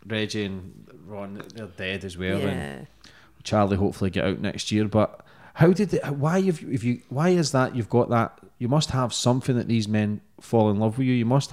Reggie 0.07 0.45
and 0.45 0.89
Ron, 1.07 1.43
they're 1.55 1.67
dead 1.67 2.05
as 2.05 2.17
well. 2.17 2.41
And 2.41 2.47
yeah. 2.47 3.11
Charlie 3.43 3.77
hopefully 3.77 4.11
get 4.11 4.25
out 4.25 4.41
next 4.41 4.73
year. 4.73 4.87
But 4.87 5.25
how 5.55 5.73
did 5.73 5.95
it, 5.95 6.07
why 6.11 6.41
have 6.41 6.61
you, 6.61 6.71
if 6.71 6.85
you 6.85 7.03
why 7.09 7.31
is 7.31 7.53
that 7.53 7.77
you've 7.77 7.91
got 7.91 8.11
that? 8.11 8.39
You 8.59 8.69
must 8.69 8.91
have 8.91 9.13
something 9.13 9.57
that 9.57 9.69
these 9.69 9.89
men 9.89 10.21
fall 10.41 10.71
in 10.71 10.79
love 10.79 10.99
with 10.99 11.07
you. 11.07 11.15
You 11.15 11.27
must 11.27 11.53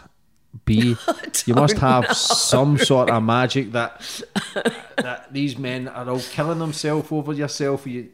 be. 0.66 0.96
you 1.46 1.54
must 1.54 1.78
have 1.78 2.04
know. 2.04 2.14
some 2.14 2.78
sort 2.78 3.10
of 3.10 3.24
magic 3.24 3.72
that 3.72 4.02
that 4.98 5.28
these 5.32 5.58
men 5.58 5.88
are 5.88 6.10
all 6.10 6.20
killing 6.20 6.60
themselves 6.60 7.12
over 7.12 7.34
yourself. 7.34 7.86
You, 7.88 8.10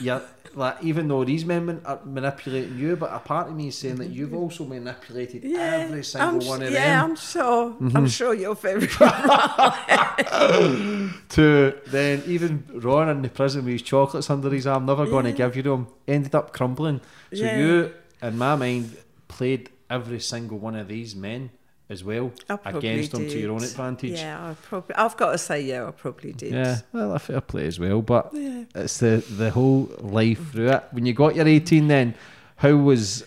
you 0.00 0.20
like 0.60 0.76
even 0.82 1.08
though 1.08 1.24
these 1.24 1.44
men 1.44 1.80
are 1.86 2.00
manipulating 2.04 2.78
you, 2.78 2.94
but 2.94 3.10
a 3.12 3.18
part 3.18 3.48
of 3.48 3.56
me 3.56 3.68
is 3.68 3.78
saying 3.78 3.96
that 3.96 4.10
you've 4.10 4.34
also 4.34 4.66
manipulated 4.66 5.42
every 5.56 6.04
single 6.04 6.42
I'm, 6.42 6.46
one 6.46 6.62
of 6.62 6.70
yeah, 6.70 6.80
them 6.80 6.90
Yeah, 6.90 7.04
I'm 7.04 7.16
sure. 7.16 7.70
Mm-hmm. 7.70 7.96
I'm 7.96 8.06
sure 8.06 8.34
you're 8.34 8.54
very 8.54 8.86
to 11.30 11.74
then 11.86 12.22
even 12.26 12.64
Ron 12.74 13.08
in 13.08 13.22
the 13.22 13.30
prison 13.30 13.64
with 13.64 13.72
his 13.72 13.82
chocolates 13.82 14.28
under 14.28 14.50
his 14.50 14.66
arm, 14.66 14.84
never 14.84 15.06
going 15.06 15.24
to 15.24 15.32
give 15.32 15.56
you 15.56 15.62
them, 15.62 15.86
ended 16.06 16.34
up 16.34 16.52
crumbling. 16.52 17.00
So 17.32 17.44
Yeah. 17.44 17.58
you, 17.58 17.92
in 18.22 18.36
my 18.36 18.54
mind, 18.54 18.98
played 19.28 19.70
every 19.88 20.20
single 20.20 20.58
one 20.58 20.76
of 20.76 20.88
these 20.88 21.16
men 21.16 21.50
as 21.90 22.04
well 22.04 22.32
against 22.64 23.10
them 23.10 23.28
to 23.28 23.38
your 23.38 23.50
own 23.52 23.64
advantage. 23.64 24.12
Yeah, 24.20 24.50
I 24.50 24.54
probably. 24.54 24.94
I've 24.94 25.16
got 25.16 25.32
to 25.32 25.38
say, 25.38 25.60
yeah, 25.62 25.86
I 25.86 25.90
probably 25.90 26.32
did. 26.32 26.52
Yeah, 26.52 26.78
well, 26.92 27.12
a 27.14 27.18
fair 27.18 27.40
play 27.40 27.66
as 27.66 27.78
well, 27.80 28.00
but 28.00 28.30
Yeah. 28.32 28.64
it's 28.76 28.98
the 28.98 29.22
the 29.28 29.50
whole 29.50 29.90
life 29.98 30.52
through 30.52 30.70
it. 30.70 30.84
When 30.92 31.04
you 31.04 31.12
got 31.12 31.34
your 31.34 31.48
eighteen, 31.48 31.88
then 31.88 32.14
how 32.56 32.76
was 32.76 33.24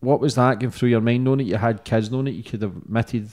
what 0.00 0.20
was 0.20 0.34
that 0.34 0.60
going 0.60 0.70
through 0.70 0.90
your 0.90 1.00
mind? 1.00 1.24
Knowing 1.24 1.38
that 1.38 1.44
you 1.44 1.56
had 1.56 1.82
kids, 1.84 2.10
knowing 2.10 2.26
that 2.26 2.32
you 2.32 2.42
could 2.44 2.60
have 2.60 2.76
admitted, 2.76 3.30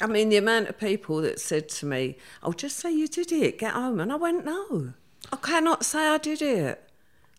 I 0.00 0.06
mean, 0.06 0.28
the 0.28 0.36
amount 0.36 0.68
of 0.68 0.78
people 0.78 1.16
that 1.22 1.40
said 1.40 1.68
to 1.70 1.86
me, 1.86 2.16
"I'll 2.42 2.52
just 2.52 2.76
say 2.76 2.92
you 2.92 3.08
did 3.08 3.32
it. 3.32 3.58
Get 3.58 3.72
home," 3.72 3.98
and 3.98 4.12
I 4.12 4.16
went, 4.16 4.44
"No, 4.44 4.92
I 5.32 5.36
cannot 5.36 5.84
say 5.84 6.06
I 6.06 6.18
did 6.18 6.40
it. 6.40 6.88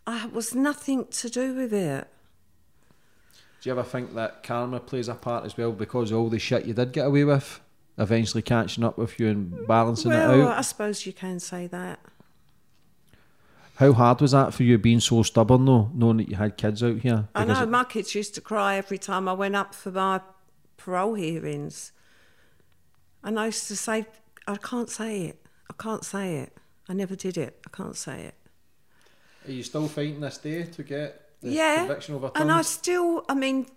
I 0.05 0.25
was 0.25 0.53
nothing 0.53 1.05
to 1.05 1.29
do 1.29 1.53
with 1.55 1.73
it." 1.73 2.07
Do 3.65 3.69
you 3.71 3.79
ever 3.79 3.83
think 3.83 4.13
that 4.13 4.43
karma 4.43 4.79
plays 4.79 5.07
a 5.07 5.15
part 5.15 5.43
as 5.43 5.57
well 5.57 5.71
because 5.71 6.11
all 6.11 6.29
the 6.29 6.37
shit 6.37 6.65
you 6.65 6.73
did 6.75 6.91
get 6.91 7.07
away 7.07 7.23
with, 7.23 7.59
eventually 7.97 8.43
catching 8.43 8.83
up 8.83 8.95
with 8.95 9.19
you 9.19 9.27
and 9.27 9.65
balancing 9.65 10.11
it 10.11 10.17
out? 10.17 10.37
well. 10.37 10.47
I 10.49 10.61
suppose 10.61 11.03
you 11.07 11.11
can 11.13 11.39
say 11.39 11.65
that. 11.65 11.99
How 13.77 13.91
hard 13.93 14.21
was 14.21 14.33
that 14.33 14.53
for 14.53 14.61
you 14.61 14.77
being 14.77 14.99
so 14.99 15.23
stubborn 15.23 15.65
though, 15.65 15.89
knowing 15.95 16.17
that 16.17 16.29
you 16.29 16.35
had 16.35 16.57
kids 16.57 16.83
out 16.83 16.99
here? 16.99 17.27
I 17.33 17.43
know 17.43 17.63
it- 17.63 17.69
my 17.69 17.85
kids 17.85 18.13
used 18.13 18.35
to 18.35 18.41
cry 18.41 18.75
every 18.75 18.99
time 18.99 19.27
I 19.27 19.33
went 19.33 19.55
up 19.55 19.73
for 19.73 19.89
my 19.89 20.21
parole 20.77 21.15
hearings. 21.15 21.91
And 23.23 23.39
I 23.39 23.47
used 23.47 23.67
to 23.69 23.75
say, 23.75 24.05
I 24.47 24.57
can't 24.57 24.91
say 24.91 25.23
it. 25.23 25.43
I 25.71 25.73
can't 25.81 26.05
say 26.05 26.35
it. 26.35 26.55
I 26.87 26.93
never 26.93 27.15
did 27.15 27.35
it. 27.35 27.59
I 27.65 27.75
can't 27.75 27.97
say 27.97 28.25
it. 28.25 28.35
Are 29.47 29.51
you 29.51 29.63
still 29.63 29.87
fighting 29.87 30.19
this 30.19 30.37
day 30.37 30.65
to 30.65 30.83
get 30.83 31.24
the 31.45 31.51
yeah. 31.51 31.77
conviction 31.85 32.15
overturned? 32.15 32.41
And 32.41 32.51
I 32.51 32.61
still, 32.61 33.23
I 33.29 33.33
mean, 33.33 33.67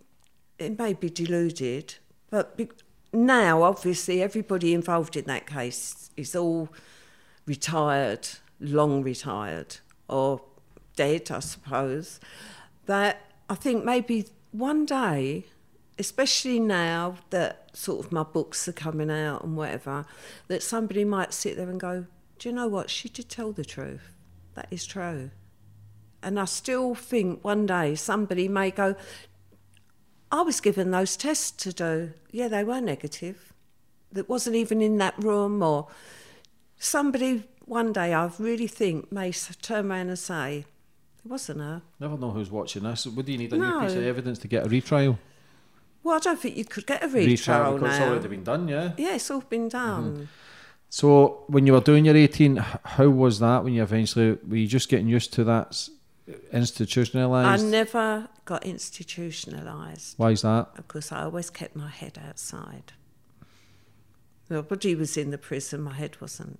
it 0.58 0.78
may 0.78 0.94
be 0.94 1.10
deluded, 1.10 1.94
but 2.30 2.56
be, 2.56 2.68
now, 3.12 3.62
obviously, 3.62 4.22
everybody 4.22 4.74
involved 4.74 5.16
in 5.16 5.24
that 5.24 5.46
case 5.46 6.10
is 6.16 6.36
all 6.36 6.68
retired, 7.46 8.28
long 8.60 9.02
retired, 9.02 9.78
or 10.08 10.42
dead, 10.94 11.30
I 11.30 11.40
suppose. 11.40 12.20
That 12.86 13.32
I 13.48 13.54
think 13.54 13.84
maybe 13.84 14.26
one 14.52 14.84
day, 14.84 15.46
especially 15.98 16.60
now 16.60 17.16
that 17.30 17.70
sort 17.74 18.04
of 18.04 18.12
my 18.12 18.22
books 18.24 18.68
are 18.68 18.72
coming 18.72 19.10
out 19.10 19.42
and 19.42 19.56
whatever, 19.56 20.04
that 20.48 20.62
somebody 20.62 21.04
might 21.04 21.32
sit 21.32 21.56
there 21.56 21.70
and 21.70 21.80
go, 21.80 22.06
Do 22.38 22.48
you 22.48 22.54
know 22.54 22.68
what? 22.68 22.90
She 22.90 23.08
did 23.08 23.28
tell 23.28 23.52
the 23.52 23.64
truth. 23.64 24.12
That 24.54 24.68
is 24.70 24.84
true. 24.84 25.30
And 26.22 26.38
I 26.38 26.46
still 26.46 26.94
think 26.94 27.44
one 27.44 27.66
day 27.66 27.94
somebody 27.94 28.48
may 28.48 28.70
go, 28.70 28.96
I 30.30 30.42
was 30.42 30.60
given 30.60 30.90
those 30.90 31.16
tests 31.16 31.50
to 31.62 31.72
do. 31.72 32.12
Yeah, 32.30 32.48
they 32.48 32.64
were 32.64 32.80
negative. 32.80 33.52
That 34.12 34.28
wasn't 34.28 34.56
even 34.56 34.80
in 34.82 34.98
that 34.98 35.14
room, 35.22 35.62
or 35.62 35.88
somebody 36.78 37.44
one 37.64 37.92
day 37.92 38.14
I 38.14 38.30
really 38.38 38.66
think 38.66 39.12
may 39.12 39.32
turn 39.32 39.90
around 39.90 40.08
and 40.08 40.18
say, 40.18 40.64
It 41.24 41.30
wasn't 41.30 41.60
her. 41.60 41.82
Never 42.00 42.16
know 42.16 42.30
who's 42.30 42.50
watching 42.50 42.82
this. 42.82 43.04
Do 43.04 43.32
you 43.32 43.38
need 43.38 43.52
a 43.52 43.58
new 43.58 43.80
piece 43.80 43.94
of 43.94 44.04
evidence 44.04 44.38
to 44.40 44.48
get 44.48 44.66
a 44.66 44.68
retrial? 44.68 45.18
Well, 46.02 46.16
I 46.16 46.20
don't 46.20 46.38
think 46.38 46.56
you 46.56 46.64
could 46.64 46.86
get 46.86 47.02
a 47.02 47.06
retrial 47.06 47.28
Retrial 47.28 47.74
because 47.74 47.98
it's 47.98 48.06
already 48.06 48.28
been 48.28 48.44
done, 48.44 48.68
yeah. 48.68 48.92
Yeah, 48.96 49.14
it's 49.14 49.30
all 49.30 49.40
been 49.40 49.68
mm-hmm. 49.68 50.04
done. 50.04 50.28
So 50.90 51.44
when 51.48 51.66
you 51.66 51.74
were 51.74 51.80
doing 51.80 52.06
your 52.06 52.16
18, 52.16 52.56
how 52.56 53.08
was 53.08 53.40
that 53.40 53.62
when 53.62 53.74
you 53.74 53.82
eventually, 53.82 54.38
were 54.48 54.56
you 54.56 54.66
just 54.66 54.88
getting 54.88 55.08
used 55.08 55.34
to 55.34 55.44
that 55.44 55.88
institutionalised? 56.52 57.44
I 57.44 57.56
never 57.56 58.28
got 58.44 58.62
institutionalised. 58.62 60.14
Why 60.16 60.30
is 60.30 60.42
that? 60.42 60.74
because 60.76 61.12
I 61.12 61.22
always 61.22 61.50
kept 61.50 61.76
my 61.76 61.88
head 61.88 62.18
outside. 62.28 62.92
Nobody 64.50 64.94
was 64.94 65.16
in 65.16 65.30
the 65.30 65.38
prison, 65.38 65.82
my 65.82 65.92
head 65.94 66.20
wasn't. 66.20 66.58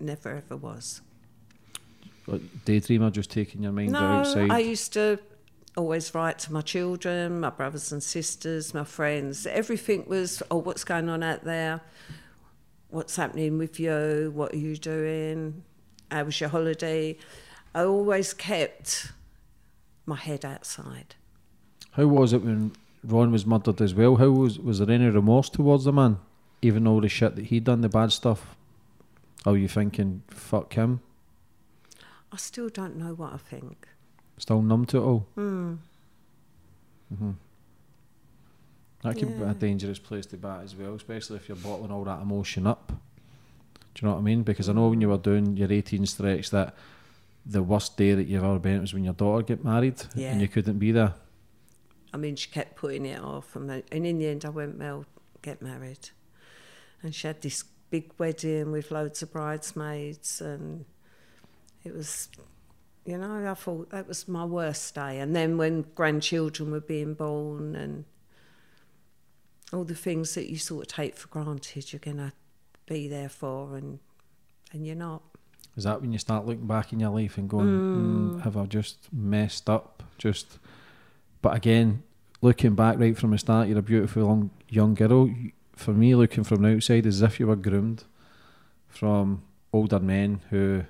Never 0.00 0.36
ever 0.36 0.56
was. 0.56 1.02
Like, 2.26 2.42
daydreamer 2.64 3.10
just 3.10 3.30
taking 3.30 3.62
your 3.62 3.72
mind 3.72 3.92
No, 3.92 3.98
outside? 3.98 4.50
I 4.50 4.58
used 4.58 4.92
to 4.94 5.18
always 5.76 6.14
write 6.14 6.38
to 6.40 6.52
my 6.52 6.60
children, 6.60 7.40
my 7.40 7.50
brothers 7.50 7.92
and 7.92 8.02
sisters, 8.02 8.74
my 8.74 8.84
friends. 8.84 9.46
Everything 9.46 10.04
was, 10.06 10.42
oh, 10.50 10.58
what's 10.58 10.84
going 10.84 11.08
on 11.08 11.22
out 11.22 11.44
there? 11.44 11.80
What's 12.90 13.16
happening 13.16 13.58
with 13.58 13.78
you? 13.78 14.32
What 14.34 14.54
are 14.54 14.58
you 14.58 14.76
doing? 14.76 15.62
How 16.10 16.24
was 16.24 16.40
your 16.40 16.48
holiday? 16.50 17.16
I 17.74 17.82
always 17.84 18.32
kept 18.34 19.12
my 20.06 20.16
head 20.16 20.44
outside. 20.44 21.14
How 21.92 22.06
was 22.06 22.32
it 22.32 22.42
when 22.42 22.72
Ron 23.04 23.30
was 23.32 23.46
murdered 23.46 23.80
as 23.80 23.94
well? 23.94 24.16
How 24.16 24.30
was 24.30 24.58
was 24.58 24.78
there 24.78 24.90
any 24.90 25.08
remorse 25.08 25.48
towards 25.48 25.84
the 25.84 25.92
man, 25.92 26.18
even 26.62 26.86
all 26.86 27.00
the 27.00 27.08
shit 27.08 27.36
that 27.36 27.46
he'd 27.46 27.64
done, 27.64 27.80
the 27.80 27.88
bad 27.88 28.12
stuff? 28.12 28.56
Are 29.46 29.56
you 29.56 29.68
thinking, 29.68 30.22
fuck 30.28 30.74
him? 30.74 31.00
I 32.32 32.36
still 32.36 32.68
don't 32.68 32.96
know 32.96 33.14
what 33.14 33.32
I 33.32 33.36
think. 33.38 33.86
Still 34.36 34.62
numb 34.62 34.84
to 34.86 34.98
it 34.98 35.02
all? 35.02 35.26
Hmm. 35.34 35.74
hmm 37.16 37.30
That 39.02 39.16
could 39.16 39.38
be 39.38 39.44
a 39.44 39.54
dangerous 39.54 39.98
place 39.98 40.26
to 40.26 40.36
bat 40.36 40.62
as 40.64 40.74
well, 40.76 40.94
especially 40.94 41.36
if 41.36 41.48
you're 41.48 41.56
bottling 41.56 41.90
all 41.90 42.04
that 42.04 42.20
emotion 42.20 42.66
up. 42.66 42.92
Do 43.94 44.02
you 44.02 44.08
know 44.08 44.14
what 44.14 44.20
I 44.20 44.22
mean? 44.22 44.42
Because 44.42 44.68
I 44.68 44.72
know 44.72 44.88
when 44.88 45.00
you 45.00 45.08
were 45.08 45.18
doing 45.18 45.56
your 45.56 45.72
18 45.72 46.06
stretch 46.06 46.50
that 46.50 46.74
the 47.46 47.62
worst 47.62 47.96
day 47.96 48.14
that 48.14 48.26
you've 48.26 48.44
ever 48.44 48.58
been 48.58 48.80
was 48.80 48.92
when 48.92 49.04
your 49.04 49.14
daughter 49.14 49.42
get 49.42 49.64
married 49.64 50.02
Yeah. 50.14 50.32
and 50.32 50.40
you 50.40 50.48
couldn't 50.48 50.78
be 50.78 50.92
there. 50.92 51.14
I 52.12 52.16
mean, 52.16 52.36
she 52.36 52.50
kept 52.50 52.76
putting 52.76 53.04
it 53.06 53.20
off, 53.20 53.54
and, 53.56 53.68
then, 53.68 53.82
and 53.92 54.06
in 54.06 54.18
the 54.18 54.26
end, 54.28 54.44
I 54.44 54.48
went, 54.50 54.78
"Well, 54.78 55.04
get 55.42 55.60
married. 55.62 56.10
And 57.02 57.14
she 57.14 57.26
had 57.26 57.42
this 57.42 57.64
big 57.90 58.12
wedding 58.18 58.72
with 58.72 58.90
loads 58.90 59.22
of 59.22 59.32
bridesmaids, 59.32 60.40
and 60.40 60.84
it 61.84 61.94
was, 61.94 62.28
you 63.04 63.16
know, 63.18 63.48
I 63.50 63.54
thought 63.54 63.90
that 63.90 64.08
was 64.08 64.26
my 64.26 64.44
worst 64.44 64.94
day. 64.94 65.20
And 65.20 65.34
then 65.36 65.56
when 65.58 65.82
grandchildren 65.94 66.70
were 66.70 66.80
being 66.80 67.14
born, 67.14 67.74
and 67.76 68.04
all 69.72 69.84
the 69.84 69.94
things 69.94 70.34
that 70.34 70.50
you 70.50 70.56
sort 70.58 70.86
of 70.86 70.92
take 70.94 71.14
for 71.14 71.28
granted, 71.28 71.92
you're 71.92 72.00
going 72.00 72.16
to 72.16 72.32
be 72.86 73.06
there 73.08 73.28
for, 73.28 73.76
and 73.76 74.00
and 74.72 74.86
you're 74.86 74.96
not. 74.96 75.22
Is 75.78 75.84
that 75.84 76.00
when 76.00 76.12
you 76.12 76.18
start 76.18 76.44
looking 76.44 76.66
back 76.66 76.92
in 76.92 76.98
your 76.98 77.10
life 77.10 77.38
and 77.38 77.48
going, 77.48 77.68
mm. 77.68 78.42
have 78.42 78.56
I 78.56 78.66
just 78.66 79.08
messed 79.12 79.70
up? 79.70 80.02
Just, 80.18 80.58
but 81.40 81.54
again, 81.54 82.02
looking 82.40 82.74
back 82.74 82.98
right 82.98 83.16
from 83.16 83.30
the 83.30 83.38
start, 83.38 83.68
you're 83.68 83.78
a 83.78 83.82
beautiful 83.82 84.24
young, 84.24 84.50
young 84.68 84.94
girl. 84.94 85.30
For 85.76 85.92
me, 85.92 86.16
looking 86.16 86.42
from 86.42 86.62
the 86.62 86.74
outside, 86.74 87.06
as 87.06 87.22
if 87.22 87.38
you 87.38 87.46
were 87.46 87.54
groomed 87.54 88.02
from 88.88 89.42
older 89.72 90.00
men 90.00 90.40
who 90.50 90.82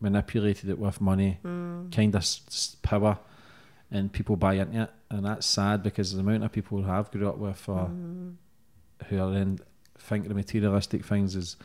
manipulated 0.00 0.70
it 0.70 0.78
with 0.78 1.02
money, 1.02 1.38
kind 1.92 2.14
of 2.14 2.22
s- 2.22 2.76
power, 2.80 3.18
and 3.90 4.10
people 4.10 4.36
buy 4.36 4.54
into 4.54 4.84
it. 4.84 4.90
And 5.10 5.26
that's 5.26 5.44
sad 5.44 5.82
because 5.82 6.14
the 6.14 6.20
amount 6.20 6.44
of 6.44 6.52
people 6.52 6.78
who 6.78 6.84
have 6.84 7.10
grew 7.10 7.28
up 7.28 7.36
with, 7.36 7.68
uh, 7.68 7.88
who 9.08 9.20
are 9.20 9.30
then 9.30 9.58
think 9.98 10.28
the 10.28 10.34
materialistic 10.34 11.04
things 11.04 11.36
is 11.36 11.56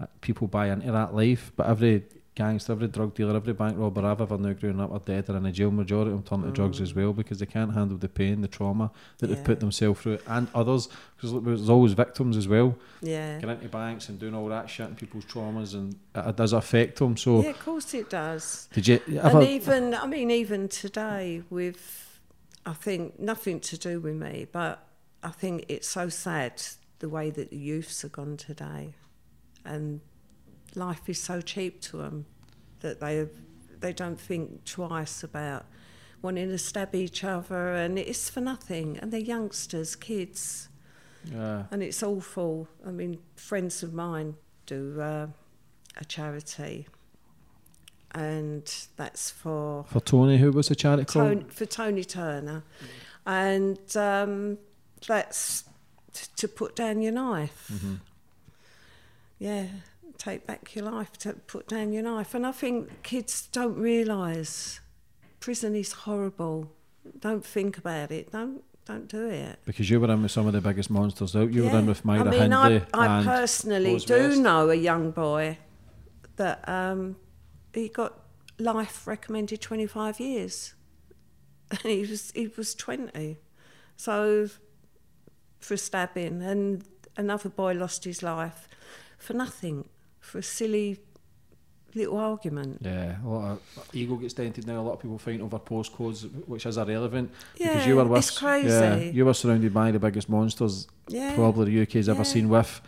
uh, 0.00 0.06
people 0.20 0.46
buy 0.46 0.70
into 0.70 0.92
that 0.92 1.12
life. 1.12 1.50
But 1.56 1.66
every 1.66 2.04
gangster, 2.34 2.72
every 2.72 2.88
drug 2.88 3.14
dealer, 3.14 3.36
every 3.36 3.52
bank 3.52 3.76
robber 3.78 4.04
I've 4.04 4.20
ever 4.20 4.38
known 4.38 4.54
growing 4.54 4.80
up 4.80 4.92
are 4.92 5.00
dead 5.00 5.28
or 5.28 5.36
in 5.36 5.46
a 5.46 5.52
jail. 5.52 5.70
Majority 5.70 6.12
of 6.12 6.24
them 6.24 6.40
turn 6.40 6.46
to 6.48 6.54
drugs 6.54 6.78
mm. 6.78 6.82
as 6.82 6.94
well 6.94 7.12
because 7.12 7.38
they 7.38 7.46
can't 7.46 7.74
handle 7.74 7.96
the 7.96 8.08
pain, 8.08 8.40
the 8.40 8.48
trauma 8.48 8.90
that 9.18 9.26
they've 9.26 9.44
put 9.44 9.60
themselves 9.60 10.00
through, 10.00 10.18
and 10.26 10.48
others. 10.54 10.88
Because 11.16 11.42
there's 11.42 11.68
always 11.68 11.92
victims 11.92 12.36
as 12.36 12.48
well. 12.48 12.76
Yeah. 13.02 13.38
Get 13.40 13.50
into 13.50 13.68
banks 13.68 14.08
and 14.08 14.18
doing 14.18 14.34
all 14.34 14.48
that 14.48 14.70
shit 14.70 14.86
and 14.86 14.96
people's 14.96 15.24
traumas, 15.24 15.74
and 15.74 15.94
it, 16.14 16.28
it 16.28 16.36
does 16.36 16.52
affect 16.52 16.98
them. 16.98 17.16
So, 17.16 17.42
Yeah, 17.42 17.50
of 17.50 17.60
course 17.60 17.92
it 17.94 18.08
does. 18.10 18.68
did 18.72 18.88
you 18.88 19.00
ever? 19.22 19.40
And 19.40 19.48
even, 19.48 19.94
I 19.94 20.06
mean, 20.06 20.30
even 20.30 20.68
today, 20.68 21.42
with, 21.50 22.20
I 22.64 22.72
think, 22.72 23.18
nothing 23.18 23.60
to 23.60 23.78
do 23.78 24.00
with 24.00 24.14
me, 24.14 24.46
but 24.50 24.86
I 25.22 25.30
think 25.30 25.66
it's 25.68 25.88
so 25.88 26.08
sad 26.08 26.62
the 27.00 27.08
way 27.08 27.30
that 27.30 27.50
the 27.50 27.56
youths 27.56 28.04
are 28.04 28.08
gone 28.08 28.36
today. 28.36 28.94
And 29.64 30.00
life 30.74 31.08
is 31.08 31.20
so 31.20 31.40
cheap 31.40 31.80
to 31.82 31.98
them 31.98 32.26
that 32.80 33.00
they, 33.00 33.26
they 33.80 33.92
don't 33.92 34.20
think 34.20 34.64
twice 34.64 35.22
about 35.22 35.66
wanting 36.22 36.48
to 36.48 36.58
stab 36.58 36.94
each 36.94 37.24
other, 37.24 37.74
and 37.74 37.98
it's 37.98 38.28
for 38.28 38.40
nothing. 38.40 38.98
And 38.98 39.12
they're 39.12 39.20
youngsters, 39.20 39.96
kids, 39.96 40.68
yeah. 41.24 41.64
and 41.70 41.82
it's 41.82 42.02
awful. 42.02 42.68
I 42.86 42.90
mean, 42.90 43.18
friends 43.36 43.82
of 43.82 43.94
mine 43.94 44.36
do 44.66 45.00
uh, 45.00 45.26
a 45.96 46.04
charity, 46.04 46.86
and 48.12 48.70
that's 48.96 49.30
for 49.30 49.84
For 49.84 50.00
Tony, 50.00 50.38
who 50.38 50.50
was 50.52 50.68
the 50.68 50.74
charity 50.74 51.04
called? 51.04 51.28
Tony, 51.28 51.44
for 51.48 51.66
Tony 51.66 52.04
Turner, 52.04 52.64
and 53.26 53.78
um, 53.96 54.58
that's 55.06 55.64
t- 56.12 56.26
to 56.36 56.48
put 56.48 56.76
down 56.76 57.00
your 57.00 57.12
knife. 57.12 57.72
Yeah, 59.38 59.66
take 60.20 60.46
back 60.46 60.74
your 60.74 60.84
life. 60.84 61.12
To 61.18 61.32
put 61.32 61.68
down 61.68 61.92
your 61.92 62.02
knife, 62.02 62.34
and 62.34 62.46
I 62.46 62.52
think 62.52 63.02
kids 63.02 63.48
don't 63.50 63.76
realise 63.76 64.80
prison 65.40 65.74
is 65.74 65.92
horrible. 65.92 66.70
Don't 67.18 67.44
think 67.44 67.78
about 67.78 68.12
it. 68.12 68.30
Don't 68.30 68.62
don't 68.84 69.08
do 69.08 69.28
it. 69.28 69.58
Because 69.64 69.90
you 69.90 70.00
were 70.00 70.10
in 70.10 70.22
with 70.22 70.32
some 70.32 70.46
of 70.46 70.52
the 70.52 70.60
biggest 70.60 70.90
monsters 70.90 71.34
out. 71.34 71.52
You 71.52 71.64
were 71.64 71.78
in 71.78 71.86
with 71.86 72.04
Myra 72.04 72.26
I 72.26 72.30
mean, 72.30 72.40
Hindley. 72.40 72.82
I, 72.92 73.20
I 73.20 73.24
personally 73.24 73.98
do 73.98 74.28
West. 74.28 74.38
know 74.40 74.70
a 74.70 74.74
young 74.74 75.10
boy 75.10 75.58
that 76.36 76.66
um, 76.68 77.16
he 77.72 77.88
got 77.88 78.18
life 78.58 79.06
recommended 79.06 79.60
25 79.60 80.18
years. 80.20 80.74
And 81.70 81.80
he 81.82 82.00
was, 82.00 82.32
he 82.32 82.48
was 82.56 82.74
20. 82.74 83.38
So, 83.96 84.48
for 85.60 85.76
stabbing. 85.76 86.42
And 86.42 86.84
another 87.16 87.48
boy 87.48 87.74
lost 87.74 88.04
his 88.04 88.22
life 88.22 88.66
for 89.18 89.34
nothing, 89.34 89.88
for 90.20 90.38
a 90.38 90.42
silly 90.42 90.98
little 91.94 92.18
argument. 92.18 92.78
Yeah, 92.82 93.16
a 93.24 93.26
lot 93.28 93.50
of 93.52 93.60
ego 93.92 94.14
gets 94.16 94.34
dented 94.34 94.66
now. 94.66 94.80
A 94.80 94.82
lot 94.82 94.92
of 94.94 95.00
people 95.00 95.18
fight 95.18 95.40
over 95.40 95.58
postcodes, 95.58 96.22
which 96.46 96.64
is 96.66 96.76
irrelevant. 96.76 97.30
because 97.58 97.76
Yeah, 97.76 97.86
you 97.86 97.96
were 97.96 98.04
with, 98.04 98.18
it's 98.18 98.38
crazy. 98.38 98.68
Yeah, 98.68 98.96
you 98.96 99.24
were 99.24 99.34
surrounded 99.34 99.74
by 99.74 99.90
the 99.90 99.98
biggest 99.98 100.28
monsters 100.28 100.86
Yeah. 101.08 101.34
probably 101.34 101.74
the 101.74 101.82
UK's 101.82 102.08
ever 102.08 102.24
seen 102.24 102.48
with 102.48 102.80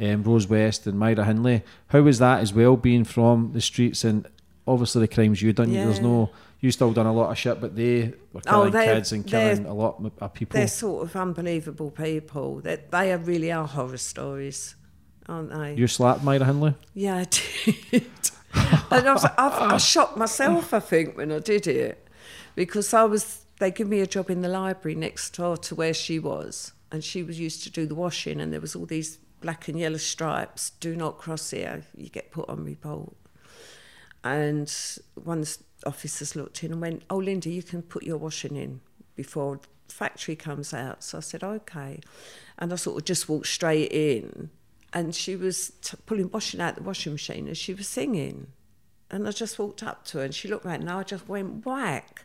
um, 0.00 0.22
Rose 0.22 0.46
West 0.48 0.86
and 0.86 0.98
Myra 0.98 1.24
Hindley. 1.24 1.62
How 1.88 2.02
was 2.02 2.18
that 2.20 2.40
as 2.40 2.52
well, 2.54 2.76
being 2.76 3.04
from 3.04 3.50
the 3.52 3.60
streets 3.60 4.04
and 4.04 4.26
obviously 4.68 5.00
the 5.00 5.08
crimes 5.12 5.42
you 5.42 5.52
done? 5.52 5.72
There's 5.72 6.00
no, 6.00 6.30
you 6.60 6.70
still 6.70 6.92
done 6.92 7.06
a 7.06 7.12
lot 7.12 7.30
of 7.32 7.38
shit, 7.38 7.60
but 7.60 7.74
they 7.74 8.12
were 8.32 8.40
Oh, 8.46 8.50
killing 8.50 8.70
they're- 8.72 8.94
kids 8.94 9.10
and 9.12 9.26
killing 9.26 9.66
a 9.66 9.74
lot 9.74 10.00
of 10.20 10.32
people. 10.32 10.56
They're 10.58 10.68
sort 10.68 11.02
of 11.08 11.16
unbelievable 11.16 11.90
people. 11.90 12.60
They, 12.60 12.78
they 12.88 13.12
are 13.12 13.18
really 13.18 13.50
are 13.50 13.66
horror 13.66 13.96
stories, 13.96 14.76
aren't 15.28 15.50
they? 15.50 15.74
You 15.74 15.86
slapped 15.86 16.22
Myra 16.22 16.44
Hindley? 16.44 16.74
Yeah, 16.94 17.16
I 17.16 17.24
did. 17.24 18.06
and 18.90 19.08
I, 19.08 19.12
was, 19.12 19.24
I, 19.24 19.74
I 19.74 19.76
shocked 19.78 20.16
myself, 20.16 20.72
I 20.72 20.80
think, 20.80 21.16
when 21.16 21.32
I 21.32 21.38
did 21.38 21.66
it, 21.66 22.06
because 22.54 22.94
I 22.94 23.04
was. 23.04 23.40
They 23.60 23.70
give 23.70 23.88
me 23.88 24.00
a 24.00 24.06
job 24.06 24.30
in 24.30 24.42
the 24.42 24.48
library 24.48 24.96
next 24.96 25.36
door 25.36 25.56
to 25.58 25.74
where 25.76 25.94
she 25.94 26.18
was, 26.18 26.72
and 26.90 27.04
she 27.04 27.22
was 27.22 27.38
used 27.38 27.62
to 27.64 27.70
do 27.70 27.86
the 27.86 27.94
washing, 27.94 28.40
and 28.40 28.52
there 28.52 28.60
was 28.60 28.74
all 28.74 28.86
these 28.86 29.18
black 29.40 29.68
and 29.68 29.78
yellow 29.78 29.96
stripes. 29.96 30.70
Do 30.70 30.96
not 30.96 31.18
cross 31.18 31.50
here. 31.50 31.84
You 31.96 32.08
get 32.08 32.32
put 32.32 32.48
on 32.48 32.64
report. 32.64 33.14
And 34.24 34.74
one 35.22 35.40
of 35.40 35.58
the 35.80 35.88
officers 35.88 36.34
looked 36.34 36.64
in 36.64 36.72
and 36.72 36.80
went, 36.80 37.02
"Oh, 37.10 37.18
Linda, 37.18 37.50
you 37.50 37.62
can 37.62 37.82
put 37.82 38.02
your 38.02 38.16
washing 38.16 38.56
in 38.56 38.80
before 39.14 39.60
factory 39.88 40.34
comes 40.34 40.74
out." 40.74 41.04
So 41.04 41.18
I 41.18 41.20
said, 41.20 41.44
"Okay," 41.44 42.00
and 42.58 42.72
I 42.72 42.76
sort 42.76 42.98
of 42.98 43.04
just 43.04 43.28
walked 43.28 43.46
straight 43.46 43.92
in, 43.92 44.50
and 44.94 45.14
she 45.14 45.36
was 45.36 45.72
t- 45.82 45.98
pulling 46.06 46.30
washing 46.30 46.60
out 46.60 46.76
the 46.76 46.82
washing 46.82 47.12
machine 47.12 47.48
as 47.48 47.58
she 47.58 47.74
was 47.74 47.88
singing, 47.88 48.46
and 49.10 49.28
I 49.28 49.32
just 49.32 49.58
walked 49.58 49.82
up 49.82 50.06
to 50.06 50.18
her 50.18 50.24
and 50.24 50.34
she 50.34 50.48
looked 50.48 50.64
at 50.64 50.80
me 50.80 50.86
and 50.86 50.90
I 50.90 51.02
just 51.02 51.28
went 51.28 51.66
whack, 51.66 52.24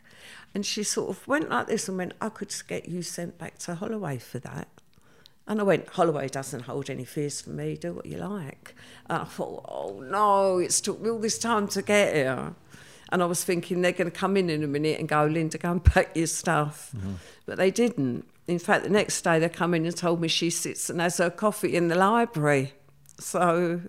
and 0.54 0.64
she 0.64 0.82
sort 0.82 1.10
of 1.10 1.28
went 1.28 1.50
like 1.50 1.66
this 1.66 1.88
and 1.88 1.98
went, 1.98 2.14
"I 2.20 2.30
could 2.30 2.54
get 2.66 2.88
you 2.88 3.02
sent 3.02 3.36
back 3.36 3.58
to 3.58 3.74
Holloway 3.74 4.18
for 4.18 4.38
that." 4.38 4.68
And 5.46 5.58
I 5.58 5.64
went, 5.64 5.88
Holloway 5.88 6.28
doesn't 6.28 6.60
hold 6.60 6.88
any 6.88 7.04
fears 7.04 7.40
for 7.40 7.50
me, 7.50 7.76
do 7.76 7.92
what 7.92 8.06
you 8.06 8.18
like. 8.18 8.72
And 9.08 9.22
I 9.22 9.24
thought, 9.24 9.64
oh 9.68 10.00
no, 10.00 10.58
it's 10.58 10.80
took 10.80 11.00
me 11.00 11.10
all 11.10 11.18
this 11.18 11.40
time 11.40 11.66
to 11.68 11.82
get 11.82 12.14
here. 12.14 12.54
And 13.10 13.20
I 13.20 13.26
was 13.26 13.42
thinking 13.42 13.82
they're 13.82 13.90
going 13.90 14.08
to 14.08 14.16
come 14.16 14.36
in 14.36 14.48
in 14.48 14.62
a 14.62 14.68
minute 14.68 15.00
and 15.00 15.08
go, 15.08 15.24
Linda, 15.24 15.58
go 15.58 15.72
and 15.72 15.84
pack 15.84 16.16
your 16.16 16.28
stuff. 16.28 16.92
Mm-hmm. 16.96 17.14
But 17.46 17.58
they 17.58 17.72
didn't. 17.72 18.28
In 18.50 18.58
fact, 18.58 18.82
the 18.82 18.90
next 18.90 19.22
day 19.22 19.38
they 19.38 19.48
come 19.48 19.74
in 19.74 19.86
and 19.86 19.96
told 19.96 20.20
me 20.20 20.26
she 20.26 20.50
sits 20.50 20.90
and 20.90 21.00
has 21.00 21.18
her 21.18 21.30
coffee 21.30 21.76
in 21.76 21.86
the 21.86 21.94
library. 21.94 22.72
So 23.20 23.82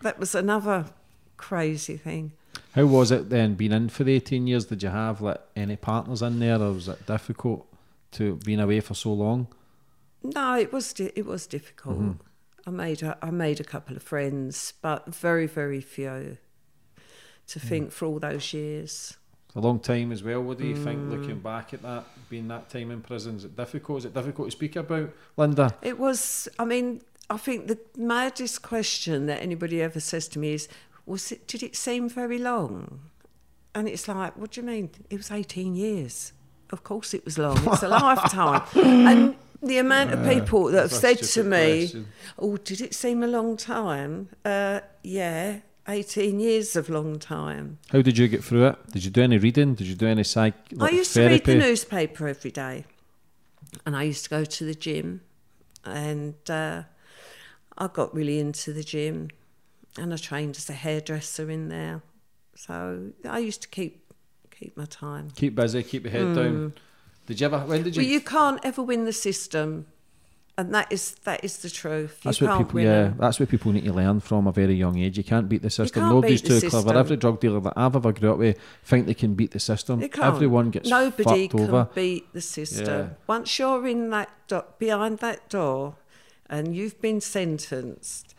that 0.00 0.18
was 0.18 0.34
another 0.34 0.86
crazy 1.36 1.98
thing. 1.98 2.32
How 2.72 2.86
was 2.86 3.10
it 3.10 3.28
then 3.28 3.54
being 3.54 3.72
in 3.72 3.90
for 3.90 4.02
the 4.04 4.14
18 4.14 4.46
years? 4.46 4.64
Did 4.64 4.82
you 4.82 4.88
have 4.88 5.20
like 5.20 5.42
any 5.54 5.76
partners 5.76 6.22
in 6.22 6.38
there 6.38 6.58
or 6.58 6.72
was 6.72 6.88
it 6.88 7.04
difficult 7.06 7.66
to 8.12 8.36
being 8.46 8.60
away 8.60 8.80
for 8.80 8.94
so 8.94 9.12
long? 9.12 9.46
No, 10.22 10.56
it 10.56 10.72
was 10.72 10.94
di- 10.94 11.12
it 11.14 11.26
was 11.26 11.46
difficult. 11.46 12.00
Mm-hmm. 12.00 12.68
I 12.68 12.70
made 12.70 13.02
a, 13.02 13.18
I 13.20 13.30
made 13.30 13.60
a 13.60 13.64
couple 13.64 13.94
of 13.94 14.02
friends, 14.02 14.72
but 14.80 15.14
very 15.14 15.46
very 15.46 15.82
few. 15.82 16.38
To 17.48 17.58
mm. 17.58 17.62
think 17.62 17.92
for 17.92 18.06
all 18.06 18.20
those 18.20 18.54
years. 18.54 19.18
A 19.54 19.60
long 19.60 19.78
time 19.80 20.12
as 20.12 20.22
well. 20.22 20.42
What 20.42 20.58
do 20.58 20.66
you 20.66 20.76
think 20.76 21.00
Mm. 21.00 21.10
looking 21.10 21.38
back 21.40 21.72
at 21.72 21.82
that, 21.82 22.04
being 22.28 22.48
that 22.48 22.68
time 22.68 22.90
in 22.90 23.00
prison? 23.00 23.36
Is 23.36 23.44
it 23.44 23.56
difficult? 23.56 23.98
Is 24.00 24.04
it 24.06 24.14
difficult 24.14 24.48
to 24.48 24.52
speak 24.52 24.76
about, 24.76 25.10
Linda? 25.36 25.74
It 25.82 25.98
was. 25.98 26.46
I 26.58 26.64
mean, 26.66 27.00
I 27.30 27.38
think 27.38 27.66
the 27.68 27.78
maddest 27.96 28.60
question 28.62 29.26
that 29.26 29.40
anybody 29.42 29.80
ever 29.80 29.98
says 30.00 30.28
to 30.28 30.38
me 30.38 30.52
is, 30.54 30.68
"Was 31.06 31.32
it? 31.32 31.46
Did 31.46 31.62
it 31.62 31.74
seem 31.76 32.08
very 32.10 32.38
long?" 32.38 33.00
And 33.74 33.88
it's 33.88 34.08
like, 34.08 34.36
what 34.36 34.52
do 34.52 34.60
you 34.60 34.66
mean? 34.66 34.90
It 35.10 35.16
was 35.16 35.30
eighteen 35.30 35.74
years. 35.74 36.32
Of 36.70 36.82
course, 36.82 37.14
it 37.14 37.24
was 37.24 37.38
long. 37.38 37.58
It's 37.66 37.82
a 37.82 37.88
lifetime. 38.04 38.62
And 38.74 39.36
the 39.62 39.78
amount 39.78 40.12
of 40.12 40.26
people 40.28 40.64
that 40.72 40.82
have 40.82 40.92
said 40.92 41.18
to 41.22 41.42
me, 41.44 41.80
question. 41.86 42.06
"Oh, 42.38 42.56
did 42.58 42.80
it 42.82 42.94
seem 42.94 43.22
a 43.22 43.26
long 43.26 43.56
time?" 43.56 44.28
Uh, 44.44 44.80
yeah, 45.02 45.60
eighteen 45.88 46.40
years 46.40 46.76
of 46.76 46.88
long 46.88 47.18
time. 47.18 47.78
How 47.90 48.02
did 48.02 48.18
you 48.18 48.28
get 48.28 48.44
through 48.44 48.66
it? 48.66 48.92
Did 48.92 49.04
you 49.04 49.10
do 49.10 49.22
any 49.22 49.38
reading? 49.38 49.74
Did 49.74 49.86
you 49.86 49.94
do 49.94 50.06
any 50.06 50.24
psych? 50.24 50.54
like, 50.72 50.92
I 50.92 50.96
used 50.96 51.12
therapy? 51.12 51.38
to 51.38 51.52
read 51.52 51.60
the 51.60 51.66
newspaper 51.66 52.28
every 52.28 52.50
day, 52.50 52.84
and 53.84 53.96
I 53.96 54.02
used 54.04 54.24
to 54.24 54.30
go 54.30 54.44
to 54.44 54.64
the 54.64 54.74
gym, 54.74 55.20
and 55.84 56.34
uh, 56.48 56.82
I 57.78 57.86
got 57.88 58.14
really 58.14 58.38
into 58.38 58.72
the 58.72 58.84
gym, 58.84 59.28
and 59.98 60.12
I 60.12 60.16
trained 60.16 60.56
as 60.56 60.68
a 60.70 60.74
hairdresser 60.74 61.50
in 61.50 61.68
there. 61.68 62.02
So 62.54 63.10
I 63.28 63.38
used 63.38 63.62
to 63.62 63.68
keep 63.68 64.12
keep 64.58 64.76
my 64.76 64.86
time. 64.86 65.30
Keep 65.34 65.54
busy, 65.54 65.82
keep 65.82 66.04
your 66.04 66.12
head 66.12 66.34
down. 66.34 66.74
Did 67.26 67.40
you 67.40 67.46
ever? 67.46 67.58
When 67.58 67.82
did 67.82 67.96
you? 67.96 68.02
Well, 68.02 68.10
you 68.10 68.20
can't 68.20 68.60
ever 68.64 68.82
win 68.82 69.04
the 69.04 69.12
system, 69.12 69.86
and 70.58 70.74
that 70.74 70.90
is 70.90 71.14
that 71.24 71.44
is 71.44 71.58
the 71.58 71.68
truth. 71.70 72.18
You 72.24 72.28
that's 72.30 72.40
what 72.40 72.58
people. 72.58 72.80
Yeah, 72.80 72.90
'em. 73.06 73.16
that's 73.18 73.38
what 73.38 73.48
people 73.48 73.72
need 73.72 73.84
to 73.84 73.92
learn 73.92 74.20
from 74.20 74.46
a 74.46 74.52
very 74.52 74.74
young 74.74 74.98
age. 74.98 75.18
You 75.18 75.24
can't 75.24 75.48
beat 75.48 75.62
the 75.62 75.70
system. 75.70 76.02
can't 76.02 76.14
Nobody's 76.14 76.40
beat 76.42 76.48
the 76.48 76.60
too 76.60 76.68
clever. 76.70 76.82
system. 76.88 76.96
Every 76.98 77.16
drug 77.16 77.40
dealer 77.40 77.60
that 77.60 77.74
I've 77.76 77.94
ever 77.96 78.12
grew 78.12 78.32
up 78.32 78.38
with 78.38 78.58
think 78.84 79.06
they 79.06 79.14
can 79.14 79.34
beat 79.34 79.50
the 79.50 79.60
system. 79.60 80.02
Everyone 80.20 80.70
gets 80.70 80.88
Nobody 80.88 81.48
can 81.48 81.60
over. 81.60 81.88
beat 81.94 82.32
the 82.32 82.40
system. 82.40 82.86
Yeah. 82.86 83.08
Once 83.26 83.58
you're 83.58 83.86
in 83.86 84.10
that 84.10 84.30
do- 84.48 84.62
behind 84.78 85.18
that 85.18 85.48
door, 85.50 85.96
and 86.48 86.74
you've 86.74 87.00
been 87.02 87.20
sentenced, 87.20 88.34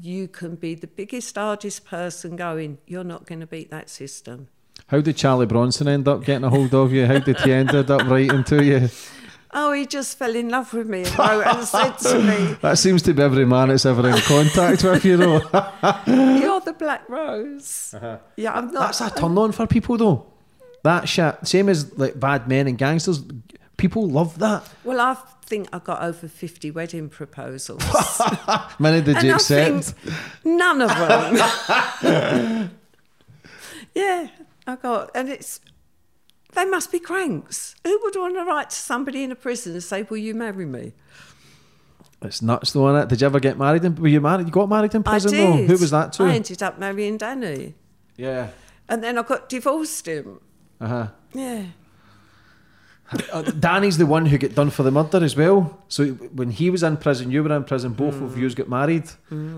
you 0.00 0.28
can 0.28 0.54
be 0.54 0.74
the 0.74 0.86
biggest, 0.86 1.36
hardest 1.36 1.84
person 1.84 2.36
going. 2.36 2.78
You're 2.86 3.04
not 3.04 3.26
going 3.26 3.40
to 3.40 3.46
beat 3.46 3.70
that 3.70 3.90
system. 3.90 4.48
How 4.86 5.00
did 5.00 5.16
Charlie 5.16 5.44
Bronson 5.46 5.88
end 5.88 6.08
up 6.08 6.24
getting 6.24 6.44
a 6.44 6.50
hold 6.50 6.72
of 6.74 6.92
you? 6.92 7.04
How 7.06 7.18
did 7.18 7.38
he 7.40 7.52
end 7.52 7.74
up 7.74 7.88
writing 8.08 8.44
to 8.44 8.64
you? 8.64 8.88
Oh, 9.52 9.72
he 9.72 9.86
just 9.86 10.18
fell 10.18 10.34
in 10.36 10.50
love 10.50 10.72
with 10.74 10.86
me 10.88 11.04
and 11.04 11.18
wrote 11.18 11.46
and 11.46 11.66
said 11.66 11.92
to 11.98 12.18
me, 12.18 12.56
That 12.60 12.76
seems 12.78 13.00
to 13.02 13.14
be 13.14 13.22
every 13.22 13.46
man 13.46 13.68
that's 13.68 13.86
ever 13.86 14.06
in 14.08 14.16
contact 14.18 14.84
with 14.84 15.04
you, 15.04 15.16
know. 15.16 15.36
"You're 16.06 16.60
the 16.60 16.74
Black 16.78 17.08
Rose." 17.08 17.94
Uh-huh. 17.96 18.18
Yeah, 18.36 18.52
I'm 18.52 18.70
not. 18.72 18.94
That's 18.98 19.00
a 19.00 19.10
turn 19.20 19.38
on 19.38 19.52
for 19.52 19.66
people, 19.66 19.96
though. 19.96 20.26
That 20.84 21.08
shit, 21.08 21.34
same 21.46 21.68
as 21.68 21.96
like 21.98 22.20
bad 22.20 22.46
men 22.46 22.66
and 22.68 22.76
gangsters. 22.76 23.22
People 23.78 24.08
love 24.08 24.38
that. 24.40 24.68
Well, 24.84 25.00
I 25.00 25.16
think 25.46 25.68
I 25.72 25.78
got 25.78 26.02
over 26.02 26.28
50 26.28 26.70
wedding 26.72 27.08
proposals. 27.08 27.82
Many 28.78 29.00
did 29.00 29.16
and 29.16 29.24
you 29.24 29.32
I 29.32 29.36
accept? 29.36 29.94
none 30.44 30.82
of 30.82 30.88
them. 30.90 32.70
yeah, 33.94 34.28
I 34.66 34.76
got, 34.76 35.10
and 35.14 35.28
it's, 35.28 35.60
they 36.58 36.64
must 36.64 36.90
be 36.90 36.98
cranks. 36.98 37.74
Who 37.84 37.98
would 38.02 38.16
want 38.16 38.34
to 38.36 38.44
write 38.44 38.70
to 38.70 38.76
somebody 38.76 39.22
in 39.22 39.30
a 39.30 39.36
prison 39.36 39.72
and 39.74 39.82
say, 39.82 40.02
Will 40.02 40.16
you 40.16 40.34
marry 40.34 40.66
me? 40.66 40.92
It's 42.22 42.42
nuts 42.42 42.72
though, 42.72 42.80
innit? 42.80 43.08
Did 43.08 43.20
you 43.20 43.26
ever 43.26 43.38
get 43.40 43.56
married? 43.56 43.84
In, 43.84 43.94
were 43.94 44.08
you 44.08 44.20
married? 44.20 44.46
You 44.46 44.52
got 44.52 44.68
married 44.68 44.94
in 44.94 45.02
prison 45.04 45.30
though? 45.32 45.56
Who 45.66 45.72
was 45.78 45.90
that 45.92 46.12
to? 46.14 46.24
I 46.24 46.32
ended 46.34 46.62
up 46.62 46.78
marrying 46.78 47.16
Danny. 47.16 47.74
yeah. 48.16 48.48
And 48.88 49.04
then 49.04 49.18
I 49.18 49.22
got 49.22 49.48
divorced 49.48 50.08
him. 50.08 50.40
Uh 50.80 50.86
huh. 50.88 51.06
Yeah. 51.34 51.64
Uh, 53.32 53.40
Danny's 53.42 53.96
the 53.96 54.04
one 54.06 54.26
who 54.26 54.36
got 54.36 54.54
done 54.54 54.68
for 54.70 54.82
the 54.82 54.90
murder 54.90 55.24
as 55.24 55.34
well. 55.36 55.82
So 55.88 56.08
when 56.08 56.50
he 56.50 56.68
was 56.70 56.82
in 56.82 56.96
prison, 56.98 57.30
you 57.30 57.42
were 57.42 57.54
in 57.56 57.64
prison. 57.64 57.92
Both 57.94 58.20
of 58.20 58.32
Mm. 58.32 58.36
yous 58.38 58.54
got 58.54 58.68
married. 58.68 59.04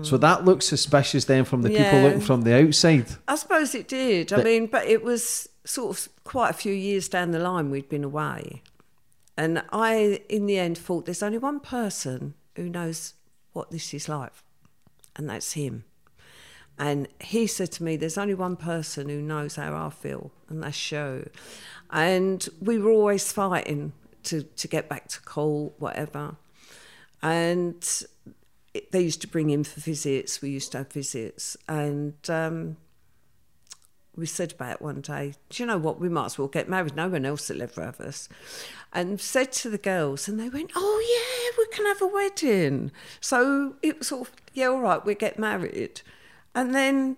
So 0.03 0.17
that 0.17 0.45
looks 0.45 0.67
suspicious 0.67 1.25
then 1.25 1.43
from 1.45 1.61
the 1.61 1.69
people 1.69 1.99
looking 2.01 2.21
from 2.21 2.43
the 2.43 2.53
outside. 2.65 3.07
I 3.27 3.35
suppose 3.35 3.73
it 3.75 3.87
did. 3.89 4.31
I 4.31 4.43
mean, 4.43 4.67
but 4.67 4.85
it 4.85 5.03
was 5.03 5.49
sort 5.63 5.97
of 5.97 6.09
quite 6.23 6.49
a 6.49 6.53
few 6.53 6.73
years 6.73 7.07
down 7.07 7.31
the 7.31 7.39
line 7.39 7.69
we'd 7.69 7.89
been 7.89 8.03
away. 8.03 8.61
And 9.37 9.63
I, 9.71 10.21
in 10.29 10.45
the 10.45 10.59
end, 10.59 10.77
thought 10.77 11.05
there's 11.05 11.23
only 11.23 11.37
one 11.37 11.59
person 11.59 12.33
who 12.55 12.69
knows 12.69 13.13
what 13.53 13.71
this 13.71 13.93
is 13.93 14.09
like, 14.09 14.31
and 15.15 15.29
that's 15.29 15.53
him. 15.53 15.83
And 16.77 17.07
he 17.19 17.47
said 17.47 17.71
to 17.73 17.83
me, 17.83 17.95
There's 17.95 18.17
only 18.17 18.33
one 18.33 18.55
person 18.55 19.09
who 19.09 19.21
knows 19.21 19.55
how 19.55 19.75
I 19.75 19.89
feel, 19.89 20.31
and 20.49 20.63
that's 20.63 20.91
you. 20.91 21.29
And 21.89 22.47
we 22.61 22.77
were 22.77 22.91
always 22.91 23.31
fighting 23.31 23.93
to, 24.23 24.43
to 24.43 24.67
get 24.67 24.89
back 24.89 25.07
to 25.09 25.21
court, 25.21 25.73
whatever. 25.77 26.35
And 27.21 27.85
it, 28.73 28.91
they 28.91 29.01
used 29.01 29.21
to 29.21 29.27
bring 29.27 29.49
him 29.49 29.63
for 29.63 29.79
visits. 29.79 30.41
We 30.41 30.49
used 30.49 30.71
to 30.73 30.79
have 30.79 30.91
visits. 30.91 31.57
And 31.67 32.15
um, 32.29 32.77
we 34.15 34.25
said 34.25 34.51
about 34.51 34.73
it 34.73 34.81
one 34.81 35.01
day, 35.01 35.33
do 35.49 35.63
you 35.63 35.67
know 35.67 35.77
what? 35.77 35.99
We 35.99 36.09
might 36.09 36.25
as 36.25 36.37
well 36.37 36.47
get 36.47 36.67
married. 36.67 36.95
No 36.95 37.07
one 37.07 37.25
else 37.25 37.49
will 37.49 37.61
ever 37.61 37.83
have 37.83 38.01
us. 38.01 38.27
And 38.91 39.21
said 39.21 39.53
to 39.53 39.69
the 39.69 39.77
girls, 39.77 40.27
and 40.27 40.39
they 40.39 40.49
went, 40.49 40.71
oh, 40.75 41.01
yeah, 41.07 41.57
we 41.57 41.75
can 41.75 41.85
have 41.85 42.01
a 42.01 42.07
wedding. 42.07 42.91
So 43.21 43.75
it 43.81 43.99
was 43.99 44.07
sort 44.07 44.27
of, 44.27 44.35
yeah, 44.53 44.67
all 44.67 44.81
right, 44.81 45.03
we'll 45.05 45.15
get 45.15 45.39
married. 45.39 46.01
And 46.53 46.75
then 46.75 47.15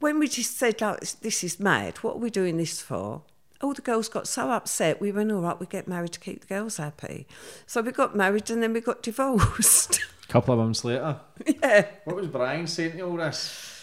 when 0.00 0.18
we 0.18 0.26
just 0.26 0.58
said, 0.58 0.80
like, 0.80 1.00
this 1.20 1.44
is 1.44 1.60
mad, 1.60 1.98
what 1.98 2.16
are 2.16 2.20
we 2.20 2.30
doing 2.30 2.56
this 2.56 2.82
for? 2.82 3.22
All 3.62 3.74
the 3.74 3.82
girls 3.82 4.08
got 4.08 4.26
so 4.26 4.50
upset. 4.50 5.00
We 5.00 5.12
went, 5.12 5.30
all 5.30 5.42
right, 5.42 5.60
we 5.60 5.66
get 5.66 5.86
married 5.86 6.12
to 6.12 6.20
keep 6.20 6.40
the 6.40 6.46
girls 6.46 6.78
happy. 6.78 7.28
So 7.66 7.80
we 7.82 7.92
got 7.92 8.16
married 8.16 8.50
and 8.50 8.62
then 8.62 8.72
we 8.72 8.80
got 8.80 9.02
divorced. 9.04 10.00
A 10.24 10.32
couple 10.32 10.54
of 10.54 10.60
months 10.60 10.84
later. 10.84 11.20
yeah. 11.62 11.86
What 12.04 12.16
was 12.16 12.26
Brian 12.26 12.66
saying 12.66 12.92
to 12.92 13.02
all 13.02 13.16
this? 13.16 13.79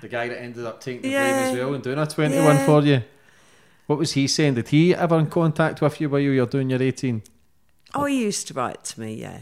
The 0.00 0.08
guy 0.08 0.28
that 0.28 0.40
ended 0.40 0.64
up 0.64 0.80
taking 0.80 1.02
the 1.02 1.08
Yeah. 1.10 1.32
blame 1.32 1.52
as 1.52 1.58
well 1.58 1.74
and 1.74 1.82
doing 1.84 1.98
a 1.98 2.06
21 2.06 2.56
Yeah. 2.56 2.66
for 2.66 2.82
you. 2.82 3.02
What 3.86 3.98
was 3.98 4.12
he 4.12 4.26
saying? 4.28 4.54
Did 4.54 4.68
he 4.68 4.94
ever 4.94 5.18
in 5.18 5.26
contact 5.26 5.80
with 5.80 6.00
you 6.00 6.08
while 6.08 6.20
you 6.20 6.40
were 6.40 6.46
doing 6.46 6.70
your 6.70 6.82
18? 6.82 7.22
Oh, 7.94 8.04
he 8.04 8.22
used 8.22 8.46
to 8.48 8.54
write 8.54 8.84
to 8.84 9.00
me, 9.00 9.14
yeah. 9.14 9.40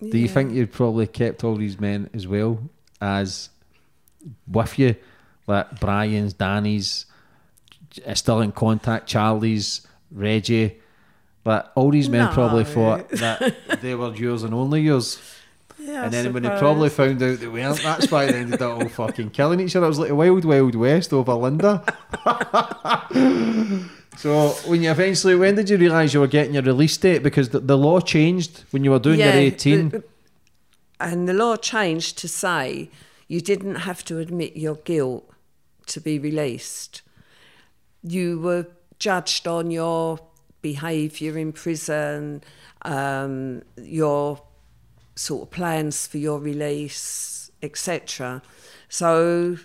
Do 0.00 0.18
you 0.18 0.28
think 0.28 0.52
you'd 0.52 0.70
probably 0.72 1.06
kept 1.06 1.42
all 1.44 1.54
these 1.56 1.80
men 1.80 2.10
as 2.12 2.26
well 2.26 2.60
as 3.00 3.48
with 4.46 4.78
you? 4.78 4.96
Like 5.46 5.80
Brian's, 5.80 6.34
Danny's, 6.34 7.06
uh, 8.06 8.14
still 8.14 8.40
in 8.40 8.52
contact, 8.52 9.06
Charlie's, 9.06 9.86
Reggie. 10.10 10.78
But 11.42 11.72
all 11.74 11.90
these 11.90 12.08
men 12.08 12.32
probably 12.32 12.64
thought 12.64 13.08
that 13.10 13.80
they 13.80 13.94
were 13.94 14.14
yours 14.14 14.42
and 14.42 14.52
only 14.54 14.82
yours. 14.82 15.18
Yeah, 15.84 16.04
and 16.04 16.12
then 16.12 16.32
when 16.32 16.42
they 16.42 16.48
probably 16.58 16.88
found 16.88 17.22
out 17.22 17.38
they 17.40 17.46
weren't, 17.46 17.82
that's 17.82 18.10
why 18.10 18.24
they 18.24 18.38
ended 18.38 18.62
up 18.62 18.80
all 18.80 18.88
fucking 18.88 19.30
killing 19.30 19.60
each 19.60 19.76
other. 19.76 19.84
It 19.84 19.90
was 19.90 19.98
like 19.98 20.10
a 20.10 20.14
wild, 20.14 20.44
wild 20.46 20.74
west 20.74 21.12
over 21.12 21.34
Linda. 21.34 21.84
so 24.16 24.48
when 24.66 24.82
you 24.82 24.90
eventually, 24.90 25.34
when 25.36 25.54
did 25.56 25.68
you 25.68 25.76
realise 25.76 26.14
you 26.14 26.20
were 26.20 26.26
getting 26.26 26.54
your 26.54 26.62
release 26.62 26.96
date? 26.96 27.22
Because 27.22 27.50
the, 27.50 27.60
the 27.60 27.76
law 27.76 28.00
changed 28.00 28.64
when 28.70 28.82
you 28.84 28.90
were 28.92 28.98
doing 28.98 29.20
your 29.20 29.28
18. 29.28 29.88
the- 29.90 30.04
and 31.00 31.28
the 31.28 31.34
law 31.34 31.56
changed 31.56 32.16
to 32.18 32.28
say 32.28 32.88
you 33.28 33.40
didn't 33.40 33.74
have 33.74 34.04
to 34.04 34.18
admit 34.18 34.56
your 34.56 34.76
guilt 34.76 35.28
to 35.86 36.00
be 36.00 36.18
released. 36.18 37.02
You 38.02 38.38
were 38.40 38.68
judged 38.98 39.46
on 39.46 39.70
your 39.70 40.18
behaviour 40.62 41.36
in 41.36 41.52
prison, 41.52 42.42
um, 42.82 43.62
your 43.76 44.40
sort 45.14 45.42
of 45.42 45.50
plans 45.50 46.06
for 46.06 46.18
your 46.18 46.38
release, 46.38 47.50
etc. 47.62 48.42
So, 48.88 49.58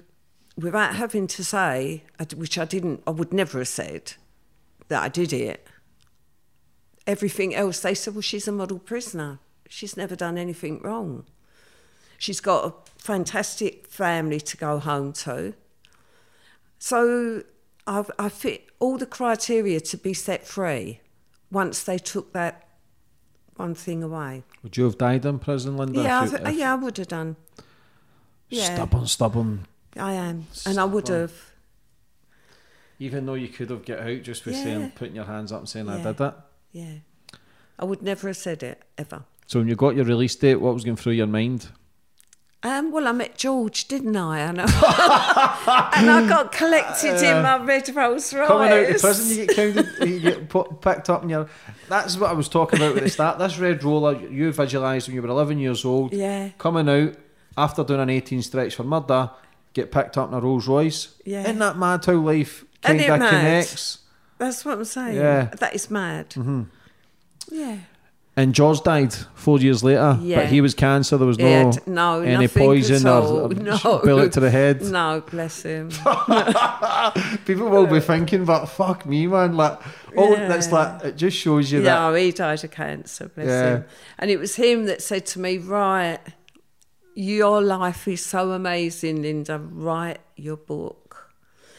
without 0.58 0.96
having 0.96 1.28
to 1.28 1.44
say, 1.44 2.04
which 2.36 2.58
I 2.58 2.66
didn't, 2.66 3.04
I 3.08 3.12
would 3.12 3.34
never 3.34 3.60
have 3.60 3.68
said 3.68 4.14
that 4.88 5.04
I 5.04 5.10
did 5.10 5.34
it. 5.34 5.68
Everything 7.08 7.56
else, 7.56 7.80
they 7.80 7.96
said, 7.96 8.14
well, 8.14 8.22
she's 8.22 8.48
a 8.48 8.52
model 8.52 8.80
prisoner. 8.80 9.40
She's 9.68 9.98
never 9.98 10.16
done 10.16 10.38
anything 10.38 10.80
wrong. 10.82 11.26
She's 12.18 12.42
got 12.42 12.66
a 12.66 12.74
fantastic 13.02 13.88
family 13.88 14.40
to 14.42 14.58
go 14.58 14.80
home 14.80 15.14
to. 15.14 15.54
So 16.78 17.44
I, 17.88 18.04
I 18.18 18.30
fit 18.30 18.68
all 18.80 18.98
the 18.98 19.06
criteria 19.06 19.80
to 19.80 19.98
be 19.98 20.14
set 20.14 20.46
free 20.46 21.02
once 21.52 21.84
they 21.84 21.98
took 21.98 22.34
that 22.34 22.69
one 23.60 23.76
thing 23.76 24.02
away. 24.02 24.44
Would 24.64 24.78
you 24.78 24.86
have 24.86 24.98
died 24.98 25.26
in 25.26 25.38
prison, 25.38 25.76
Linda? 25.78 26.02
yeah, 26.02 26.22
I, 26.22 26.26
you- 26.26 26.36
if- 26.38 26.56
yeah, 26.56 26.72
I 26.72 26.76
would 26.76 26.98
have 26.98 27.08
done. 27.10 27.36
Yeah, 28.48 28.74
Stubborn, 28.76 29.06
stubborn. 29.06 29.68
I 29.98 30.14
am, 30.14 30.48
and 30.66 30.80
I 30.80 30.86
would 30.86 31.08
have. 31.10 31.32
Even 33.00 33.26
though 33.26 33.34
you 33.36 33.48
could 33.50 33.70
have 33.70 33.86
get 33.86 34.00
out 34.00 34.24
just 34.24 34.44
for 34.44 34.52
Yeah. 34.52 34.64
saying, 34.64 34.92
putting 34.96 35.16
your 35.16 35.26
hands 35.26 35.52
up 35.52 35.60
and 35.60 35.70
saying, 35.70 35.90
I 35.90 36.02
did 36.02 36.18
that." 36.18 36.46
Yeah, 36.72 36.94
I 37.78 37.86
would 37.86 38.02
never 38.02 38.28
have 38.28 38.38
said 38.38 38.64
it 38.64 38.82
ever. 38.98 39.24
So 39.46 39.60
when 39.60 39.68
you 39.68 39.76
got 39.76 39.96
your 39.96 40.06
release 40.06 40.36
date, 40.36 40.56
what 40.56 40.74
was 40.74 40.84
going 40.84 40.96
through 40.98 41.14
your 41.14 41.28
mind? 41.28 41.68
Um, 42.62 42.92
well, 42.92 43.08
I 43.08 43.14
met 43.14 43.38
George, 43.38 43.88
didn't 43.88 44.18
I? 44.18 44.40
And 44.40 44.60
I, 44.60 45.92
and 45.96 46.12
I 46.12 46.28
got 46.28 46.52
collected 46.52 47.16
in 47.24 47.42
my 47.42 47.58
red 47.64 47.88
Rolls 47.96 48.34
Royce. 48.34 48.48
Coming 48.50 48.72
out 48.72 48.90
of 48.96 49.02
prison, 49.02 49.38
you 49.38 49.46
get 49.46 49.56
counted, 49.56 50.10
you 50.10 50.20
get 50.20 50.50
put, 50.50 50.82
picked 50.82 51.10
up, 51.10 51.22
and 51.22 51.32
you're. 51.32 51.48
That's 51.88 52.18
what 52.18 52.30
I 52.30 52.34
was 52.34 52.50
talking 52.50 52.80
about 52.82 52.98
at 52.98 53.04
the 53.04 53.10
start. 53.10 53.40
This 53.40 53.58
red 53.60 53.82
roller 53.84 54.14
you 54.28 54.52
visualised 54.52 55.08
when 55.08 55.16
you 55.16 55.22
were 55.22 55.30
11 55.30 55.58
years 55.58 55.86
old. 55.86 56.14
Yeah. 56.14 56.50
Coming 56.58 56.90
out 56.90 57.16
after 57.58 57.84
doing 57.84 58.02
an 58.02 58.10
18 58.10 58.42
stretch 58.42 58.76
for 58.76 58.84
murder, 58.84 59.32
get 59.74 59.92
picked 59.92 60.18
up 60.18 60.28
in 60.28 60.34
a 60.36 60.42
Rolls 60.42 60.68
Royce. 60.68 61.16
Yeah. 61.24 61.44
Isn't 61.44 61.60
that 61.60 61.78
mad 61.78 62.04
how 62.04 62.14
life 62.16 62.66
kind 62.82 63.00
of 63.00 63.06
connects? 63.08 64.00
That's 64.38 64.66
what 64.66 64.78
I'm 64.78 64.86
saying. 64.86 65.16
Yeah. 65.16 65.46
That 65.46 65.76
is 65.76 65.90
mad. 65.90 66.32
Mm-hmm. 66.32 66.64
Yeah. 67.52 67.78
And 68.40 68.56
George 68.56 68.82
died 68.84 69.14
four 69.36 69.60
years 69.60 69.84
later, 69.84 70.18
Yeah. 70.22 70.38
but 70.38 70.46
he 70.48 70.62
was 70.62 70.74
cancer. 70.74 71.18
There 71.18 71.28
was 71.28 71.38
no, 71.38 71.72
t- 71.74 71.80
no, 71.88 72.22
any 72.22 72.48
poison 72.48 73.06
or, 73.08 73.50
No. 73.72 74.00
bullet 74.04 74.32
to 74.34 74.40
the 74.40 74.50
head. 74.50 74.82
No, 75.00 75.22
bless 75.30 75.64
him. 75.64 75.90
People 77.46 77.70
will 77.70 77.88
be 77.88 78.00
thinking, 78.00 78.46
but 78.46 78.66
fuck 78.68 79.06
me, 79.06 79.28
man. 79.28 79.58
Like, 79.58 79.78
oh, 80.16 80.32
Yeah. 80.36 80.48
that's 80.48 80.72
like 80.72 81.04
it 81.04 81.18
just 81.18 81.36
shows 81.38 81.72
you 81.72 81.82
that. 81.82 81.86
yeah, 82.14 82.18
he 82.18 82.32
died 82.32 82.64
of 82.64 82.72
cancer, 82.72 83.28
bless 83.36 83.48
Yeah. 83.48 83.70
him. 83.78 83.86
And 84.20 84.32
it 84.32 84.38
was 84.40 84.56
him 84.56 84.86
that 84.86 85.02
said 85.02 85.26
to 85.28 85.40
me, 85.40 85.58
Right, 85.58 86.20
your 87.16 87.62
life 87.62 88.08
is 88.08 88.26
so 88.26 88.52
amazing, 88.52 89.22
Linda. 89.22 89.60
Write 89.60 90.20
your 90.38 90.58
book. 90.58 91.30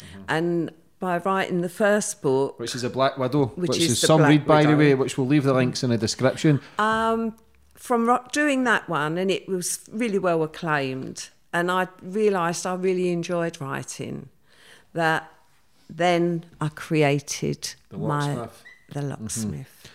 Mm-hmm. 0.00 0.22
And 0.28 0.70
by 1.00 1.18
writing 1.18 1.62
the 1.62 1.68
first 1.68 2.22
book, 2.22 2.58
Which 2.60 2.74
is 2.74 2.84
a 2.84 2.90
Black 2.90 3.16
Widow, 3.18 3.46
Which 3.56 3.70
which, 3.70 3.78
is 3.80 3.90
is, 3.92 4.00
some 4.00 4.18
Black 4.18 4.28
read 4.30 4.46
by 4.46 4.64
the 4.64 4.76
way, 4.76 4.94
which 4.94 5.16
we'll 5.18 5.26
leave 5.26 5.44
the 5.44 5.54
links 5.54 5.82
in 5.82 5.90
the 5.90 5.98
description. 5.98 6.60
um, 6.78 7.34
from 7.74 8.18
doing 8.32 8.64
that 8.64 8.88
one, 8.88 9.16
and 9.16 9.30
it 9.30 9.48
was 9.48 9.80
really 9.90 10.18
well 10.18 10.42
acclaimed, 10.42 11.30
and 11.52 11.70
I 11.70 11.88
realised 12.02 12.66
I 12.66 12.74
really 12.74 13.10
enjoyed 13.10 13.58
writing. 13.60 14.28
That 14.92 15.32
then 15.88 16.44
I 16.60 16.68
created 16.68 17.74
The 17.88 17.96
my 17.98 18.34
Locksmith. 18.34 18.64
the 18.92 19.02
locksmith. 19.02 19.88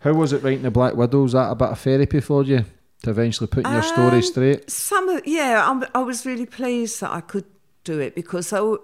How 0.00 0.12
was 0.12 0.32
it 0.32 0.42
writing 0.42 0.62
the 0.62 0.70
Black 0.70 0.94
Widow? 0.94 1.22
Was 1.22 1.32
that 1.32 1.50
a 1.50 1.54
bit 1.54 1.68
of 1.68 1.78
therapy 1.78 2.20
for 2.20 2.42
you 2.44 2.64
to 3.04 3.10
eventually 3.10 3.46
putting 3.46 3.72
your 3.72 3.82
story 3.82 4.16
Um, 4.16 4.22
straight? 4.22 4.70
Some 4.70 5.08
of 5.08 5.26
yeah, 5.26 5.64
I'm, 5.68 5.84
I 5.94 6.00
was 6.02 6.26
really 6.26 6.46
pleased 6.46 7.00
that 7.00 7.10
I 7.12 7.20
could 7.22 7.44
do 7.84 7.98
it 8.00 8.14
because 8.14 8.52
I, 8.52 8.74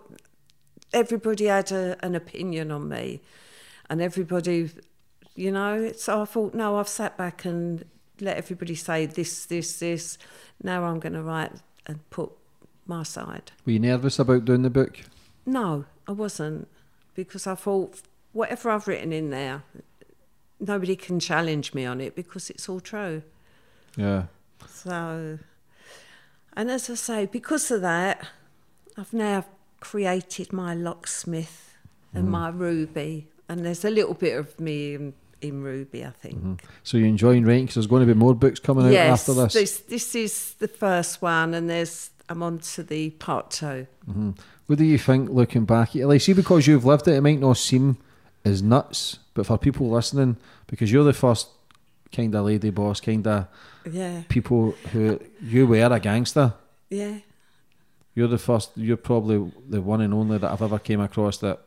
everybody 0.93 1.47
had 1.47 1.73
a, 1.73 1.97
an 2.05 2.15
opinion 2.15 2.71
on 2.71 2.89
me, 2.89 3.21
and 3.89 4.01
everybody, 4.01 4.71
you 5.35 5.53
know. 5.53 5.93
So 5.93 6.23
I 6.23 6.25
thought, 6.25 6.55
no, 6.55 6.79
I've 6.79 6.89
sat 6.89 7.17
back 7.17 7.45
and 7.45 7.85
let 8.21 8.37
everybody 8.37 8.75
say 8.75 9.07
this, 9.07 9.47
this, 9.47 9.79
this. 9.79 10.19
Now 10.63 10.85
I'm 10.85 11.01
going 11.01 11.13
to 11.13 11.23
write 11.23 11.53
and 11.87 12.09
put 12.11 12.33
my 12.87 13.03
side. 13.03 13.53
Were 13.65 13.73
you 13.73 13.79
nervous 13.79 14.19
about 14.19 14.45
doing 14.45 14.63
the 14.63 14.71
book? 14.71 15.01
No, 15.45 15.85
I 16.07 16.13
wasn't 16.13 16.69
because 17.15 17.47
I 17.47 17.55
thought 17.55 18.03
whatever 18.33 18.71
I've 18.71 18.87
written 18.87 19.13
in 19.13 19.31
there, 19.31 19.63
nobody 20.61 20.97
can 20.97 21.21
challenge 21.21 21.75
me 21.75 21.85
on 21.85 22.01
it 22.01 22.15
because 22.15 22.51
it's 22.51 22.69
all 22.69 22.81
true. 22.81 23.23
Yeah. 23.97 24.25
So, 24.69 25.39
and 26.57 26.71
as 26.71 26.91
I 26.91 26.95
say, 26.95 27.27
because 27.27 27.71
of 27.71 27.81
that, 27.83 28.27
I've 28.97 29.13
now 29.13 29.45
created 29.81 30.53
my 30.53 30.75
locksmith 30.75 31.75
and 32.13 32.29
mm. 32.29 32.31
my 32.31 32.49
Ruby, 32.49 33.29
and 33.49 33.65
there's 33.65 33.85
a 33.85 33.91
little 33.91 34.15
bit 34.15 34.37
of 34.37 34.59
me 34.59 34.95
in, 34.95 35.15
in 35.41 35.63
Ruby, 35.63 36.05
I 36.05 36.11
think. 36.11 36.37
Mm-hmm. 36.37 36.55
So 36.83 36.97
you're 36.99 37.07
enjoying 37.07 37.45
writing 37.45 37.65
because 37.65 37.75
there's 37.77 37.87
going 37.87 38.07
to 38.07 38.13
be 38.13 38.19
more 38.19 38.35
books 38.35 38.61
coming 38.61 38.87
out 38.87 38.95
after 38.95 39.35
this. 39.35 39.53
this 39.53 39.79
this 39.81 40.15
is 40.15 40.55
the 40.55 40.69
first 40.69 41.23
one, 41.23 41.55
and 41.55 41.69
there's 41.69 42.11
I'm 42.29 42.43
on 42.43 42.59
to 42.59 42.83
the 42.83 43.11
part 43.11 43.51
two. 43.51 43.87
Mm-hmm. 44.09 44.31
What 44.67 44.79
do 44.79 44.85
you 44.85 44.99
think 44.99 45.31
looking 45.31 45.65
back 45.65 45.91
at 45.91 45.95
your? 45.97 46.19
See, 46.19 46.33
because 46.33 46.67
you've 46.67 46.85
lived 46.85 47.07
it, 47.07 47.15
it 47.15 47.21
might 47.21 47.39
not 47.41 47.57
seem 47.57 47.99
as 48.45 48.63
nuts, 48.63 49.19
but 49.35 49.47
for 49.47 49.59
people 49.59 49.91
listening, 49.91 50.37
because 50.67 50.91
you're 50.91 51.05
the 51.05 51.13
first 51.13 51.49
kind 52.13 52.35
of 52.35 52.45
lady 52.45 52.71
boss, 52.71 53.01
kind 53.01 53.27
of 53.27 53.47
Yeah, 53.91 54.23
people 54.29 54.73
who 54.93 55.21
you 55.41 55.67
were 55.67 55.85
a 55.85 56.01
gangster. 56.01 56.55
yeah, 56.91 57.19
You're 58.17 58.29
the 58.29 58.39
first. 58.39 58.71
You're 58.77 58.97
probably 58.97 59.53
the 59.69 59.83
one 59.83 60.01
and 60.01 60.13
only 60.13 60.39
that 60.39 60.51
I've 60.51 60.63
ever 60.63 60.79
came 60.79 61.01
across 61.01 61.37
that 61.39 61.61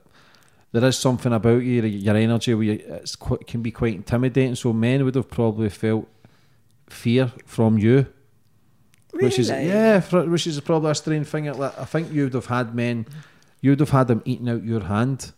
there 0.72 0.84
is 0.84 0.98
something 0.98 1.32
about 1.32 1.64
you, 1.64 1.84
your 1.84 2.16
energy, 2.16 2.54
where 2.56 3.02
quite, 3.20 3.46
can 3.48 3.62
be 3.62 3.72
quite 3.72 3.94
intimidating. 3.94 4.56
So 4.56 4.74
men 4.74 5.06
would 5.06 5.16
have 5.16 5.30
probably 5.30 5.70
felt 5.70 6.08
fear 6.90 7.32
from 7.46 7.78
you. 7.78 8.08
Which 9.12 9.38
is 9.38 9.52
Really? 9.52 9.68
yeah, 9.68 10.02
which 10.02 10.48
is 10.48 10.60
probably 10.62 10.92
a 10.92 10.96
strange 10.96 11.28
thing. 11.28 11.46
Like, 11.46 11.78
I 11.80 11.86
think 11.86 12.12
you'd 12.12 12.34
have 12.34 12.48
had 12.48 12.74
men, 12.76 13.06
you'd 13.62 13.80
have 13.80 13.92
had 13.92 14.08
them 14.08 14.22
eating 14.26 14.50
out 14.50 14.64
your 14.64 14.82
hand 14.82 15.32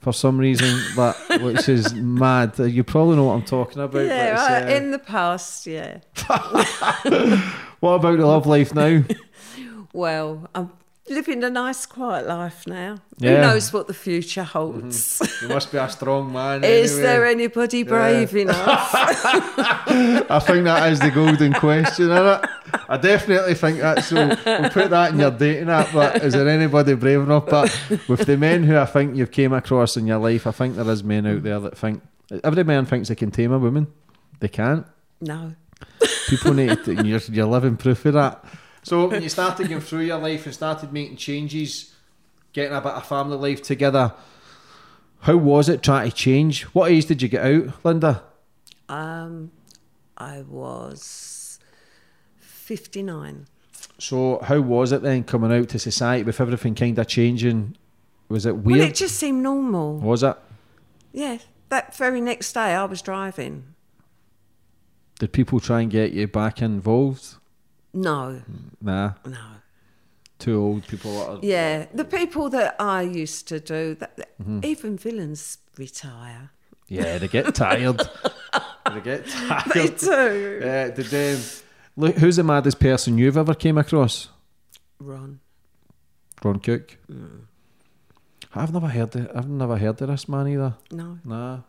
for 0.00 0.12
some 0.14 0.38
reason, 0.38 0.78
that 0.96 1.16
which 1.42 1.68
is 1.68 1.94
mad. 1.94 2.58
You 2.58 2.82
probably 2.84 3.16
know 3.16 3.24
what 3.24 3.34
I'm 3.34 3.44
talking 3.44 3.82
about. 3.82 4.06
yeah. 4.06 4.64
uh, 4.66 4.70
in 4.70 4.90
the 4.90 4.98
past, 4.98 5.66
yeah. 5.66 5.98
what 7.80 7.94
about 7.94 8.18
the 8.18 8.26
love 8.26 8.46
life 8.46 8.74
now? 8.74 9.02
Well, 9.92 10.48
I'm 10.54 10.70
living 11.08 11.42
a 11.42 11.50
nice, 11.50 11.84
quiet 11.86 12.26
life 12.26 12.66
now. 12.66 12.98
Yeah. 13.18 13.36
Who 13.36 13.40
knows 13.42 13.72
what 13.72 13.86
the 13.88 13.94
future 13.94 14.44
holds? 14.44 15.18
Mm-hmm. 15.18 15.46
You 15.46 15.54
must 15.54 15.72
be 15.72 15.78
a 15.78 15.88
strong 15.90 16.32
man. 16.32 16.62
Is 16.64 16.92
anyway. 16.92 17.02
there 17.02 17.26
anybody 17.26 17.82
brave 17.82 18.34
enough? 18.36 18.90
I 18.94 20.38
think 20.40 20.64
that 20.64 20.92
is 20.92 21.00
the 21.00 21.10
golden 21.10 21.52
question, 21.52 22.10
isn't 22.10 22.26
it? 22.26 22.50
I 22.88 22.96
definitely 22.96 23.54
think 23.54 23.80
that. 23.80 24.04
So 24.04 24.28
we'll 24.46 24.70
put 24.70 24.90
that 24.90 25.12
in 25.12 25.18
your 25.18 25.32
dating 25.32 25.68
app. 25.68 25.92
But 25.92 26.22
is 26.22 26.32
there 26.32 26.48
anybody 26.48 26.94
brave 26.94 27.20
enough? 27.20 27.46
But 27.46 27.76
with 28.08 28.26
the 28.26 28.36
men 28.36 28.62
who 28.62 28.76
I 28.76 28.86
think 28.86 29.16
you've 29.16 29.32
came 29.32 29.52
across 29.52 29.96
in 29.96 30.06
your 30.06 30.18
life, 30.18 30.46
I 30.46 30.52
think 30.52 30.76
there 30.76 30.88
is 30.90 31.02
men 31.02 31.26
out 31.26 31.42
there 31.42 31.58
that 31.60 31.76
think 31.76 32.02
every 32.44 32.64
man 32.64 32.86
thinks 32.86 33.08
they 33.08 33.14
can 33.16 33.30
tame 33.30 33.52
a 33.52 33.58
woman. 33.58 33.88
They 34.38 34.48
can't. 34.48 34.86
no. 35.20 35.54
People 36.28 36.54
need 36.54 36.84
to. 36.84 36.94
You're, 37.04 37.20
you're 37.32 37.46
living 37.46 37.76
proof 37.76 38.04
of 38.06 38.14
that. 38.14 38.44
So 38.90 39.06
when 39.06 39.22
you 39.22 39.28
started 39.28 39.68
going 39.68 39.80
through 39.82 40.00
your 40.00 40.18
life 40.18 40.46
and 40.46 40.52
started 40.52 40.92
making 40.92 41.14
changes, 41.14 41.94
getting 42.52 42.76
a 42.76 42.80
bit 42.80 42.90
of 42.90 43.06
family 43.06 43.36
life 43.36 43.62
together, 43.62 44.12
how 45.20 45.36
was 45.36 45.68
it 45.68 45.80
trying 45.80 46.10
to 46.10 46.16
change? 46.16 46.64
What 46.64 46.90
age 46.90 47.06
did 47.06 47.22
you 47.22 47.28
get 47.28 47.46
out, 47.46 47.84
Linda? 47.84 48.24
Um, 48.88 49.52
I 50.16 50.42
was 50.42 51.60
59. 52.38 53.46
So 53.98 54.40
how 54.42 54.60
was 54.60 54.90
it 54.90 55.02
then 55.02 55.22
coming 55.22 55.52
out 55.52 55.68
to 55.68 55.78
society 55.78 56.24
with 56.24 56.40
everything 56.40 56.74
kind 56.74 56.98
of 56.98 57.06
changing? 57.06 57.76
Was 58.28 58.44
it 58.44 58.56
weird? 58.56 58.80
Well, 58.80 58.88
it 58.88 58.96
just 58.96 59.14
seemed 59.14 59.44
normal. 59.44 59.98
was 59.98 60.24
it? 60.24 60.36
Yeah. 61.12 61.38
That 61.68 61.94
very 61.94 62.20
next 62.20 62.54
day, 62.54 62.74
I 62.74 62.86
was 62.86 63.02
driving. 63.02 63.72
Did 65.20 65.32
people 65.32 65.60
try 65.60 65.82
and 65.82 65.92
get 65.92 66.10
you 66.10 66.26
back 66.26 66.60
involved? 66.60 67.36
No, 67.92 68.40
Nah, 68.80 69.12
no. 69.26 69.38
too 70.38 70.60
old 70.62 70.86
people. 70.86 71.16
Are, 71.22 71.38
Yeah, 71.42 71.86
the 71.92 72.04
people 72.04 72.48
that 72.50 72.76
I 72.80 73.02
used 73.02 73.48
to 73.48 73.58
do 73.60 73.94
that, 73.96 74.16
Mm-hmm. 74.40 74.60
even 74.64 74.96
villains 74.96 75.58
retire. 75.76 76.50
yeah, 76.88 77.18
they 77.18 77.28
get 77.28 77.54
tired. 77.64 78.00
they 78.94 79.00
get 79.02 79.26
tired. 79.28 79.72
They 79.74 79.88
do. 79.88 80.60
Yeah, 80.62 80.88
did 80.90 81.12
um, 81.36 81.42
look, 81.96 82.16
who's 82.16 82.36
the 82.36 82.44
maddest 82.44 82.78
person 82.80 83.18
you've 83.18 83.36
ever 83.36 83.54
came 83.54 83.76
across? 83.78 84.28
Ron. 84.98 85.40
Ron 86.44 86.58
Cook. 86.60 86.96
I've 88.54 88.72
never 88.72 88.88
heard 88.88 89.14
of, 89.16 89.30
I've 89.34 89.48
never 89.48 89.76
heard 89.76 90.00
of 90.02 90.08
this 90.08 90.28
man 90.28 90.48
either. 90.48 90.74
No. 90.90 91.18
Nah. 91.24 91.60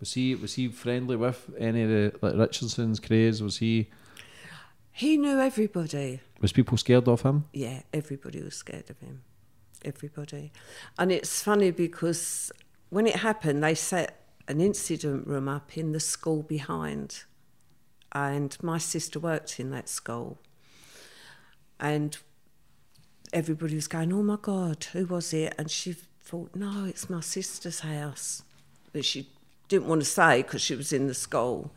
Was 0.00 0.14
he 0.14 0.34
was 0.34 0.54
he 0.54 0.68
friendly 0.68 1.16
with 1.16 1.48
any 1.58 1.82
of 1.82 1.88
the 1.88 2.12
like 2.20 2.34
Richardson's 2.36 3.00
Krays? 3.00 3.40
Was 3.42 3.58
he 3.58 3.88
He 4.96 5.16
knew 5.16 5.40
everybody. 5.40 6.20
was 6.40 6.52
people 6.52 6.78
scared 6.78 7.08
of 7.08 7.22
him? 7.22 7.46
Yeah, 7.52 7.82
everybody 7.92 8.40
was 8.40 8.54
scared 8.54 8.88
of 8.90 9.00
him. 9.00 9.22
Everybody. 9.84 10.52
And 10.96 11.10
it's 11.10 11.42
funny 11.42 11.72
because 11.72 12.52
when 12.90 13.08
it 13.08 13.16
happened, 13.16 13.64
they 13.64 13.74
set 13.74 14.24
an 14.46 14.60
incident 14.60 15.26
room 15.26 15.48
up 15.48 15.76
in 15.76 15.90
the 15.90 15.98
school 15.98 16.44
behind. 16.44 17.24
And 18.12 18.56
my 18.62 18.78
sister 18.78 19.18
worked 19.18 19.58
in 19.58 19.72
that 19.72 19.88
school. 19.88 20.38
And 21.80 22.16
everybody 23.32 23.74
was 23.74 23.88
going, 23.88 24.12
Oh 24.12 24.22
my 24.22 24.38
God, 24.40 24.84
who 24.92 25.06
was 25.06 25.34
it? 25.34 25.56
And 25.58 25.68
she 25.72 25.96
thought, 26.22 26.54
No, 26.54 26.84
it's 26.84 27.10
my 27.10 27.20
sister's 27.20 27.80
house. 27.80 28.44
But 28.92 29.04
she 29.04 29.28
didn't 29.66 29.88
want 29.88 30.02
to 30.02 30.06
say 30.06 30.42
because 30.42 30.62
she 30.62 30.76
was 30.76 30.92
in 30.92 31.08
the 31.08 31.14
school. 31.14 31.72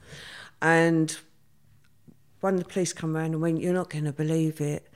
And 0.61 1.17
one 2.41 2.55
of 2.55 2.59
the 2.59 2.65
police 2.65 2.93
come 2.93 3.15
round 3.15 3.33
and 3.33 3.41
went, 3.41 3.61
You're 3.61 3.73
not 3.73 3.89
going 3.89 4.05
to 4.05 4.13
believe 4.13 4.61
it. 4.61 4.87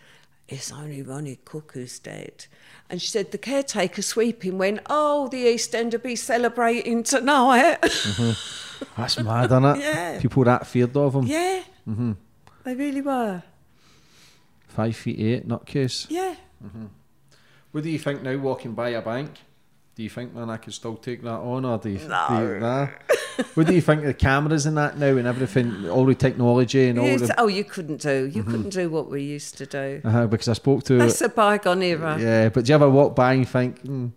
It's 0.47 0.71
only 0.71 1.01
Ronnie 1.01 1.39
Cook 1.45 1.71
who's 1.73 1.97
dead. 1.99 2.45
And 2.89 3.01
she 3.01 3.07
said, 3.07 3.31
The 3.31 3.37
caretaker 3.37 4.01
sweeping 4.01 4.57
went, 4.57 4.81
Oh, 4.89 5.27
the 5.29 5.37
East 5.37 5.73
End 5.73 5.93
will 5.93 5.99
be 5.99 6.15
celebrating 6.15 7.03
tonight. 7.03 7.81
Mm-hmm. 7.81 8.83
That's 9.01 9.19
mad, 9.19 9.45
isn't 9.45 9.65
it? 9.65 9.77
Yeah. 9.79 10.19
People 10.19 10.43
that 10.43 10.67
feared 10.67 10.95
of 10.97 11.15
him. 11.15 11.25
yeah. 11.25 11.61
Mm-hmm. 11.87 12.11
They 12.63 12.75
really 12.75 13.01
were. 13.01 13.41
Five 14.67 14.95
feet 14.95 15.19
eight, 15.19 15.47
nutcase. 15.47 16.07
Yeah. 16.09 16.35
Mm-hmm. 16.63 16.85
What 17.71 17.83
do 17.83 17.89
you 17.89 17.99
think 17.99 18.21
now 18.21 18.37
walking 18.37 18.73
by 18.73 18.89
a 18.89 19.01
bank? 19.01 19.31
Do 20.01 20.03
you 20.05 20.09
think, 20.09 20.33
man, 20.33 20.49
I 20.49 20.57
could 20.57 20.73
still 20.73 20.95
take 20.95 21.21
that 21.21 21.29
on, 21.29 21.63
or 21.63 21.77
do 21.77 21.89
you, 21.89 21.99
No. 22.07 22.25
do 22.27 22.35
you 22.55 22.59
nah? 22.59 22.87
what 23.53 23.67
do 23.67 23.73
you 23.75 23.81
think 23.81 23.99
of 24.01 24.07
the 24.07 24.15
cameras 24.15 24.65
and 24.65 24.75
that 24.75 24.97
now 24.97 25.15
and 25.15 25.27
everything, 25.27 25.87
all 25.87 26.07
the 26.07 26.15
technology 26.15 26.87
and 26.89 26.97
all 26.97 27.05
You- 27.07 27.19
the. 27.19 27.39
oh, 27.39 27.45
you 27.45 27.63
couldn't 27.63 28.01
do. 28.01 28.25
You 28.33 28.41
couldn't 28.43 28.69
do 28.71 28.89
what 28.89 29.11
we 29.11 29.21
used 29.21 29.59
to 29.59 29.67
do. 29.67 30.01
Uh, 30.03 30.25
because 30.25 30.47
I 30.47 30.53
spoke 30.53 30.83
to. 30.85 30.97
That's 30.97 31.21
a 31.21 31.29
bygone 31.29 31.83
era. 31.83 32.17
yeah, 32.19 32.49
but 32.49 32.65
do 32.65 32.69
you 32.71 32.75
ever 32.75 32.89
walk 32.89 33.15
by 33.15 33.33
and 33.33 33.47
think, 33.47 33.79
hmm, 33.81 34.07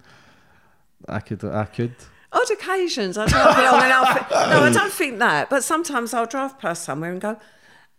I 1.07 1.21
could, 1.21 1.45
I 1.45 1.67
could? 1.67 1.95
Odd 2.33 2.51
occasions, 2.51 3.19
I 3.19 3.25
along 3.27 3.83
and 3.83 3.93
I'll 3.93 4.15
think, 4.15 4.31
no, 4.31 4.61
I 4.63 4.71
don't 4.73 4.91
think 4.91 5.19
that. 5.19 5.51
But 5.51 5.65
sometimes 5.65 6.15
I'll 6.15 6.25
drive 6.25 6.59
past 6.59 6.83
somewhere 6.85 7.13
and 7.13 7.21
go, 7.21 7.39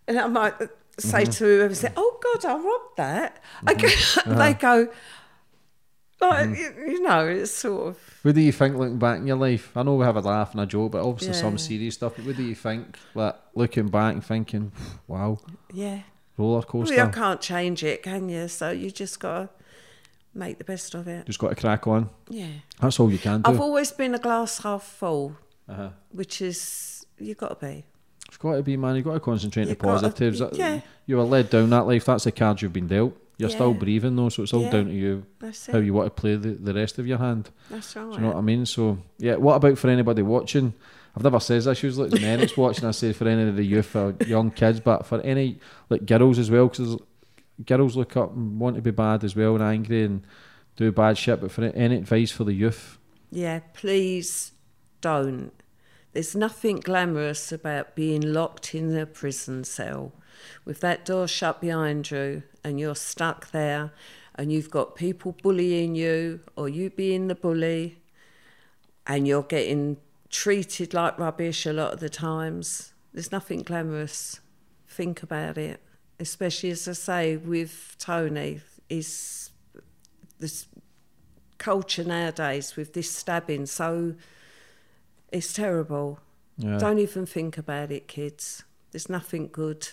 and 0.07 0.17
I 0.19 0.25
might 0.25 0.55
say 0.97 1.21
Mm-hmm. 1.21 1.31
to 1.33 1.45
whoever, 1.45 1.75
say, 1.75 1.91
"Oh 1.95 2.17
God, 2.23 2.45
I 2.45 2.55
robbed 2.55 2.97
that." 2.97 3.43
I 3.67 3.73
go, 3.75 3.87
they 4.37 4.53
go, 4.55 4.87
like 6.21 6.47
Mm-hmm. 6.49 6.79
you, 6.87 6.93
you 6.93 7.01
know, 7.01 7.27
it's 7.27 7.51
sort 7.51 7.87
of 7.89 7.97
What 8.23 8.35
do 8.35 8.41
you 8.41 8.51
think 8.51 8.77
looking 8.77 8.97
back 8.99 9.19
in 9.19 9.27
your 9.27 9.37
life? 9.37 9.71
I 9.75 9.83
know 9.83 9.95
we 9.95 10.05
have 10.05 10.15
a 10.15 10.21
laugh 10.21 10.51
and 10.53 10.61
a 10.61 10.65
joke, 10.65 10.91
but 10.93 11.03
obviously 11.05 11.33
some 11.33 11.57
serious 11.57 11.95
stuff. 11.95 12.13
But 12.15 12.25
what 12.25 12.35
do 12.37 12.43
you 12.43 12.55
think, 12.55 12.97
like 13.13 13.35
looking 13.53 13.89
back 13.89 14.13
and 14.13 14.23
thinking, 14.25 14.71
wow, 15.07 15.39
yeah. 15.73 16.01
roller 16.37 16.53
Well, 16.55 16.63
coaster? 16.63 16.95
you 16.95 17.09
can't 17.09 17.41
change 17.41 17.83
it, 17.83 18.01
can 18.03 18.29
you? 18.29 18.47
So 18.47 18.71
you 18.71 18.91
just 18.91 19.19
got 19.19 19.37
to 19.43 19.49
make 20.33 20.57
the 20.57 20.63
best 20.63 20.95
of 20.95 21.07
it. 21.07 21.25
Just 21.25 21.39
got 21.39 21.49
to 21.49 21.55
crack 21.55 21.85
on. 21.87 22.09
Yeah. 22.29 22.47
That's 22.81 22.99
all 22.99 23.11
you 23.11 23.17
can 23.19 23.41
do. 23.41 23.51
I've 23.51 23.59
always 23.59 23.91
been 23.91 24.15
a 24.15 24.19
glass 24.19 24.59
half 24.59 24.83
full, 24.83 25.37
uh-huh. 25.69 25.89
which 26.11 26.41
is 26.41 27.05
you 27.19 27.35
got 27.35 27.59
to 27.59 27.65
be. 27.65 27.85
It's 28.27 28.37
got 28.37 28.55
to 28.55 28.63
be, 28.63 28.75
man. 28.75 28.95
You've 28.95 29.05
got 29.05 29.13
to 29.13 29.19
concentrate 29.19 29.63
on 29.63 29.67
the 29.67 29.71
You've 29.73 29.79
gotta- 29.79 30.01
positives. 30.09 30.41
Yeah. 30.57 30.81
You 31.05 31.17
were 31.17 31.23
led 31.23 31.49
down 31.49 31.69
that 31.69 31.85
life. 31.87 32.05
That's 32.05 32.23
the 32.23 32.31
cards 32.31 32.61
you've 32.61 32.73
been 32.73 32.87
dealt. 32.87 33.15
You're 33.37 33.49
still 33.49 33.73
breathing 33.73 34.15
though, 34.15 34.29
so 34.29 34.43
it's 34.43 34.53
all 34.53 34.61
Yeah. 34.61 34.71
down 34.71 34.85
to 34.85 34.93
you 34.93 35.25
how 35.71 35.79
you 35.79 35.93
want 35.93 36.07
to 36.15 36.21
play 36.21 36.35
the, 36.35 36.49
the 36.51 36.73
rest 36.73 36.97
of 36.99 37.05
your 37.07 37.17
hand. 37.17 37.49
That's 37.69 37.95
right. 37.95 38.09
Do 38.09 38.15
you 38.15 38.21
know 38.21 38.27
what 38.27 38.37
I 38.37 38.41
mean? 38.41 38.65
So 38.65 38.97
yeah, 39.17 39.35
what 39.35 39.55
about 39.55 39.77
for 39.77 39.89
anybody 39.89 40.21
watching? 40.21 40.73
I've 41.17 41.23
never 41.23 41.39
says 41.39 41.65
this 41.65 41.81
usually 41.83 42.09
it's 42.09 42.21
men 42.21 42.39
that's 42.39 42.57
watching. 42.57 42.85
I 42.85 42.91
say 42.91 43.13
for 43.13 43.27
any 43.27 43.43
of 43.49 43.55
the 43.55 43.63
youth 43.63 43.95
or 43.95 44.15
young 44.25 44.51
kids, 44.51 44.79
but 44.79 45.05
for 45.05 45.19
any 45.21 45.59
like 45.89 46.05
girls 46.05 46.39
as 46.39 46.49
well, 46.51 46.67
because 46.67 46.97
girls 47.65 47.95
look 47.95 48.15
up 48.17 48.35
and 48.35 48.59
want 48.59 48.75
to 48.75 48.81
be 48.81 48.91
bad 48.91 49.23
as 49.23 49.35
well 49.35 49.55
and 49.55 49.63
angry 49.63 50.03
and 50.03 50.25
do 50.75 50.91
bad 50.91 51.17
shit. 51.17 51.39
But 51.41 51.51
for 51.51 51.63
any 51.63 51.95
advice 51.97 52.31
for 52.31 52.43
the 52.43 52.53
youth, 52.53 52.97
Yeah, 53.31 53.59
please 53.73 54.51
don't. 55.01 55.51
There's 56.13 56.35
nothing 56.35 56.77
glamorous 56.77 57.51
about 57.51 57.95
being 57.95 58.21
locked 58.21 58.73
in 58.73 58.95
a 58.97 59.05
prison 59.05 59.63
cell 59.65 60.13
with 60.63 60.79
that 60.81 61.05
door 61.05 61.27
shut 61.27 61.61
behind 61.61 62.11
you 62.11 62.43
and 62.63 62.79
you're 62.79 62.95
stuck 62.95 63.51
there 63.51 63.91
and 64.35 64.51
you've 64.51 64.69
got 64.69 64.95
people 64.95 65.35
bullying 65.41 65.95
you 65.95 66.41
or 66.55 66.67
you 66.67 66.89
being 66.89 67.27
the 67.27 67.35
bully 67.35 67.99
and 69.07 69.27
you're 69.27 69.43
getting 69.43 69.97
treated 70.29 70.93
like 70.93 71.17
rubbish 71.17 71.65
a 71.65 71.73
lot 71.73 71.93
of 71.93 71.99
the 71.99 72.09
times. 72.09 72.93
There's 73.13 73.31
nothing 73.31 73.61
glamorous. 73.61 74.41
Think 74.87 75.23
about 75.23 75.57
it, 75.57 75.81
especially 76.19 76.71
as 76.71 76.87
I 76.87 76.93
say 76.93 77.37
with 77.37 77.95
Tony. 77.97 78.61
Is 78.89 79.51
this 80.39 80.67
culture 81.57 82.03
nowadays 82.03 82.75
with 82.75 82.93
this 82.93 83.11
stabbing 83.11 83.65
so? 83.65 84.15
It's 85.31 85.53
terrible. 85.53 86.19
Yeah. 86.57 86.77
Don't 86.77 86.99
even 86.99 87.25
think 87.25 87.57
about 87.57 87.91
it, 87.91 88.07
kids. 88.07 88.63
There's 88.91 89.09
nothing 89.09 89.49
good. 89.51 89.89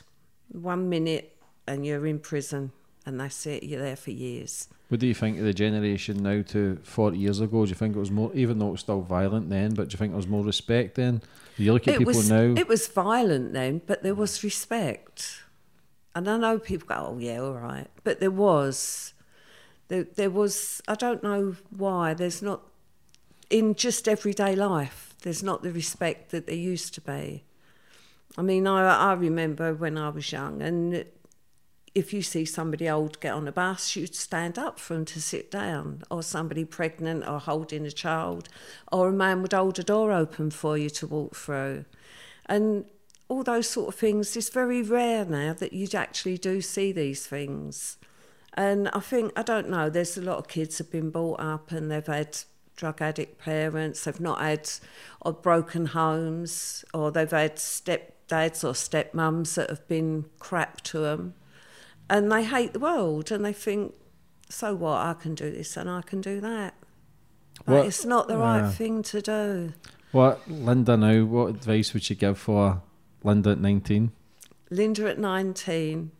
One 0.52 0.88
minute 0.88 1.36
and 1.66 1.86
you're 1.86 2.06
in 2.06 2.18
prison, 2.18 2.72
and 3.06 3.18
that's 3.18 3.46
it. 3.46 3.62
You're 3.62 3.80
there 3.80 3.96
for 3.96 4.10
years. 4.10 4.68
What 4.88 5.00
do 5.00 5.06
you 5.06 5.14
think 5.14 5.38
of 5.38 5.44
the 5.44 5.54
generation 5.54 6.22
now 6.22 6.42
to 6.48 6.78
40 6.82 7.16
years 7.16 7.40
ago? 7.40 7.64
Do 7.64 7.70
you 7.70 7.74
think 7.74 7.96
it 7.96 7.98
was 7.98 8.10
more, 8.10 8.30
even 8.34 8.58
though 8.58 8.68
it 8.68 8.72
was 8.72 8.80
still 8.80 9.00
violent 9.00 9.48
then, 9.48 9.74
but 9.74 9.88
do 9.88 9.94
you 9.94 9.98
think 9.98 10.12
there 10.12 10.18
was 10.18 10.26
more 10.26 10.44
respect 10.44 10.96
then? 10.96 11.22
Do 11.56 11.62
you 11.62 11.72
look 11.72 11.88
at 11.88 11.94
it 11.94 11.98
people 11.98 12.12
was, 12.12 12.30
now? 12.30 12.54
It 12.56 12.68
was 12.68 12.88
violent 12.88 13.54
then, 13.54 13.80
but 13.86 14.02
there 14.02 14.14
was 14.14 14.44
respect. 14.44 15.42
And 16.14 16.28
I 16.28 16.36
know 16.36 16.58
people 16.58 16.88
go, 16.88 17.12
"Oh 17.14 17.18
yeah, 17.18 17.38
all 17.38 17.54
right," 17.54 17.88
but 18.04 18.20
there 18.20 18.30
was, 18.30 19.14
there, 19.88 20.04
there 20.04 20.30
was. 20.30 20.82
I 20.86 20.94
don't 20.94 21.22
know 21.22 21.56
why. 21.70 22.12
There's 22.12 22.42
not 22.42 22.60
in 23.48 23.74
just 23.74 24.06
everyday 24.06 24.54
life. 24.54 25.14
There's 25.22 25.42
not 25.42 25.62
the 25.62 25.72
respect 25.72 26.32
that 26.32 26.46
there 26.46 26.54
used 26.54 26.92
to 26.94 27.00
be. 27.00 27.44
I 28.36 28.42
mean, 28.42 28.66
I 28.66 29.10
I 29.10 29.12
remember 29.12 29.74
when 29.74 29.98
I 29.98 30.08
was 30.08 30.32
young, 30.32 30.62
and 30.62 31.04
if 31.94 32.12
you 32.12 32.22
see 32.22 32.44
somebody 32.44 32.88
old 32.88 33.20
get 33.20 33.34
on 33.34 33.46
a 33.46 33.52
bus, 33.52 33.96
you'd 33.96 34.14
stand 34.14 34.58
up 34.58 34.78
for 34.78 34.94
them 34.94 35.04
to 35.06 35.20
sit 35.20 35.50
down, 35.50 36.02
or 36.10 36.22
somebody 36.22 36.64
pregnant 36.64 37.26
or 37.26 37.38
holding 37.38 37.86
a 37.86 37.90
child, 37.90 38.48
or 38.90 39.08
a 39.08 39.12
man 39.12 39.42
would 39.42 39.52
hold 39.52 39.78
a 39.78 39.82
door 39.82 40.12
open 40.12 40.50
for 40.50 40.78
you 40.78 40.88
to 40.90 41.06
walk 41.06 41.36
through. 41.36 41.84
And 42.46 42.86
all 43.28 43.42
those 43.42 43.68
sort 43.68 43.88
of 43.88 43.94
things, 43.94 44.36
it's 44.36 44.48
very 44.48 44.82
rare 44.82 45.24
now 45.24 45.54
that 45.54 45.72
you'd 45.72 45.94
actually 45.94 46.38
do 46.38 46.60
see 46.60 46.92
these 46.92 47.26
things. 47.26 47.98
And 48.54 48.88
I 48.88 49.00
think, 49.00 49.32
I 49.36 49.42
don't 49.42 49.70
know, 49.70 49.88
there's 49.88 50.18
a 50.18 50.22
lot 50.22 50.38
of 50.38 50.48
kids 50.48 50.78
have 50.78 50.90
been 50.90 51.10
brought 51.10 51.40
up 51.40 51.72
and 51.72 51.90
they've 51.90 52.06
had 52.06 52.36
drug 52.76 53.00
addict 53.00 53.38
parents, 53.38 54.04
they've 54.04 54.20
not 54.20 54.40
had 54.40 54.68
or 55.22 55.32
broken 55.32 55.86
homes, 55.86 56.84
or 56.92 57.10
they've 57.10 57.30
had 57.30 57.58
stepdads 58.32 58.64
or 58.64 58.72
stepmums 58.72 59.54
that 59.54 59.68
have 59.70 59.86
been 59.88 60.24
crap 60.38 60.80
to 60.82 60.98
them 60.98 61.34
and 62.08 62.30
they 62.30 62.44
hate 62.44 62.72
the 62.72 62.78
world 62.78 63.30
and 63.30 63.44
they 63.44 63.52
think, 63.52 63.94
so 64.48 64.74
what? 64.74 64.98
I 64.98 65.14
can 65.14 65.34
do 65.34 65.50
this 65.50 65.76
and 65.76 65.88
I 65.88 66.02
can 66.02 66.20
do 66.20 66.40
that. 66.40 66.74
But 67.64 67.74
What- 67.76 67.86
it's 67.86 68.04
not 68.04 68.28
the 68.28 68.34
yeah. 68.34 68.62
right 68.62 68.74
thing 68.74 69.02
to 69.04 69.22
do. 69.22 69.72
What, 70.10 70.46
Linda 70.48 70.96
now, 70.96 71.24
what 71.24 71.46
advice 71.50 71.94
would 71.94 72.08
you 72.10 72.16
give 72.16 72.38
for 72.38 72.82
Linda 73.24 73.50
at 73.52 73.60
19? 73.60 74.12
Linda 74.70 75.08
at 75.08 75.18
19, 75.18 76.10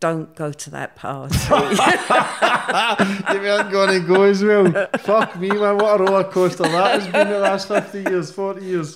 don't 0.00 0.34
go 0.34 0.52
to 0.52 0.70
that 0.70 0.96
party. 0.96 1.36
you 3.34 3.40
weren't 3.40 3.70
going 3.70 4.00
to 4.00 4.06
go 4.06 4.22
as 4.22 4.42
well. 4.42 4.88
Fuck 5.00 5.38
me, 5.38 5.48
man. 5.50 5.76
What 5.76 6.00
a 6.00 6.04
roller 6.04 6.24
coaster 6.24 6.62
that 6.62 7.00
has 7.02 7.12
been 7.12 7.28
the 7.28 7.38
last 7.40 7.68
50 7.68 8.10
years, 8.10 8.30
40 8.30 8.64
years. 8.64 8.94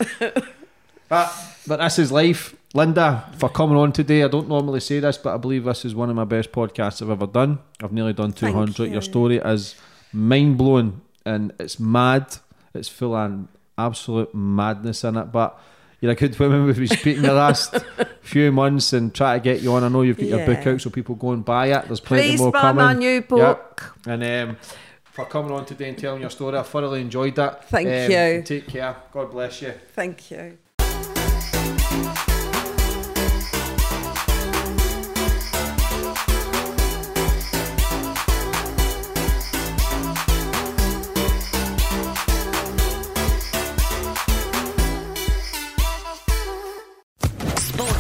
But, 1.08 1.28
but 1.68 1.76
this 1.78 1.98
is 1.98 2.10
life. 2.10 2.54
Linda, 2.74 3.24
for 3.38 3.48
coming 3.48 3.76
on 3.76 3.92
today, 3.92 4.22
I 4.24 4.28
don't 4.28 4.48
normally 4.48 4.80
say 4.80 5.00
this, 5.00 5.16
but 5.18 5.34
I 5.34 5.38
believe 5.38 5.64
this 5.64 5.84
is 5.84 5.94
one 5.94 6.10
of 6.10 6.16
my 6.16 6.24
best 6.24 6.52
podcasts 6.52 7.00
I've 7.00 7.10
ever 7.10 7.26
done. 7.26 7.60
I've 7.82 7.92
nearly 7.92 8.12
done 8.12 8.32
200. 8.32 8.78
you. 8.86 8.92
Your 8.92 9.02
story 9.02 9.36
is 9.38 9.74
mind 10.12 10.58
blowing 10.58 11.00
and 11.24 11.52
it's 11.58 11.78
mad. 11.80 12.36
It's 12.74 12.88
full 12.88 13.14
of 13.14 13.48
absolute 13.78 14.34
madness 14.34 15.02
in 15.04 15.16
it. 15.16 15.32
But 15.32 15.58
you're 16.00 16.12
a 16.12 16.14
good 16.14 16.38
woman. 16.38 16.64
We've 16.66 16.76
been 16.76 16.88
speaking 16.88 17.22
the 17.22 17.32
last 17.32 17.74
few 18.20 18.52
months 18.52 18.92
and 18.92 19.14
try 19.14 19.38
to 19.38 19.42
get 19.42 19.62
you 19.62 19.72
on. 19.72 19.82
I 19.82 19.88
know 19.88 20.02
you've 20.02 20.18
got 20.18 20.26
your 20.26 20.44
book 20.46 20.66
out, 20.66 20.80
so 20.82 20.90
people 20.90 21.14
go 21.14 21.30
and 21.32 21.42
buy 21.44 21.68
it. 21.68 21.86
There's 21.86 22.00
plenty 22.00 22.30
Please 22.30 22.40
more 22.40 22.52
buy 22.52 22.60
coming. 22.60 22.84
my 22.84 22.92
new 22.92 23.14
Yep. 23.14 23.28
book. 23.28 23.94
And 24.06 24.22
um, 24.50 24.56
for 25.04 25.24
coming 25.24 25.52
on 25.52 25.64
today 25.64 25.88
and 25.88 25.96
telling 25.98 26.20
your 26.20 26.30
story, 26.30 26.58
I 26.58 26.62
thoroughly 26.62 27.00
enjoyed 27.00 27.34
that. 27.36 27.68
Thank 27.70 27.88
Um, 27.88 28.10
you. 28.10 28.42
Take 28.42 28.68
care. 28.68 28.94
God 29.10 29.30
bless 29.30 29.62
you. 29.62 29.72
Thank 29.94 30.30
you. 30.30 30.58